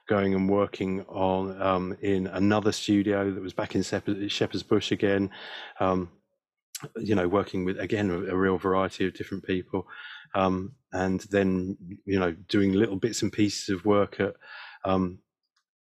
going 0.10 0.34
and 0.34 0.50
working 0.50 1.06
on 1.08 1.62
um, 1.62 1.96
in 2.02 2.26
another 2.28 2.72
studio 2.72 3.32
that 3.32 3.42
was 3.42 3.54
back 3.54 3.76
in 3.76 3.84
Shepherd's 3.84 4.64
Bush 4.64 4.92
again. 4.92 5.30
Um, 5.80 6.10
you 6.98 7.14
know, 7.14 7.28
working 7.28 7.64
with 7.64 7.80
again 7.80 8.10
a, 8.10 8.36
real 8.36 8.58
variety 8.58 9.06
of 9.06 9.14
different 9.14 9.44
people, 9.46 9.86
um, 10.34 10.74
and 10.94 11.20
then 11.30 11.78
you 12.06 12.20
know 12.20 12.32
doing 12.48 12.74
little 12.74 12.96
bits 12.96 13.22
and 13.22 13.32
pieces 13.32 13.70
of 13.70 13.86
work 13.86 14.20
at 14.20 14.34
um, 14.84 15.20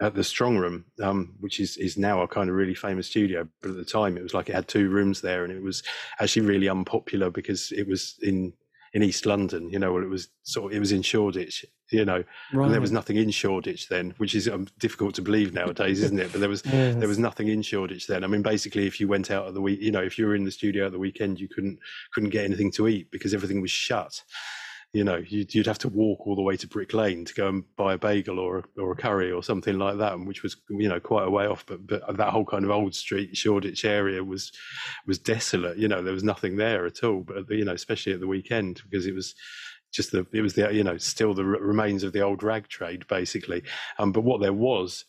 at 0.00 0.14
the 0.14 0.22
Strongroom, 0.22 0.84
um, 1.00 1.36
which 1.38 1.60
is 1.60 1.76
is 1.76 1.96
now 1.96 2.22
a 2.22 2.28
kind 2.28 2.50
of 2.50 2.56
really 2.56 2.74
famous 2.74 3.06
studio. 3.06 3.46
But 3.62 3.72
at 3.72 3.76
the 3.76 3.84
time, 3.84 4.16
it 4.16 4.22
was 4.22 4.34
like 4.34 4.48
it 4.48 4.54
had 4.54 4.68
two 4.68 4.88
rooms 4.88 5.20
there, 5.20 5.44
and 5.44 5.52
it 5.52 5.62
was 5.62 5.82
actually 6.18 6.46
really 6.46 6.68
unpopular 6.68 7.30
because 7.30 7.70
it 7.72 7.86
was 7.86 8.16
in 8.22 8.54
in 8.92 9.02
East 9.02 9.26
London. 9.26 9.70
You 9.70 9.78
know, 9.78 9.92
well, 9.92 10.02
it 10.02 10.10
was 10.10 10.28
sort 10.42 10.72
of 10.72 10.76
it 10.76 10.80
was 10.80 10.92
in 10.92 11.02
Shoreditch, 11.02 11.64
you 11.90 12.04
know. 12.04 12.24
Right. 12.52 12.64
And 12.64 12.74
there 12.74 12.80
was 12.80 12.92
nothing 12.92 13.16
in 13.16 13.30
Shoreditch 13.30 13.88
then, 13.88 14.14
which 14.18 14.34
is 14.34 14.48
um, 14.48 14.66
difficult 14.78 15.14
to 15.16 15.22
believe 15.22 15.52
nowadays, 15.52 16.02
isn't 16.02 16.18
it? 16.18 16.32
But 16.32 16.40
there 16.40 16.48
was 16.48 16.62
yes. 16.66 16.96
there 16.96 17.08
was 17.08 17.18
nothing 17.18 17.48
in 17.48 17.62
Shoreditch 17.62 18.06
then. 18.06 18.24
I 18.24 18.26
mean, 18.26 18.42
basically, 18.42 18.86
if 18.86 19.00
you 19.00 19.08
went 19.08 19.30
out 19.30 19.46
at 19.46 19.54
the 19.54 19.60
week, 19.60 19.80
you 19.80 19.92
know, 19.92 20.02
if 20.02 20.18
you 20.18 20.26
were 20.26 20.34
in 20.34 20.44
the 20.44 20.50
studio 20.50 20.86
at 20.86 20.92
the 20.92 20.98
weekend, 20.98 21.40
you 21.40 21.48
couldn't 21.48 21.78
couldn't 22.12 22.30
get 22.30 22.44
anything 22.44 22.70
to 22.72 22.88
eat 22.88 23.10
because 23.10 23.34
everything 23.34 23.60
was 23.60 23.70
shut 23.70 24.22
you 24.96 25.04
know, 25.04 25.16
you'd, 25.16 25.54
you'd, 25.54 25.66
have 25.66 25.78
to 25.80 25.90
walk 25.90 26.26
all 26.26 26.36
the 26.36 26.42
way 26.42 26.56
to 26.56 26.66
Brick 26.66 26.94
Lane 26.94 27.26
to 27.26 27.34
go 27.34 27.48
and 27.48 27.64
buy 27.76 27.92
a 27.94 27.98
bagel 27.98 28.38
or 28.38 28.58
a, 28.58 28.80
or 28.80 28.92
a 28.92 28.96
curry 28.96 29.30
or 29.30 29.42
something 29.42 29.78
like 29.78 29.98
that, 29.98 30.18
which 30.18 30.42
was 30.42 30.56
you 30.70 30.88
know 30.88 30.98
quite 31.00 31.26
a 31.26 31.30
way 31.30 31.46
off. 31.46 31.66
But 31.66 31.86
but 31.86 32.16
that 32.16 32.30
whole 32.30 32.46
kind 32.46 32.64
of 32.64 32.70
old 32.70 32.94
street 32.94 33.36
Shoreditch 33.36 33.84
area 33.84 34.24
was 34.24 34.52
was 35.06 35.18
desolate. 35.18 35.76
You 35.76 35.88
know, 35.88 36.02
there 36.02 36.14
was 36.14 36.24
nothing 36.24 36.56
there 36.56 36.86
at 36.86 37.04
all. 37.04 37.20
But 37.20 37.50
you 37.50 37.66
know, 37.66 37.74
especially 37.74 38.14
at 38.14 38.20
the 38.20 38.26
weekend 38.26 38.80
because 38.88 39.06
it 39.06 39.14
was 39.14 39.34
just 39.96 40.12
the 40.12 40.26
it 40.32 40.42
was 40.42 40.54
the 40.54 40.72
you 40.72 40.84
know 40.84 40.98
still 40.98 41.34
the 41.34 41.44
remains 41.44 42.04
of 42.04 42.12
the 42.12 42.20
old 42.20 42.42
rag 42.42 42.68
trade 42.68 43.06
basically. 43.08 43.62
Um, 43.98 44.12
but 44.12 44.24
what 44.24 44.40
there 44.40 44.52
was 44.52 45.06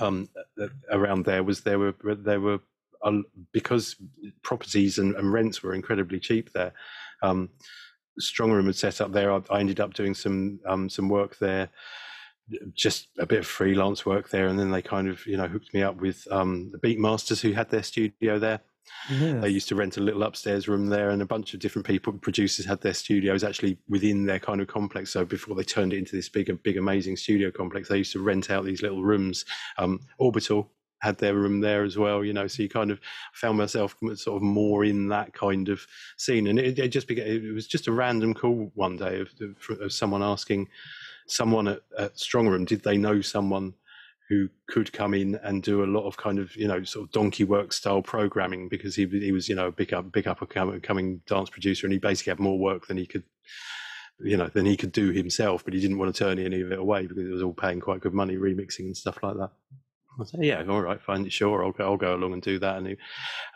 um, 0.00 0.28
around 0.90 1.24
there 1.24 1.42
was 1.42 1.62
there 1.62 1.78
were 1.78 1.94
there 2.02 2.40
were 2.40 2.60
because 3.52 3.96
properties 4.42 4.98
and, 4.98 5.14
and, 5.16 5.32
rents 5.32 5.62
were 5.62 5.74
incredibly 5.74 6.20
cheap 6.20 6.52
there. 6.52 6.74
Um, 7.22 7.48
Strongroom 8.20 8.66
had 8.66 8.76
set 8.76 9.00
up 9.00 9.12
there. 9.12 9.32
I, 9.32 9.40
I 9.50 9.60
ended 9.60 9.80
up 9.80 9.94
doing 9.94 10.14
some 10.14 10.60
um, 10.66 10.90
some 10.90 11.08
work 11.08 11.38
there, 11.38 11.70
just 12.74 13.08
a 13.18 13.24
bit 13.24 13.40
of 13.40 13.46
freelance 13.46 14.04
work 14.04 14.28
there, 14.28 14.48
and 14.48 14.58
then 14.58 14.70
they 14.70 14.82
kind 14.82 15.08
of 15.08 15.26
you 15.26 15.38
know 15.38 15.48
hooked 15.48 15.72
me 15.72 15.82
up 15.82 15.96
with 15.96 16.28
um, 16.30 16.70
the 16.72 16.78
Beatmasters 16.78 17.40
who 17.40 17.52
had 17.52 17.70
their 17.70 17.82
studio 17.82 18.38
there. 18.38 18.60
Yes. 19.10 19.42
They 19.42 19.48
used 19.48 19.68
to 19.68 19.74
rent 19.74 19.96
a 19.96 20.00
little 20.00 20.22
upstairs 20.22 20.68
room 20.68 20.86
there, 20.86 21.10
and 21.10 21.22
a 21.22 21.26
bunch 21.26 21.54
of 21.54 21.60
different 21.60 21.86
people, 21.86 22.12
producers, 22.12 22.66
had 22.66 22.80
their 22.80 22.94
studios 22.94 23.42
actually 23.42 23.78
within 23.88 24.26
their 24.26 24.38
kind 24.38 24.60
of 24.60 24.68
complex. 24.68 25.10
So 25.10 25.24
before 25.24 25.54
they 25.54 25.64
turned 25.64 25.92
it 25.92 25.98
into 25.98 26.14
this 26.14 26.28
big, 26.28 26.62
big, 26.62 26.76
amazing 26.76 27.16
studio 27.16 27.50
complex, 27.50 27.88
they 27.88 27.98
used 27.98 28.12
to 28.12 28.22
rent 28.22 28.50
out 28.50 28.64
these 28.64 28.82
little 28.82 29.02
rooms. 29.02 29.44
Um, 29.78 30.00
Orbital 30.18 30.70
had 31.00 31.16
their 31.18 31.34
room 31.34 31.60
there 31.60 31.82
as 31.82 31.96
well, 31.96 32.22
you 32.24 32.32
know. 32.32 32.46
So 32.46 32.62
you 32.62 32.68
kind 32.68 32.90
of 32.90 33.00
found 33.32 33.56
myself 33.56 33.96
sort 34.14 34.36
of 34.36 34.42
more 34.42 34.84
in 34.84 35.08
that 35.08 35.32
kind 35.32 35.68
of 35.68 35.86
scene, 36.16 36.46
and 36.46 36.58
it, 36.58 36.78
it 36.78 36.88
just 36.88 37.08
became, 37.08 37.26
it 37.26 37.52
was 37.52 37.66
just 37.66 37.88
a 37.88 37.92
random 37.92 38.34
call 38.34 38.70
one 38.74 38.96
day 38.96 39.20
of, 39.20 39.30
of 39.80 39.92
someone 39.92 40.22
asking 40.22 40.68
someone 41.26 41.68
at, 41.68 41.80
at 41.98 42.16
Strongroom, 42.16 42.66
did 42.66 42.82
they 42.82 42.98
know 42.98 43.20
someone 43.20 43.74
who 44.30 44.48
could 44.68 44.92
come 44.92 45.12
in 45.12 45.34
and 45.42 45.62
do 45.62 45.82
a 45.82 45.92
lot 45.92 46.06
of 46.06 46.16
kind 46.16 46.38
of 46.38 46.54
you 46.56 46.68
know 46.68 46.82
sort 46.84 47.04
of 47.04 47.10
donkey 47.10 47.44
work 47.44 47.72
style 47.72 48.00
programming 48.00 48.68
because 48.68 48.94
he 48.94 49.04
he 49.06 49.32
was 49.32 49.48
you 49.48 49.56
know 49.56 49.66
a 49.66 49.72
big 49.72 49.92
up 49.92 50.10
big 50.12 50.26
up 50.28 50.40
coming 50.48 51.20
dance 51.26 51.50
producer 51.50 51.84
and 51.86 51.92
he 51.92 51.98
basically 51.98 52.30
had 52.30 52.38
more 52.38 52.58
work 52.58 52.86
than 52.86 52.96
he 52.96 53.04
could 53.04 53.24
you 54.20 54.36
know 54.36 54.46
than 54.46 54.64
he 54.64 54.76
could 54.76 54.92
do 54.92 55.10
himself 55.10 55.64
but 55.64 55.74
he 55.74 55.80
didn't 55.80 55.98
want 55.98 56.14
to 56.14 56.24
turn 56.24 56.38
any 56.38 56.60
of 56.60 56.70
it 56.70 56.78
away 56.78 57.06
because 57.06 57.18
it 57.18 57.32
was 57.32 57.42
all 57.42 57.52
paying 57.52 57.80
quite 57.80 58.00
good 58.00 58.14
money 58.14 58.36
remixing 58.36 58.86
and 58.86 58.96
stuff 58.96 59.18
like 59.22 59.36
that 59.36 59.50
I 60.20 60.24
say, 60.24 60.38
yeah, 60.42 60.64
all 60.68 60.82
right, 60.82 61.00
fine, 61.00 61.26
sure, 61.28 61.64
I'll 61.64 61.72
go, 61.72 61.84
I'll 61.84 61.96
go 61.96 62.14
along 62.14 62.34
and 62.34 62.42
do 62.42 62.58
that. 62.58 62.76
And 62.76 62.96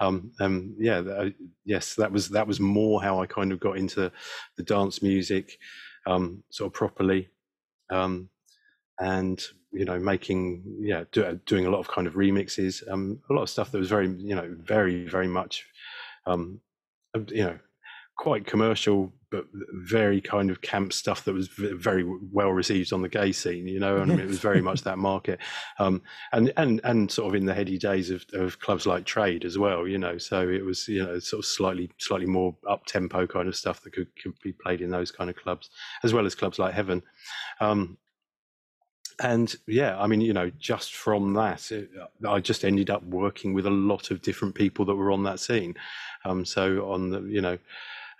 um, 0.00 0.30
um, 0.40 0.74
yeah, 0.78 0.98
uh, 0.98 1.30
yes, 1.64 1.94
that 1.96 2.10
was 2.10 2.28
that 2.30 2.46
was 2.46 2.60
more 2.60 3.02
how 3.02 3.20
I 3.20 3.26
kind 3.26 3.52
of 3.52 3.60
got 3.60 3.76
into 3.76 4.10
the 4.56 4.62
dance 4.62 5.02
music, 5.02 5.58
um, 6.06 6.42
sort 6.50 6.68
of 6.68 6.72
properly, 6.72 7.28
um, 7.90 8.30
and 9.00 9.42
you 9.72 9.84
know, 9.84 9.98
making 9.98 10.62
yeah, 10.80 11.04
do, 11.12 11.40
doing 11.46 11.66
a 11.66 11.70
lot 11.70 11.80
of 11.80 11.88
kind 11.88 12.06
of 12.06 12.14
remixes, 12.14 12.88
um, 12.90 13.20
a 13.28 13.32
lot 13.32 13.42
of 13.42 13.50
stuff 13.50 13.72
that 13.72 13.78
was 13.78 13.88
very 13.88 14.08
you 14.18 14.34
know, 14.34 14.54
very 14.60 15.06
very 15.06 15.28
much, 15.28 15.66
um, 16.26 16.60
you 17.28 17.44
know, 17.44 17.58
quite 18.16 18.46
commercial 18.46 19.12
but 19.34 19.46
very 19.72 20.20
kind 20.20 20.48
of 20.48 20.60
camp 20.60 20.92
stuff 20.92 21.24
that 21.24 21.32
was 21.32 21.48
very 21.48 22.04
well 22.30 22.50
received 22.50 22.92
on 22.92 23.02
the 23.02 23.08
gay 23.08 23.32
scene 23.32 23.66
you 23.66 23.80
know 23.80 23.96
and 23.96 24.12
I 24.12 24.14
mean, 24.14 24.24
it 24.24 24.28
was 24.28 24.38
very 24.38 24.62
much 24.62 24.82
that 24.84 24.98
market 24.98 25.40
um, 25.80 26.00
and 26.32 26.52
and 26.56 26.80
and 26.84 27.10
sort 27.10 27.28
of 27.28 27.34
in 27.34 27.44
the 27.44 27.52
heady 27.52 27.76
days 27.76 28.10
of, 28.10 28.24
of 28.32 28.60
clubs 28.60 28.86
like 28.86 29.04
trade 29.04 29.44
as 29.44 29.58
well 29.58 29.88
you 29.88 29.98
know 29.98 30.16
so 30.18 30.48
it 30.48 30.64
was 30.64 30.86
you 30.86 31.04
know 31.04 31.18
sort 31.18 31.40
of 31.40 31.46
slightly 31.46 31.90
slightly 31.98 32.26
more 32.26 32.54
up 32.68 32.86
tempo 32.86 33.26
kind 33.26 33.48
of 33.48 33.56
stuff 33.56 33.82
that 33.82 33.92
could, 33.92 34.08
could 34.22 34.34
be 34.44 34.52
played 34.52 34.80
in 34.80 34.90
those 34.90 35.10
kind 35.10 35.28
of 35.28 35.34
clubs 35.34 35.70
as 36.04 36.12
well 36.14 36.26
as 36.26 36.36
clubs 36.36 36.60
like 36.60 36.72
heaven 36.72 37.02
um, 37.60 37.98
and 39.22 39.56
yeah 39.66 39.98
i 40.00 40.06
mean 40.06 40.20
you 40.20 40.32
know 40.32 40.50
just 40.58 40.94
from 40.94 41.34
that 41.34 41.70
it, 41.70 41.88
i 42.28 42.40
just 42.40 42.64
ended 42.64 42.90
up 42.90 43.02
working 43.04 43.54
with 43.54 43.66
a 43.66 43.70
lot 43.70 44.10
of 44.10 44.20
different 44.22 44.54
people 44.54 44.84
that 44.84 44.94
were 44.94 45.12
on 45.12 45.22
that 45.22 45.38
scene 45.38 45.74
um, 46.24 46.44
so 46.44 46.90
on 46.90 47.10
the 47.10 47.20
you 47.22 47.40
know 47.40 47.56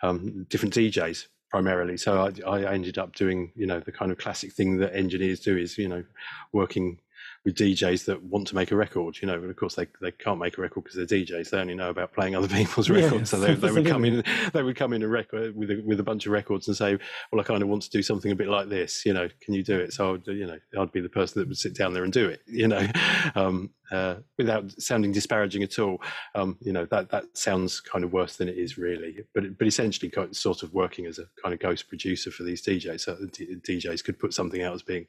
um, 0.04 0.46
different 0.50 0.74
DJs 0.74 1.26
primarily. 1.50 1.96
So 1.96 2.30
I, 2.46 2.50
I, 2.50 2.74
ended 2.74 2.98
up 2.98 3.14
doing, 3.14 3.52
you 3.54 3.66
know, 3.66 3.80
the 3.80 3.92
kind 3.92 4.10
of 4.10 4.18
classic 4.18 4.52
thing 4.52 4.78
that 4.78 4.94
engineers 4.94 5.40
do 5.40 5.56
is, 5.56 5.78
you 5.78 5.88
know, 5.88 6.04
working 6.52 6.98
with 7.44 7.54
DJs 7.56 8.06
that 8.06 8.22
want 8.22 8.46
to 8.48 8.54
make 8.54 8.70
a 8.70 8.76
record, 8.76 9.18
you 9.20 9.26
know, 9.26 9.34
and 9.34 9.50
of 9.50 9.56
course 9.56 9.74
they, 9.74 9.86
they 10.00 10.10
can't 10.10 10.38
make 10.38 10.56
a 10.56 10.62
record 10.62 10.84
because 10.84 10.96
they're 10.96 11.18
DJs. 11.18 11.50
They 11.50 11.58
only 11.58 11.74
know 11.74 11.90
about 11.90 12.12
playing 12.12 12.34
other 12.34 12.48
people's 12.56 12.88
records. 12.88 13.12
Yes, 13.14 13.30
so 13.30 13.40
they, 13.40 13.54
they 13.54 13.70
would 13.70 13.86
come 13.86 14.04
in, 14.04 14.24
they 14.52 14.62
would 14.62 14.76
come 14.76 14.92
in 14.92 15.02
a 15.02 15.08
record 15.08 15.54
with 15.54 15.70
a, 15.70 15.82
with 15.84 16.00
a 16.00 16.02
bunch 16.02 16.26
of 16.26 16.32
records 16.32 16.68
and 16.68 16.76
say, 16.76 16.98
well, 17.30 17.40
I 17.40 17.44
kind 17.44 17.62
of 17.62 17.68
want 17.68 17.82
to 17.82 17.90
do 17.90 18.02
something 18.02 18.30
a 18.30 18.36
bit 18.36 18.48
like 18.48 18.68
this, 18.68 19.04
you 19.04 19.12
know, 19.12 19.28
can 19.40 19.54
you 19.54 19.62
do 19.62 19.78
it? 19.78 19.92
So, 19.92 20.14
I'd, 20.14 20.26
you 20.26 20.46
know, 20.46 20.58
I'd 20.78 20.92
be 20.92 21.00
the 21.00 21.08
person 21.08 21.40
that 21.40 21.48
would 21.48 21.58
sit 21.58 21.76
down 21.76 21.92
there 21.92 22.04
and 22.04 22.12
do 22.12 22.28
it, 22.28 22.40
you 22.46 22.68
know, 22.68 22.86
um, 23.34 23.70
uh, 23.90 24.16
without 24.38 24.72
sounding 24.80 25.12
disparaging 25.12 25.62
at 25.62 25.78
all. 25.78 26.00
Um, 26.34 26.56
you 26.60 26.72
know, 26.72 26.86
that, 26.86 27.10
that 27.10 27.36
sounds 27.36 27.80
kind 27.80 28.04
of 28.04 28.12
worse 28.12 28.36
than 28.36 28.48
it 28.48 28.56
is 28.56 28.78
really, 28.78 29.18
but, 29.34 29.58
but 29.58 29.66
essentially 29.66 30.10
sort 30.32 30.62
of 30.62 30.72
working 30.72 31.04
as 31.04 31.18
a 31.18 31.26
kind 31.42 31.52
of 31.52 31.60
ghost 31.60 31.88
producer 31.88 32.30
for 32.30 32.42
these 32.42 32.64
DJs. 32.64 33.00
So 33.00 33.14
the 33.14 33.28
DJs 33.28 34.02
could 34.02 34.18
put 34.18 34.32
something 34.32 34.62
out 34.62 34.74
as 34.74 34.82
being, 34.82 35.06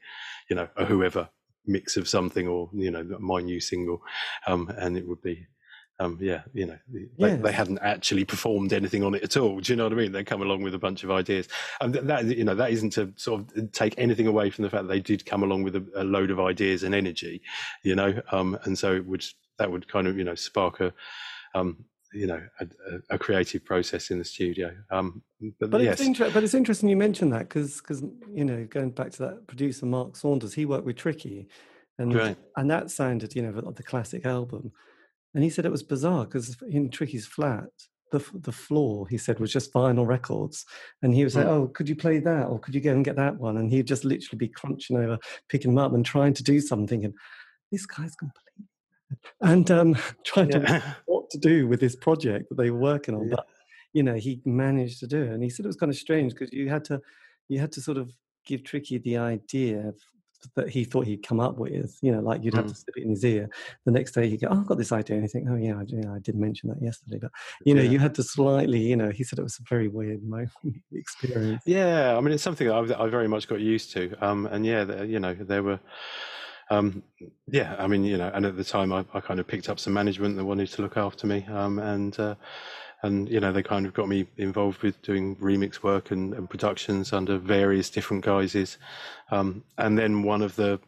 you 0.50 0.56
know, 0.56 0.68
a 0.76 0.84
whoever 0.84 1.30
mix 1.66 1.96
of 1.96 2.08
something 2.08 2.46
or 2.46 2.70
you 2.72 2.90
know 2.90 3.04
my 3.18 3.40
new 3.40 3.60
single 3.60 4.02
um, 4.46 4.72
and 4.78 4.96
it 4.96 5.06
would 5.06 5.22
be 5.22 5.46
um, 5.98 6.18
yeah 6.20 6.42
you 6.52 6.66
know 6.66 6.78
they, 6.92 7.06
yes. 7.16 7.40
they, 7.42 7.52
hadn't 7.52 7.78
actually 7.78 8.24
performed 8.24 8.72
anything 8.72 9.02
on 9.02 9.14
it 9.14 9.22
at 9.22 9.36
all. 9.38 9.60
Do 9.60 9.72
you 9.72 9.76
know 9.76 9.84
what 9.84 9.94
i 9.94 9.96
mean? 9.96 10.12
They 10.12 10.24
come 10.24 10.42
along 10.42 10.62
with 10.62 10.74
a 10.74 10.78
bunch 10.78 11.04
of 11.04 11.10
ideas. 11.10 11.48
And 11.80 11.94
that 11.94 12.26
you 12.26 12.44
know 12.44 12.54
that 12.54 12.70
isn't 12.70 12.90
to 12.90 13.14
sort 13.16 13.40
of 13.56 13.72
take 13.72 13.94
anything 13.96 14.26
away 14.26 14.50
from 14.50 14.64
the 14.64 14.70
fact 14.70 14.84
that 14.84 14.92
they 14.92 15.00
did 15.00 15.24
come 15.24 15.42
along 15.42 15.62
with 15.62 15.74
a, 15.76 15.86
a 15.96 16.04
load 16.04 16.30
of 16.30 16.38
ideas 16.38 16.82
and 16.82 16.94
energy 16.94 17.40
you 17.82 17.94
know? 17.94 18.20
Um, 18.30 18.58
and 18.64 18.78
so 18.78 18.94
it 18.94 19.06
would 19.06 19.24
that 19.58 19.70
would 19.70 19.88
kind 19.88 20.06
of 20.06 20.18
you 20.18 20.24
know 20.24 20.34
spark 20.34 20.80
a 20.80 20.92
um, 21.54 21.84
you 22.12 22.26
know 22.26 22.42
a, 22.60 22.66
a, 23.10 23.18
creative 23.18 23.64
process 23.64 24.10
in 24.10 24.18
the 24.18 24.24
studio. 24.24 24.74
Um, 24.90 25.22
but, 25.58 25.70
but 25.70 25.80
yes. 25.82 25.94
it's 25.94 26.06
inter- 26.06 26.30
but 26.30 26.42
it's 26.42 26.54
interesting 26.54 26.88
you 26.88 26.96
mentioned 26.96 27.32
that 27.32 27.48
because 27.48 27.80
because 27.80 28.02
you 28.32 28.44
know 28.44 28.66
going 28.70 28.90
back 28.90 29.10
to 29.12 29.18
that 29.22 29.46
producer 29.46 29.86
Mark 29.86 30.16
Saunders, 30.16 30.54
he 30.54 30.66
worked 30.66 30.84
with 30.84 30.96
Tricky, 30.96 31.48
and 31.98 32.14
right. 32.14 32.36
and 32.56 32.70
that 32.70 32.90
sounded 32.90 33.34
you 33.34 33.42
know 33.42 33.58
like 33.58 33.76
the 33.76 33.82
classic 33.82 34.26
album, 34.26 34.72
and 35.34 35.42
he 35.42 35.50
said 35.50 35.66
it 35.66 35.72
was 35.72 35.82
bizarre 35.82 36.24
because 36.24 36.56
in 36.70 36.90
Tricky's 36.90 37.26
flat. 37.26 37.64
The, 38.12 38.24
the 38.34 38.52
floor 38.52 39.08
he 39.08 39.18
said 39.18 39.40
was 39.40 39.52
just 39.52 39.72
vinyl 39.74 40.06
records 40.06 40.64
and 41.02 41.12
he 41.12 41.24
was 41.24 41.34
like 41.34 41.46
mm. 41.46 41.50
oh 41.50 41.66
could 41.66 41.88
you 41.88 41.96
play 41.96 42.20
that 42.20 42.46
or 42.46 42.60
could 42.60 42.72
you 42.72 42.80
go 42.80 42.92
and 42.92 43.04
get 43.04 43.16
that 43.16 43.36
one 43.36 43.56
and 43.56 43.68
he'd 43.68 43.88
just 43.88 44.04
literally 44.04 44.38
be 44.38 44.46
crunching 44.46 44.96
over 44.96 45.18
picking 45.48 45.74
them 45.74 45.84
up 45.84 45.92
and 45.92 46.06
trying 46.06 46.32
to 46.32 46.44
do 46.44 46.60
something 46.60 47.04
and 47.04 47.14
this 47.72 47.84
guy's 47.84 48.14
completely 48.14 48.68
and 49.40 49.70
um, 49.70 49.96
trying 50.24 50.50
yeah. 50.50 50.58
to 50.58 50.96
what 51.06 51.30
to 51.30 51.38
do 51.38 51.66
with 51.66 51.80
this 51.80 51.96
project 51.96 52.48
that 52.48 52.56
they 52.56 52.70
were 52.70 52.78
working 52.78 53.14
on. 53.14 53.28
Yeah. 53.28 53.36
But 53.36 53.46
you 53.92 54.02
know, 54.02 54.14
he 54.14 54.40
managed 54.44 55.00
to 55.00 55.06
do 55.06 55.22
it, 55.22 55.30
and 55.30 55.42
he 55.42 55.50
said 55.50 55.64
it 55.64 55.68
was 55.68 55.76
kind 55.76 55.90
of 55.90 55.96
strange 55.96 56.32
because 56.32 56.52
you 56.52 56.68
had 56.68 56.84
to 56.86 57.00
you 57.48 57.60
had 57.60 57.72
to 57.72 57.80
sort 57.80 57.98
of 57.98 58.12
give 58.46 58.64
Tricky 58.64 58.98
the 58.98 59.16
idea 59.16 59.92
that 60.54 60.68
he 60.68 60.84
thought 60.84 61.06
he'd 61.06 61.26
come 61.26 61.40
up 61.40 61.58
with. 61.58 61.98
You 62.02 62.12
know, 62.12 62.20
like 62.20 62.44
you'd 62.44 62.54
have 62.54 62.66
to 62.66 62.72
mm. 62.72 62.76
slip 62.76 62.96
it 62.96 63.02
in 63.04 63.10
his 63.10 63.24
ear. 63.24 63.48
The 63.84 63.92
next 63.92 64.12
day 64.12 64.28
he'd 64.28 64.40
go, 64.40 64.48
"Oh, 64.50 64.60
I've 64.60 64.66
got 64.66 64.78
this 64.78 64.92
idea," 64.92 65.16
and 65.16 65.24
you 65.24 65.28
think, 65.28 65.48
"Oh 65.50 65.56
yeah, 65.56 65.76
I, 65.76 65.84
yeah, 65.86 66.12
I 66.12 66.18
did 66.18 66.36
mention 66.36 66.68
that 66.68 66.82
yesterday." 66.82 67.18
But 67.20 67.30
you 67.64 67.74
know, 67.74 67.82
yeah. 67.82 67.90
you 67.90 67.98
had 67.98 68.14
to 68.16 68.22
slightly. 68.22 68.80
You 68.80 68.96
know, 68.96 69.10
he 69.10 69.24
said 69.24 69.38
it 69.38 69.42
was 69.42 69.58
a 69.58 69.64
very 69.68 69.88
weird 69.88 70.22
moment 70.22 70.52
experience. 70.92 71.62
Yeah, 71.66 72.16
I 72.16 72.20
mean, 72.20 72.32
it's 72.32 72.42
something 72.42 72.66
that 72.66 72.74
I, 72.74 73.04
I 73.04 73.08
very 73.08 73.28
much 73.28 73.48
got 73.48 73.60
used 73.60 73.92
to. 73.92 74.14
Um, 74.20 74.46
and 74.46 74.64
yeah, 74.64 75.02
you 75.02 75.20
know, 75.20 75.34
there 75.34 75.62
were 75.62 75.80
um, 76.70 77.02
yeah, 77.46 77.76
I 77.78 77.86
mean, 77.86 78.04
you 78.04 78.16
know, 78.16 78.30
and 78.34 78.44
at 78.44 78.56
the 78.56 78.64
time 78.64 78.92
I, 78.92 79.04
I, 79.14 79.20
kind 79.20 79.38
of 79.38 79.46
picked 79.46 79.68
up 79.68 79.78
some 79.78 79.92
management 79.92 80.36
that 80.36 80.44
wanted 80.44 80.68
to 80.70 80.82
look 80.82 80.96
after 80.96 81.26
me, 81.26 81.46
um, 81.48 81.78
and 81.78 82.18
uh, 82.18 82.34
and 83.02 83.28
you 83.28 83.38
know 83.38 83.52
they 83.52 83.62
kind 83.62 83.86
of 83.86 83.94
got 83.94 84.08
me 84.08 84.26
involved 84.36 84.82
with 84.82 85.00
doing 85.02 85.36
remix 85.36 85.82
work 85.82 86.10
and, 86.10 86.34
and 86.34 86.50
productions 86.50 87.12
under 87.12 87.38
various 87.38 87.88
different 87.88 88.24
guises, 88.24 88.78
um, 89.30 89.62
and 89.78 89.96
then 89.96 90.24
one 90.24 90.42
of 90.42 90.56
the 90.56 90.80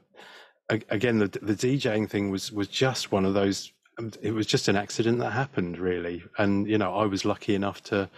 again 0.68 1.18
the 1.18 1.28
the 1.42 1.54
DJing 1.54 2.10
thing 2.10 2.30
was 2.30 2.50
was 2.50 2.68
just 2.68 3.12
one 3.12 3.24
of 3.24 3.34
those. 3.34 3.72
Um, 3.98 4.12
it 4.20 4.32
was 4.32 4.46
just 4.46 4.68
an 4.68 4.76
accident 4.76 5.18
that 5.20 5.30
happened, 5.30 5.78
really, 5.78 6.24
and 6.38 6.66
you 6.68 6.78
know 6.78 6.94
I 6.94 7.06
was 7.06 7.24
lucky 7.24 7.54
enough 7.54 7.82
to. 7.84 8.10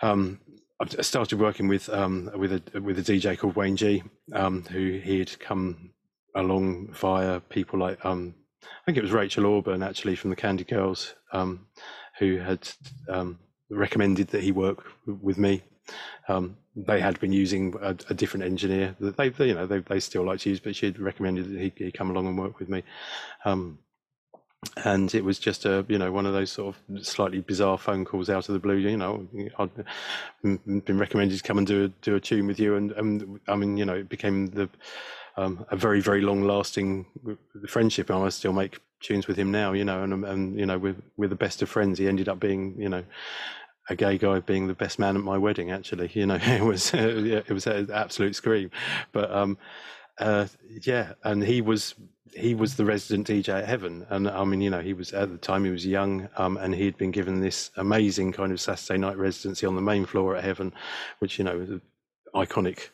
Um, 0.00 0.40
I 0.80 1.02
started 1.02 1.38
working 1.38 1.68
with 1.68 1.88
um, 1.90 2.30
with 2.34 2.52
a 2.52 2.80
with 2.80 2.98
a 2.98 3.02
DJ 3.02 3.38
called 3.38 3.54
Wayne 3.54 3.76
G, 3.76 4.02
um, 4.32 4.64
who 4.64 4.98
he'd 4.98 5.38
come 5.38 5.92
along 6.34 6.92
via 6.92 7.40
people 7.40 7.78
like 7.78 8.04
um, 8.04 8.34
I 8.62 8.84
think 8.86 8.98
it 8.98 9.02
was 9.02 9.12
Rachel 9.12 9.46
Auburn 9.56 9.82
actually 9.82 10.16
from 10.16 10.30
the 10.30 10.36
Candy 10.36 10.64
Girls 10.64 11.14
um, 11.32 11.66
who 12.18 12.38
had 12.38 12.68
um, 13.08 13.38
recommended 13.70 14.28
that 14.28 14.42
he 14.42 14.52
work 14.52 14.84
with 15.06 15.38
me. 15.38 15.62
Um, 16.28 16.56
they 16.76 17.00
had 17.00 17.18
been 17.20 17.32
using 17.32 17.74
a, 17.82 17.96
a, 18.08 18.14
different 18.14 18.46
engineer 18.46 18.94
that 19.00 19.16
they, 19.16 19.32
you 19.46 19.54
know, 19.54 19.66
they, 19.66 19.80
they 19.80 20.00
still 20.00 20.24
like 20.24 20.40
to 20.40 20.50
use, 20.50 20.60
but 20.60 20.76
she 20.76 20.86
had 20.86 20.98
recommended 20.98 21.52
that 21.52 21.60
he, 21.60 21.72
he 21.76 21.90
come 21.90 22.10
along 22.10 22.28
and 22.28 22.38
work 22.38 22.60
with 22.60 22.68
me. 22.68 22.84
Um, 23.44 23.78
and 24.84 25.12
it 25.14 25.24
was 25.24 25.40
just 25.40 25.64
a 25.64 25.84
you 25.88 25.98
know 25.98 26.12
one 26.12 26.24
of 26.24 26.32
those 26.32 26.52
sort 26.52 26.76
of 26.76 27.04
slightly 27.04 27.40
bizarre 27.40 27.76
phone 27.76 28.04
calls 28.04 28.30
out 28.30 28.48
of 28.48 28.52
the 28.52 28.60
blue. 28.60 28.76
You 28.76 28.96
know, 28.96 29.26
I'd 29.58 30.84
been 30.84 30.98
recommended 30.98 31.36
to 31.36 31.42
come 31.42 31.58
and 31.58 31.66
do 31.66 31.84
a, 31.84 31.88
do 31.88 32.14
a 32.14 32.20
tune 32.20 32.46
with 32.46 32.60
you, 32.60 32.76
and, 32.76 32.92
and 32.92 33.40
I 33.48 33.56
mean, 33.56 33.76
you 33.76 33.84
know, 33.84 33.94
it 33.94 34.08
became 34.08 34.46
the 34.46 34.68
um, 35.36 35.64
a 35.70 35.76
very 35.76 36.00
very 36.00 36.20
long 36.20 36.42
lasting 36.42 37.06
friendship, 37.68 38.10
and 38.10 38.24
I 38.24 38.28
still 38.28 38.52
make 38.52 38.78
tunes 39.00 39.26
with 39.26 39.36
him 39.36 39.50
now. 39.50 39.72
You 39.72 39.84
know, 39.84 40.02
and 40.02 40.24
and 40.24 40.58
you 40.58 40.66
know, 40.66 40.78
we're 40.78 40.96
we're 41.16 41.28
the 41.28 41.34
best 41.34 41.62
of 41.62 41.68
friends. 41.68 41.98
He 41.98 42.08
ended 42.08 42.28
up 42.28 42.40
being 42.40 42.74
you 42.78 42.88
know 42.88 43.04
a 43.88 43.96
gay 43.96 44.18
guy 44.18 44.40
being 44.40 44.68
the 44.68 44.74
best 44.74 44.98
man 44.98 45.16
at 45.16 45.22
my 45.22 45.38
wedding. 45.38 45.70
Actually, 45.70 46.10
you 46.14 46.26
know, 46.26 46.38
it 46.40 46.62
was 46.62 46.92
it 46.94 47.50
was 47.50 47.66
an 47.66 47.90
absolute 47.92 48.36
scream, 48.36 48.70
but 49.12 49.30
um, 49.30 49.58
uh, 50.18 50.46
yeah, 50.82 51.12
and 51.24 51.42
he 51.42 51.60
was 51.60 51.94
he 52.34 52.54
was 52.54 52.76
the 52.76 52.84
resident 52.84 53.26
DJ 53.26 53.48
at 53.50 53.68
Heaven, 53.68 54.06
and 54.08 54.28
I 54.28 54.44
mean, 54.44 54.60
you 54.60 54.70
know, 54.70 54.80
he 54.80 54.94
was 54.94 55.12
at 55.12 55.30
the 55.30 55.38
time 55.38 55.64
he 55.64 55.70
was 55.70 55.86
young, 55.86 56.28
um, 56.36 56.56
and 56.56 56.74
he 56.74 56.84
had 56.84 56.96
been 56.96 57.10
given 57.10 57.40
this 57.40 57.70
amazing 57.76 58.32
kind 58.32 58.52
of 58.52 58.60
Saturday 58.60 58.98
night 58.98 59.18
residency 59.18 59.66
on 59.66 59.74
the 59.74 59.82
main 59.82 60.06
floor 60.06 60.36
at 60.36 60.44
Heaven, 60.44 60.72
which 61.18 61.38
you 61.38 61.44
know 61.44 61.80
iconic, 62.34 62.88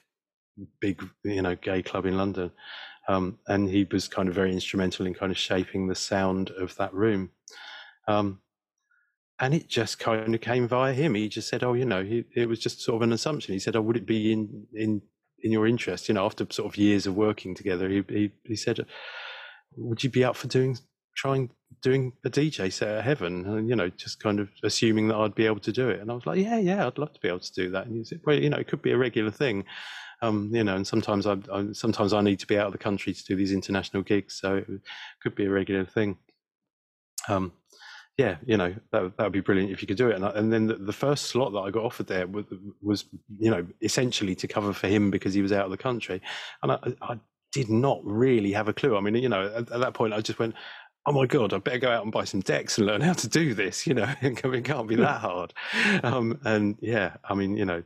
big 0.81 1.03
you 1.25 1.43
know 1.43 1.55
gay 1.57 1.83
club 1.83 2.07
in 2.07 2.17
London, 2.17 2.51
um, 3.09 3.39
and 3.47 3.69
he 3.69 3.87
was 3.91 4.09
kind 4.09 4.29
of 4.29 4.35
very 4.35 4.53
instrumental 4.53 5.07
in 5.07 5.15
kind 5.15 5.33
of 5.33 5.39
shaping 5.39 5.87
the 5.87 5.95
sound 5.95 6.51
of 6.51 6.75
that 6.77 6.93
room. 6.95 7.31
Um, 8.07 8.41
and 9.41 9.55
it 9.55 9.69
just 9.69 10.01
kind 10.01 10.35
of 10.35 10.41
came 10.41 10.67
via 10.67 10.93
him. 10.93 11.15
He 11.15 11.29
just 11.29 11.49
said, 11.49 11.63
"Oh, 11.63 11.75
you 11.75 11.85
know," 11.85 12.03
he, 12.03 12.25
it 12.35 12.49
was 12.49 12.59
just 12.59 12.81
sort 12.81 12.97
of 12.97 13.03
an 13.03 13.13
assumption. 13.13 13.53
He 13.53 13.61
said, 13.61 13.77
"Oh, 13.77 13.83
would 13.83 13.97
it 13.97 14.07
be 14.07 14.33
in 14.33 14.67
in 14.75 15.03
in 15.43 15.53
your 15.53 15.67
interest?" 15.67 16.09
You 16.09 16.15
know, 16.15 16.27
after 16.27 16.47
sort 16.51 16.73
of 16.73 16.77
years 16.77 17.07
of 17.07 17.15
working 17.15 17.55
together, 17.55 17.89
he 17.89 18.05
he, 18.09 18.33
he 18.45 18.57
said, 18.57 18.85
would 19.77 20.03
you 20.03 20.11
be 20.11 20.25
up 20.25 20.37
for 20.37 20.49
doing 20.49 20.79
trying 21.17 21.51
doing 21.83 22.13
a 22.25 22.31
DJ 22.31 22.73
set 22.73 22.89
at 22.89 23.05
Heaven? 23.05 23.47
And 23.47 23.69
you 23.69 23.77
know, 23.77 23.89
just 23.89 24.21
kind 24.21 24.41
of 24.41 24.49
assuming 24.63 25.09
that 25.09 25.17
I'd 25.17 25.35
be 25.35 25.47
able 25.47 25.61
to 25.61 25.73
do 25.73 25.89
it. 25.89 26.01
And 26.01 26.11
I 26.11 26.15
was 26.15 26.27
like, 26.27 26.41
yeah, 26.41 26.59
yeah, 26.59 26.87
I'd 26.87 26.99
love 26.99 27.13
to 27.13 27.21
be 27.21 27.29
able 27.29 27.41
to 27.41 27.53
do 27.53 27.71
that. 27.71 27.87
And 27.87 27.97
he 27.97 28.05
said, 28.05 28.21
well, 28.25 28.37
you 28.37 28.51
know, 28.51 28.59
it 28.59 28.69
could 28.69 28.83
be 28.83 28.93
a 28.93 28.99
regular 28.99 29.31
thing. 29.31 29.65
Um, 30.21 30.51
you 30.53 30.65
know, 30.65 30.75
and 30.75 30.87
sometimes 30.87 31.27
I, 31.27 31.37
I, 31.53 31.73
sometimes 31.73 32.13
I 32.13 32.21
need 32.23 32.41
to 32.41 32.47
be 32.47 32.59
out 32.59 32.67
of 32.67 32.73
the 32.73 32.79
country 32.79 33.15
to 33.15 33.25
do 33.25 33.37
these 33.37 33.53
international 33.53 34.03
gigs, 34.03 34.35
so 34.35 34.57
it 34.57 34.67
could 35.23 35.35
be 35.35 35.45
a 35.45 35.51
regular 35.51 35.85
thing. 35.85 36.19
Um, 37.29 37.53
yeah, 38.19 38.37
you 38.45 38.57
know, 38.57 38.75
that 38.91 39.17
that 39.17 39.23
would 39.23 39.33
be 39.33 39.41
brilliant 39.41 39.71
if 39.71 39.81
you 39.81 39.87
could 39.87 39.97
do 39.97 40.09
it. 40.09 40.17
And, 40.17 40.25
and 40.25 40.53
then 40.53 40.67
the, 40.67 40.75
the, 40.75 40.93
first 40.93 41.27
slot 41.27 41.53
that 41.53 41.61
I 41.61 41.71
got 41.71 41.85
offered 41.85 42.09
there 42.09 42.27
was, 42.27 42.47
was, 42.83 43.05
you 43.39 43.49
know, 43.49 43.65
essentially 43.81 44.35
to 44.35 44.49
cover 44.49 44.73
for 44.73 44.89
him 44.89 45.13
because 45.13 45.35
he 45.35 45.43
was 45.43 45.53
out 45.53 45.65
of 45.65 45.71
the 45.71 45.77
country, 45.77 46.21
and 46.63 46.73
I, 46.73 46.79
I 47.01 47.19
did 47.53 47.71
not 47.71 48.01
really 48.05 48.53
have 48.53 48.69
a 48.69 48.73
clue. 48.73 48.97
I 48.97 49.01
mean, 49.01 49.15
you 49.15 49.29
know, 49.29 49.47
at, 49.47 49.71
at, 49.71 49.81
that 49.81 49.95
point, 49.95 50.15
I 50.15 50.21
just 50.21 50.41
went, 50.41 50.57
"Oh 51.07 51.13
my 51.13 51.27
god, 51.27 51.53
I 51.53 51.59
better 51.59 51.79
go 51.79 51.93
out 51.93 52.03
and 52.03 52.11
buy 52.11 52.25
some 52.25 52.41
decks 52.41 52.77
and 52.77 52.89
learn 52.89 53.03
how 53.03 53.13
to 53.13 53.29
do 53.29 53.55
this." 53.55 53.87
You 53.87 53.95
know, 53.95 54.13
it 54.21 54.65
can't 54.65 54.89
be 54.89 54.97
that 54.97 55.21
hard. 55.21 55.55
Um, 56.03 56.41
and 56.45 56.77
yeah, 56.81 57.19
I 57.23 57.35
mean, 57.35 57.57
you 57.57 57.65
know, 57.65 57.85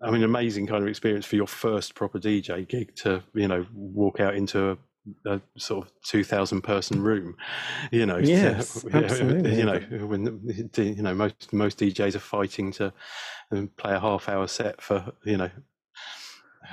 I 0.00 0.10
mean, 0.10 0.22
amazing 0.22 0.66
kind 0.66 0.82
of 0.82 0.88
experience 0.88 1.26
for 1.26 1.36
your 1.36 1.46
first 1.46 1.94
proper 1.94 2.18
DJ 2.18 2.66
gig 2.66 2.94
to 2.96 3.22
you 3.34 3.48
know 3.48 3.66
walk 3.74 4.20
out 4.20 4.34
into 4.34 4.70
a 4.70 4.78
a 5.26 5.40
sort 5.58 5.86
of 5.86 5.92
2000 6.04 6.62
person 6.62 7.02
room 7.02 7.36
you 7.90 8.06
know 8.06 8.18
yes, 8.18 8.82
to, 8.82 8.96
absolutely. 8.96 9.58
you 9.58 9.64
know 9.64 9.80
when 10.06 10.40
you 10.76 11.02
know 11.02 11.14
most 11.14 11.52
most 11.52 11.78
DJs 11.78 12.14
are 12.14 12.20
fighting 12.20 12.70
to 12.72 12.92
um, 13.50 13.68
play 13.76 13.94
a 13.94 14.00
half 14.00 14.28
hour 14.28 14.46
set 14.46 14.80
for 14.80 15.12
you 15.24 15.36
know 15.36 15.50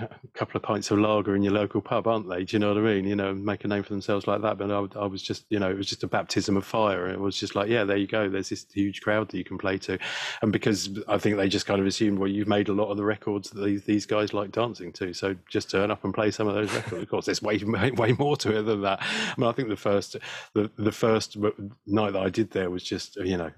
a 0.01 0.09
couple 0.33 0.57
of 0.57 0.63
pints 0.63 0.91
of 0.91 0.99
lager 0.99 1.35
in 1.35 1.43
your 1.43 1.53
local 1.53 1.81
pub, 1.81 2.07
aren't 2.07 2.29
they? 2.29 2.43
Do 2.43 2.55
you 2.55 2.59
know 2.59 2.73
what 2.73 2.77
I 2.77 2.81
mean? 2.81 3.05
You 3.05 3.15
know, 3.15 3.33
make 3.33 3.63
a 3.63 3.67
name 3.67 3.83
for 3.83 3.89
themselves 3.89 4.27
like 4.27 4.41
that. 4.41 4.57
But 4.57 4.71
I, 4.71 4.99
I, 4.99 5.05
was 5.05 5.21
just, 5.21 5.45
you 5.49 5.59
know, 5.59 5.69
it 5.69 5.77
was 5.77 5.87
just 5.87 6.03
a 6.03 6.07
baptism 6.07 6.57
of 6.57 6.65
fire. 6.65 7.07
It 7.07 7.19
was 7.19 7.37
just 7.37 7.55
like, 7.55 7.69
yeah, 7.69 7.83
there 7.83 7.97
you 7.97 8.07
go. 8.07 8.29
There's 8.29 8.49
this 8.49 8.65
huge 8.71 9.01
crowd 9.01 9.29
that 9.29 9.37
you 9.37 9.43
can 9.43 9.57
play 9.57 9.77
to, 9.79 9.97
and 10.41 10.51
because 10.51 10.89
I 11.07 11.17
think 11.17 11.37
they 11.37 11.49
just 11.49 11.65
kind 11.65 11.79
of 11.79 11.87
assumed, 11.87 12.19
well, 12.19 12.29
you've 12.29 12.47
made 12.47 12.69
a 12.69 12.73
lot 12.73 12.89
of 12.89 12.97
the 12.97 13.05
records 13.05 13.49
that 13.51 13.63
these, 13.63 13.83
these 13.83 14.05
guys 14.05 14.33
like 14.33 14.51
dancing 14.51 14.91
to, 14.93 15.13
so 15.13 15.35
just 15.49 15.69
turn 15.69 15.91
up 15.91 16.03
and 16.03 16.13
play 16.13 16.31
some 16.31 16.47
of 16.47 16.55
those 16.55 16.73
records. 16.73 17.03
Of 17.03 17.09
course, 17.09 17.25
there's 17.25 17.41
way 17.41 17.57
way 17.97 18.13
more 18.13 18.37
to 18.37 18.59
it 18.59 18.63
than 18.63 18.81
that. 18.81 18.99
I 19.01 19.33
mean, 19.37 19.49
I 19.49 19.53
think 19.53 19.69
the 19.69 19.77
first 19.77 20.15
the 20.53 20.71
the 20.77 20.91
first 20.91 21.37
night 21.85 22.13
that 22.13 22.21
I 22.21 22.29
did 22.29 22.51
there 22.51 22.69
was 22.69 22.83
just, 22.83 23.15
you 23.17 23.37
know. 23.37 23.51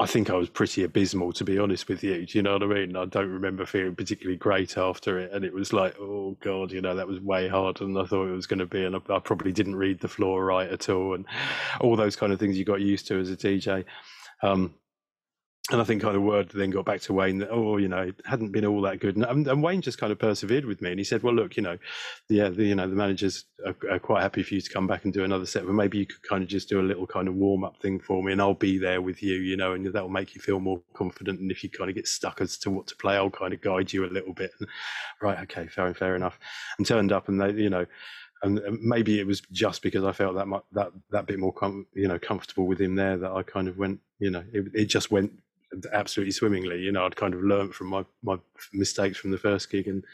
I 0.00 0.06
think 0.06 0.30
I 0.30 0.34
was 0.34 0.48
pretty 0.48 0.82
abysmal, 0.82 1.34
to 1.34 1.44
be 1.44 1.58
honest 1.58 1.86
with 1.86 2.02
you. 2.02 2.24
Do 2.24 2.38
you 2.38 2.42
know 2.42 2.54
what 2.54 2.62
I 2.62 2.66
mean? 2.66 2.96
I 2.96 3.04
don't 3.04 3.28
remember 3.28 3.66
feeling 3.66 3.94
particularly 3.94 4.38
great 4.38 4.78
after 4.78 5.18
it. 5.18 5.30
And 5.30 5.44
it 5.44 5.52
was 5.52 5.74
like, 5.74 5.94
oh, 6.00 6.38
God, 6.40 6.72
you 6.72 6.80
know, 6.80 6.96
that 6.96 7.06
was 7.06 7.20
way 7.20 7.48
harder 7.48 7.84
than 7.84 7.94
I 7.98 8.06
thought 8.06 8.28
it 8.28 8.34
was 8.34 8.46
going 8.46 8.60
to 8.60 8.66
be. 8.66 8.82
And 8.82 8.96
I, 8.96 9.00
I 9.14 9.18
probably 9.18 9.52
didn't 9.52 9.76
read 9.76 10.00
the 10.00 10.08
floor 10.08 10.42
right 10.42 10.70
at 10.70 10.88
all. 10.88 11.12
And 11.14 11.26
all 11.82 11.96
those 11.96 12.16
kind 12.16 12.32
of 12.32 12.40
things 12.40 12.56
you 12.56 12.64
got 12.64 12.80
used 12.80 13.08
to 13.08 13.20
as 13.20 13.30
a 13.30 13.36
DJ. 13.36 13.84
Um, 14.42 14.74
and 15.72 15.80
I 15.80 15.84
think 15.84 16.02
kind 16.02 16.16
of 16.16 16.22
word 16.22 16.48
then 16.50 16.70
got 16.70 16.84
back 16.84 17.00
to 17.02 17.12
Wayne 17.12 17.38
that 17.38 17.50
oh 17.50 17.76
you 17.76 17.88
know 17.88 18.02
it 18.02 18.20
hadn't 18.24 18.50
been 18.50 18.66
all 18.66 18.80
that 18.82 19.00
good. 19.00 19.16
And, 19.16 19.46
and, 19.46 19.62
Wayne 19.62 19.80
just 19.80 19.98
kind 19.98 20.12
of 20.12 20.18
persevered 20.18 20.64
with 20.64 20.82
me 20.82 20.90
and 20.90 20.98
he 20.98 21.04
said 21.04 21.22
well 21.22 21.34
look 21.34 21.56
you 21.56 21.62
know 21.62 21.78
yeah 22.28 22.44
uh, 22.44 22.50
the, 22.50 22.64
you 22.64 22.74
know 22.74 22.88
the 22.88 22.96
managers 22.96 23.44
are, 23.64 23.76
are, 23.90 23.98
quite 23.98 24.22
happy 24.22 24.42
for 24.42 24.54
you 24.54 24.60
to 24.60 24.70
come 24.70 24.86
back 24.86 25.04
and 25.04 25.12
do 25.12 25.24
another 25.24 25.46
set 25.46 25.64
but 25.64 25.72
maybe 25.72 25.98
you 25.98 26.06
could 26.06 26.22
kind 26.22 26.42
of 26.42 26.48
just 26.48 26.68
do 26.68 26.80
a 26.80 26.82
little 26.82 27.06
kind 27.06 27.28
of 27.28 27.34
warm 27.34 27.64
up 27.64 27.76
thing 27.80 28.00
for 28.00 28.22
me 28.22 28.32
and 28.32 28.40
I'll 28.40 28.54
be 28.54 28.78
there 28.78 29.00
with 29.00 29.22
you 29.22 29.36
you 29.36 29.56
know 29.56 29.72
and 29.72 29.86
that 29.86 30.02
will 30.02 30.08
make 30.08 30.34
you 30.34 30.40
feel 30.40 30.60
more 30.60 30.80
confident 30.94 31.40
and 31.40 31.50
if 31.50 31.62
you 31.62 31.70
kind 31.70 31.90
of 31.90 31.96
get 31.96 32.08
stuck 32.08 32.40
as 32.40 32.56
to 32.58 32.70
what 32.70 32.86
to 32.88 32.96
play 32.96 33.16
I'll 33.16 33.30
kind 33.30 33.52
of 33.52 33.60
guide 33.60 33.92
you 33.92 34.04
a 34.04 34.06
little 34.06 34.34
bit. 34.34 34.50
And, 34.58 34.68
right 35.22 35.38
okay 35.40 35.66
fair 35.68 35.86
and 35.86 35.96
fair 35.96 36.16
enough. 36.16 36.38
And 36.78 36.86
turned 36.86 37.12
up 37.12 37.28
and 37.28 37.40
they 37.40 37.52
you 37.52 37.70
know 37.70 37.86
and 38.42 38.60
maybe 38.80 39.20
it 39.20 39.26
was 39.26 39.42
just 39.52 39.82
because 39.82 40.02
I 40.02 40.12
felt 40.12 40.34
that 40.36 40.46
much, 40.46 40.62
that 40.72 40.92
that 41.10 41.26
bit 41.26 41.38
more 41.38 41.52
com- 41.52 41.86
you 41.92 42.08
know 42.08 42.18
comfortable 42.18 42.66
with 42.66 42.80
him 42.80 42.94
there 42.94 43.18
that 43.18 43.30
I 43.30 43.42
kind 43.42 43.68
of 43.68 43.76
went 43.76 44.00
you 44.18 44.30
know 44.30 44.42
it, 44.52 44.66
it 44.74 44.84
just 44.86 45.10
went 45.10 45.32
absolutely 45.92 46.32
swimmingly. 46.32 46.80
You 46.80 46.92
know, 46.92 47.06
I'd 47.06 47.16
kind 47.16 47.34
of 47.34 47.42
learned 47.42 47.74
from 47.74 47.88
my, 47.88 48.04
my 48.22 48.38
mistakes 48.72 49.18
from 49.18 49.30
the 49.30 49.38
first 49.38 49.70
gig, 49.70 49.88
and 49.88 50.04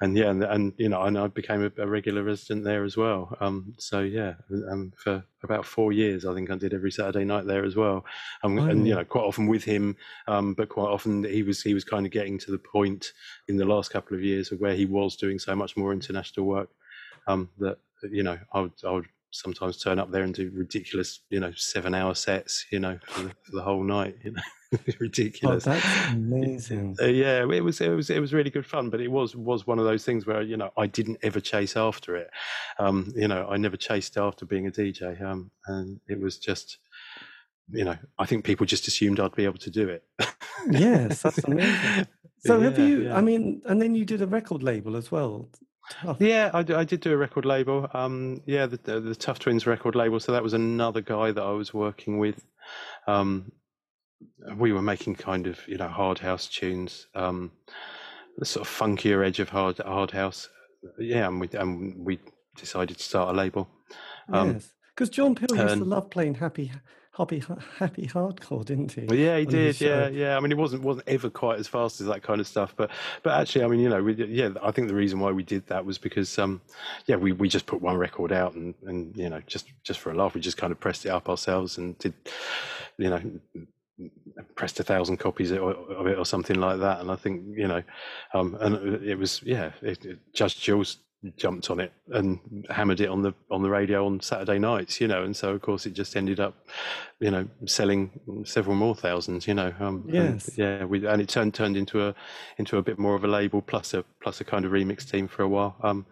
and 0.00 0.16
yeah, 0.16 0.30
and, 0.30 0.42
and 0.42 0.72
you 0.78 0.88
know, 0.88 1.02
and 1.02 1.16
I 1.16 1.28
became 1.28 1.62
a, 1.62 1.82
a 1.82 1.86
regular 1.86 2.24
resident 2.24 2.64
there 2.64 2.82
as 2.82 2.96
well. 2.96 3.36
Um, 3.40 3.72
so 3.78 4.00
yeah, 4.00 4.34
um, 4.68 4.92
for 4.96 5.24
about 5.44 5.64
four 5.64 5.92
years, 5.92 6.26
I 6.26 6.34
think 6.34 6.50
I 6.50 6.56
did 6.56 6.74
every 6.74 6.90
Saturday 6.90 7.24
night 7.24 7.46
there 7.46 7.64
as 7.64 7.76
well, 7.76 8.04
um, 8.42 8.58
oh, 8.58 8.64
and 8.64 8.86
you 8.86 8.94
know, 8.94 9.04
quite 9.04 9.22
often 9.22 9.46
with 9.46 9.62
him, 9.62 9.96
um, 10.26 10.54
but 10.54 10.68
quite 10.68 10.88
often 10.88 11.22
he 11.22 11.44
was 11.44 11.62
he 11.62 11.72
was 11.72 11.84
kind 11.84 12.04
of 12.04 12.10
getting 12.10 12.36
to 12.40 12.50
the 12.50 12.58
point 12.58 13.12
in 13.46 13.56
the 13.56 13.64
last 13.64 13.92
couple 13.92 14.16
of 14.16 14.24
years 14.24 14.50
of 14.50 14.60
where 14.60 14.74
he 14.74 14.86
was 14.86 15.14
doing 15.16 15.38
so 15.38 15.54
much 15.54 15.76
more 15.76 15.92
international 15.92 16.46
work 16.46 16.70
um, 17.28 17.48
that 17.58 17.78
you 18.10 18.24
know 18.24 18.38
I 18.52 18.60
would 18.60 18.72
I 18.84 18.90
would 18.90 19.06
sometimes 19.32 19.78
turn 19.78 19.98
up 19.98 20.10
there 20.10 20.22
and 20.22 20.34
do 20.34 20.50
ridiculous, 20.54 21.20
you 21.30 21.40
know, 21.40 21.52
seven 21.56 21.94
hour 21.94 22.14
sets, 22.14 22.66
you 22.70 22.78
know, 22.78 22.98
for 23.08 23.22
the, 23.22 23.28
for 23.42 23.52
the 23.52 23.62
whole 23.62 23.82
night, 23.82 24.16
you 24.22 24.32
know. 24.32 24.42
ridiculous. 25.00 25.66
Oh, 25.66 25.70
that's 25.70 26.12
amazing. 26.12 26.96
Yeah, 27.00 27.42
it 27.42 27.64
was 27.64 27.80
it 27.80 27.90
was 27.90 28.10
it 28.10 28.20
was 28.20 28.32
really 28.32 28.50
good 28.50 28.64
fun, 28.64 28.90
but 28.90 29.00
it 29.00 29.08
was 29.08 29.36
was 29.36 29.66
one 29.66 29.78
of 29.78 29.84
those 29.84 30.04
things 30.04 30.26
where 30.26 30.42
you 30.42 30.56
know 30.56 30.70
I 30.78 30.86
didn't 30.86 31.18
ever 31.22 31.40
chase 31.40 31.76
after 31.76 32.16
it. 32.16 32.30
Um, 32.78 33.12
you 33.14 33.28
know, 33.28 33.46
I 33.50 33.56
never 33.56 33.76
chased 33.76 34.16
after 34.16 34.46
being 34.46 34.66
a 34.66 34.70
DJ, 34.70 35.20
um, 35.22 35.50
and 35.66 36.00
it 36.08 36.20
was 36.20 36.38
just, 36.38 36.78
you 37.70 37.84
know, 37.84 37.96
I 38.18 38.26
think 38.26 38.44
people 38.44 38.64
just 38.66 38.88
assumed 38.88 39.20
I'd 39.20 39.34
be 39.34 39.44
able 39.44 39.58
to 39.58 39.70
do 39.70 39.88
it. 39.88 40.04
yes, 40.70 41.22
that's 41.22 41.44
amazing. 41.44 42.06
So 42.44 42.58
yeah, 42.58 42.64
have 42.64 42.78
you? 42.80 43.02
Yeah. 43.02 43.16
I 43.16 43.20
mean, 43.20 43.62
and 43.66 43.80
then 43.80 43.94
you 43.94 44.04
did 44.04 44.20
a 44.20 44.26
record 44.26 44.64
label 44.64 44.96
as 44.96 45.12
well. 45.12 45.48
Tough. 46.00 46.16
Yeah, 46.20 46.50
I, 46.52 46.58
I, 46.60 46.84
did 46.84 47.00
do 47.00 47.12
a 47.12 47.16
record 47.16 47.44
label. 47.44 47.88
Um, 47.92 48.40
yeah, 48.46 48.66
the, 48.66 48.78
the, 48.78 49.00
the, 49.00 49.14
Tough 49.14 49.38
Twins 49.38 49.66
record 49.66 49.94
label. 49.94 50.20
So 50.20 50.32
that 50.32 50.42
was 50.42 50.54
another 50.54 51.00
guy 51.00 51.32
that 51.32 51.42
I 51.42 51.50
was 51.50 51.74
working 51.74 52.18
with. 52.18 52.44
Um, 53.06 53.52
we 54.56 54.72
were 54.72 54.82
making 54.82 55.16
kind 55.16 55.46
of 55.46 55.60
you 55.66 55.76
know 55.76 55.88
hard 55.88 56.18
house 56.18 56.48
tunes, 56.48 57.06
um, 57.14 57.52
the 58.38 58.44
sort 58.44 58.66
of 58.66 58.72
funkier 58.72 59.26
edge 59.26 59.40
of 59.40 59.48
hard 59.48 59.78
hard 59.78 60.10
house. 60.10 60.48
Yeah, 60.98 61.28
and 61.28 61.40
we 61.40 61.48
and 61.54 62.04
we 62.04 62.18
decided 62.56 62.98
to 62.98 63.02
start 63.02 63.34
a 63.34 63.36
label. 63.36 63.68
Um, 64.32 64.54
yes, 64.54 64.72
because 64.94 65.10
John 65.10 65.34
Peel 65.34 65.56
used 65.56 65.78
to 65.78 65.84
love 65.84 66.10
playing 66.10 66.34
happy 66.34 66.72
happy 67.16 67.42
happy 67.78 68.06
hardcore, 68.06 68.64
didn't 68.64 68.92
he? 68.92 69.02
Yeah, 69.02 69.38
he 69.38 69.46
did. 69.46 69.80
Yeah, 69.80 70.08
yeah. 70.08 70.36
I 70.36 70.40
mean, 70.40 70.52
it 70.52 70.58
wasn't 70.58 70.82
wasn't 70.82 71.08
ever 71.08 71.30
quite 71.30 71.58
as 71.58 71.68
fast 71.68 72.00
as 72.00 72.06
that 72.06 72.22
kind 72.22 72.40
of 72.40 72.46
stuff, 72.46 72.74
but 72.76 72.90
but 73.22 73.40
actually, 73.40 73.64
I 73.64 73.68
mean, 73.68 73.80
you 73.80 73.88
know, 73.88 74.02
we, 74.02 74.14
yeah, 74.14 74.50
I 74.62 74.70
think 74.70 74.88
the 74.88 74.94
reason 74.94 75.20
why 75.20 75.30
we 75.30 75.42
did 75.42 75.66
that 75.66 75.84
was 75.84 75.98
because, 75.98 76.38
um, 76.38 76.60
yeah, 77.06 77.16
we, 77.16 77.32
we 77.32 77.48
just 77.48 77.66
put 77.66 77.80
one 77.80 77.96
record 77.96 78.32
out 78.32 78.54
and 78.54 78.74
and 78.86 79.16
you 79.16 79.28
know 79.28 79.42
just 79.46 79.66
just 79.82 80.00
for 80.00 80.10
a 80.10 80.14
laugh, 80.14 80.34
we 80.34 80.40
just 80.40 80.56
kind 80.56 80.72
of 80.72 80.80
pressed 80.80 81.06
it 81.06 81.10
up 81.10 81.28
ourselves 81.28 81.78
and 81.78 81.98
did, 81.98 82.14
you 82.98 83.10
know, 83.10 83.20
pressed 84.54 84.80
a 84.80 84.82
thousand 84.82 85.18
copies 85.18 85.50
of 85.50 86.06
it 86.06 86.18
or 86.18 86.24
something 86.24 86.58
like 86.58 86.80
that. 86.80 87.00
And 87.00 87.10
I 87.10 87.16
think 87.16 87.42
you 87.56 87.68
know, 87.68 87.82
um, 88.34 88.56
and 88.60 89.04
it 89.04 89.16
was 89.16 89.42
yeah, 89.42 89.72
it, 89.82 90.04
it, 90.04 90.18
Judge 90.34 90.58
Jules 90.60 90.98
jumped 91.36 91.70
on 91.70 91.78
it 91.78 91.92
and 92.08 92.66
hammered 92.68 93.00
it 93.00 93.08
on 93.08 93.22
the 93.22 93.32
on 93.50 93.62
the 93.62 93.70
radio 93.70 94.06
on 94.06 94.20
Saturday 94.20 94.58
nights, 94.58 95.00
you 95.00 95.06
know, 95.06 95.22
and 95.22 95.36
so 95.36 95.52
of 95.52 95.62
course 95.62 95.86
it 95.86 95.92
just 95.92 96.16
ended 96.16 96.40
up, 96.40 96.54
you 97.20 97.30
know, 97.30 97.48
selling 97.66 98.10
several 98.44 98.74
more 98.74 98.94
thousands, 98.94 99.46
you 99.46 99.54
know. 99.54 99.72
Um, 99.78 100.04
yes. 100.08 100.48
And, 100.48 100.58
yeah, 100.58 100.84
we 100.84 101.06
and 101.06 101.22
it 101.22 101.28
turned 101.28 101.54
turned 101.54 101.76
into 101.76 102.06
a 102.06 102.14
into 102.58 102.78
a 102.78 102.82
bit 102.82 102.98
more 102.98 103.14
of 103.14 103.24
a 103.24 103.28
label 103.28 103.62
plus 103.62 103.94
a 103.94 104.04
plus 104.22 104.40
a 104.40 104.44
kind 104.44 104.64
of 104.64 104.72
remix 104.72 105.08
team 105.08 105.28
for 105.28 105.42
a 105.42 105.48
while. 105.48 105.76
Um, 105.82 106.06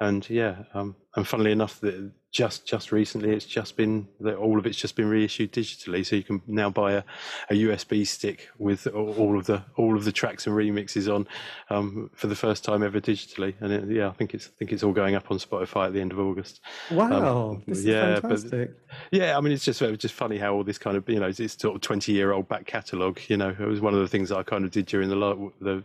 and 0.00 0.28
yeah, 0.30 0.56
um, 0.74 0.96
and 1.16 1.26
funnily 1.26 1.52
enough, 1.52 1.80
that 1.80 2.12
just 2.32 2.66
just 2.66 2.92
recently, 2.92 3.30
it's 3.30 3.44
just 3.44 3.76
been 3.76 4.08
all 4.38 4.58
of 4.58 4.66
it's 4.66 4.78
just 4.78 4.96
been 4.96 5.08
reissued 5.08 5.52
digitally, 5.52 6.04
so 6.04 6.16
you 6.16 6.22
can 6.22 6.40
now 6.46 6.70
buy 6.70 6.92
a, 6.92 7.02
a 7.50 7.54
USB 7.54 8.06
stick 8.06 8.48
with 8.58 8.86
all 8.86 9.38
of 9.38 9.44
the 9.44 9.62
all 9.76 9.96
of 9.96 10.06
the 10.06 10.12
tracks 10.12 10.46
and 10.46 10.56
remixes 10.56 11.14
on 11.14 11.28
um, 11.68 12.10
for 12.14 12.28
the 12.28 12.34
first 12.34 12.64
time 12.64 12.82
ever 12.82 13.00
digitally. 13.00 13.52
And 13.60 13.70
it, 13.70 13.94
yeah, 13.94 14.08
I 14.08 14.12
think 14.12 14.32
it's 14.32 14.46
I 14.46 14.50
think 14.58 14.72
it's 14.72 14.82
all 14.82 14.92
going 14.92 15.14
up 15.14 15.30
on 15.30 15.38
Spotify 15.38 15.86
at 15.88 15.92
the 15.92 16.00
end 16.00 16.10
of 16.10 16.18
August. 16.18 16.60
Wow, 16.90 17.50
um, 17.50 17.62
this 17.66 17.78
is 17.78 17.84
yeah, 17.84 18.18
fantastic. 18.18 18.70
But, 18.88 18.96
yeah, 19.10 19.36
I 19.36 19.40
mean, 19.42 19.52
it's 19.52 19.64
just 19.64 19.82
it 19.82 20.00
just 20.00 20.14
funny 20.14 20.38
how 20.38 20.54
all 20.54 20.64
this 20.64 20.78
kind 20.78 20.96
of 20.96 21.06
you 21.10 21.20
know 21.20 21.26
it's 21.26 21.60
sort 21.60 21.76
of 21.76 21.82
twenty 21.82 22.12
year 22.12 22.32
old 22.32 22.48
back 22.48 22.64
catalogue. 22.64 23.20
You 23.28 23.36
know, 23.36 23.50
it 23.50 23.60
was 23.60 23.82
one 23.82 23.92
of 23.92 24.00
the 24.00 24.08
things 24.08 24.32
I 24.32 24.42
kind 24.42 24.64
of 24.64 24.70
did 24.70 24.86
during 24.86 25.10
the 25.10 25.52
the 25.60 25.84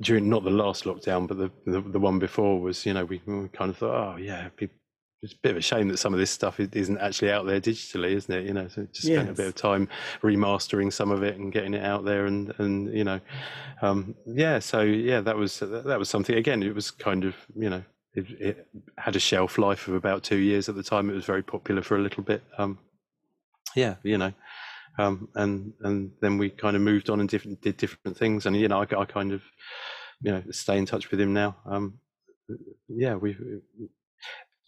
during 0.00 0.28
not 0.30 0.44
the 0.44 0.50
last 0.50 0.84
lockdown, 0.84 1.26
but 1.26 1.36
the, 1.38 1.50
the, 1.66 1.80
the 1.80 1.98
one 1.98 2.18
before 2.18 2.60
was 2.60 2.86
you 2.86 2.94
know 2.94 3.04
we, 3.04 3.20
we 3.26 3.48
kind 3.48 3.70
of 3.70 3.76
thought, 3.76 4.14
oh 4.14 4.16
yeah, 4.16 4.48
people 4.56 4.77
it's 5.22 5.32
a 5.32 5.38
bit 5.42 5.50
of 5.50 5.56
a 5.56 5.62
shame 5.62 5.88
that 5.88 5.96
some 5.98 6.14
of 6.14 6.20
this 6.20 6.30
stuff 6.30 6.60
isn't 6.60 6.98
actually 6.98 7.32
out 7.32 7.44
there 7.44 7.60
digitally, 7.60 8.12
isn't 8.12 8.32
it? 8.32 8.46
You 8.46 8.54
know, 8.54 8.68
so 8.68 8.86
just 8.92 9.08
yes. 9.08 9.16
spent 9.16 9.30
a 9.30 9.34
bit 9.34 9.46
of 9.46 9.54
time 9.54 9.88
remastering 10.22 10.92
some 10.92 11.10
of 11.10 11.22
it 11.22 11.36
and 11.36 11.52
getting 11.52 11.74
it 11.74 11.84
out 11.84 12.04
there, 12.04 12.26
and 12.26 12.54
and 12.58 12.92
you 12.96 13.04
know, 13.04 13.20
um, 13.82 14.14
yeah. 14.26 14.60
So 14.60 14.82
yeah, 14.82 15.20
that 15.20 15.36
was 15.36 15.58
that 15.58 15.98
was 15.98 16.08
something. 16.08 16.36
Again, 16.36 16.62
it 16.62 16.74
was 16.74 16.92
kind 16.92 17.24
of 17.24 17.34
you 17.56 17.68
know, 17.68 17.82
it, 18.14 18.26
it, 18.40 18.68
had 18.96 19.16
a 19.16 19.20
shelf 19.20 19.58
life 19.58 19.88
of 19.88 19.94
about 19.94 20.22
two 20.22 20.36
years 20.36 20.68
at 20.68 20.76
the 20.76 20.84
time. 20.84 21.10
It 21.10 21.14
was 21.14 21.24
very 21.24 21.42
popular 21.42 21.82
for 21.82 21.96
a 21.96 22.00
little 22.00 22.22
bit. 22.22 22.42
Um, 22.56 22.78
yeah, 23.74 23.96
you 24.04 24.18
know, 24.18 24.32
um, 25.00 25.28
and 25.34 25.72
and 25.80 26.12
then 26.20 26.38
we 26.38 26.50
kind 26.50 26.76
of 26.76 26.82
moved 26.82 27.10
on 27.10 27.18
and 27.18 27.28
different 27.28 27.60
did 27.60 27.76
different 27.76 28.16
things, 28.16 28.46
and 28.46 28.56
you 28.56 28.68
know, 28.68 28.82
I, 28.82 29.00
I 29.00 29.04
kind 29.04 29.32
of 29.32 29.42
you 30.20 30.30
know 30.30 30.42
stay 30.52 30.78
in 30.78 30.86
touch 30.86 31.10
with 31.10 31.20
him 31.20 31.34
now. 31.34 31.56
Um, 31.66 31.98
yeah, 32.88 33.14
we 33.16 33.36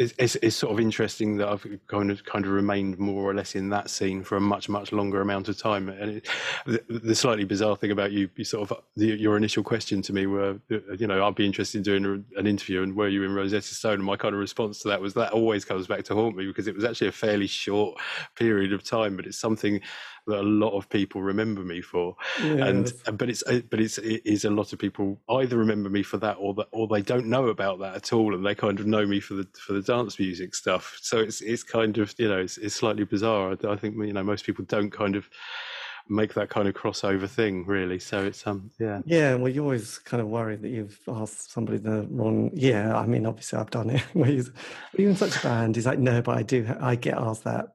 it's, 0.00 0.14
it's, 0.16 0.34
it's, 0.36 0.56
sort 0.56 0.72
of 0.72 0.80
interesting 0.80 1.36
that 1.36 1.48
I've 1.48 1.66
kind 1.86 2.10
of 2.10 2.24
kind 2.24 2.46
of 2.46 2.52
remained 2.52 2.98
more 2.98 3.22
or 3.22 3.34
less 3.34 3.54
in 3.54 3.68
that 3.68 3.90
scene 3.90 4.24
for 4.24 4.38
a 4.38 4.40
much 4.40 4.66
much 4.66 4.92
longer 4.92 5.20
amount 5.20 5.50
of 5.50 5.58
time. 5.58 5.90
And 5.90 6.10
it, 6.16 6.28
the, 6.64 6.82
the, 6.88 7.14
slightly 7.14 7.44
bizarre 7.44 7.76
thing 7.76 7.90
about 7.90 8.10
you, 8.10 8.30
you 8.34 8.44
sort 8.44 8.70
of 8.70 8.82
the, 8.96 9.08
your 9.08 9.36
initial 9.36 9.62
question 9.62 10.00
to 10.00 10.14
me 10.14 10.24
were, 10.24 10.58
uh, 10.70 10.78
you 10.98 11.06
know, 11.06 11.26
I'd 11.26 11.34
be 11.34 11.44
interested 11.44 11.76
in 11.78 11.82
doing 11.82 12.24
an 12.36 12.46
interview, 12.46 12.82
and 12.82 12.96
were 12.96 13.08
you 13.08 13.24
in 13.24 13.34
Rosetta 13.34 13.74
Stone? 13.74 13.94
And 13.94 14.04
my 14.04 14.16
kind 14.16 14.34
of 14.34 14.40
response 14.40 14.80
to 14.80 14.88
that 14.88 15.02
was 15.02 15.12
that 15.14 15.32
always 15.34 15.66
comes 15.66 15.86
back 15.86 16.04
to 16.04 16.14
haunt 16.14 16.34
me 16.34 16.46
because 16.46 16.66
it 16.66 16.74
was 16.74 16.84
actually 16.84 17.08
a 17.08 17.12
fairly 17.12 17.46
short 17.46 18.00
period 18.36 18.72
of 18.72 18.82
time, 18.82 19.16
but 19.16 19.26
it's 19.26 19.38
something 19.38 19.82
that 20.30 20.40
a 20.40 20.42
lot 20.42 20.76
of 20.76 20.88
people 20.88 21.22
remember 21.22 21.62
me 21.62 21.80
for. 21.80 22.16
Yeah, 22.42 22.66
and 22.66 22.92
but 23.12 23.28
it's 23.28 23.42
but 23.42 23.80
it's 23.80 23.98
it 23.98 24.22
is 24.24 24.44
a 24.44 24.50
lot 24.50 24.72
of 24.72 24.78
people 24.78 25.20
either 25.28 25.56
remember 25.56 25.90
me 25.90 26.02
for 26.02 26.16
that 26.18 26.36
or 26.38 26.54
that 26.54 26.68
or 26.72 26.88
they 26.88 27.02
don't 27.02 27.26
know 27.26 27.48
about 27.48 27.78
that 27.80 27.94
at 27.94 28.12
all, 28.12 28.34
and 28.34 28.44
they 28.44 28.54
kind 28.54 28.80
of 28.80 28.86
know 28.86 29.06
me 29.06 29.20
for 29.20 29.34
the 29.34 29.46
for 29.58 29.72
the 29.72 29.82
dance 29.82 30.18
music 30.18 30.54
stuff. 30.54 30.98
So 31.00 31.18
it's 31.18 31.40
it's 31.40 31.62
kind 31.62 31.98
of 31.98 32.14
you 32.18 32.28
know 32.28 32.38
it's 32.38 32.58
it's 32.58 32.74
slightly 32.74 33.04
bizarre. 33.04 33.56
I, 33.64 33.68
I 33.68 33.76
think 33.76 33.96
you 33.96 34.12
know 34.12 34.22
most 34.22 34.44
people 34.44 34.64
don't 34.64 34.90
kind 34.90 35.16
of 35.16 35.28
make 36.10 36.34
that 36.34 36.50
kind 36.50 36.68
of 36.68 36.74
crossover 36.74 37.28
thing 37.28 37.64
really 37.66 37.98
so 37.98 38.24
it's 38.24 38.46
um 38.46 38.70
yeah 38.78 39.00
yeah 39.06 39.34
well 39.34 39.48
you 39.48 39.62
always 39.62 39.98
kind 40.00 40.20
of 40.20 40.28
worry 40.28 40.56
that 40.56 40.68
you've 40.68 40.98
asked 41.08 41.52
somebody 41.52 41.78
the 41.78 42.06
wrong 42.10 42.50
yeah 42.52 42.96
i 42.96 43.06
mean 43.06 43.24
obviously 43.24 43.58
i've 43.58 43.70
done 43.70 43.90
it 43.90 44.00
where 44.12 44.30
you 44.30 44.44
in 44.98 45.16
such 45.16 45.36
a 45.36 45.42
band 45.42 45.76
he's 45.76 45.86
like 45.86 45.98
no 45.98 46.20
but 46.20 46.36
i 46.36 46.42
do 46.42 46.66
i 46.80 46.94
get 46.94 47.16
asked 47.16 47.44
that 47.44 47.68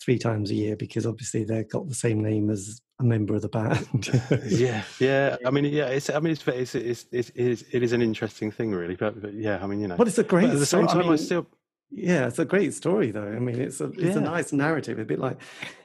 three 0.00 0.18
times 0.18 0.50
a 0.50 0.54
year 0.54 0.76
because 0.76 1.06
obviously 1.06 1.44
they've 1.44 1.68
got 1.68 1.88
the 1.88 1.94
same 1.94 2.22
name 2.22 2.50
as 2.50 2.80
a 3.00 3.04
member 3.04 3.34
of 3.34 3.42
the 3.42 3.48
band. 3.48 4.08
yeah, 4.46 4.82
yeah. 4.98 5.36
I 5.46 5.50
mean, 5.50 5.64
yeah. 5.66 5.86
It's. 5.86 6.10
I 6.10 6.18
mean, 6.20 6.32
it's. 6.32 6.46
It's. 6.46 6.74
It's. 6.74 7.06
it's 7.12 7.30
it, 7.30 7.46
is, 7.46 7.64
it 7.72 7.82
is 7.82 7.92
an 7.92 8.02
interesting 8.02 8.50
thing, 8.50 8.72
really. 8.72 8.96
But, 8.96 9.20
but 9.20 9.34
yeah. 9.34 9.58
I 9.62 9.66
mean, 9.66 9.80
you 9.80 9.88
know. 9.88 9.96
But 9.96 10.08
it's 10.08 10.18
a 10.18 10.24
great. 10.24 10.50
at 10.50 10.58
the 10.58 10.66
same 10.66 10.86
time, 10.86 10.98
I, 10.98 11.02
mean, 11.02 11.12
I 11.12 11.16
still. 11.16 11.46
Yeah, 11.90 12.26
it's 12.26 12.38
a 12.38 12.44
great 12.44 12.74
story, 12.74 13.10
though. 13.10 13.26
I 13.26 13.38
mean, 13.38 13.60
it's 13.60 13.80
a 13.80 13.86
it's 13.86 14.02
yeah. 14.02 14.18
a 14.18 14.20
nice 14.20 14.52
narrative. 14.52 14.98
A 14.98 15.04
bit 15.04 15.18
like, 15.18 15.40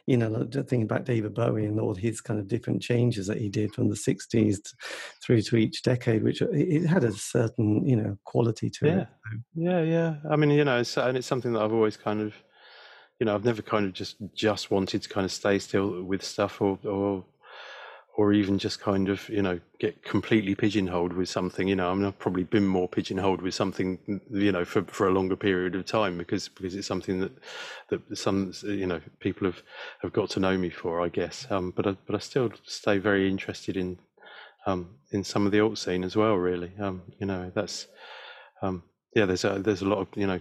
you 0.05 0.17
know, 0.17 0.45
thinking 0.51 0.83
about 0.83 1.05
David 1.05 1.33
Bowie 1.33 1.65
and 1.65 1.79
all 1.79 1.95
his 1.95 2.19
kind 2.19 2.39
of 2.39 2.47
different 2.47 2.81
changes 2.81 3.27
that 3.27 3.37
he 3.37 3.47
did 3.47 3.73
from 3.73 3.89
the 3.89 3.95
'60s 3.95 4.59
through 5.23 5.41
to 5.43 5.55
each 5.55 5.81
decade, 5.81 6.23
which 6.23 6.41
uh, 6.41 6.47
it 6.51 6.85
had 6.85 7.05
a 7.05 7.13
certain, 7.13 7.87
you 7.87 7.95
know, 7.95 8.17
quality 8.25 8.69
to 8.69 8.85
yeah. 8.85 8.99
it. 8.99 9.07
Yeah, 9.55 9.81
yeah. 9.81 10.15
I 10.29 10.35
mean, 10.35 10.49
you 10.51 10.65
know, 10.65 10.79
it's, 10.79 10.97
and 10.97 11.17
it's 11.17 11.27
something 11.27 11.53
that 11.53 11.61
I've 11.61 11.73
always 11.73 11.95
kind 11.95 12.21
of 12.21 12.33
you 13.19 13.25
know, 13.25 13.35
I've 13.35 13.45
never 13.45 13.61
kind 13.61 13.85
of 13.85 13.93
just 13.93 14.17
just 14.33 14.71
wanted 14.71 15.01
to 15.03 15.09
kind 15.09 15.23
of 15.23 15.31
stay 15.31 15.59
still 15.59 16.03
with 16.03 16.23
stuff 16.23 16.61
or 16.61 16.77
or 16.83 17.23
or 18.15 18.31
even 18.31 18.59
just 18.59 18.79
kind 18.79 19.09
of 19.09 19.27
you 19.29 19.41
know 19.41 19.59
get 19.79 20.03
completely 20.03 20.53
pigeonholed 20.53 21.13
with 21.13 21.27
something 21.27 21.67
you 21.67 21.75
know 21.75 21.89
I 21.89 21.93
mean 21.93 22.05
I've 22.05 22.19
probably 22.19 22.43
been 22.43 22.67
more 22.67 22.87
pigeonholed 22.87 23.41
with 23.41 23.53
something 23.53 24.21
you 24.29 24.51
know 24.51 24.65
for 24.65 24.83
for 24.83 25.07
a 25.07 25.11
longer 25.11 25.35
period 25.35 25.75
of 25.75 25.85
time 25.85 26.17
because 26.17 26.47
because 26.47 26.75
it's 26.75 26.87
something 26.87 27.19
that 27.19 27.31
that 27.89 28.17
some 28.17 28.53
you 28.63 28.85
know 28.85 29.01
people 29.19 29.47
have 29.47 29.61
have 30.01 30.13
got 30.13 30.29
to 30.31 30.39
know 30.39 30.57
me 30.57 30.69
for 30.69 31.01
I 31.01 31.09
guess 31.09 31.47
um 31.49 31.71
but 31.75 31.87
I, 31.87 31.95
but 32.05 32.15
I 32.15 32.19
still 32.19 32.51
stay 32.65 32.97
very 32.97 33.29
interested 33.29 33.77
in 33.77 33.97
um 34.65 34.89
in 35.11 35.23
some 35.23 35.45
of 35.45 35.51
the 35.51 35.59
alt 35.59 35.77
scene 35.77 36.03
as 36.03 36.15
well 36.15 36.35
really 36.35 36.71
um 36.79 37.01
you 37.19 37.25
know 37.25 37.51
that's 37.53 37.87
um 38.61 38.83
yeah, 39.15 39.25
there's 39.25 39.45
a 39.45 39.59
there's 39.59 39.81
a 39.81 39.87
lot 39.87 39.99
of 39.99 40.07
you 40.15 40.25
know, 40.27 40.39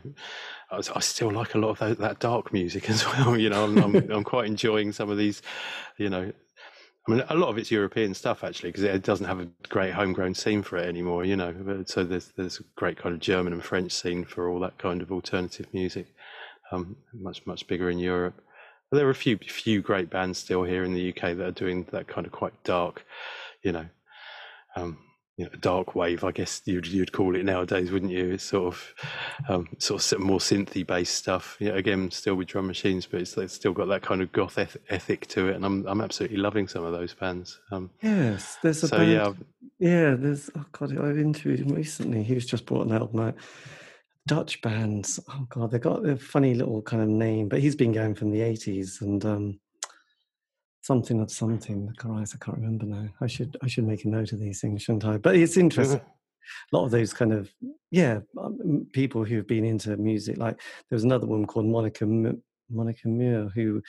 I, 0.70 0.76
I 0.78 1.00
still 1.00 1.30
like 1.30 1.54
a 1.54 1.58
lot 1.58 1.70
of 1.70 1.78
that, 1.80 1.98
that, 1.98 2.20
dark 2.20 2.52
music 2.52 2.88
as 2.90 3.06
well. 3.06 3.36
You 3.36 3.50
know, 3.50 3.64
I'm, 3.64 3.78
I'm, 3.78 3.96
I'm 4.10 4.24
quite 4.24 4.46
enjoying 4.46 4.92
some 4.92 5.10
of 5.10 5.18
these, 5.18 5.42
you 5.98 6.08
know, 6.08 6.32
I 7.06 7.10
mean, 7.10 7.24
a 7.28 7.34
lot 7.34 7.48
of 7.48 7.58
it's 7.58 7.70
European 7.70 8.14
stuff 8.14 8.44
actually, 8.44 8.70
because 8.70 8.84
it 8.84 9.02
doesn't 9.02 9.26
have 9.26 9.40
a 9.40 9.48
great 9.68 9.92
homegrown 9.92 10.34
scene 10.34 10.62
for 10.62 10.76
it 10.76 10.86
anymore. 10.86 11.24
You 11.24 11.36
know, 11.36 11.84
so 11.86 12.04
there's 12.04 12.28
there's 12.36 12.60
a 12.60 12.64
great 12.76 12.96
kind 12.96 13.14
of 13.14 13.20
German 13.20 13.52
and 13.52 13.64
French 13.64 13.92
scene 13.92 14.24
for 14.24 14.48
all 14.48 14.60
that 14.60 14.78
kind 14.78 15.02
of 15.02 15.10
alternative 15.10 15.66
music, 15.72 16.06
um, 16.70 16.96
much 17.12 17.44
much 17.44 17.66
bigger 17.66 17.90
in 17.90 17.98
Europe. 17.98 18.40
But 18.90 18.98
there 18.98 19.06
are 19.08 19.10
a 19.10 19.16
few 19.16 19.36
few 19.38 19.82
great 19.82 20.10
bands 20.10 20.38
still 20.38 20.62
here 20.62 20.84
in 20.84 20.94
the 20.94 21.08
UK 21.08 21.36
that 21.36 21.40
are 21.40 21.50
doing 21.50 21.86
that 21.90 22.06
kind 22.06 22.26
of 22.26 22.32
quite 22.32 22.54
dark, 22.62 23.04
you 23.62 23.72
know. 23.72 23.86
Um, 24.76 24.98
you 25.42 25.48
know, 25.50 25.56
dark 25.60 25.94
wave, 25.94 26.22
I 26.24 26.30
guess 26.30 26.62
you'd 26.64 26.86
you'd 26.86 27.12
call 27.12 27.34
it 27.34 27.44
nowadays, 27.44 27.90
wouldn't 27.90 28.12
you? 28.12 28.32
It's 28.32 28.44
sort 28.44 28.74
of 28.74 28.94
um, 29.48 29.68
sort 29.78 30.12
of 30.12 30.20
more 30.20 30.38
synthy 30.38 30.86
based 30.86 31.16
stuff. 31.16 31.56
Yeah, 31.58 31.72
again, 31.72 32.10
still 32.10 32.36
with 32.36 32.48
drum 32.48 32.66
machines, 32.66 33.06
but 33.06 33.20
it's, 33.20 33.36
it's 33.36 33.54
still 33.54 33.72
got 33.72 33.88
that 33.88 34.02
kind 34.02 34.22
of 34.22 34.30
goth 34.32 34.58
eth- 34.58 34.76
ethic 34.88 35.26
to 35.28 35.48
it, 35.48 35.56
and 35.56 35.64
I'm 35.64 35.86
I'm 35.86 36.00
absolutely 36.00 36.38
loving 36.38 36.68
some 36.68 36.84
of 36.84 36.92
those 36.92 37.14
bands. 37.14 37.60
Um, 37.72 37.90
yes, 38.02 38.58
there's 38.62 38.82
a 38.84 38.88
so, 38.88 38.98
band, 38.98 39.10
yeah, 39.10 39.32
yeah. 39.78 40.14
There's 40.14 40.48
oh 40.56 40.64
god, 40.72 40.96
I've 40.96 41.18
interviewed 41.18 41.60
him 41.60 41.74
recently. 41.74 42.22
He 42.22 42.34
was 42.34 42.46
just 42.46 42.66
brought 42.66 42.86
an 42.86 42.92
album 42.94 43.20
out. 43.20 43.34
Dutch 44.28 44.62
bands. 44.62 45.18
Oh 45.28 45.46
god, 45.48 45.72
they 45.72 45.80
got 45.80 46.06
a 46.06 46.16
funny 46.16 46.54
little 46.54 46.82
kind 46.82 47.02
of 47.02 47.08
name, 47.08 47.48
but 47.48 47.58
he's 47.58 47.74
been 47.74 47.92
going 47.92 48.14
from 48.14 48.30
the 48.30 48.40
'80s, 48.40 49.00
and 49.00 49.24
um, 49.24 49.60
something 50.82 51.20
of 51.20 51.30
something. 51.30 51.86
the 51.86 51.94
Christ, 51.94 52.34
I 52.34 52.44
can't 52.44 52.58
remember 52.58 52.84
now. 52.84 53.08
I 53.20 53.26
should 53.26 53.56
I 53.62 53.68
should 53.68 53.86
make 53.86 54.04
a 54.04 54.08
note 54.08 54.32
of 54.32 54.40
these 54.40 54.60
things, 54.60 54.82
shouldn't 54.82 55.04
I? 55.04 55.16
But 55.16 55.36
it's 55.36 55.56
interesting. 55.56 56.00
a 56.00 56.76
lot 56.76 56.84
of 56.84 56.90
those 56.90 57.12
kind 57.14 57.32
of 57.32 57.50
yeah 57.90 58.20
um, 58.38 58.86
people 58.92 59.24
who've 59.24 59.46
been 59.46 59.64
into 59.64 59.96
music. 59.96 60.36
Like 60.36 60.56
there 60.90 60.96
was 60.96 61.04
another 61.04 61.26
woman 61.26 61.46
called 61.46 61.66
Monica 61.66 62.06
Monica 62.70 63.08
Muir 63.08 63.50
who 63.54 63.82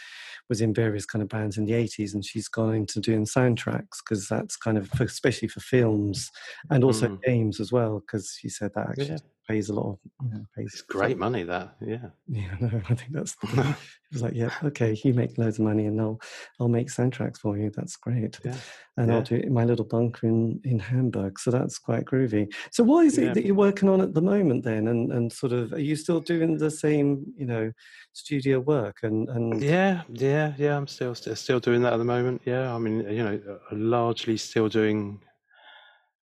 was 0.50 0.62
in 0.62 0.74
various 0.74 1.06
kind 1.06 1.22
of 1.24 1.30
bands 1.30 1.58
in 1.58 1.66
the 1.66 1.72
80s 1.72 2.14
and 2.14 2.24
she's 2.24 2.50
gone 2.50 2.76
into 2.76 3.00
doing 3.00 3.24
soundtracks 3.24 4.00
because 4.04 4.28
that's 4.28 4.58
kind 4.58 4.78
of 4.78 4.90
for, 4.90 5.04
especially 5.04 5.48
for 5.48 5.62
films 5.62 6.30
and 6.70 6.84
also 6.84 7.08
mm. 7.08 7.24
games 7.24 7.62
as 7.62 7.72
well 7.72 8.02
because 8.02 8.38
she 8.40 8.50
said 8.50 8.72
that 8.76 8.90
actually 8.90 9.08
yeah 9.08 9.18
pays 9.48 9.70
a 9.70 9.74
lot 9.74 9.92
of 9.92 10.00
you 10.24 10.30
know, 10.34 10.46
pays 10.56 10.72
it's 10.74 10.82
great 10.82 11.18
money 11.18 11.44
that 11.44 11.76
yeah 11.82 12.08
yeah 12.28 12.56
no 12.60 12.68
i 12.90 12.96
think 12.96 13.12
that's 13.12 13.36
it 13.44 13.76
was 14.12 14.22
like 14.22 14.34
yeah 14.34 14.52
okay 14.64 14.98
you 15.04 15.14
make 15.14 15.38
loads 15.38 15.60
of 15.60 15.66
money 15.66 15.86
and 15.86 16.00
i'll 16.00 16.20
i'll 16.60 16.68
make 16.68 16.88
soundtracks 16.88 17.40
for 17.40 17.58
you 17.58 17.70
that's 17.76 17.96
great 17.98 18.40
yeah. 18.46 18.56
and 18.98 19.10
yeah. 19.10 19.16
i'll 19.16 19.22
do 19.22 19.36
it 19.36 19.46
in 19.46 19.54
my 19.54 19.66
little 19.66 19.86
bunker 19.86 20.28
in 20.28 20.60
in 20.64 20.80
hamburg 20.80 21.38
so 21.40 21.52
that's 21.52 21.78
quite 21.78 22.06
groovy 22.06 22.52
so 22.72 22.84
what 22.84 23.06
is 23.06 23.18
it 23.18 23.26
yeah. 23.26 23.34
that 23.34 23.46
you're 23.46 23.56
working 23.56 23.90
on 23.90 24.02
at 24.02 24.14
the 24.14 24.22
moment 24.22 24.64
then 24.64 24.88
and 24.88 25.12
and 25.12 25.32
sort 25.32 25.52
of 25.52 25.74
are 25.74 25.80
you 25.80 25.96
still 25.96 26.20
doing 26.20 26.58
the 26.58 26.72
same 26.72 27.26
you 27.36 27.46
know 27.46 27.72
studio 28.14 28.60
work 28.60 28.98
and 29.04 29.30
and 29.30 29.62
yeah 29.62 30.04
yeah 30.10 30.54
yeah 30.58 30.78
i'm 30.78 30.88
still 30.88 31.14
still, 31.16 31.36
still 31.36 31.60
doing 31.60 31.82
that 31.82 31.94
at 31.94 31.98
the 31.98 32.06
moment 32.06 32.42
yeah 32.46 32.74
i 32.74 32.78
mean 32.78 33.00
you 33.10 33.24
know 33.24 33.40
largely 33.72 34.38
still 34.38 34.70
doing 34.70 35.20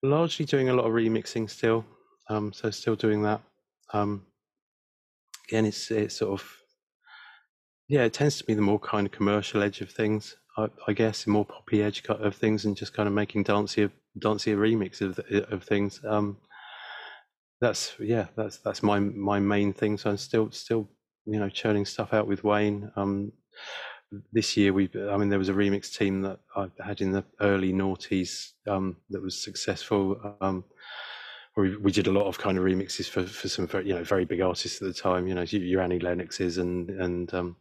largely 0.03 0.45
doing 0.45 0.69
a 0.69 0.73
lot 0.73 0.85
of 0.85 0.93
remixing 0.93 1.49
still 1.49 1.85
um, 2.29 2.53
so 2.53 2.69
still 2.71 2.95
doing 2.95 3.23
that. 3.23 3.41
Um, 3.93 4.25
again, 5.47 5.65
it's 5.65 5.91
it's 5.91 6.17
sort 6.17 6.39
of 6.39 6.61
yeah, 7.87 8.03
it 8.03 8.13
tends 8.13 8.37
to 8.37 8.45
be 8.45 8.53
the 8.53 8.61
more 8.61 8.79
kind 8.79 9.05
of 9.05 9.11
commercial 9.11 9.61
edge 9.61 9.81
of 9.81 9.89
things. 9.91 10.37
I, 10.57 10.67
I, 10.87 10.93
guess, 10.93 11.27
more 11.27 11.45
poppy 11.45 11.83
edge 11.83 12.03
of 12.07 12.35
things, 12.35 12.65
and 12.65 12.75
just 12.75 12.93
kind 12.93 13.07
of 13.07 13.13
making 13.13 13.43
dancier, 13.43 13.91
dancier 14.19 14.57
remix 14.57 15.01
of 15.01 15.19
of 15.51 15.63
things. 15.63 15.99
Um, 16.07 16.37
that's 17.59 17.93
yeah, 17.99 18.27
that's 18.35 18.57
that's 18.57 18.81
my 18.81 18.99
my 18.99 19.39
main 19.39 19.73
thing. 19.73 19.97
So 19.97 20.09
I'm 20.09 20.17
still 20.17 20.51
still 20.51 20.87
you 21.25 21.39
know 21.39 21.49
churning 21.49 21.85
stuff 21.85 22.13
out 22.13 22.27
with 22.27 22.43
Wayne. 22.43 22.91
Um, 22.95 23.33
this 24.33 24.57
year 24.57 24.73
we 24.73 24.89
I 25.09 25.17
mean 25.17 25.29
there 25.29 25.39
was 25.39 25.49
a 25.49 25.53
remix 25.53 25.95
team 25.95 26.21
that 26.21 26.39
I 26.55 26.67
had 26.85 27.01
in 27.01 27.11
the 27.11 27.23
early 27.39 27.71
noughties 27.71 28.51
um, 28.67 28.97
that 29.09 29.21
was 29.21 29.41
successful. 29.41 30.35
Um, 30.41 30.63
we, 31.57 31.75
we 31.77 31.91
did 31.91 32.07
a 32.07 32.11
lot 32.11 32.27
of 32.27 32.37
kind 32.37 32.57
of 32.57 32.63
remixes 32.63 33.09
for, 33.09 33.23
for 33.25 33.47
some 33.49 33.67
very, 33.67 33.87
you 33.87 33.93
know 33.93 34.03
very 34.03 34.25
big 34.25 34.41
artists 34.41 34.81
at 34.81 34.87
the 34.87 34.93
time. 34.93 35.27
You 35.27 35.35
know 35.35 35.41
your 35.41 35.81
Annie 35.81 35.99
Lennoxes 35.99 36.57
and 36.57 36.89
and 36.89 37.33
um, 37.33 37.55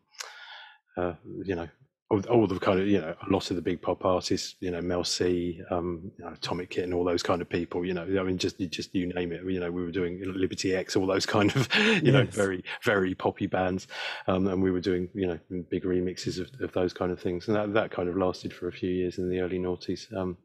uh, 0.96 1.14
you 1.44 1.54
know 1.54 1.68
all, 2.08 2.20
all, 2.26 2.46
the 2.46 2.58
kind 2.58 2.80
of 2.80 2.86
you 2.86 3.00
know 3.00 3.14
a 3.26 3.32
lot 3.32 3.50
of 3.50 3.56
the 3.56 3.62
big 3.62 3.82
pop 3.82 4.04
artists. 4.04 4.54
You 4.60 4.70
know 4.70 4.80
Mel 4.80 5.02
C, 5.02 5.60
um, 5.70 6.12
you 6.18 6.24
know, 6.24 6.32
Atomic 6.32 6.70
Kitten, 6.70 6.92
all 6.92 7.04
those 7.04 7.22
kind 7.22 7.42
of 7.42 7.48
people. 7.48 7.84
You 7.84 7.94
know 7.94 8.02
I 8.02 8.22
mean 8.22 8.38
just 8.38 8.58
just 8.70 8.94
you 8.94 9.12
name 9.12 9.32
it. 9.32 9.42
You 9.44 9.58
know 9.58 9.72
we 9.72 9.82
were 9.82 9.92
doing 9.92 10.22
Liberty 10.24 10.74
X, 10.74 10.94
all 10.94 11.06
those 11.06 11.26
kind 11.26 11.54
of 11.56 11.68
you 11.76 12.12
yes. 12.12 12.12
know 12.12 12.24
very 12.26 12.64
very 12.84 13.14
poppy 13.16 13.48
bands, 13.48 13.88
um, 14.28 14.46
and 14.46 14.62
we 14.62 14.70
were 14.70 14.80
doing 14.80 15.08
you 15.14 15.26
know 15.26 15.38
big 15.68 15.82
remixes 15.82 16.38
of, 16.38 16.48
of, 16.60 16.72
those 16.72 16.92
kind 16.92 17.10
of 17.10 17.20
things, 17.20 17.48
and 17.48 17.56
that 17.56 17.74
that 17.74 17.90
kind 17.90 18.08
of 18.08 18.16
lasted 18.16 18.52
for 18.52 18.68
a 18.68 18.72
few 18.72 18.90
years 18.90 19.18
in 19.18 19.28
the 19.28 19.40
early 19.40 19.58
noughties. 19.58 20.12
Um, 20.16 20.36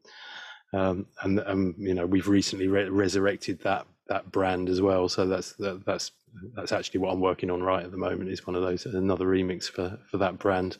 um, 0.72 1.06
and 1.22 1.40
um, 1.46 1.74
you 1.78 1.94
know 1.94 2.06
we've 2.06 2.28
recently 2.28 2.68
re- 2.68 2.88
resurrected 2.88 3.60
that 3.60 3.86
that 4.08 4.30
brand 4.30 4.68
as 4.68 4.80
well. 4.80 5.08
So 5.08 5.26
that's 5.26 5.52
that, 5.54 5.84
that's 5.84 6.12
that's 6.54 6.72
actually 6.72 7.00
what 7.00 7.12
I'm 7.12 7.20
working 7.20 7.50
on 7.50 7.62
right 7.62 7.84
at 7.84 7.90
the 7.90 7.96
moment. 7.96 8.30
Is 8.30 8.46
one 8.46 8.56
of 8.56 8.62
those 8.62 8.86
another 8.86 9.26
remix 9.26 9.64
for 9.64 9.98
for 10.10 10.18
that 10.18 10.38
brand. 10.38 10.76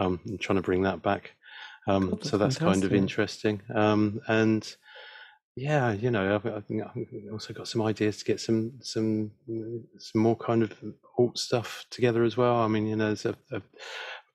Um, 0.00 0.20
I'm 0.26 0.38
trying 0.38 0.56
to 0.56 0.62
bring 0.62 0.82
that 0.82 1.02
back. 1.02 1.32
Um, 1.86 2.10
that's 2.10 2.30
so 2.30 2.38
that's 2.38 2.58
fantastic. 2.58 2.82
kind 2.82 2.84
of 2.84 2.92
interesting. 2.92 3.62
Um, 3.74 4.20
and 4.28 4.76
yeah, 5.56 5.92
you 5.92 6.10
know, 6.10 6.36
I've, 6.36 6.46
I've, 6.46 6.64
also 7.32 7.52
got 7.52 7.66
some 7.66 7.82
ideas 7.82 8.18
to 8.18 8.24
get 8.24 8.40
some 8.40 8.72
some 8.80 9.30
some 9.98 10.22
more 10.22 10.36
kind 10.36 10.62
of 10.62 10.72
alt 11.18 11.38
stuff 11.38 11.84
together 11.90 12.22
as 12.24 12.36
well. 12.36 12.56
I 12.56 12.68
mean, 12.68 12.86
you 12.86 12.96
know, 12.96 13.14
a, 13.24 13.34
a, 13.52 13.62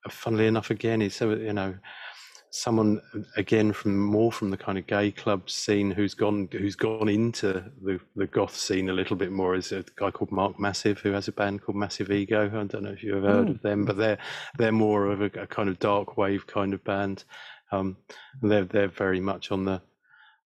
a 0.06 0.10
funnily 0.10 0.48
enough, 0.48 0.70
again, 0.70 1.02
it's 1.02 1.16
so 1.16 1.32
you 1.32 1.54
know 1.54 1.76
someone 2.56 3.02
again 3.36 3.74
from 3.74 3.98
more 3.98 4.32
from 4.32 4.52
the 4.52 4.58
kind 4.58 4.78
of 4.78 4.86
gay 4.86 5.10
club 5.10 5.50
scene 5.50 5.90
who's 5.90 6.14
gone 6.14 6.48
who's 6.52 6.76
gone 6.76 7.10
into 7.10 7.64
the, 7.82 8.00
the 8.16 8.28
goth 8.28 8.56
scene 8.56 8.92
a 8.92 8.94
little 8.94 9.16
bit 9.16 9.32
more 9.32 9.56
is 9.56 9.72
a 9.72 9.84
guy 9.96 10.12
called 10.12 10.32
Marc 10.32 10.60
Massive 10.60 11.00
who 11.00 11.12
has 11.14 11.28
a 11.28 11.32
band 11.32 11.64
called 11.64 11.76
Massive 11.76 12.12
Ego. 12.12 12.46
I 12.46 12.64
don't 12.66 12.84
know 12.84 12.92
if 12.92 13.02
you've 13.02 13.24
heard 13.24 13.48
mm. 13.48 13.56
of 13.56 13.62
them, 13.64 13.86
but 13.86 13.98
they're 13.98 14.20
they're 14.60 14.72
more 14.72 15.08
of 15.08 15.22
a, 15.22 15.32
a 15.42 15.48
kind 15.48 15.68
of 15.68 15.80
dark 15.80 16.16
wave 16.16 16.46
kind 16.46 16.76
of 16.76 16.84
band. 16.84 17.24
Um, 17.72 17.98
and 18.44 18.52
they're 18.52 18.66
they're 18.66 18.88
very 18.88 19.20
much 19.20 19.52
on 19.52 19.66
the 19.66 19.82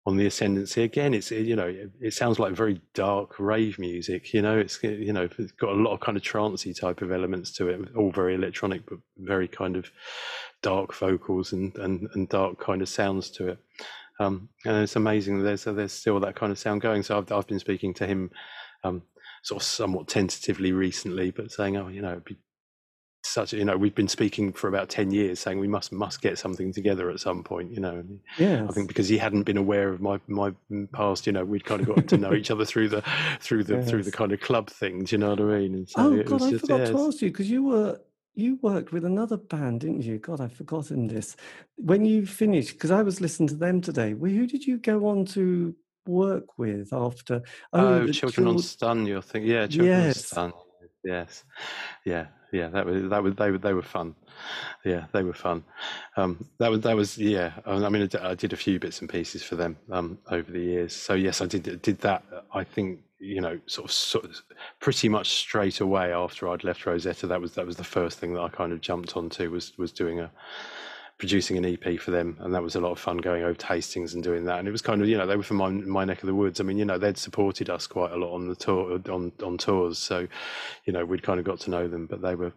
on 0.07 0.15
the 0.15 0.25
ascendancy 0.25 0.83
again. 0.83 1.13
It's 1.13 1.31
you 1.31 1.57
know 1.57 1.67
it, 1.67 1.91
it, 1.99 2.13
sounds 2.13 2.39
like 2.39 2.53
very 2.53 2.81
dark 2.93 3.37
rave 3.39 3.77
music 3.77 4.33
you 4.33 4.41
know? 4.41 4.57
It's 4.57 4.81
you 4.81 5.11
know 5.11 5.27
it's 5.37 5.51
got 5.51 5.73
a 5.73 5.81
lot 5.81 5.93
of 5.93 5.99
kind 5.99 6.15
of 6.17 6.23
trancey 6.23 6.73
type 6.73 7.01
of 7.01 7.11
elements 7.11 7.51
to 7.57 7.67
it 7.67 7.89
all 7.93 8.11
very 8.11 8.35
electronic 8.35 8.85
but 8.85 8.99
very 9.17 9.49
kind 9.49 9.75
of 9.75 9.91
dark 10.61 10.95
vocals 10.95 11.51
and 11.51 11.75
and, 11.75 12.07
and 12.13 12.29
dark 12.29 12.57
kind 12.57 12.81
of 12.81 12.87
sounds 12.87 13.29
to 13.31 13.49
it. 13.49 13.59
Um, 14.19 14.47
and 14.65 14.77
it's 14.77 14.95
amazing 14.95 15.43
there's 15.43 15.65
there's 15.65 15.91
still 15.91 16.21
that 16.21 16.37
kind 16.37 16.53
of 16.53 16.57
sound 16.57 16.79
going. 16.79 17.03
So 17.03 17.17
i've, 17.17 17.29
I've 17.29 17.47
been 17.47 17.59
speaking 17.59 17.93
to 17.95 18.07
him 18.07 18.31
um, 18.85 19.03
sort 19.43 19.61
of 19.61 19.67
somewhat 19.67 20.07
tentatively 20.07 20.71
recently 20.71 21.31
but 21.31 21.51
saying 21.51 21.75
oh 21.75 21.89
you 21.89 22.01
know 22.01 22.11
it'd 22.11 22.23
be 22.23 22.37
such 23.27 23.53
you 23.53 23.65
know 23.65 23.77
we've 23.77 23.95
been 23.95 24.07
speaking 24.07 24.51
for 24.51 24.67
about 24.67 24.89
10 24.89 25.11
years 25.11 25.39
saying 25.39 25.59
we 25.59 25.67
must 25.67 25.91
must 25.91 26.21
get 26.21 26.37
something 26.37 26.71
together 26.73 27.09
at 27.09 27.19
some 27.19 27.43
point 27.43 27.71
you 27.71 27.79
know 27.79 28.03
yeah 28.37 28.65
i 28.67 28.71
think 28.71 28.87
because 28.87 29.07
he 29.07 29.17
hadn't 29.17 29.43
been 29.43 29.57
aware 29.57 29.89
of 29.89 30.01
my 30.01 30.19
my 30.27 30.51
mm, 30.71 30.91
past 30.91 31.27
you 31.27 31.33
know 31.33 31.45
we'd 31.45 31.65
kind 31.65 31.81
of 31.81 31.87
got 31.87 32.07
to 32.07 32.17
know 32.17 32.33
each 32.33 32.51
other 32.51 32.65
through 32.65 32.89
the 32.89 33.03
through 33.39 33.63
the 33.63 33.75
yes. 33.75 33.89
through 33.89 34.03
the 34.03 34.11
kind 34.11 34.31
of 34.31 34.39
club 34.39 34.69
things 34.69 35.11
you 35.11 35.17
know 35.17 35.31
what 35.31 35.41
i 35.41 35.43
mean? 35.43 35.75
And 35.75 35.89
so 35.89 36.01
oh 36.01 36.23
god 36.23 36.43
i 36.43 36.49
just, 36.51 36.61
forgot 36.61 36.79
yeah, 36.79 36.85
to 36.85 37.07
ask 37.07 37.21
you 37.21 37.29
because 37.29 37.49
you 37.49 37.63
were 37.63 37.99
you 38.35 38.59
worked 38.61 38.91
with 38.91 39.03
another 39.03 39.37
band 39.37 39.81
didn't 39.81 40.03
you? 40.03 40.19
God 40.19 40.41
i've 40.41 40.53
forgotten 40.53 41.07
this. 41.07 41.35
When 41.75 42.05
you 42.05 42.25
finished 42.25 42.73
because 42.73 42.91
i 42.91 43.01
was 43.01 43.19
listening 43.19 43.49
to 43.49 43.55
them 43.55 43.81
today 43.81 44.11
who 44.11 44.47
did 44.47 44.65
you 44.65 44.77
go 44.77 45.07
on 45.07 45.25
to 45.25 45.75
work 46.07 46.57
with 46.57 46.93
after 46.93 47.41
oh, 47.73 47.87
oh 47.87 48.11
children 48.11 48.47
on 48.47 48.59
stun 48.59 49.05
you're 49.05 49.21
thinking 49.21 49.51
yeah 49.51 49.67
children 49.67 49.87
yes. 49.87 50.33
on 50.33 50.51
stun 50.51 50.61
yes. 51.03 51.43
Yeah 52.05 52.27
yeah, 52.51 52.67
that 52.69 52.85
was 52.85 53.09
that 53.09 53.23
was 53.23 53.35
they 53.35 53.51
were 53.51 53.57
they 53.57 53.73
were 53.73 53.81
fun. 53.81 54.15
Yeah, 54.85 55.05
they 55.11 55.23
were 55.23 55.33
fun. 55.33 55.63
Um, 56.15 56.45
that 56.59 56.69
was 56.69 56.81
that 56.81 56.95
was 56.95 57.17
yeah. 57.17 57.53
I 57.65 57.89
mean, 57.89 58.09
I 58.21 58.35
did 58.35 58.53
a 58.53 58.57
few 58.57 58.79
bits 58.79 59.01
and 59.01 59.09
pieces 59.09 59.43
for 59.43 59.55
them 59.55 59.77
um, 59.91 60.17
over 60.31 60.51
the 60.51 60.59
years. 60.59 60.95
So 60.95 61.13
yes, 61.13 61.41
I 61.41 61.45
did 61.45 61.81
did 61.81 61.99
that. 61.99 62.23
I 62.53 62.63
think 62.63 62.99
you 63.19 63.41
know, 63.41 63.59
sort 63.65 63.85
of, 63.85 63.91
sort 63.91 64.25
of 64.25 64.41
pretty 64.79 65.09
much 65.09 65.29
straight 65.29 65.79
away 65.79 66.13
after 66.13 66.49
I'd 66.49 66.63
left 66.63 66.85
Rosetta. 66.85 67.27
That 67.27 67.41
was 67.41 67.53
that 67.55 67.65
was 67.65 67.77
the 67.77 67.83
first 67.83 68.19
thing 68.19 68.33
that 68.33 68.41
I 68.41 68.49
kind 68.49 68.71
of 68.71 68.81
jumped 68.81 69.17
onto 69.17 69.49
was 69.51 69.77
was 69.77 69.91
doing 69.91 70.19
a 70.19 70.31
producing 71.17 71.57
an 71.57 71.65
EP 71.65 71.99
for 71.99 72.11
them, 72.11 72.37
and 72.41 72.53
that 72.53 72.61
was 72.61 72.75
a 72.75 72.79
lot 72.79 72.91
of 72.91 72.99
fun 72.99 73.17
going 73.17 73.43
over 73.43 73.55
to 73.55 73.65
Hastings 73.65 74.13
and 74.13 74.23
doing 74.23 74.45
that. 74.45 74.59
And 74.59 74.67
it 74.67 74.71
was 74.71 74.81
kind 74.81 75.01
of 75.01 75.07
you 75.07 75.17
know 75.17 75.25
they 75.25 75.35
were 75.35 75.43
from 75.43 75.57
my, 75.57 75.69
my 75.69 76.05
neck 76.05 76.21
of 76.21 76.27
the 76.27 76.35
woods. 76.35 76.59
I 76.59 76.63
mean 76.63 76.77
you 76.77 76.85
know 76.85 76.97
they'd 76.97 77.17
supported 77.17 77.69
us 77.69 77.87
quite 77.87 78.11
a 78.11 78.17
lot 78.17 78.33
on 78.33 78.47
the 78.47 78.55
tour 78.55 78.99
on 79.09 79.31
on 79.43 79.57
tours, 79.57 79.97
so 79.97 80.27
you 80.85 80.93
know 80.93 81.05
we'd 81.05 81.23
kind 81.23 81.39
of 81.39 81.45
got 81.45 81.59
to 81.61 81.69
know 81.69 81.87
them. 81.87 82.05
But 82.05 82.21
they 82.21 82.35
were 82.35 82.53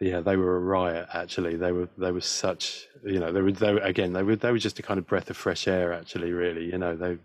yeah 0.00 0.20
they 0.20 0.36
were 0.36 0.56
a 0.56 0.60
riot 0.60 1.08
actually. 1.14 1.56
They 1.56 1.72
were 1.72 1.88
they 1.96 2.12
were 2.12 2.20
such 2.20 2.86
you 3.04 3.18
know 3.18 3.32
they 3.32 3.40
were 3.40 3.52
they 3.52 3.72
were 3.72 3.80
again 3.80 4.12
they 4.12 4.22
were 4.22 4.36
they 4.36 4.52
were 4.52 4.58
just 4.58 4.78
a 4.78 4.82
kind 4.82 4.98
of 4.98 5.06
breath 5.06 5.30
of 5.30 5.36
fresh 5.36 5.66
air 5.66 5.92
actually 5.92 6.32
really 6.32 6.64
you 6.66 6.78
know 6.78 6.96
they 6.96 7.18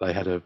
they 0.00 0.12
had 0.12 0.26
a 0.26 0.42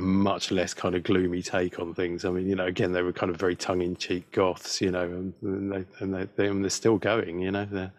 a 0.00 0.02
much 0.02 0.50
less 0.50 0.72
kind 0.72 0.94
of 0.94 1.02
gloomy 1.02 1.42
take 1.42 1.78
on 1.78 1.94
things. 1.94 2.24
I 2.24 2.30
mean, 2.30 2.48
you 2.48 2.56
know, 2.56 2.64
again, 2.64 2.92
they 2.92 3.02
were 3.02 3.12
kind 3.12 3.30
of 3.30 3.36
very 3.36 3.54
tongue-in-cheek 3.54 4.32
goths, 4.32 4.80
you 4.80 4.90
know, 4.90 5.02
and, 5.02 5.34
they 5.72 5.84
and 5.98 6.14
they, 6.14 6.26
they 6.36 6.46
and 6.48 6.64
they're 6.64 6.70
still 6.70 6.96
going, 6.96 7.40
you 7.40 7.50
know, 7.50 7.66
they're, 7.70 7.92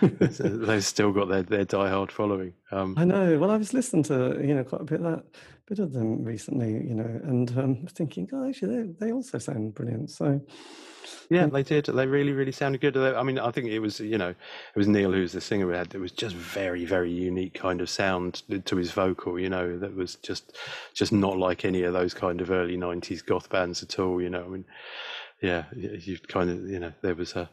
they've 0.40 0.84
still 0.84 1.10
got 1.12 1.28
their 1.28 1.42
their 1.42 1.64
diehard 1.64 2.10
following. 2.10 2.52
Um, 2.70 2.94
I 2.98 3.04
know. 3.04 3.38
Well, 3.38 3.50
I 3.50 3.56
was 3.56 3.72
listening 3.72 4.02
to 4.04 4.38
you 4.44 4.54
know 4.54 4.64
quite 4.64 4.82
a 4.82 4.84
bit 4.84 5.00
of 5.00 5.04
that 5.04 5.24
bit 5.66 5.78
of 5.78 5.92
them 5.92 6.22
recently, 6.22 6.72
you 6.72 6.94
know, 6.94 7.20
and 7.24 7.58
um, 7.58 7.86
thinking, 7.86 8.28
oh, 8.32 8.48
actually, 8.48 8.82
they 8.82 9.06
they 9.06 9.12
also 9.12 9.38
sound 9.38 9.74
brilliant. 9.74 10.10
So 10.10 10.40
yeah, 11.30 11.44
mm. 11.44 11.52
they 11.52 11.62
did. 11.62 11.86
They 11.86 12.06
really, 12.06 12.32
really 12.32 12.52
sounded 12.52 12.80
good. 12.80 12.96
I 12.96 13.22
mean, 13.22 13.38
I 13.38 13.50
think 13.50 13.68
it 13.68 13.80
was, 13.80 14.00
you 14.00 14.18
know, 14.18 14.30
it 14.30 14.76
was 14.76 14.88
Neil 14.88 15.12
who's 15.12 15.32
the 15.32 15.40
singer. 15.40 15.66
We 15.66 15.74
had 15.74 15.94
it 15.94 16.00
was 16.00 16.12
just 16.12 16.34
very, 16.34 16.84
very 16.84 17.10
unique 17.10 17.54
kind 17.54 17.80
of 17.80 17.90
sound 17.90 18.42
to 18.64 18.76
his 18.76 18.92
vocal. 18.92 19.38
You 19.38 19.50
know, 19.50 19.78
that 19.78 19.94
was 19.94 20.16
just, 20.16 20.56
just 20.94 21.12
not 21.12 21.36
like 21.36 21.64
any 21.64 21.82
of 21.82 21.92
those 21.92 22.14
kind 22.14 22.40
of 22.40 22.50
early 22.50 22.76
'90s 22.76 23.24
goth 23.24 23.50
bands 23.50 23.82
at 23.82 23.98
all. 23.98 24.20
You 24.22 24.30
know, 24.30 24.44
I 24.44 24.48
mean, 24.48 24.64
yeah, 25.42 25.64
you 25.74 26.18
kind 26.18 26.50
of, 26.50 26.68
you 26.68 26.80
know, 26.80 26.92
there 27.02 27.14
was 27.14 27.34
a, 27.36 27.48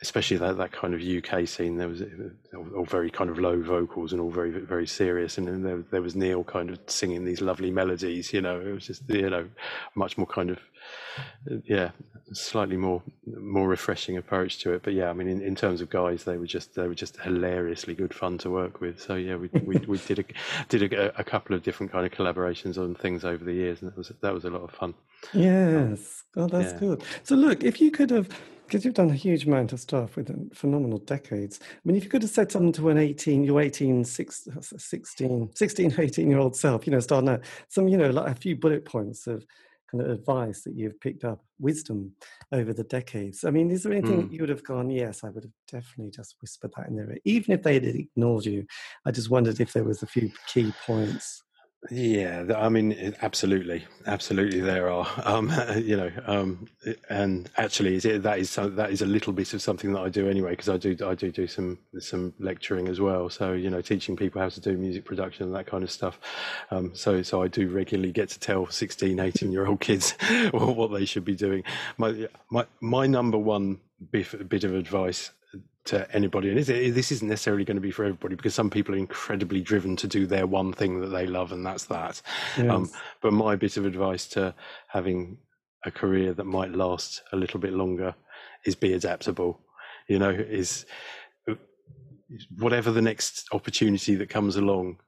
especially 0.00 0.36
that, 0.36 0.56
that 0.56 0.72
kind 0.72 0.94
of 0.94 1.02
UK 1.02 1.46
scene. 1.48 1.76
There 1.76 1.88
was 1.88 2.02
all 2.76 2.84
very 2.84 3.10
kind 3.10 3.30
of 3.30 3.38
low 3.38 3.60
vocals 3.60 4.12
and 4.12 4.20
all 4.20 4.30
very 4.30 4.50
very 4.50 4.86
serious, 4.86 5.38
and 5.38 5.48
then 5.48 5.62
there, 5.62 5.84
there 5.90 6.02
was 6.02 6.14
Neil 6.14 6.44
kind 6.44 6.70
of 6.70 6.78
singing 6.86 7.24
these 7.24 7.40
lovely 7.40 7.70
melodies. 7.70 8.32
You 8.32 8.40
know, 8.40 8.60
it 8.60 8.72
was 8.72 8.86
just 8.86 9.02
you 9.08 9.30
know 9.30 9.48
much 9.94 10.16
more 10.16 10.26
kind 10.26 10.50
of 10.50 10.58
yeah, 11.64 11.90
slightly 12.32 12.76
more 12.76 13.02
more 13.26 13.68
refreshing 13.68 14.16
approach 14.16 14.58
to 14.60 14.72
it. 14.72 14.82
But 14.82 14.94
yeah, 14.94 15.10
I 15.10 15.12
mean, 15.12 15.28
in, 15.28 15.40
in 15.40 15.54
terms 15.54 15.80
of 15.80 15.90
guys, 15.90 16.24
they 16.24 16.36
were 16.36 16.46
just 16.46 16.74
they 16.74 16.86
were 16.86 16.94
just 16.94 17.18
hilariously 17.20 17.94
good 17.94 18.14
fun 18.14 18.38
to 18.38 18.50
work 18.50 18.80
with. 18.80 19.00
So 19.00 19.14
yeah, 19.14 19.36
we 19.36 19.48
we, 19.62 19.76
we 19.78 19.98
did 20.06 20.18
a 20.18 20.24
did 20.68 20.92
a, 20.92 21.18
a, 21.18 21.24
couple 21.24 21.54
of 21.54 21.62
different 21.62 21.92
kind 21.92 22.06
of 22.06 22.12
collaborations 22.12 22.78
on 22.78 22.94
things 22.94 23.24
over 23.24 23.44
the 23.44 23.52
years, 23.52 23.80
and 23.80 23.90
that 23.90 23.96
was 23.96 24.12
that 24.20 24.34
was 24.34 24.44
a 24.44 24.50
lot 24.50 24.62
of 24.62 24.70
fun. 24.70 24.94
Yes, 25.32 26.24
um, 26.36 26.44
oh, 26.44 26.48
that's 26.48 26.72
yeah. 26.74 26.78
good. 26.78 27.02
So 27.22 27.34
look, 27.34 27.64
if 27.64 27.80
you 27.80 27.90
could 27.90 28.10
have. 28.10 28.28
Because 28.68 28.84
you've 28.84 28.92
done 28.92 29.08
a 29.08 29.14
huge 29.14 29.46
amount 29.46 29.72
of 29.72 29.80
stuff 29.80 30.14
with 30.14 30.54
phenomenal 30.54 30.98
decades. 30.98 31.58
I 31.62 31.78
mean, 31.86 31.96
if 31.96 32.04
you 32.04 32.10
could 32.10 32.20
have 32.20 32.30
said 32.30 32.52
something 32.52 32.72
to 32.72 32.90
an 32.90 32.98
18, 32.98 33.42
your 33.42 33.62
18, 33.62 34.04
16, 34.04 35.50
16, 35.54 35.94
18 35.98 36.30
year 36.30 36.38
old 36.38 36.54
self, 36.54 36.86
you 36.86 36.90
know, 36.90 37.00
starting 37.00 37.30
out, 37.30 37.40
some, 37.68 37.88
you 37.88 37.96
know, 37.96 38.10
like 38.10 38.30
a 38.30 38.38
few 38.38 38.56
bullet 38.56 38.84
points 38.84 39.26
of 39.26 39.46
kind 39.90 40.04
of 40.04 40.10
advice 40.10 40.62
that 40.62 40.74
you've 40.74 41.00
picked 41.00 41.24
up, 41.24 41.42
wisdom 41.58 42.12
over 42.52 42.74
the 42.74 42.84
decades. 42.84 43.44
I 43.44 43.50
mean, 43.50 43.70
is 43.70 43.84
there 43.84 43.92
anything 43.92 44.28
mm. 44.28 44.32
you 44.32 44.40
would 44.40 44.50
have 44.50 44.64
gone, 44.64 44.90
yes, 44.90 45.24
I 45.24 45.30
would 45.30 45.44
have 45.44 45.52
definitely 45.66 46.10
just 46.10 46.36
whispered 46.42 46.72
that 46.76 46.88
in 46.88 46.96
there, 46.96 47.16
even 47.24 47.54
if 47.54 47.62
they 47.62 47.74
had 47.74 47.84
ignored 47.84 48.44
you? 48.44 48.66
I 49.06 49.12
just 49.12 49.30
wondered 49.30 49.60
if 49.60 49.72
there 49.72 49.84
was 49.84 50.02
a 50.02 50.06
few 50.06 50.30
key 50.46 50.74
points. 50.86 51.42
Yeah, 51.90 52.44
I 52.56 52.68
mean, 52.68 53.14
absolutely, 53.22 53.86
absolutely, 54.04 54.60
there 54.60 54.90
are. 54.90 55.06
Um, 55.28 55.52
you 55.76 55.96
know, 55.96 56.10
um, 56.26 56.68
and 57.08 57.50
actually, 57.56 57.98
that 57.98 58.38
is 58.38 58.54
that 58.56 58.90
is 58.90 59.02
a 59.02 59.06
little 59.06 59.32
bit 59.32 59.54
of 59.54 59.62
something 59.62 59.92
that 59.92 60.00
I 60.00 60.08
do 60.08 60.28
anyway 60.28 60.50
because 60.50 60.68
I 60.68 60.76
do 60.76 60.96
I 61.06 61.14
do 61.14 61.30
do 61.30 61.46
some 61.46 61.78
some 61.98 62.34
lecturing 62.40 62.88
as 62.88 63.00
well. 63.00 63.30
So 63.30 63.52
you 63.52 63.70
know, 63.70 63.80
teaching 63.80 64.16
people 64.16 64.40
how 64.40 64.48
to 64.48 64.60
do 64.60 64.76
music 64.76 65.04
production 65.04 65.44
and 65.44 65.54
that 65.54 65.66
kind 65.66 65.84
of 65.84 65.90
stuff. 65.90 66.18
Um, 66.70 66.94
so 66.94 67.22
so 67.22 67.42
I 67.42 67.48
do 67.48 67.68
regularly 67.68 68.12
get 68.12 68.30
to 68.30 68.40
tell 68.40 68.66
16, 68.66 69.20
18 69.20 69.52
year 69.52 69.66
old 69.66 69.80
kids 69.80 70.12
what 70.52 70.92
they 70.92 71.04
should 71.04 71.24
be 71.24 71.36
doing. 71.36 71.62
My 71.96 72.28
my 72.50 72.66
my 72.80 73.06
number 73.06 73.38
one 73.38 73.78
bit, 74.10 74.48
bit 74.48 74.64
of 74.64 74.74
advice 74.74 75.30
to 75.88 76.10
anybody, 76.14 76.50
and 76.50 76.58
this 76.58 77.12
isn't 77.12 77.28
necessarily 77.28 77.64
going 77.64 77.76
to 77.76 77.80
be 77.82 77.90
for 77.90 78.04
everybody 78.04 78.34
because 78.34 78.54
some 78.54 78.70
people 78.70 78.94
are 78.94 78.98
incredibly 78.98 79.60
driven 79.60 79.96
to 79.96 80.06
do 80.06 80.26
their 80.26 80.46
one 80.46 80.72
thing 80.72 81.00
that 81.00 81.08
they 81.08 81.26
love, 81.26 81.52
and 81.52 81.64
that's 81.64 81.84
that. 81.86 82.22
Um, 82.56 82.64
yes. 82.64 82.74
Um, 82.74 82.90
but 83.20 83.32
my 83.32 83.56
bit 83.56 83.76
of 83.76 83.86
advice 83.86 84.26
to 84.28 84.54
having 84.88 85.38
a 85.84 85.90
career 85.90 86.32
that 86.34 86.44
might 86.44 86.72
last 86.72 87.22
a 87.32 87.36
little 87.36 87.60
bit 87.60 87.72
longer 87.72 88.14
is 88.64 88.74
be 88.74 88.92
adaptable. 88.92 89.60
You 90.08 90.18
know, 90.18 90.30
is 90.30 90.86
whatever 92.58 92.90
the 92.90 93.02
next 93.02 93.48
opportunity 93.52 94.14
that 94.14 94.28
comes 94.28 94.56
along 94.56 94.98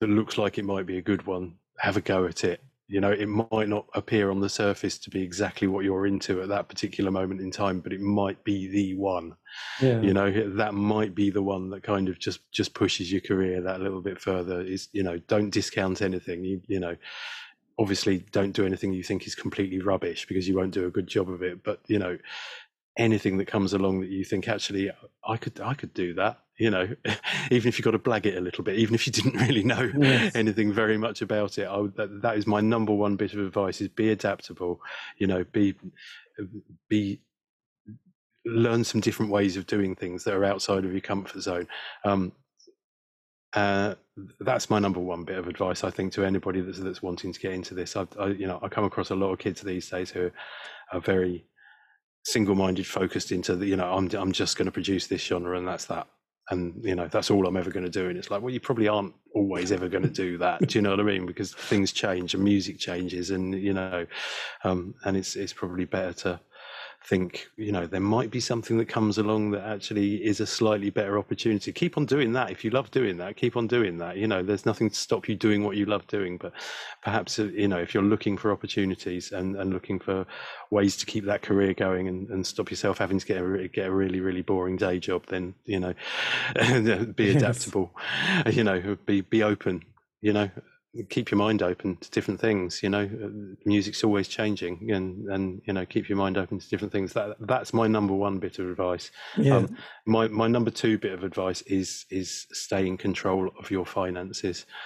that 0.00 0.08
looks 0.08 0.36
like 0.36 0.58
it 0.58 0.64
might 0.64 0.86
be 0.86 0.98
a 0.98 1.02
good 1.02 1.26
one, 1.26 1.54
have 1.78 1.96
a 1.96 2.00
go 2.00 2.26
at 2.26 2.44
it 2.44 2.60
you 2.86 3.00
know 3.00 3.10
it 3.10 3.26
might 3.26 3.68
not 3.68 3.86
appear 3.94 4.30
on 4.30 4.40
the 4.40 4.48
surface 4.48 4.98
to 4.98 5.10
be 5.10 5.22
exactly 5.22 5.66
what 5.66 5.84
you're 5.84 6.06
into 6.06 6.42
at 6.42 6.48
that 6.48 6.68
particular 6.68 7.10
moment 7.10 7.40
in 7.40 7.50
time 7.50 7.80
but 7.80 7.92
it 7.92 8.00
might 8.00 8.42
be 8.44 8.68
the 8.68 8.94
one. 8.94 9.36
Yeah. 9.80 10.00
you 10.00 10.12
know 10.12 10.56
that 10.56 10.74
might 10.74 11.14
be 11.14 11.30
the 11.30 11.42
one 11.42 11.70
that 11.70 11.82
kind 11.82 12.08
of 12.08 12.18
just 12.18 12.50
just 12.52 12.74
pushes 12.74 13.10
your 13.10 13.20
career 13.20 13.60
that 13.62 13.80
a 13.80 13.82
little 13.82 14.02
bit 14.02 14.20
further. 14.20 14.60
Is 14.60 14.88
you 14.92 15.02
know 15.02 15.18
don't 15.28 15.50
discount 15.50 16.02
anything. 16.02 16.44
You 16.44 16.60
you 16.66 16.80
know 16.80 16.96
obviously 17.78 18.18
don't 18.30 18.52
do 18.52 18.66
anything 18.66 18.92
you 18.92 19.02
think 19.02 19.26
is 19.26 19.34
completely 19.34 19.80
rubbish 19.80 20.26
because 20.26 20.46
you 20.46 20.56
won't 20.56 20.74
do 20.74 20.86
a 20.86 20.90
good 20.90 21.08
job 21.08 21.28
of 21.28 21.42
it 21.42 21.64
but 21.64 21.80
you 21.88 21.98
know 21.98 22.16
anything 22.96 23.38
that 23.38 23.46
comes 23.46 23.72
along 23.72 24.00
that 24.00 24.10
you 24.10 24.24
think 24.24 24.46
actually 24.46 24.90
I 25.26 25.36
could 25.36 25.60
I 25.60 25.74
could 25.74 25.92
do 25.92 26.14
that 26.14 26.43
you 26.58 26.70
know 26.70 26.88
even 27.50 27.68
if 27.68 27.78
you 27.78 27.84
got 27.84 27.92
to 27.92 27.98
blag 27.98 28.26
it 28.26 28.36
a 28.36 28.40
little 28.40 28.64
bit 28.64 28.78
even 28.78 28.94
if 28.94 29.06
you 29.06 29.12
didn't 29.12 29.34
really 29.48 29.64
know 29.64 29.90
yes. 29.98 30.34
anything 30.34 30.72
very 30.72 30.96
much 30.96 31.22
about 31.22 31.58
it 31.58 31.64
I 31.64 31.76
would, 31.76 31.96
that, 31.96 32.22
that 32.22 32.36
is 32.36 32.46
my 32.46 32.60
number 32.60 32.92
one 32.92 33.16
bit 33.16 33.32
of 33.32 33.40
advice 33.40 33.80
is 33.80 33.88
be 33.88 34.10
adaptable 34.10 34.80
you 35.18 35.26
know 35.26 35.44
be 35.52 35.74
be 36.88 37.20
learn 38.46 38.84
some 38.84 39.00
different 39.00 39.32
ways 39.32 39.56
of 39.56 39.66
doing 39.66 39.94
things 39.94 40.24
that 40.24 40.34
are 40.34 40.44
outside 40.44 40.84
of 40.84 40.92
your 40.92 41.00
comfort 41.00 41.40
zone. 41.40 41.66
Um, 42.04 42.32
uh, 43.54 43.94
that's 44.40 44.68
my 44.68 44.78
number 44.78 45.00
one 45.00 45.24
bit 45.24 45.38
of 45.38 45.48
advice 45.48 45.84
I 45.84 45.90
think 45.90 46.12
to 46.14 46.24
anybody 46.24 46.60
that's 46.60 46.80
that's 46.80 47.02
wanting 47.02 47.32
to 47.32 47.40
get 47.40 47.52
into 47.52 47.74
this. 47.74 47.96
I, 47.96 48.06
I 48.18 48.26
you 48.28 48.46
know 48.46 48.58
I 48.62 48.68
come 48.68 48.84
across 48.84 49.10
a 49.10 49.14
lot 49.14 49.32
of 49.32 49.38
kids 49.38 49.60
these 49.62 49.88
days 49.88 50.10
who 50.10 50.30
are 50.92 51.00
very 51.00 51.46
single-minded 52.24 52.86
focused 52.86 53.32
into 53.32 53.54
the 53.54 53.66
you 53.66 53.76
know 53.76 53.92
i'm 53.92 54.10
i'm 54.14 54.32
just 54.32 54.56
going 54.56 54.64
to 54.64 54.72
produce 54.72 55.06
this 55.06 55.20
genre 55.20 55.58
and 55.58 55.68
that's 55.68 55.84
that 55.84 56.06
and 56.50 56.84
you 56.84 56.94
know 56.94 57.08
that's 57.08 57.30
all 57.30 57.46
i'm 57.46 57.56
ever 57.56 57.70
going 57.70 57.84
to 57.84 57.90
do 57.90 58.08
and 58.08 58.18
it's 58.18 58.30
like 58.30 58.42
well 58.42 58.52
you 58.52 58.60
probably 58.60 58.88
aren't 58.88 59.14
always 59.34 59.72
ever 59.72 59.88
going 59.88 60.02
to 60.02 60.10
do 60.10 60.36
that 60.38 60.60
do 60.66 60.78
you 60.78 60.82
know 60.82 60.90
what 60.90 61.00
i 61.00 61.02
mean? 61.02 61.26
Because 61.26 61.54
things 61.54 61.92
change 61.92 62.34
and 62.34 62.44
music 62.44 62.78
changes 62.78 63.30
and 63.30 63.54
you 63.54 63.72
know 63.72 64.06
um, 64.62 64.94
and 65.04 65.16
it's 65.16 65.36
it's 65.36 65.52
probably 65.52 65.84
better 65.84 66.12
to 66.12 66.40
think 67.06 67.48
you 67.56 67.70
know 67.70 67.86
there 67.86 68.00
might 68.00 68.30
be 68.30 68.40
something 68.40 68.78
that 68.78 68.88
comes 68.88 69.18
along 69.18 69.50
that 69.50 69.64
actually 69.64 70.24
is 70.24 70.40
a 70.40 70.46
slightly 70.46 70.90
better 70.90 71.18
opportunity. 71.18 71.72
Keep 71.72 71.98
on 71.98 72.06
doing 72.06 72.32
that. 72.32 72.50
If 72.50 72.64
you 72.64 72.70
love 72.70 72.90
doing 72.90 73.18
that 73.18 73.36
keep 73.36 73.56
on 73.56 73.66
doing 73.66 73.98
that. 73.98 74.16
You 74.16 74.26
know 74.26 74.42
there's 74.42 74.66
nothing 74.66 74.90
to 74.90 74.96
stop 74.96 75.28
you 75.28 75.34
doing 75.34 75.64
what 75.64 75.76
you 75.76 75.86
love 75.86 76.06
doing 76.06 76.38
but 76.38 76.52
perhaps 77.02 77.38
uh, 77.38 77.44
you 77.44 77.68
know 77.68 77.78
if 77.78 77.94
you're 77.94 78.02
looking 78.02 78.36
for 78.36 78.52
opportunities 78.52 79.32
and, 79.32 79.56
and 79.56 79.72
looking 79.72 79.98
for 79.98 80.26
ways 80.70 80.96
to 80.96 81.06
keep 81.06 81.24
that 81.26 81.42
career 81.42 81.74
going 81.74 82.08
and, 82.08 82.28
and 82.30 82.46
stop 82.46 82.70
yourself 82.70 82.98
having 82.98 83.18
to 83.18 83.26
get 83.26 83.38
a 83.38 83.68
get 83.68 83.86
a 83.86 83.92
really 83.92 84.20
really 84.20 84.42
boring 84.42 84.76
day 84.76 84.98
job 84.98 85.26
then 85.26 85.54
you 85.64 85.80
know 85.80 85.94
be 87.16 87.36
adaptable. 87.36 87.92
Yes. 88.46 88.56
you 88.56 88.64
know 88.64 88.96
be 89.06 89.20
be 89.20 89.42
open 89.42 89.84
you 90.20 90.32
know 90.32 90.50
keep 91.08 91.30
your 91.30 91.38
mind 91.38 91.62
open 91.62 91.96
to 91.96 92.10
different 92.10 92.40
things 92.40 92.82
you 92.82 92.88
know 92.88 93.02
uh, 93.02 93.28
music's 93.64 94.04
always 94.04 94.28
changing 94.28 94.90
and 94.90 95.28
and 95.28 95.62
you 95.64 95.72
know 95.72 95.84
keep 95.84 96.08
your 96.08 96.18
mind 96.18 96.38
open 96.38 96.58
to 96.58 96.68
different 96.68 96.92
things. 96.92 97.12
That 97.12 97.36
that's 97.40 97.72
my 97.72 97.86
number 97.86 98.14
one 98.14 98.38
bit 98.38 98.58
of 98.58 98.68
advice. 98.68 99.10
Yeah. 99.36 99.56
Um, 99.56 99.76
my 100.06 100.28
my 100.28 100.48
number 100.48 100.70
two 100.70 100.98
bit 100.98 101.12
of 101.12 101.24
advice 101.24 101.62
is 101.62 102.06
is 102.10 102.46
stay 102.52 102.86
in 102.86 102.96
control 102.96 103.50
of 103.58 103.70
your 103.70 103.86
finances. 103.86 104.66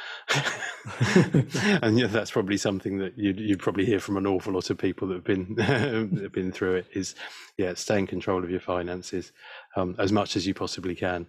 And 1.83 1.99
yeah 1.99 2.07
that's 2.07 2.31
probably 2.31 2.57
something 2.57 2.99
that 2.99 3.17
you'd, 3.19 3.39
you'd 3.39 3.59
probably 3.59 3.85
hear 3.85 4.01
from 4.01 4.17
an 4.17 4.27
awful 4.27 4.53
lot 4.55 4.71
of 4.71 4.79
people 4.79 5.09
that 5.09 5.15
have 5.15 5.25
been 5.25 5.57
have 5.59 6.33
been 6.33 6.51
through 6.51 6.77
it 6.77 6.87
is 6.95 7.15
yeah 7.59 7.75
stay 7.75 7.99
in 7.99 8.07
control 8.07 8.43
of 8.43 8.51
your 8.51 8.61
finances 8.61 9.33
um, 9.77 9.95
as 9.99 10.13
much 10.13 10.37
as 10.37 10.47
you 10.47 10.55
possibly 10.55 10.95
can 10.95 11.27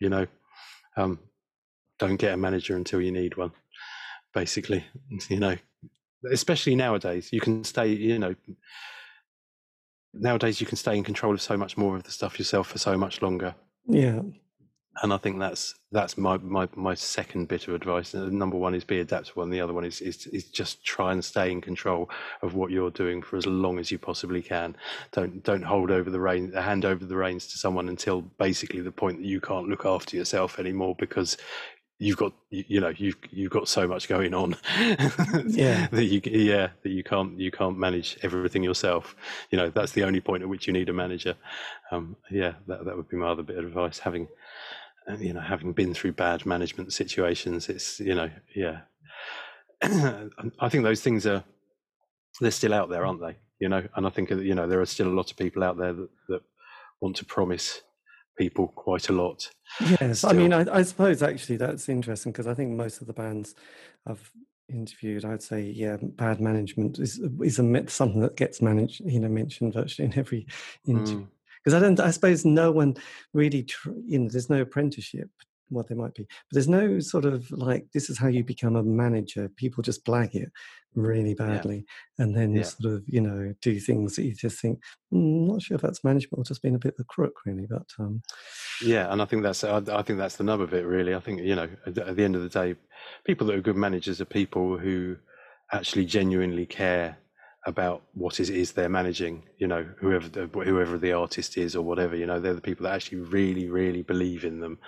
you 0.00 0.08
know. 0.08 0.26
Um, 0.96 1.20
don't 1.98 2.16
get 2.16 2.34
a 2.34 2.36
manager 2.36 2.76
until 2.76 3.00
you 3.00 3.10
need 3.10 3.36
one 3.36 3.52
basically 4.36 4.84
you 5.28 5.40
know 5.40 5.56
especially 6.30 6.74
nowadays 6.74 7.30
you 7.32 7.40
can 7.40 7.64
stay 7.64 7.88
you 7.88 8.18
know 8.18 8.34
nowadays 10.20 10.60
you 10.60 10.66
can 10.66 10.76
stay 10.76 10.96
in 10.96 11.04
control 11.04 11.34
of 11.34 11.42
so 11.42 11.56
much 11.56 11.76
more 11.76 11.96
of 11.96 12.02
the 12.04 12.10
stuff 12.10 12.38
yourself 12.38 12.68
for 12.68 12.78
so 12.78 12.96
much 12.96 13.22
longer. 13.22 13.54
Yeah. 13.86 14.20
And 15.02 15.12
i 15.12 15.18
think 15.18 15.38
that's 15.38 15.74
that's 15.92 16.16
my 16.16 16.38
my 16.38 16.66
my 16.74 16.94
second 16.94 17.48
bit 17.48 17.68
of 17.68 17.74
advice. 17.74 18.14
Uh, 18.14 18.30
number 18.30 18.56
one 18.56 18.74
is 18.74 18.82
be 18.82 19.00
adaptable 19.00 19.42
and 19.42 19.52
the 19.52 19.60
other 19.60 19.74
one 19.74 19.84
is, 19.84 20.00
is 20.00 20.26
is 20.28 20.44
just 20.44 20.82
try 20.86 21.12
and 21.12 21.22
stay 21.22 21.52
in 21.52 21.60
control 21.60 22.08
of 22.40 22.54
what 22.54 22.70
you're 22.70 22.90
doing 22.90 23.20
for 23.20 23.36
as 23.36 23.44
long 23.46 23.78
as 23.78 23.90
you 23.90 23.98
possibly 23.98 24.40
can. 24.40 24.74
Don't 25.12 25.44
don't 25.44 25.62
hold 25.62 25.90
over 25.90 26.08
the 26.08 26.18
reins, 26.18 26.54
hand 26.54 26.86
over 26.86 27.04
the 27.04 27.16
reins 27.16 27.46
to 27.48 27.58
someone 27.58 27.90
until 27.90 28.22
basically 28.38 28.80
the 28.80 28.90
point 28.90 29.18
that 29.18 29.26
you 29.26 29.38
can't 29.38 29.68
look 29.68 29.84
after 29.84 30.16
yourself 30.16 30.58
anymore 30.58 30.96
because 30.98 31.36
you've 31.98 32.16
got 32.16 32.32
you 32.50 32.80
know 32.80 32.92
you've 32.96 33.16
you've 33.30 33.50
got 33.50 33.68
so 33.68 33.88
much 33.88 34.08
going 34.08 34.34
on 34.34 34.54
yeah. 35.46 35.86
that 35.90 36.04
you 36.04 36.20
yeah 36.24 36.68
that 36.82 36.90
you 36.90 37.02
can't 37.02 37.38
you 37.40 37.50
can't 37.50 37.78
manage 37.78 38.18
everything 38.22 38.62
yourself. 38.62 39.16
You 39.50 39.58
know 39.58 39.70
that's 39.70 39.92
the 39.92 40.04
only 40.04 40.20
point 40.20 40.42
at 40.42 40.48
which 40.48 40.66
you 40.66 40.72
need 40.72 40.88
a 40.88 40.92
manager. 40.92 41.34
Um, 41.90 42.16
yeah 42.30 42.54
that 42.66 42.84
that 42.84 42.96
would 42.96 43.08
be 43.08 43.16
my 43.16 43.28
other 43.28 43.42
bit 43.42 43.58
of 43.58 43.64
advice. 43.64 43.98
Having 43.98 44.28
uh, 45.08 45.16
you 45.16 45.32
know 45.32 45.40
having 45.40 45.72
been 45.72 45.94
through 45.94 46.12
bad 46.12 46.44
management 46.44 46.92
situations 46.92 47.68
it's 47.68 48.00
you 48.00 48.14
know 48.14 48.30
yeah. 48.54 48.80
I 49.82 50.68
think 50.68 50.84
those 50.84 51.02
things 51.02 51.26
are 51.26 51.44
they're 52.40 52.50
still 52.50 52.74
out 52.74 52.90
there 52.90 53.06
aren't 53.06 53.20
they? 53.20 53.36
You 53.58 53.70
know 53.70 53.82
and 53.96 54.06
i 54.06 54.10
think 54.10 54.28
you 54.28 54.54
know 54.54 54.68
there 54.68 54.82
are 54.82 54.86
still 54.86 55.08
a 55.08 55.16
lot 55.16 55.30
of 55.30 55.36
people 55.38 55.64
out 55.64 55.78
there 55.78 55.94
that, 55.94 56.10
that 56.28 56.42
want 57.00 57.16
to 57.16 57.24
promise 57.24 57.80
people 58.36 58.68
quite 58.68 59.08
a 59.08 59.12
lot. 59.12 59.48
Yes, 60.00 60.18
still. 60.18 60.30
I 60.30 60.32
mean, 60.34 60.52
I, 60.52 60.78
I, 60.78 60.82
suppose 60.82 61.22
actually 61.22 61.56
that's 61.56 61.88
interesting 61.88 62.32
because 62.32 62.46
I 62.46 62.54
think 62.54 62.72
most 62.72 63.00
of 63.00 63.06
the 63.06 63.12
bands 63.12 63.54
I've 64.06 64.30
interviewed, 64.68 65.24
I'd 65.24 65.42
say, 65.42 65.62
yeah, 65.62 65.96
bad 66.00 66.40
management 66.40 66.98
is 66.98 67.20
is 67.42 67.58
a 67.58 67.62
myth, 67.62 67.90
something 67.90 68.20
that 68.20 68.36
gets 68.36 68.62
managed, 68.62 69.00
you 69.04 69.20
know, 69.20 69.28
mentioned 69.28 69.74
virtually 69.74 70.06
in 70.06 70.18
every 70.18 70.46
interview. 70.86 71.26
Because 71.64 71.74
mm. 71.74 71.76
I 71.76 71.80
don't, 71.80 72.00
I 72.00 72.10
suppose 72.10 72.44
no 72.44 72.70
one 72.70 72.96
really, 73.32 73.64
tr- 73.64 73.90
you 74.04 74.18
know, 74.18 74.28
there's 74.28 74.50
no 74.50 74.60
apprenticeship 74.60 75.30
well 75.70 75.84
they 75.88 75.94
might 75.94 76.14
be 76.14 76.24
but 76.24 76.52
there's 76.52 76.68
no 76.68 76.98
sort 77.00 77.24
of 77.24 77.50
like 77.50 77.86
this 77.92 78.08
is 78.10 78.18
how 78.18 78.28
you 78.28 78.44
become 78.44 78.76
a 78.76 78.82
manager 78.82 79.48
people 79.56 79.82
just 79.82 80.04
blag 80.04 80.34
it 80.34 80.50
really 80.94 81.34
badly 81.34 81.84
yeah. 82.18 82.24
and 82.24 82.36
then 82.36 82.54
yeah. 82.54 82.62
sort 82.62 82.94
of 82.94 83.02
you 83.06 83.20
know 83.20 83.52
do 83.60 83.78
things 83.78 84.16
that 84.16 84.24
you 84.24 84.34
just 84.34 84.60
think 84.60 84.78
mm, 85.12 85.46
not 85.46 85.60
sure 85.60 85.74
if 85.74 85.82
that's 85.82 86.02
management 86.02 86.38
or 86.38 86.44
just 86.44 86.62
being 86.62 86.74
a 86.74 86.78
bit 86.78 86.94
of 86.98 87.00
a 87.00 87.04
crook 87.04 87.34
really 87.44 87.66
but 87.68 87.86
um 87.98 88.22
yeah 88.82 89.12
and 89.12 89.20
i 89.20 89.24
think 89.24 89.42
that's 89.42 89.62
I, 89.62 89.82
I 89.88 90.02
think 90.02 90.18
that's 90.18 90.36
the 90.36 90.44
nub 90.44 90.60
of 90.60 90.72
it 90.72 90.86
really 90.86 91.14
i 91.14 91.20
think 91.20 91.40
you 91.42 91.54
know 91.54 91.68
at, 91.86 91.98
at 91.98 92.16
the 92.16 92.24
end 92.24 92.34
of 92.34 92.42
the 92.42 92.48
day 92.48 92.76
people 93.24 93.46
that 93.48 93.56
are 93.56 93.62
good 93.62 93.76
managers 93.76 94.20
are 94.20 94.26
people 94.26 94.78
who 94.78 95.16
actually 95.72 96.06
genuinely 96.06 96.64
care 96.64 97.18
about 97.66 98.02
what 98.14 98.38
is 98.38 98.48
is 98.48 98.72
they're 98.72 98.88
managing 98.88 99.42
you 99.58 99.66
know 99.66 99.84
whoever 99.96 100.28
the 100.28 100.46
whoever 100.46 100.96
the 100.96 101.12
artist 101.12 101.58
is 101.58 101.74
or 101.74 101.82
whatever 101.82 102.14
you 102.14 102.24
know 102.24 102.38
they're 102.38 102.54
the 102.54 102.60
people 102.60 102.84
that 102.84 102.94
actually 102.94 103.18
really 103.18 103.68
really 103.68 104.02
believe 104.02 104.44
in 104.44 104.60
them. 104.60 104.78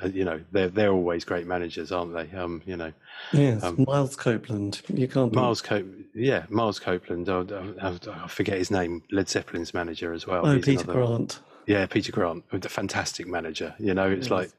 Uh, 0.00 0.08
you 0.08 0.24
know 0.24 0.40
they're 0.52 0.68
they're 0.68 0.92
always 0.92 1.24
great 1.24 1.46
managers 1.46 1.90
aren't 1.90 2.12
they? 2.12 2.30
Um 2.36 2.62
you 2.66 2.76
know 2.76 2.92
yes 3.32 3.64
um, 3.64 3.84
miles 3.88 4.14
copeland. 4.16 4.82
You 4.92 5.08
can't 5.08 5.32
miles 5.32 5.62
Cope, 5.62 5.86
yeah 6.14 6.44
miles 6.50 6.78
copeland. 6.78 7.28
I, 7.28 7.40
I, 7.80 7.98
I, 8.24 8.28
forget 8.28 8.58
his 8.58 8.70
name. 8.70 9.02
Led 9.10 9.28
zeppelin's 9.28 9.72
manager 9.72 10.12
as 10.12 10.26
well. 10.26 10.46
Oh 10.46 10.54
He's 10.54 10.64
peter 10.64 10.84
another, 10.84 11.06
grant. 11.06 11.40
Yeah 11.66 11.86
peter 11.86 12.12
grant 12.12 12.44
a 12.52 12.68
fantastic 12.68 13.26
manager. 13.26 13.74
You 13.78 13.94
know 13.94 14.10
it's 14.10 14.26
yes. 14.26 14.30
like 14.30 14.50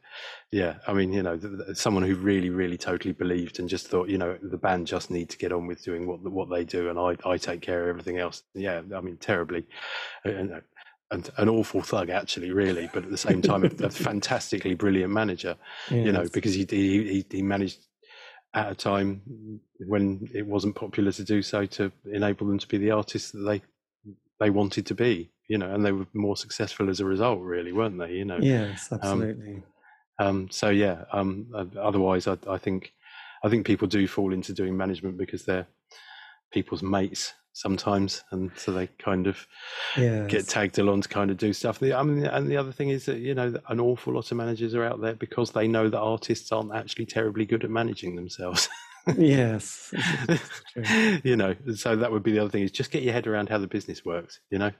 yeah, 0.52 0.76
I 0.88 0.94
mean, 0.94 1.12
you 1.12 1.24
know, 1.24 1.40
someone 1.74 2.04
who 2.04 2.16
really, 2.16 2.50
really, 2.50 2.78
totally 2.78 3.14
believed 3.14 3.60
and 3.60 3.68
just 3.68 3.88
thought, 3.88 4.08
you 4.08 4.18
know, 4.18 4.38
the 4.42 4.58
band 4.58 4.88
just 4.88 5.12
need 5.12 5.30
to 5.30 5.38
get 5.38 5.52
on 5.52 5.68
with 5.68 5.84
doing 5.84 6.08
what 6.08 6.22
what 6.22 6.50
they 6.50 6.64
do, 6.64 6.90
and 6.90 6.98
I 6.98 7.18
I 7.30 7.38
take 7.38 7.62
care 7.62 7.84
of 7.84 7.90
everything 7.90 8.18
else. 8.18 8.44
Yeah, 8.54 8.82
I 8.96 9.02
mean, 9.02 9.18
terribly, 9.18 9.66
and, 10.24 10.62
and 11.12 11.30
an 11.38 11.50
awful 11.50 11.82
thug 11.82 12.10
actually, 12.10 12.52
really, 12.52 12.90
but 12.94 13.04
at 13.04 13.12
the 13.12 13.18
same 13.18 13.42
time, 13.42 13.66
a, 13.66 13.86
a, 13.86 13.90
fantastically 13.90 14.74
brilliant 14.74 15.12
manager. 15.12 15.58
Yes. 15.92 16.06
You 16.06 16.12
know, 16.14 16.26
because 16.32 16.54
he, 16.54 16.66
he 16.70 17.26
he 17.30 17.42
managed 17.42 17.80
at 18.54 18.72
a 18.72 18.76
time 18.76 19.60
when 19.86 20.30
it 20.34 20.48
wasn't 20.48 20.76
popular 20.76 21.12
to 21.12 21.24
do 21.24 21.42
so 21.42 21.66
to 21.66 21.92
enable 22.12 22.48
them 22.48 22.58
to 22.58 22.68
be 22.68 22.78
the 22.78 22.92
artists 22.92 23.32
that 23.32 23.40
they 23.40 23.62
they 24.40 24.50
wanted 24.50 24.86
to 24.86 24.96
be 24.96 25.30
you 25.48 25.58
know 25.58 25.74
and 25.74 25.86
they 25.86 25.92
were 25.92 26.08
more 26.14 26.38
successful 26.38 26.90
as 26.90 27.00
a 27.00 27.06
result 27.06 27.42
really 27.42 27.72
weren't 27.72 27.98
they 28.00 28.12
you 28.12 28.26
know 28.26 28.38
yes 28.40 28.88
um, 28.92 29.00
absolutely 29.00 29.56
um, 29.56 29.64
um, 30.20 30.50
so 30.50 30.70
yeah, 30.70 31.06
um, 31.12 31.48
otherwise, 31.80 32.28
I, 32.28 32.38
I, 32.48 32.58
think 32.58 32.94
I 33.44 33.50
think 33.50 33.66
people 33.66 33.88
do 33.88 34.08
fall 34.08 34.34
into 34.34 34.54
doing 34.54 34.76
management 34.76 35.18
because 35.18 35.46
they're 35.46 35.68
people's 36.52 36.84
mates 36.84 37.34
sometimes, 37.54 38.24
and 38.32 38.52
so 38.56 38.72
they 38.72 38.88
kind 39.00 39.28
of 39.28 39.46
Yes. 39.96 40.30
get 40.30 40.48
tagged 40.48 40.78
along 40.80 41.02
to 41.02 41.10
kind 41.10 41.32
of 41.32 41.38
do 41.38 41.54
stuff. 41.54 41.80
The, 41.80 41.94
I 41.94 42.04
mean, 42.04 42.26
and 42.26 42.48
the 42.48 42.58
other 42.58 42.72
thing 42.72 42.90
is 42.90 43.06
that 43.06 43.18
you 43.18 43.34
know 43.34 43.54
an 43.70 43.80
awful 43.80 44.14
lot 44.14 44.32
of 44.32 44.38
managers 44.38 44.76
are 44.76 44.84
out 44.84 45.02
there 45.02 45.16
because 45.16 45.52
they 45.52 45.68
know 45.68 45.90
that 45.90 46.00
artists 46.00 46.52
aren't 46.52 46.74
actually 46.74 47.06
terribly 47.06 47.46
good 47.46 47.64
at 47.64 47.70
managing 47.70 48.16
themselves. 48.16 48.70
Yes. 49.16 49.94
This 50.28 50.42
is 50.52 50.62
true. 50.74 50.92
you 51.24 51.36
know, 51.36 51.56
so 51.76 51.96
that 51.96 52.12
would 52.12 52.24
be 52.24 52.32
the 52.32 52.40
other 52.40 52.50
thing 52.50 52.64
is 52.64 52.72
just 52.72 52.92
get 52.92 53.04
your 53.04 53.14
head 53.14 53.28
around 53.28 53.50
how 53.50 53.58
the 53.58 53.68
business 53.68 54.04
works. 54.06 54.40
You 54.50 54.60
know, 54.60 54.72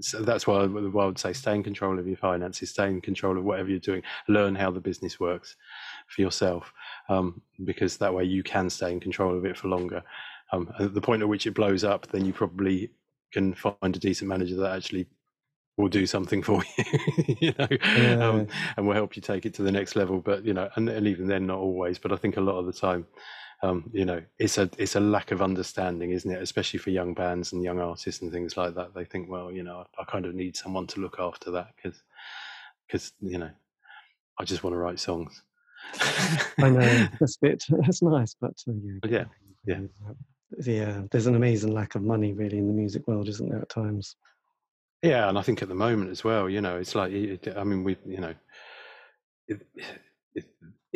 so 0.00 0.22
that's 0.22 0.46
why 0.46 0.62
I, 0.62 0.66
why 0.66 1.04
I 1.04 1.06
would 1.06 1.18
say 1.18 1.32
stay 1.32 1.54
in 1.54 1.62
control 1.62 1.98
of 1.98 2.06
your 2.06 2.16
finances, 2.16 2.70
stay 2.70 2.88
in 2.88 3.00
control 3.00 3.38
of 3.38 3.44
whatever 3.44 3.68
you're 3.70 3.78
doing, 3.78 4.02
learn 4.28 4.54
how 4.54 4.70
the 4.70 4.80
business 4.80 5.20
works 5.20 5.56
for 6.08 6.20
yourself, 6.22 6.72
um, 7.08 7.40
because 7.64 7.96
that 7.98 8.12
way 8.14 8.24
you 8.24 8.42
can 8.42 8.70
stay 8.70 8.92
in 8.92 9.00
control 9.00 9.36
of 9.36 9.44
it 9.44 9.56
for 9.56 9.68
longer. 9.68 10.02
Um, 10.52 10.72
at 10.78 10.94
the 10.94 11.00
point 11.00 11.22
at 11.22 11.28
which 11.28 11.46
it 11.46 11.54
blows 11.54 11.84
up, 11.84 12.06
then 12.08 12.24
you 12.24 12.32
probably 12.32 12.90
can 13.32 13.54
find 13.54 13.76
a 13.82 13.98
decent 13.98 14.28
manager 14.28 14.56
that 14.56 14.76
actually 14.76 15.06
will 15.76 15.88
do 15.88 16.06
something 16.06 16.42
for 16.44 16.62
you, 16.78 17.36
you 17.40 17.54
know, 17.58 17.68
Yeah. 17.94 18.28
um, 18.28 18.46
and 18.76 18.86
will 18.86 18.94
help 18.94 19.16
you 19.16 19.22
take 19.22 19.46
it 19.46 19.54
to 19.54 19.62
the 19.62 19.72
next 19.72 19.96
level. 19.96 20.20
But 20.20 20.44
you 20.44 20.54
know, 20.54 20.68
and, 20.76 20.88
and 20.88 21.06
even 21.06 21.26
then, 21.26 21.46
not 21.46 21.58
always. 21.58 21.98
But 21.98 22.12
I 22.12 22.16
think 22.16 22.36
a 22.36 22.40
lot 22.40 22.58
of 22.58 22.66
the 22.66 22.72
time, 22.72 23.06
um, 23.62 23.90
you 23.92 24.04
know, 24.04 24.22
it's 24.38 24.58
a 24.58 24.68
it's 24.78 24.96
a 24.96 25.00
lack 25.00 25.30
of 25.30 25.40
understanding, 25.40 26.10
isn't 26.10 26.30
it? 26.30 26.42
Especially 26.42 26.78
for 26.78 26.90
young 26.90 27.14
bands 27.14 27.52
and 27.52 27.64
young 27.64 27.80
artists 27.80 28.22
and 28.22 28.30
things 28.30 28.56
like 28.56 28.74
that. 28.74 28.94
They 28.94 29.04
think, 29.04 29.30
well, 29.30 29.50
you 29.50 29.62
know, 29.62 29.86
I, 29.98 30.02
I 30.02 30.04
kind 30.04 30.26
of 30.26 30.34
need 30.34 30.56
someone 30.56 30.86
to 30.88 31.00
look 31.00 31.16
after 31.18 31.50
that 31.52 31.68
because 31.76 32.02
because 32.86 33.12
you 33.20 33.38
know, 33.38 33.50
I 34.38 34.44
just 34.44 34.62
want 34.62 34.74
to 34.74 34.78
write 34.78 35.00
songs. 35.00 35.42
I 36.58 36.68
know 36.68 37.08
that's 37.18 37.36
a 37.36 37.40
bit 37.40 37.64
that's 37.70 38.02
nice, 38.02 38.36
but 38.38 38.54
uh, 38.68 38.72
yeah, 39.08 39.24
yeah, 39.64 39.80
yeah. 39.80 40.62
yeah. 40.64 41.02
There's 41.10 41.26
an 41.26 41.36
amazing 41.36 41.72
lack 41.72 41.94
of 41.94 42.02
money 42.02 42.34
really 42.34 42.58
in 42.58 42.66
the 42.66 42.74
music 42.74 43.06
world, 43.08 43.28
isn't 43.28 43.48
there? 43.48 43.62
At 43.62 43.70
times. 43.70 44.16
Yeah, 45.02 45.28
and 45.28 45.38
I 45.38 45.42
think 45.42 45.62
at 45.62 45.68
the 45.68 45.74
moment 45.74 46.10
as 46.10 46.24
well, 46.24 46.48
you 46.48 46.60
know, 46.60 46.76
it's 46.76 46.94
like 46.94 47.12
I 47.56 47.64
mean, 47.64 47.84
we, 47.84 47.96
you 48.04 48.18
know, 48.18 48.34
it, 49.48 49.60
it, 50.34 50.44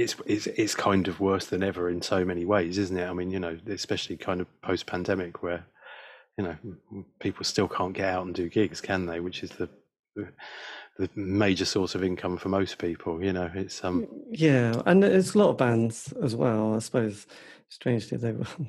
it's 0.00 0.16
it's 0.26 0.46
it's 0.46 0.74
kind 0.74 1.08
of 1.08 1.20
worse 1.20 1.46
than 1.46 1.62
ever 1.62 1.90
in 1.90 2.02
so 2.02 2.24
many 2.24 2.44
ways, 2.44 2.78
isn't 2.78 2.96
it? 2.98 3.06
I 3.08 3.12
mean, 3.12 3.30
you 3.30 3.40
know, 3.40 3.58
especially 3.68 4.16
kind 4.16 4.40
of 4.40 4.46
post 4.62 4.86
pandemic, 4.86 5.42
where 5.42 5.64
you 6.38 6.44
know 6.44 6.56
people 7.20 7.44
still 7.44 7.68
can't 7.68 7.94
get 7.94 8.08
out 8.08 8.26
and 8.26 8.34
do 8.34 8.48
gigs, 8.48 8.80
can 8.80 9.06
they? 9.06 9.20
Which 9.20 9.42
is 9.42 9.50
the 9.50 9.68
the 10.98 11.08
major 11.14 11.64
source 11.64 11.94
of 11.94 12.04
income 12.04 12.36
for 12.36 12.48
most 12.48 12.78
people. 12.78 13.22
You 13.22 13.32
know, 13.32 13.50
it's 13.54 13.82
um 13.84 14.04
Yeah, 14.30 14.82
and 14.86 15.02
there's 15.02 15.34
a 15.34 15.38
lot 15.38 15.50
of 15.50 15.56
bands 15.58 16.12
as 16.22 16.34
well. 16.36 16.74
I 16.74 16.78
suppose, 16.78 17.26
strangely, 17.68 18.18
they 18.18 18.32
were, 18.32 18.44
I 18.60 18.66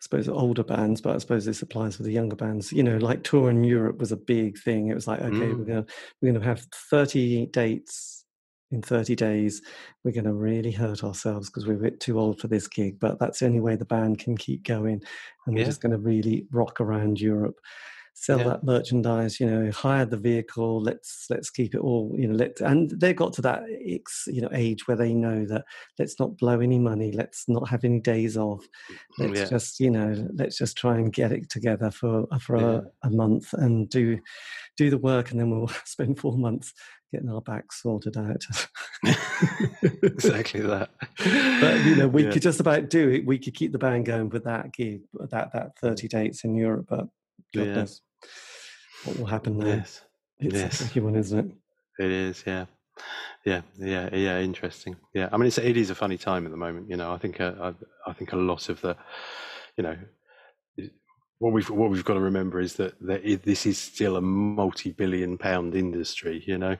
suppose, 0.00 0.28
older 0.28 0.64
bands, 0.64 1.00
but 1.00 1.14
I 1.14 1.18
suppose 1.18 1.44
this 1.44 1.62
applies 1.62 1.96
for 1.96 2.02
the 2.02 2.12
younger 2.12 2.36
bands. 2.36 2.72
You 2.72 2.82
know, 2.82 2.98
like 2.98 3.22
tour 3.24 3.50
in 3.50 3.64
Europe 3.64 3.98
was 3.98 4.12
a 4.12 4.16
big 4.16 4.58
thing. 4.58 4.88
It 4.88 4.94
was 4.94 5.06
like, 5.06 5.20
okay, 5.20 5.54
we're 5.54 5.64
Mm. 5.64 5.66
gonna 5.66 5.86
we're 6.20 6.32
gonna 6.32 6.44
have 6.44 6.66
30 6.90 7.46
dates 7.46 8.19
in 8.70 8.82
30 8.82 9.16
days. 9.16 9.62
We're 10.04 10.12
gonna 10.12 10.34
really 10.34 10.72
hurt 10.72 11.02
ourselves 11.04 11.48
because 11.48 11.66
we're 11.66 11.74
a 11.74 11.90
bit 11.90 12.00
too 12.00 12.18
old 12.18 12.40
for 12.40 12.48
this 12.48 12.68
gig, 12.68 12.98
but 13.00 13.18
that's 13.18 13.40
the 13.40 13.46
only 13.46 13.60
way 13.60 13.76
the 13.76 13.84
band 13.84 14.18
can 14.18 14.36
keep 14.36 14.64
going. 14.64 15.02
And 15.46 15.56
we're 15.56 15.64
just 15.64 15.80
gonna 15.80 15.98
really 15.98 16.46
rock 16.52 16.80
around 16.80 17.20
Europe. 17.20 17.58
Sell 18.12 18.38
Yeah. 18.38 18.44
that 18.44 18.64
merchandise, 18.64 19.40
you 19.40 19.46
know, 19.46 19.70
hire 19.70 20.04
the 20.04 20.16
vehicle. 20.18 20.82
Let's 20.82 21.26
let's 21.30 21.48
keep 21.48 21.74
it 21.74 21.80
all, 21.80 22.14
you 22.18 22.28
know. 22.28 22.34
Let 22.34 22.60
and 22.60 22.90
they 22.90 23.14
got 23.14 23.32
to 23.34 23.42
that 23.42 23.62
you 24.26 24.42
know 24.42 24.50
age 24.52 24.86
where 24.86 24.96
they 24.96 25.14
know 25.14 25.46
that 25.46 25.64
let's 25.98 26.18
not 26.20 26.36
blow 26.36 26.60
any 26.60 26.78
money. 26.78 27.12
Let's 27.12 27.48
not 27.48 27.68
have 27.68 27.82
any 27.84 28.00
days 28.00 28.36
off. 28.36 28.66
Mm, 29.18 29.30
let's 29.30 29.32
yeah 29.36 29.48
just, 29.48 29.80
you 29.80 29.90
know, 29.90 30.28
let's 30.34 30.58
just 30.58 30.76
try 30.76 30.96
and 30.98 31.12
get 31.12 31.32
it 31.32 31.48
together 31.48 31.90
for 31.90 32.26
for 32.40 32.56
yeah 32.56 32.76
a, 32.76 32.82
a 33.04 33.10
month 33.10 33.52
and 33.54 33.88
do 33.88 34.18
do 34.76 34.90
the 34.90 34.98
work, 34.98 35.30
and 35.30 35.40
then 35.40 35.50
we'll 35.50 35.68
spend 35.84 36.18
four 36.18 36.36
months 36.36 36.74
getting 37.12 37.30
our 37.30 37.40
backs 37.40 37.82
sorted 37.82 38.16
out. 38.16 38.44
exactly 40.02 40.60
that. 40.60 40.90
but 41.60 41.84
you 41.84 41.96
know, 41.96 42.08
we 42.08 42.24
Yeah, 42.24 42.30
could 42.32 42.42
just 42.42 42.60
about 42.60 42.88
do 42.90 43.10
it. 43.10 43.26
We 43.26 43.38
could 43.38 43.54
keep 43.54 43.72
the 43.72 43.78
band 43.78 44.06
going 44.06 44.28
with 44.30 44.44
that 44.44 44.72
gig, 44.72 45.02
that 45.30 45.52
that 45.52 45.78
thirty 45.78 46.08
dates 46.08 46.44
in 46.44 46.54
Europe. 46.54 46.86
But 46.88 47.06
goodness, 47.54 48.00
yeah, 48.22 48.28
what 49.04 49.18
will 49.18 49.26
happen 49.26 49.58
now. 49.58 49.66
yes, 49.66 50.02
It's 50.38 50.54
a 50.54 50.58
yes. 50.58 50.78
tricky 50.78 51.00
one, 51.00 51.16
isn't 51.16 51.38
it? 51.38 52.04
It 52.04 52.10
is, 52.10 52.44
yeah, 52.46 52.66
yeah, 53.44 53.62
yeah, 53.78 54.14
yeah. 54.14 54.40
Interesting. 54.40 54.96
Yeah, 55.14 55.28
I 55.32 55.36
mean, 55.36 55.46
it's 55.48 55.58
it 55.58 55.76
is 55.76 55.90
a 55.90 55.94
funny 55.94 56.16
time 56.18 56.44
at 56.46 56.50
the 56.50 56.56
moment. 56.56 56.88
You 56.88 56.96
know, 56.96 57.12
I 57.12 57.18
think 57.18 57.40
uh, 57.40 57.52
I, 57.60 57.74
I 58.10 58.12
think 58.12 58.32
a 58.32 58.36
lot 58.36 58.68
of 58.68 58.80
the, 58.80 58.96
you 59.76 59.82
know, 59.82 59.96
what 61.40 61.54
we've 61.54 61.70
what 61.70 61.88
we've 61.88 62.04
got 62.04 62.14
to 62.14 62.20
remember 62.20 62.60
is 62.60 62.74
that 62.74 62.94
that 63.00 63.22
i 63.26 63.34
this 63.36 63.64
is 63.64 63.78
still 63.78 64.16
a 64.16 64.20
multi-billion-pound 64.20 65.74
industry. 65.74 66.44
You 66.46 66.58
know, 66.58 66.76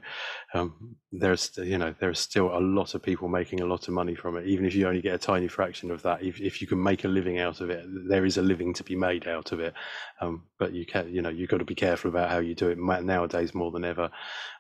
um, 0.53 0.97
there's 1.11 1.51
you 1.57 1.79
know 1.79 1.95
there 1.99 2.11
are 2.11 2.15
still 2.15 2.57
a 2.57 2.61
lot 2.61 2.95
of 2.95 3.03
people 3.03 3.27
making 3.27 3.61
a 3.61 3.67
lot 3.67 3.89
of 3.89 3.95
money 3.95 4.15
from 4.15 4.37
it. 4.37 4.47
Even 4.47 4.67
if 4.67 4.75
you 4.75 4.87
only 4.87 5.01
get 5.01 5.15
a 5.15 5.19
tiny 5.19 5.49
fraction 5.49 5.91
of 5.91 6.03
that, 6.03 6.23
if 6.23 6.39
if 6.43 6.61
you 6.61 6.67
can 6.67 6.83
make 6.83 7.05
a 7.05 7.09
living 7.09 7.39
out 7.39 7.63
of 7.63 7.71
it, 7.71 7.87
there 8.07 8.27
is 8.27 8.37
a 8.37 8.43
living 8.43 8.75
to 8.75 8.85
be 8.85 8.95
made 8.95 9.27
out 9.27 9.51
of 9.53 9.61
it. 9.61 9.73
Um, 10.21 10.43
but 10.59 10.75
you 10.75 10.85
can, 10.85 11.11
you 11.11 11.23
know, 11.23 11.31
you've 11.31 11.49
got 11.49 11.59
to 11.59 11.65
be 11.65 11.75
careful 11.75 12.11
about 12.11 12.31
how 12.31 12.39
you 12.39 12.55
do 12.55 12.69
it 12.69 12.79
nowadays 12.79 13.55
more 13.55 13.71
than 13.71 13.87
ever. 13.87 14.11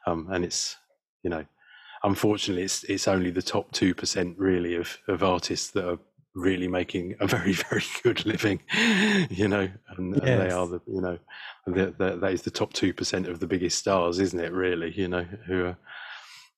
Um, 0.06 0.28
and 0.32 0.47
it's, 0.47 0.78
you 1.22 1.28
know, 1.28 1.44
unfortunately, 2.05 2.62
it's 2.62 2.85
it's 2.85 3.06
only 3.06 3.31
the 3.31 3.43
top 3.43 3.70
two 3.72 3.94
percent 3.94 4.39
really 4.39 4.77
of 4.77 4.97
of 5.09 5.22
artists 5.22 5.70
that 5.72 5.86
are 5.86 5.98
really 6.35 6.69
making 6.69 7.16
a 7.20 7.27
very 7.27 7.52
very 7.70 7.85
good 8.02 8.24
living. 8.27 8.61
You 9.31 9.48
know, 9.48 9.69
and, 9.97 10.15
and 10.15 10.23
they 10.23 10.51
are 10.51 10.66
the, 10.66 10.81
you 10.86 11.01
know, 11.01 11.19
the, 11.66 11.94
the, 11.97 12.16
that 12.16 12.32
is 12.32 12.43
the 12.43 12.51
top 12.51 12.73
two 12.73 12.93
percent 12.93 13.28
of 13.28 13.40
the 13.40 13.47
biggest 13.47 13.78
stars, 13.78 14.19
isn't 14.19 14.40
it? 14.40 14.52
Really, 14.52 14.93
you 14.93 15.09
know, 15.09 15.24
who 15.47 15.66
are 15.66 15.77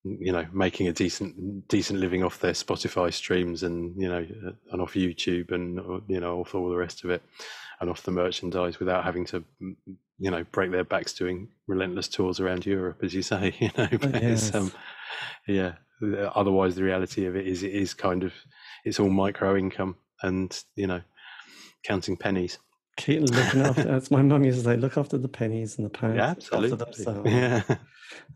you 0.05 0.33
know 0.33 0.45
making 0.53 0.89
a 0.89 0.93
decent 0.93 1.69
decent 1.69 2.01
living 2.01 2.25
off 2.25 2.41
their 2.41 2.53
Spotify 2.53 3.13
streams 3.13 3.63
and 3.63 4.01
you 4.01 4.09
know 4.09 4.27
and 4.73 4.83
off 4.83 4.95
YouTube 4.95 5.53
and 5.53 6.03
you 6.09 6.19
know 6.19 6.41
off 6.41 6.55
all 6.55 6.69
the 6.69 6.77
rest 6.77 7.05
of 7.05 7.11
it 7.11 7.23
and 7.81 7.89
off 7.89 8.03
the 8.03 8.11
merchandise 8.11 8.81
without 8.81 9.05
having 9.05 9.25
to 9.27 9.45
you 9.61 10.31
know 10.31 10.45
break 10.51 10.73
their 10.73 10.85
backs 10.85 11.13
doing 11.13 11.49
relentless 11.69 12.09
tours 12.09 12.41
around 12.41 12.67
Europe 12.67 12.99
as 13.03 13.15
you 13.15 13.23
say 13.33 13.55
you 13.61 13.71
know 13.79 13.89
Oh, 13.93 13.99
but 13.99 14.15
it's 14.17 14.53
um 14.55 14.73
yeah 15.47 15.75
otherwise 16.35 16.75
the 16.75 16.83
reality 16.83 17.27
of 17.27 17.37
it 17.37 17.47
is 17.47 17.63
it 17.63 17.73
is 17.73 17.95
kind 17.95 18.25
of 18.25 18.33
it's 18.85 18.99
all 19.01 19.11
micro 19.11 19.57
income 19.57 19.97
and 20.23 20.63
you 20.77 20.87
know 20.87 21.01
counting 21.85 22.17
pennies 22.17 22.59
Keep 22.99 23.23
looking 23.31 23.61
after. 23.71 23.89
As 23.89 24.11
my 24.11 24.21
mum 24.21 24.45
used 24.45 24.59
to 24.59 24.65
say, 24.65 24.77
look 24.77 24.99
after 24.99 25.17
the 25.17 25.27
pennies 25.29 25.79
and 25.79 25.87
the 25.87 25.91
pounds. 25.91 26.17
yeah 26.17 26.35
look 26.59 26.73
after 26.73 26.85
absolutely 26.85 27.05
themselves. 27.25 27.31
yeah 27.71 27.77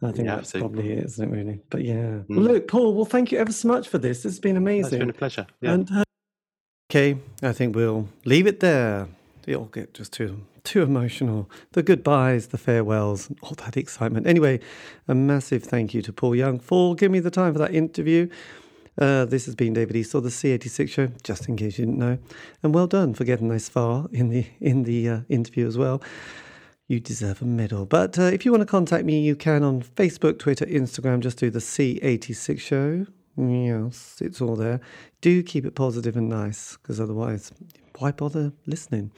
I 0.02 0.06
think 0.12 0.18
you 0.18 0.24
have 0.30 0.38
that's 0.38 0.52
to 0.52 0.58
probably 0.60 0.92
it, 0.92 1.04
isn't 1.04 1.28
it? 1.28 1.36
Really, 1.36 1.60
but 1.68 1.84
yeah. 1.84 2.20
Well, 2.28 2.38
Mm. 2.40 2.48
look, 2.48 2.68
Porl. 2.68 2.94
Well, 2.94 3.04
thank 3.04 3.30
you 3.30 3.38
ever 3.38 3.52
so 3.52 3.68
much 3.68 3.86
for 3.86 3.98
this. 3.98 4.24
It's 4.24 4.38
been 4.38 4.56
amazing. 4.56 4.86
it's 4.94 4.98
been 4.98 5.10
a 5.10 5.12
pleasure 5.12 5.46
yeah 5.60 5.72
And 5.74 5.90
uh, 5.92 6.04
okay, 6.90 7.18
I 7.42 7.52
think 7.52 7.76
we'll 7.76 8.08
leave 8.24 8.46
it 8.46 8.60
there. 8.60 9.08
They 9.42 9.54
all 9.54 9.66
get 9.66 9.92
just 9.92 10.12
too 10.14 10.40
too 10.64 10.82
emotional. 10.82 11.48
The 11.72 11.82
goodbyes, 11.82 12.48
the 12.48 12.58
farewells, 12.58 13.30
all 13.42 13.54
that 13.64 13.76
excitement. 13.76 14.26
Anyway, 14.26 14.58
a 15.06 15.14
massive 15.14 15.62
thank 15.64 15.92
you 15.94 16.00
to 16.02 16.12
Porl 16.14 16.34
Young 16.34 16.58
for 16.58 16.94
giving 16.96 17.12
me 17.12 17.20
the 17.20 17.30
time 17.30 17.52
for 17.52 17.58
that 17.60 17.74
interview. 17.74 18.28
Uh, 18.98 19.24
this 19.26 19.44
has 19.46 19.54
been 19.54 19.74
David 19.74 19.96
Eastaugh, 19.96 20.22
the 20.22 20.30
C86 20.30 20.88
show, 20.88 21.08
just 21.22 21.48
in 21.48 21.56
case 21.56 21.78
you 21.78 21.84
didn't 21.84 21.98
know. 21.98 22.18
And 22.62 22.74
well 22.74 22.86
done 22.86 23.14
for 23.14 23.24
getting 23.24 23.48
this 23.48 23.68
far 23.68 24.06
in 24.10 24.28
the 24.28 24.46
in 24.60 24.84
the 24.84 25.08
uh, 25.08 25.20
interview 25.28 25.66
as 25.66 25.76
well. 25.76 26.02
You 26.88 27.00
deserve 27.00 27.42
a 27.42 27.44
medal. 27.44 27.84
But 27.84 28.18
uh, 28.18 28.24
if 28.24 28.44
you 28.44 28.52
want 28.52 28.62
to 28.62 28.66
contact 28.66 29.04
me, 29.04 29.20
you 29.20 29.34
can 29.34 29.64
on 29.64 29.82
Facebook, 29.82 30.38
Twitter, 30.38 30.64
Instagram. 30.66 31.20
Just 31.20 31.38
do 31.38 31.50
the 31.50 31.58
C86 31.58 32.60
show. 32.60 33.06
Yes, 33.36 34.18
it's 34.22 34.40
all 34.40 34.56
there. 34.56 34.80
Do 35.20 35.42
keep 35.42 35.66
it 35.66 35.74
positive 35.74 36.16
and 36.16 36.28
nice, 36.28 36.78
because 36.78 37.00
otherwise, 37.00 37.52
why 37.98 38.12
bother 38.12 38.52
listening? 38.66 39.10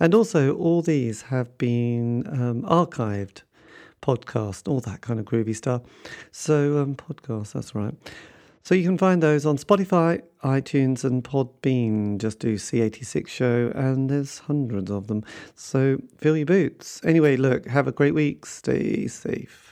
And 0.00 0.14
also, 0.14 0.54
all 0.56 0.80
these 0.80 1.22
have 1.22 1.58
been 1.58 2.26
um, 2.28 2.62
archived, 2.62 3.42
podcast, 4.00 4.66
all 4.66 4.80
that 4.80 5.02
kind 5.02 5.20
of 5.20 5.26
groovy 5.26 5.54
stuff. 5.54 5.82
So, 6.30 6.78
um, 6.78 6.94
podcast, 6.94 7.52
that's 7.52 7.74
right. 7.74 7.94
So 8.66 8.74
you 8.74 8.82
can 8.82 8.98
find 8.98 9.22
those 9.22 9.46
on 9.46 9.58
Spotify, 9.58 10.22
iTunes, 10.42 11.04
and 11.04 11.22
Podbean. 11.22 12.18
Just 12.18 12.40
do 12.40 12.56
C86 12.56 13.28
show, 13.28 13.70
and 13.76 14.10
there's 14.10 14.40
hundreds 14.40 14.90
of 14.90 15.06
them. 15.06 15.22
So 15.54 15.98
fill 16.18 16.36
your 16.36 16.46
boots. 16.46 17.00
Anyway, 17.04 17.36
look, 17.36 17.68
have 17.68 17.86
a 17.86 17.92
great 17.92 18.12
week. 18.12 18.44
Stay 18.44 19.06
safe. 19.06 19.65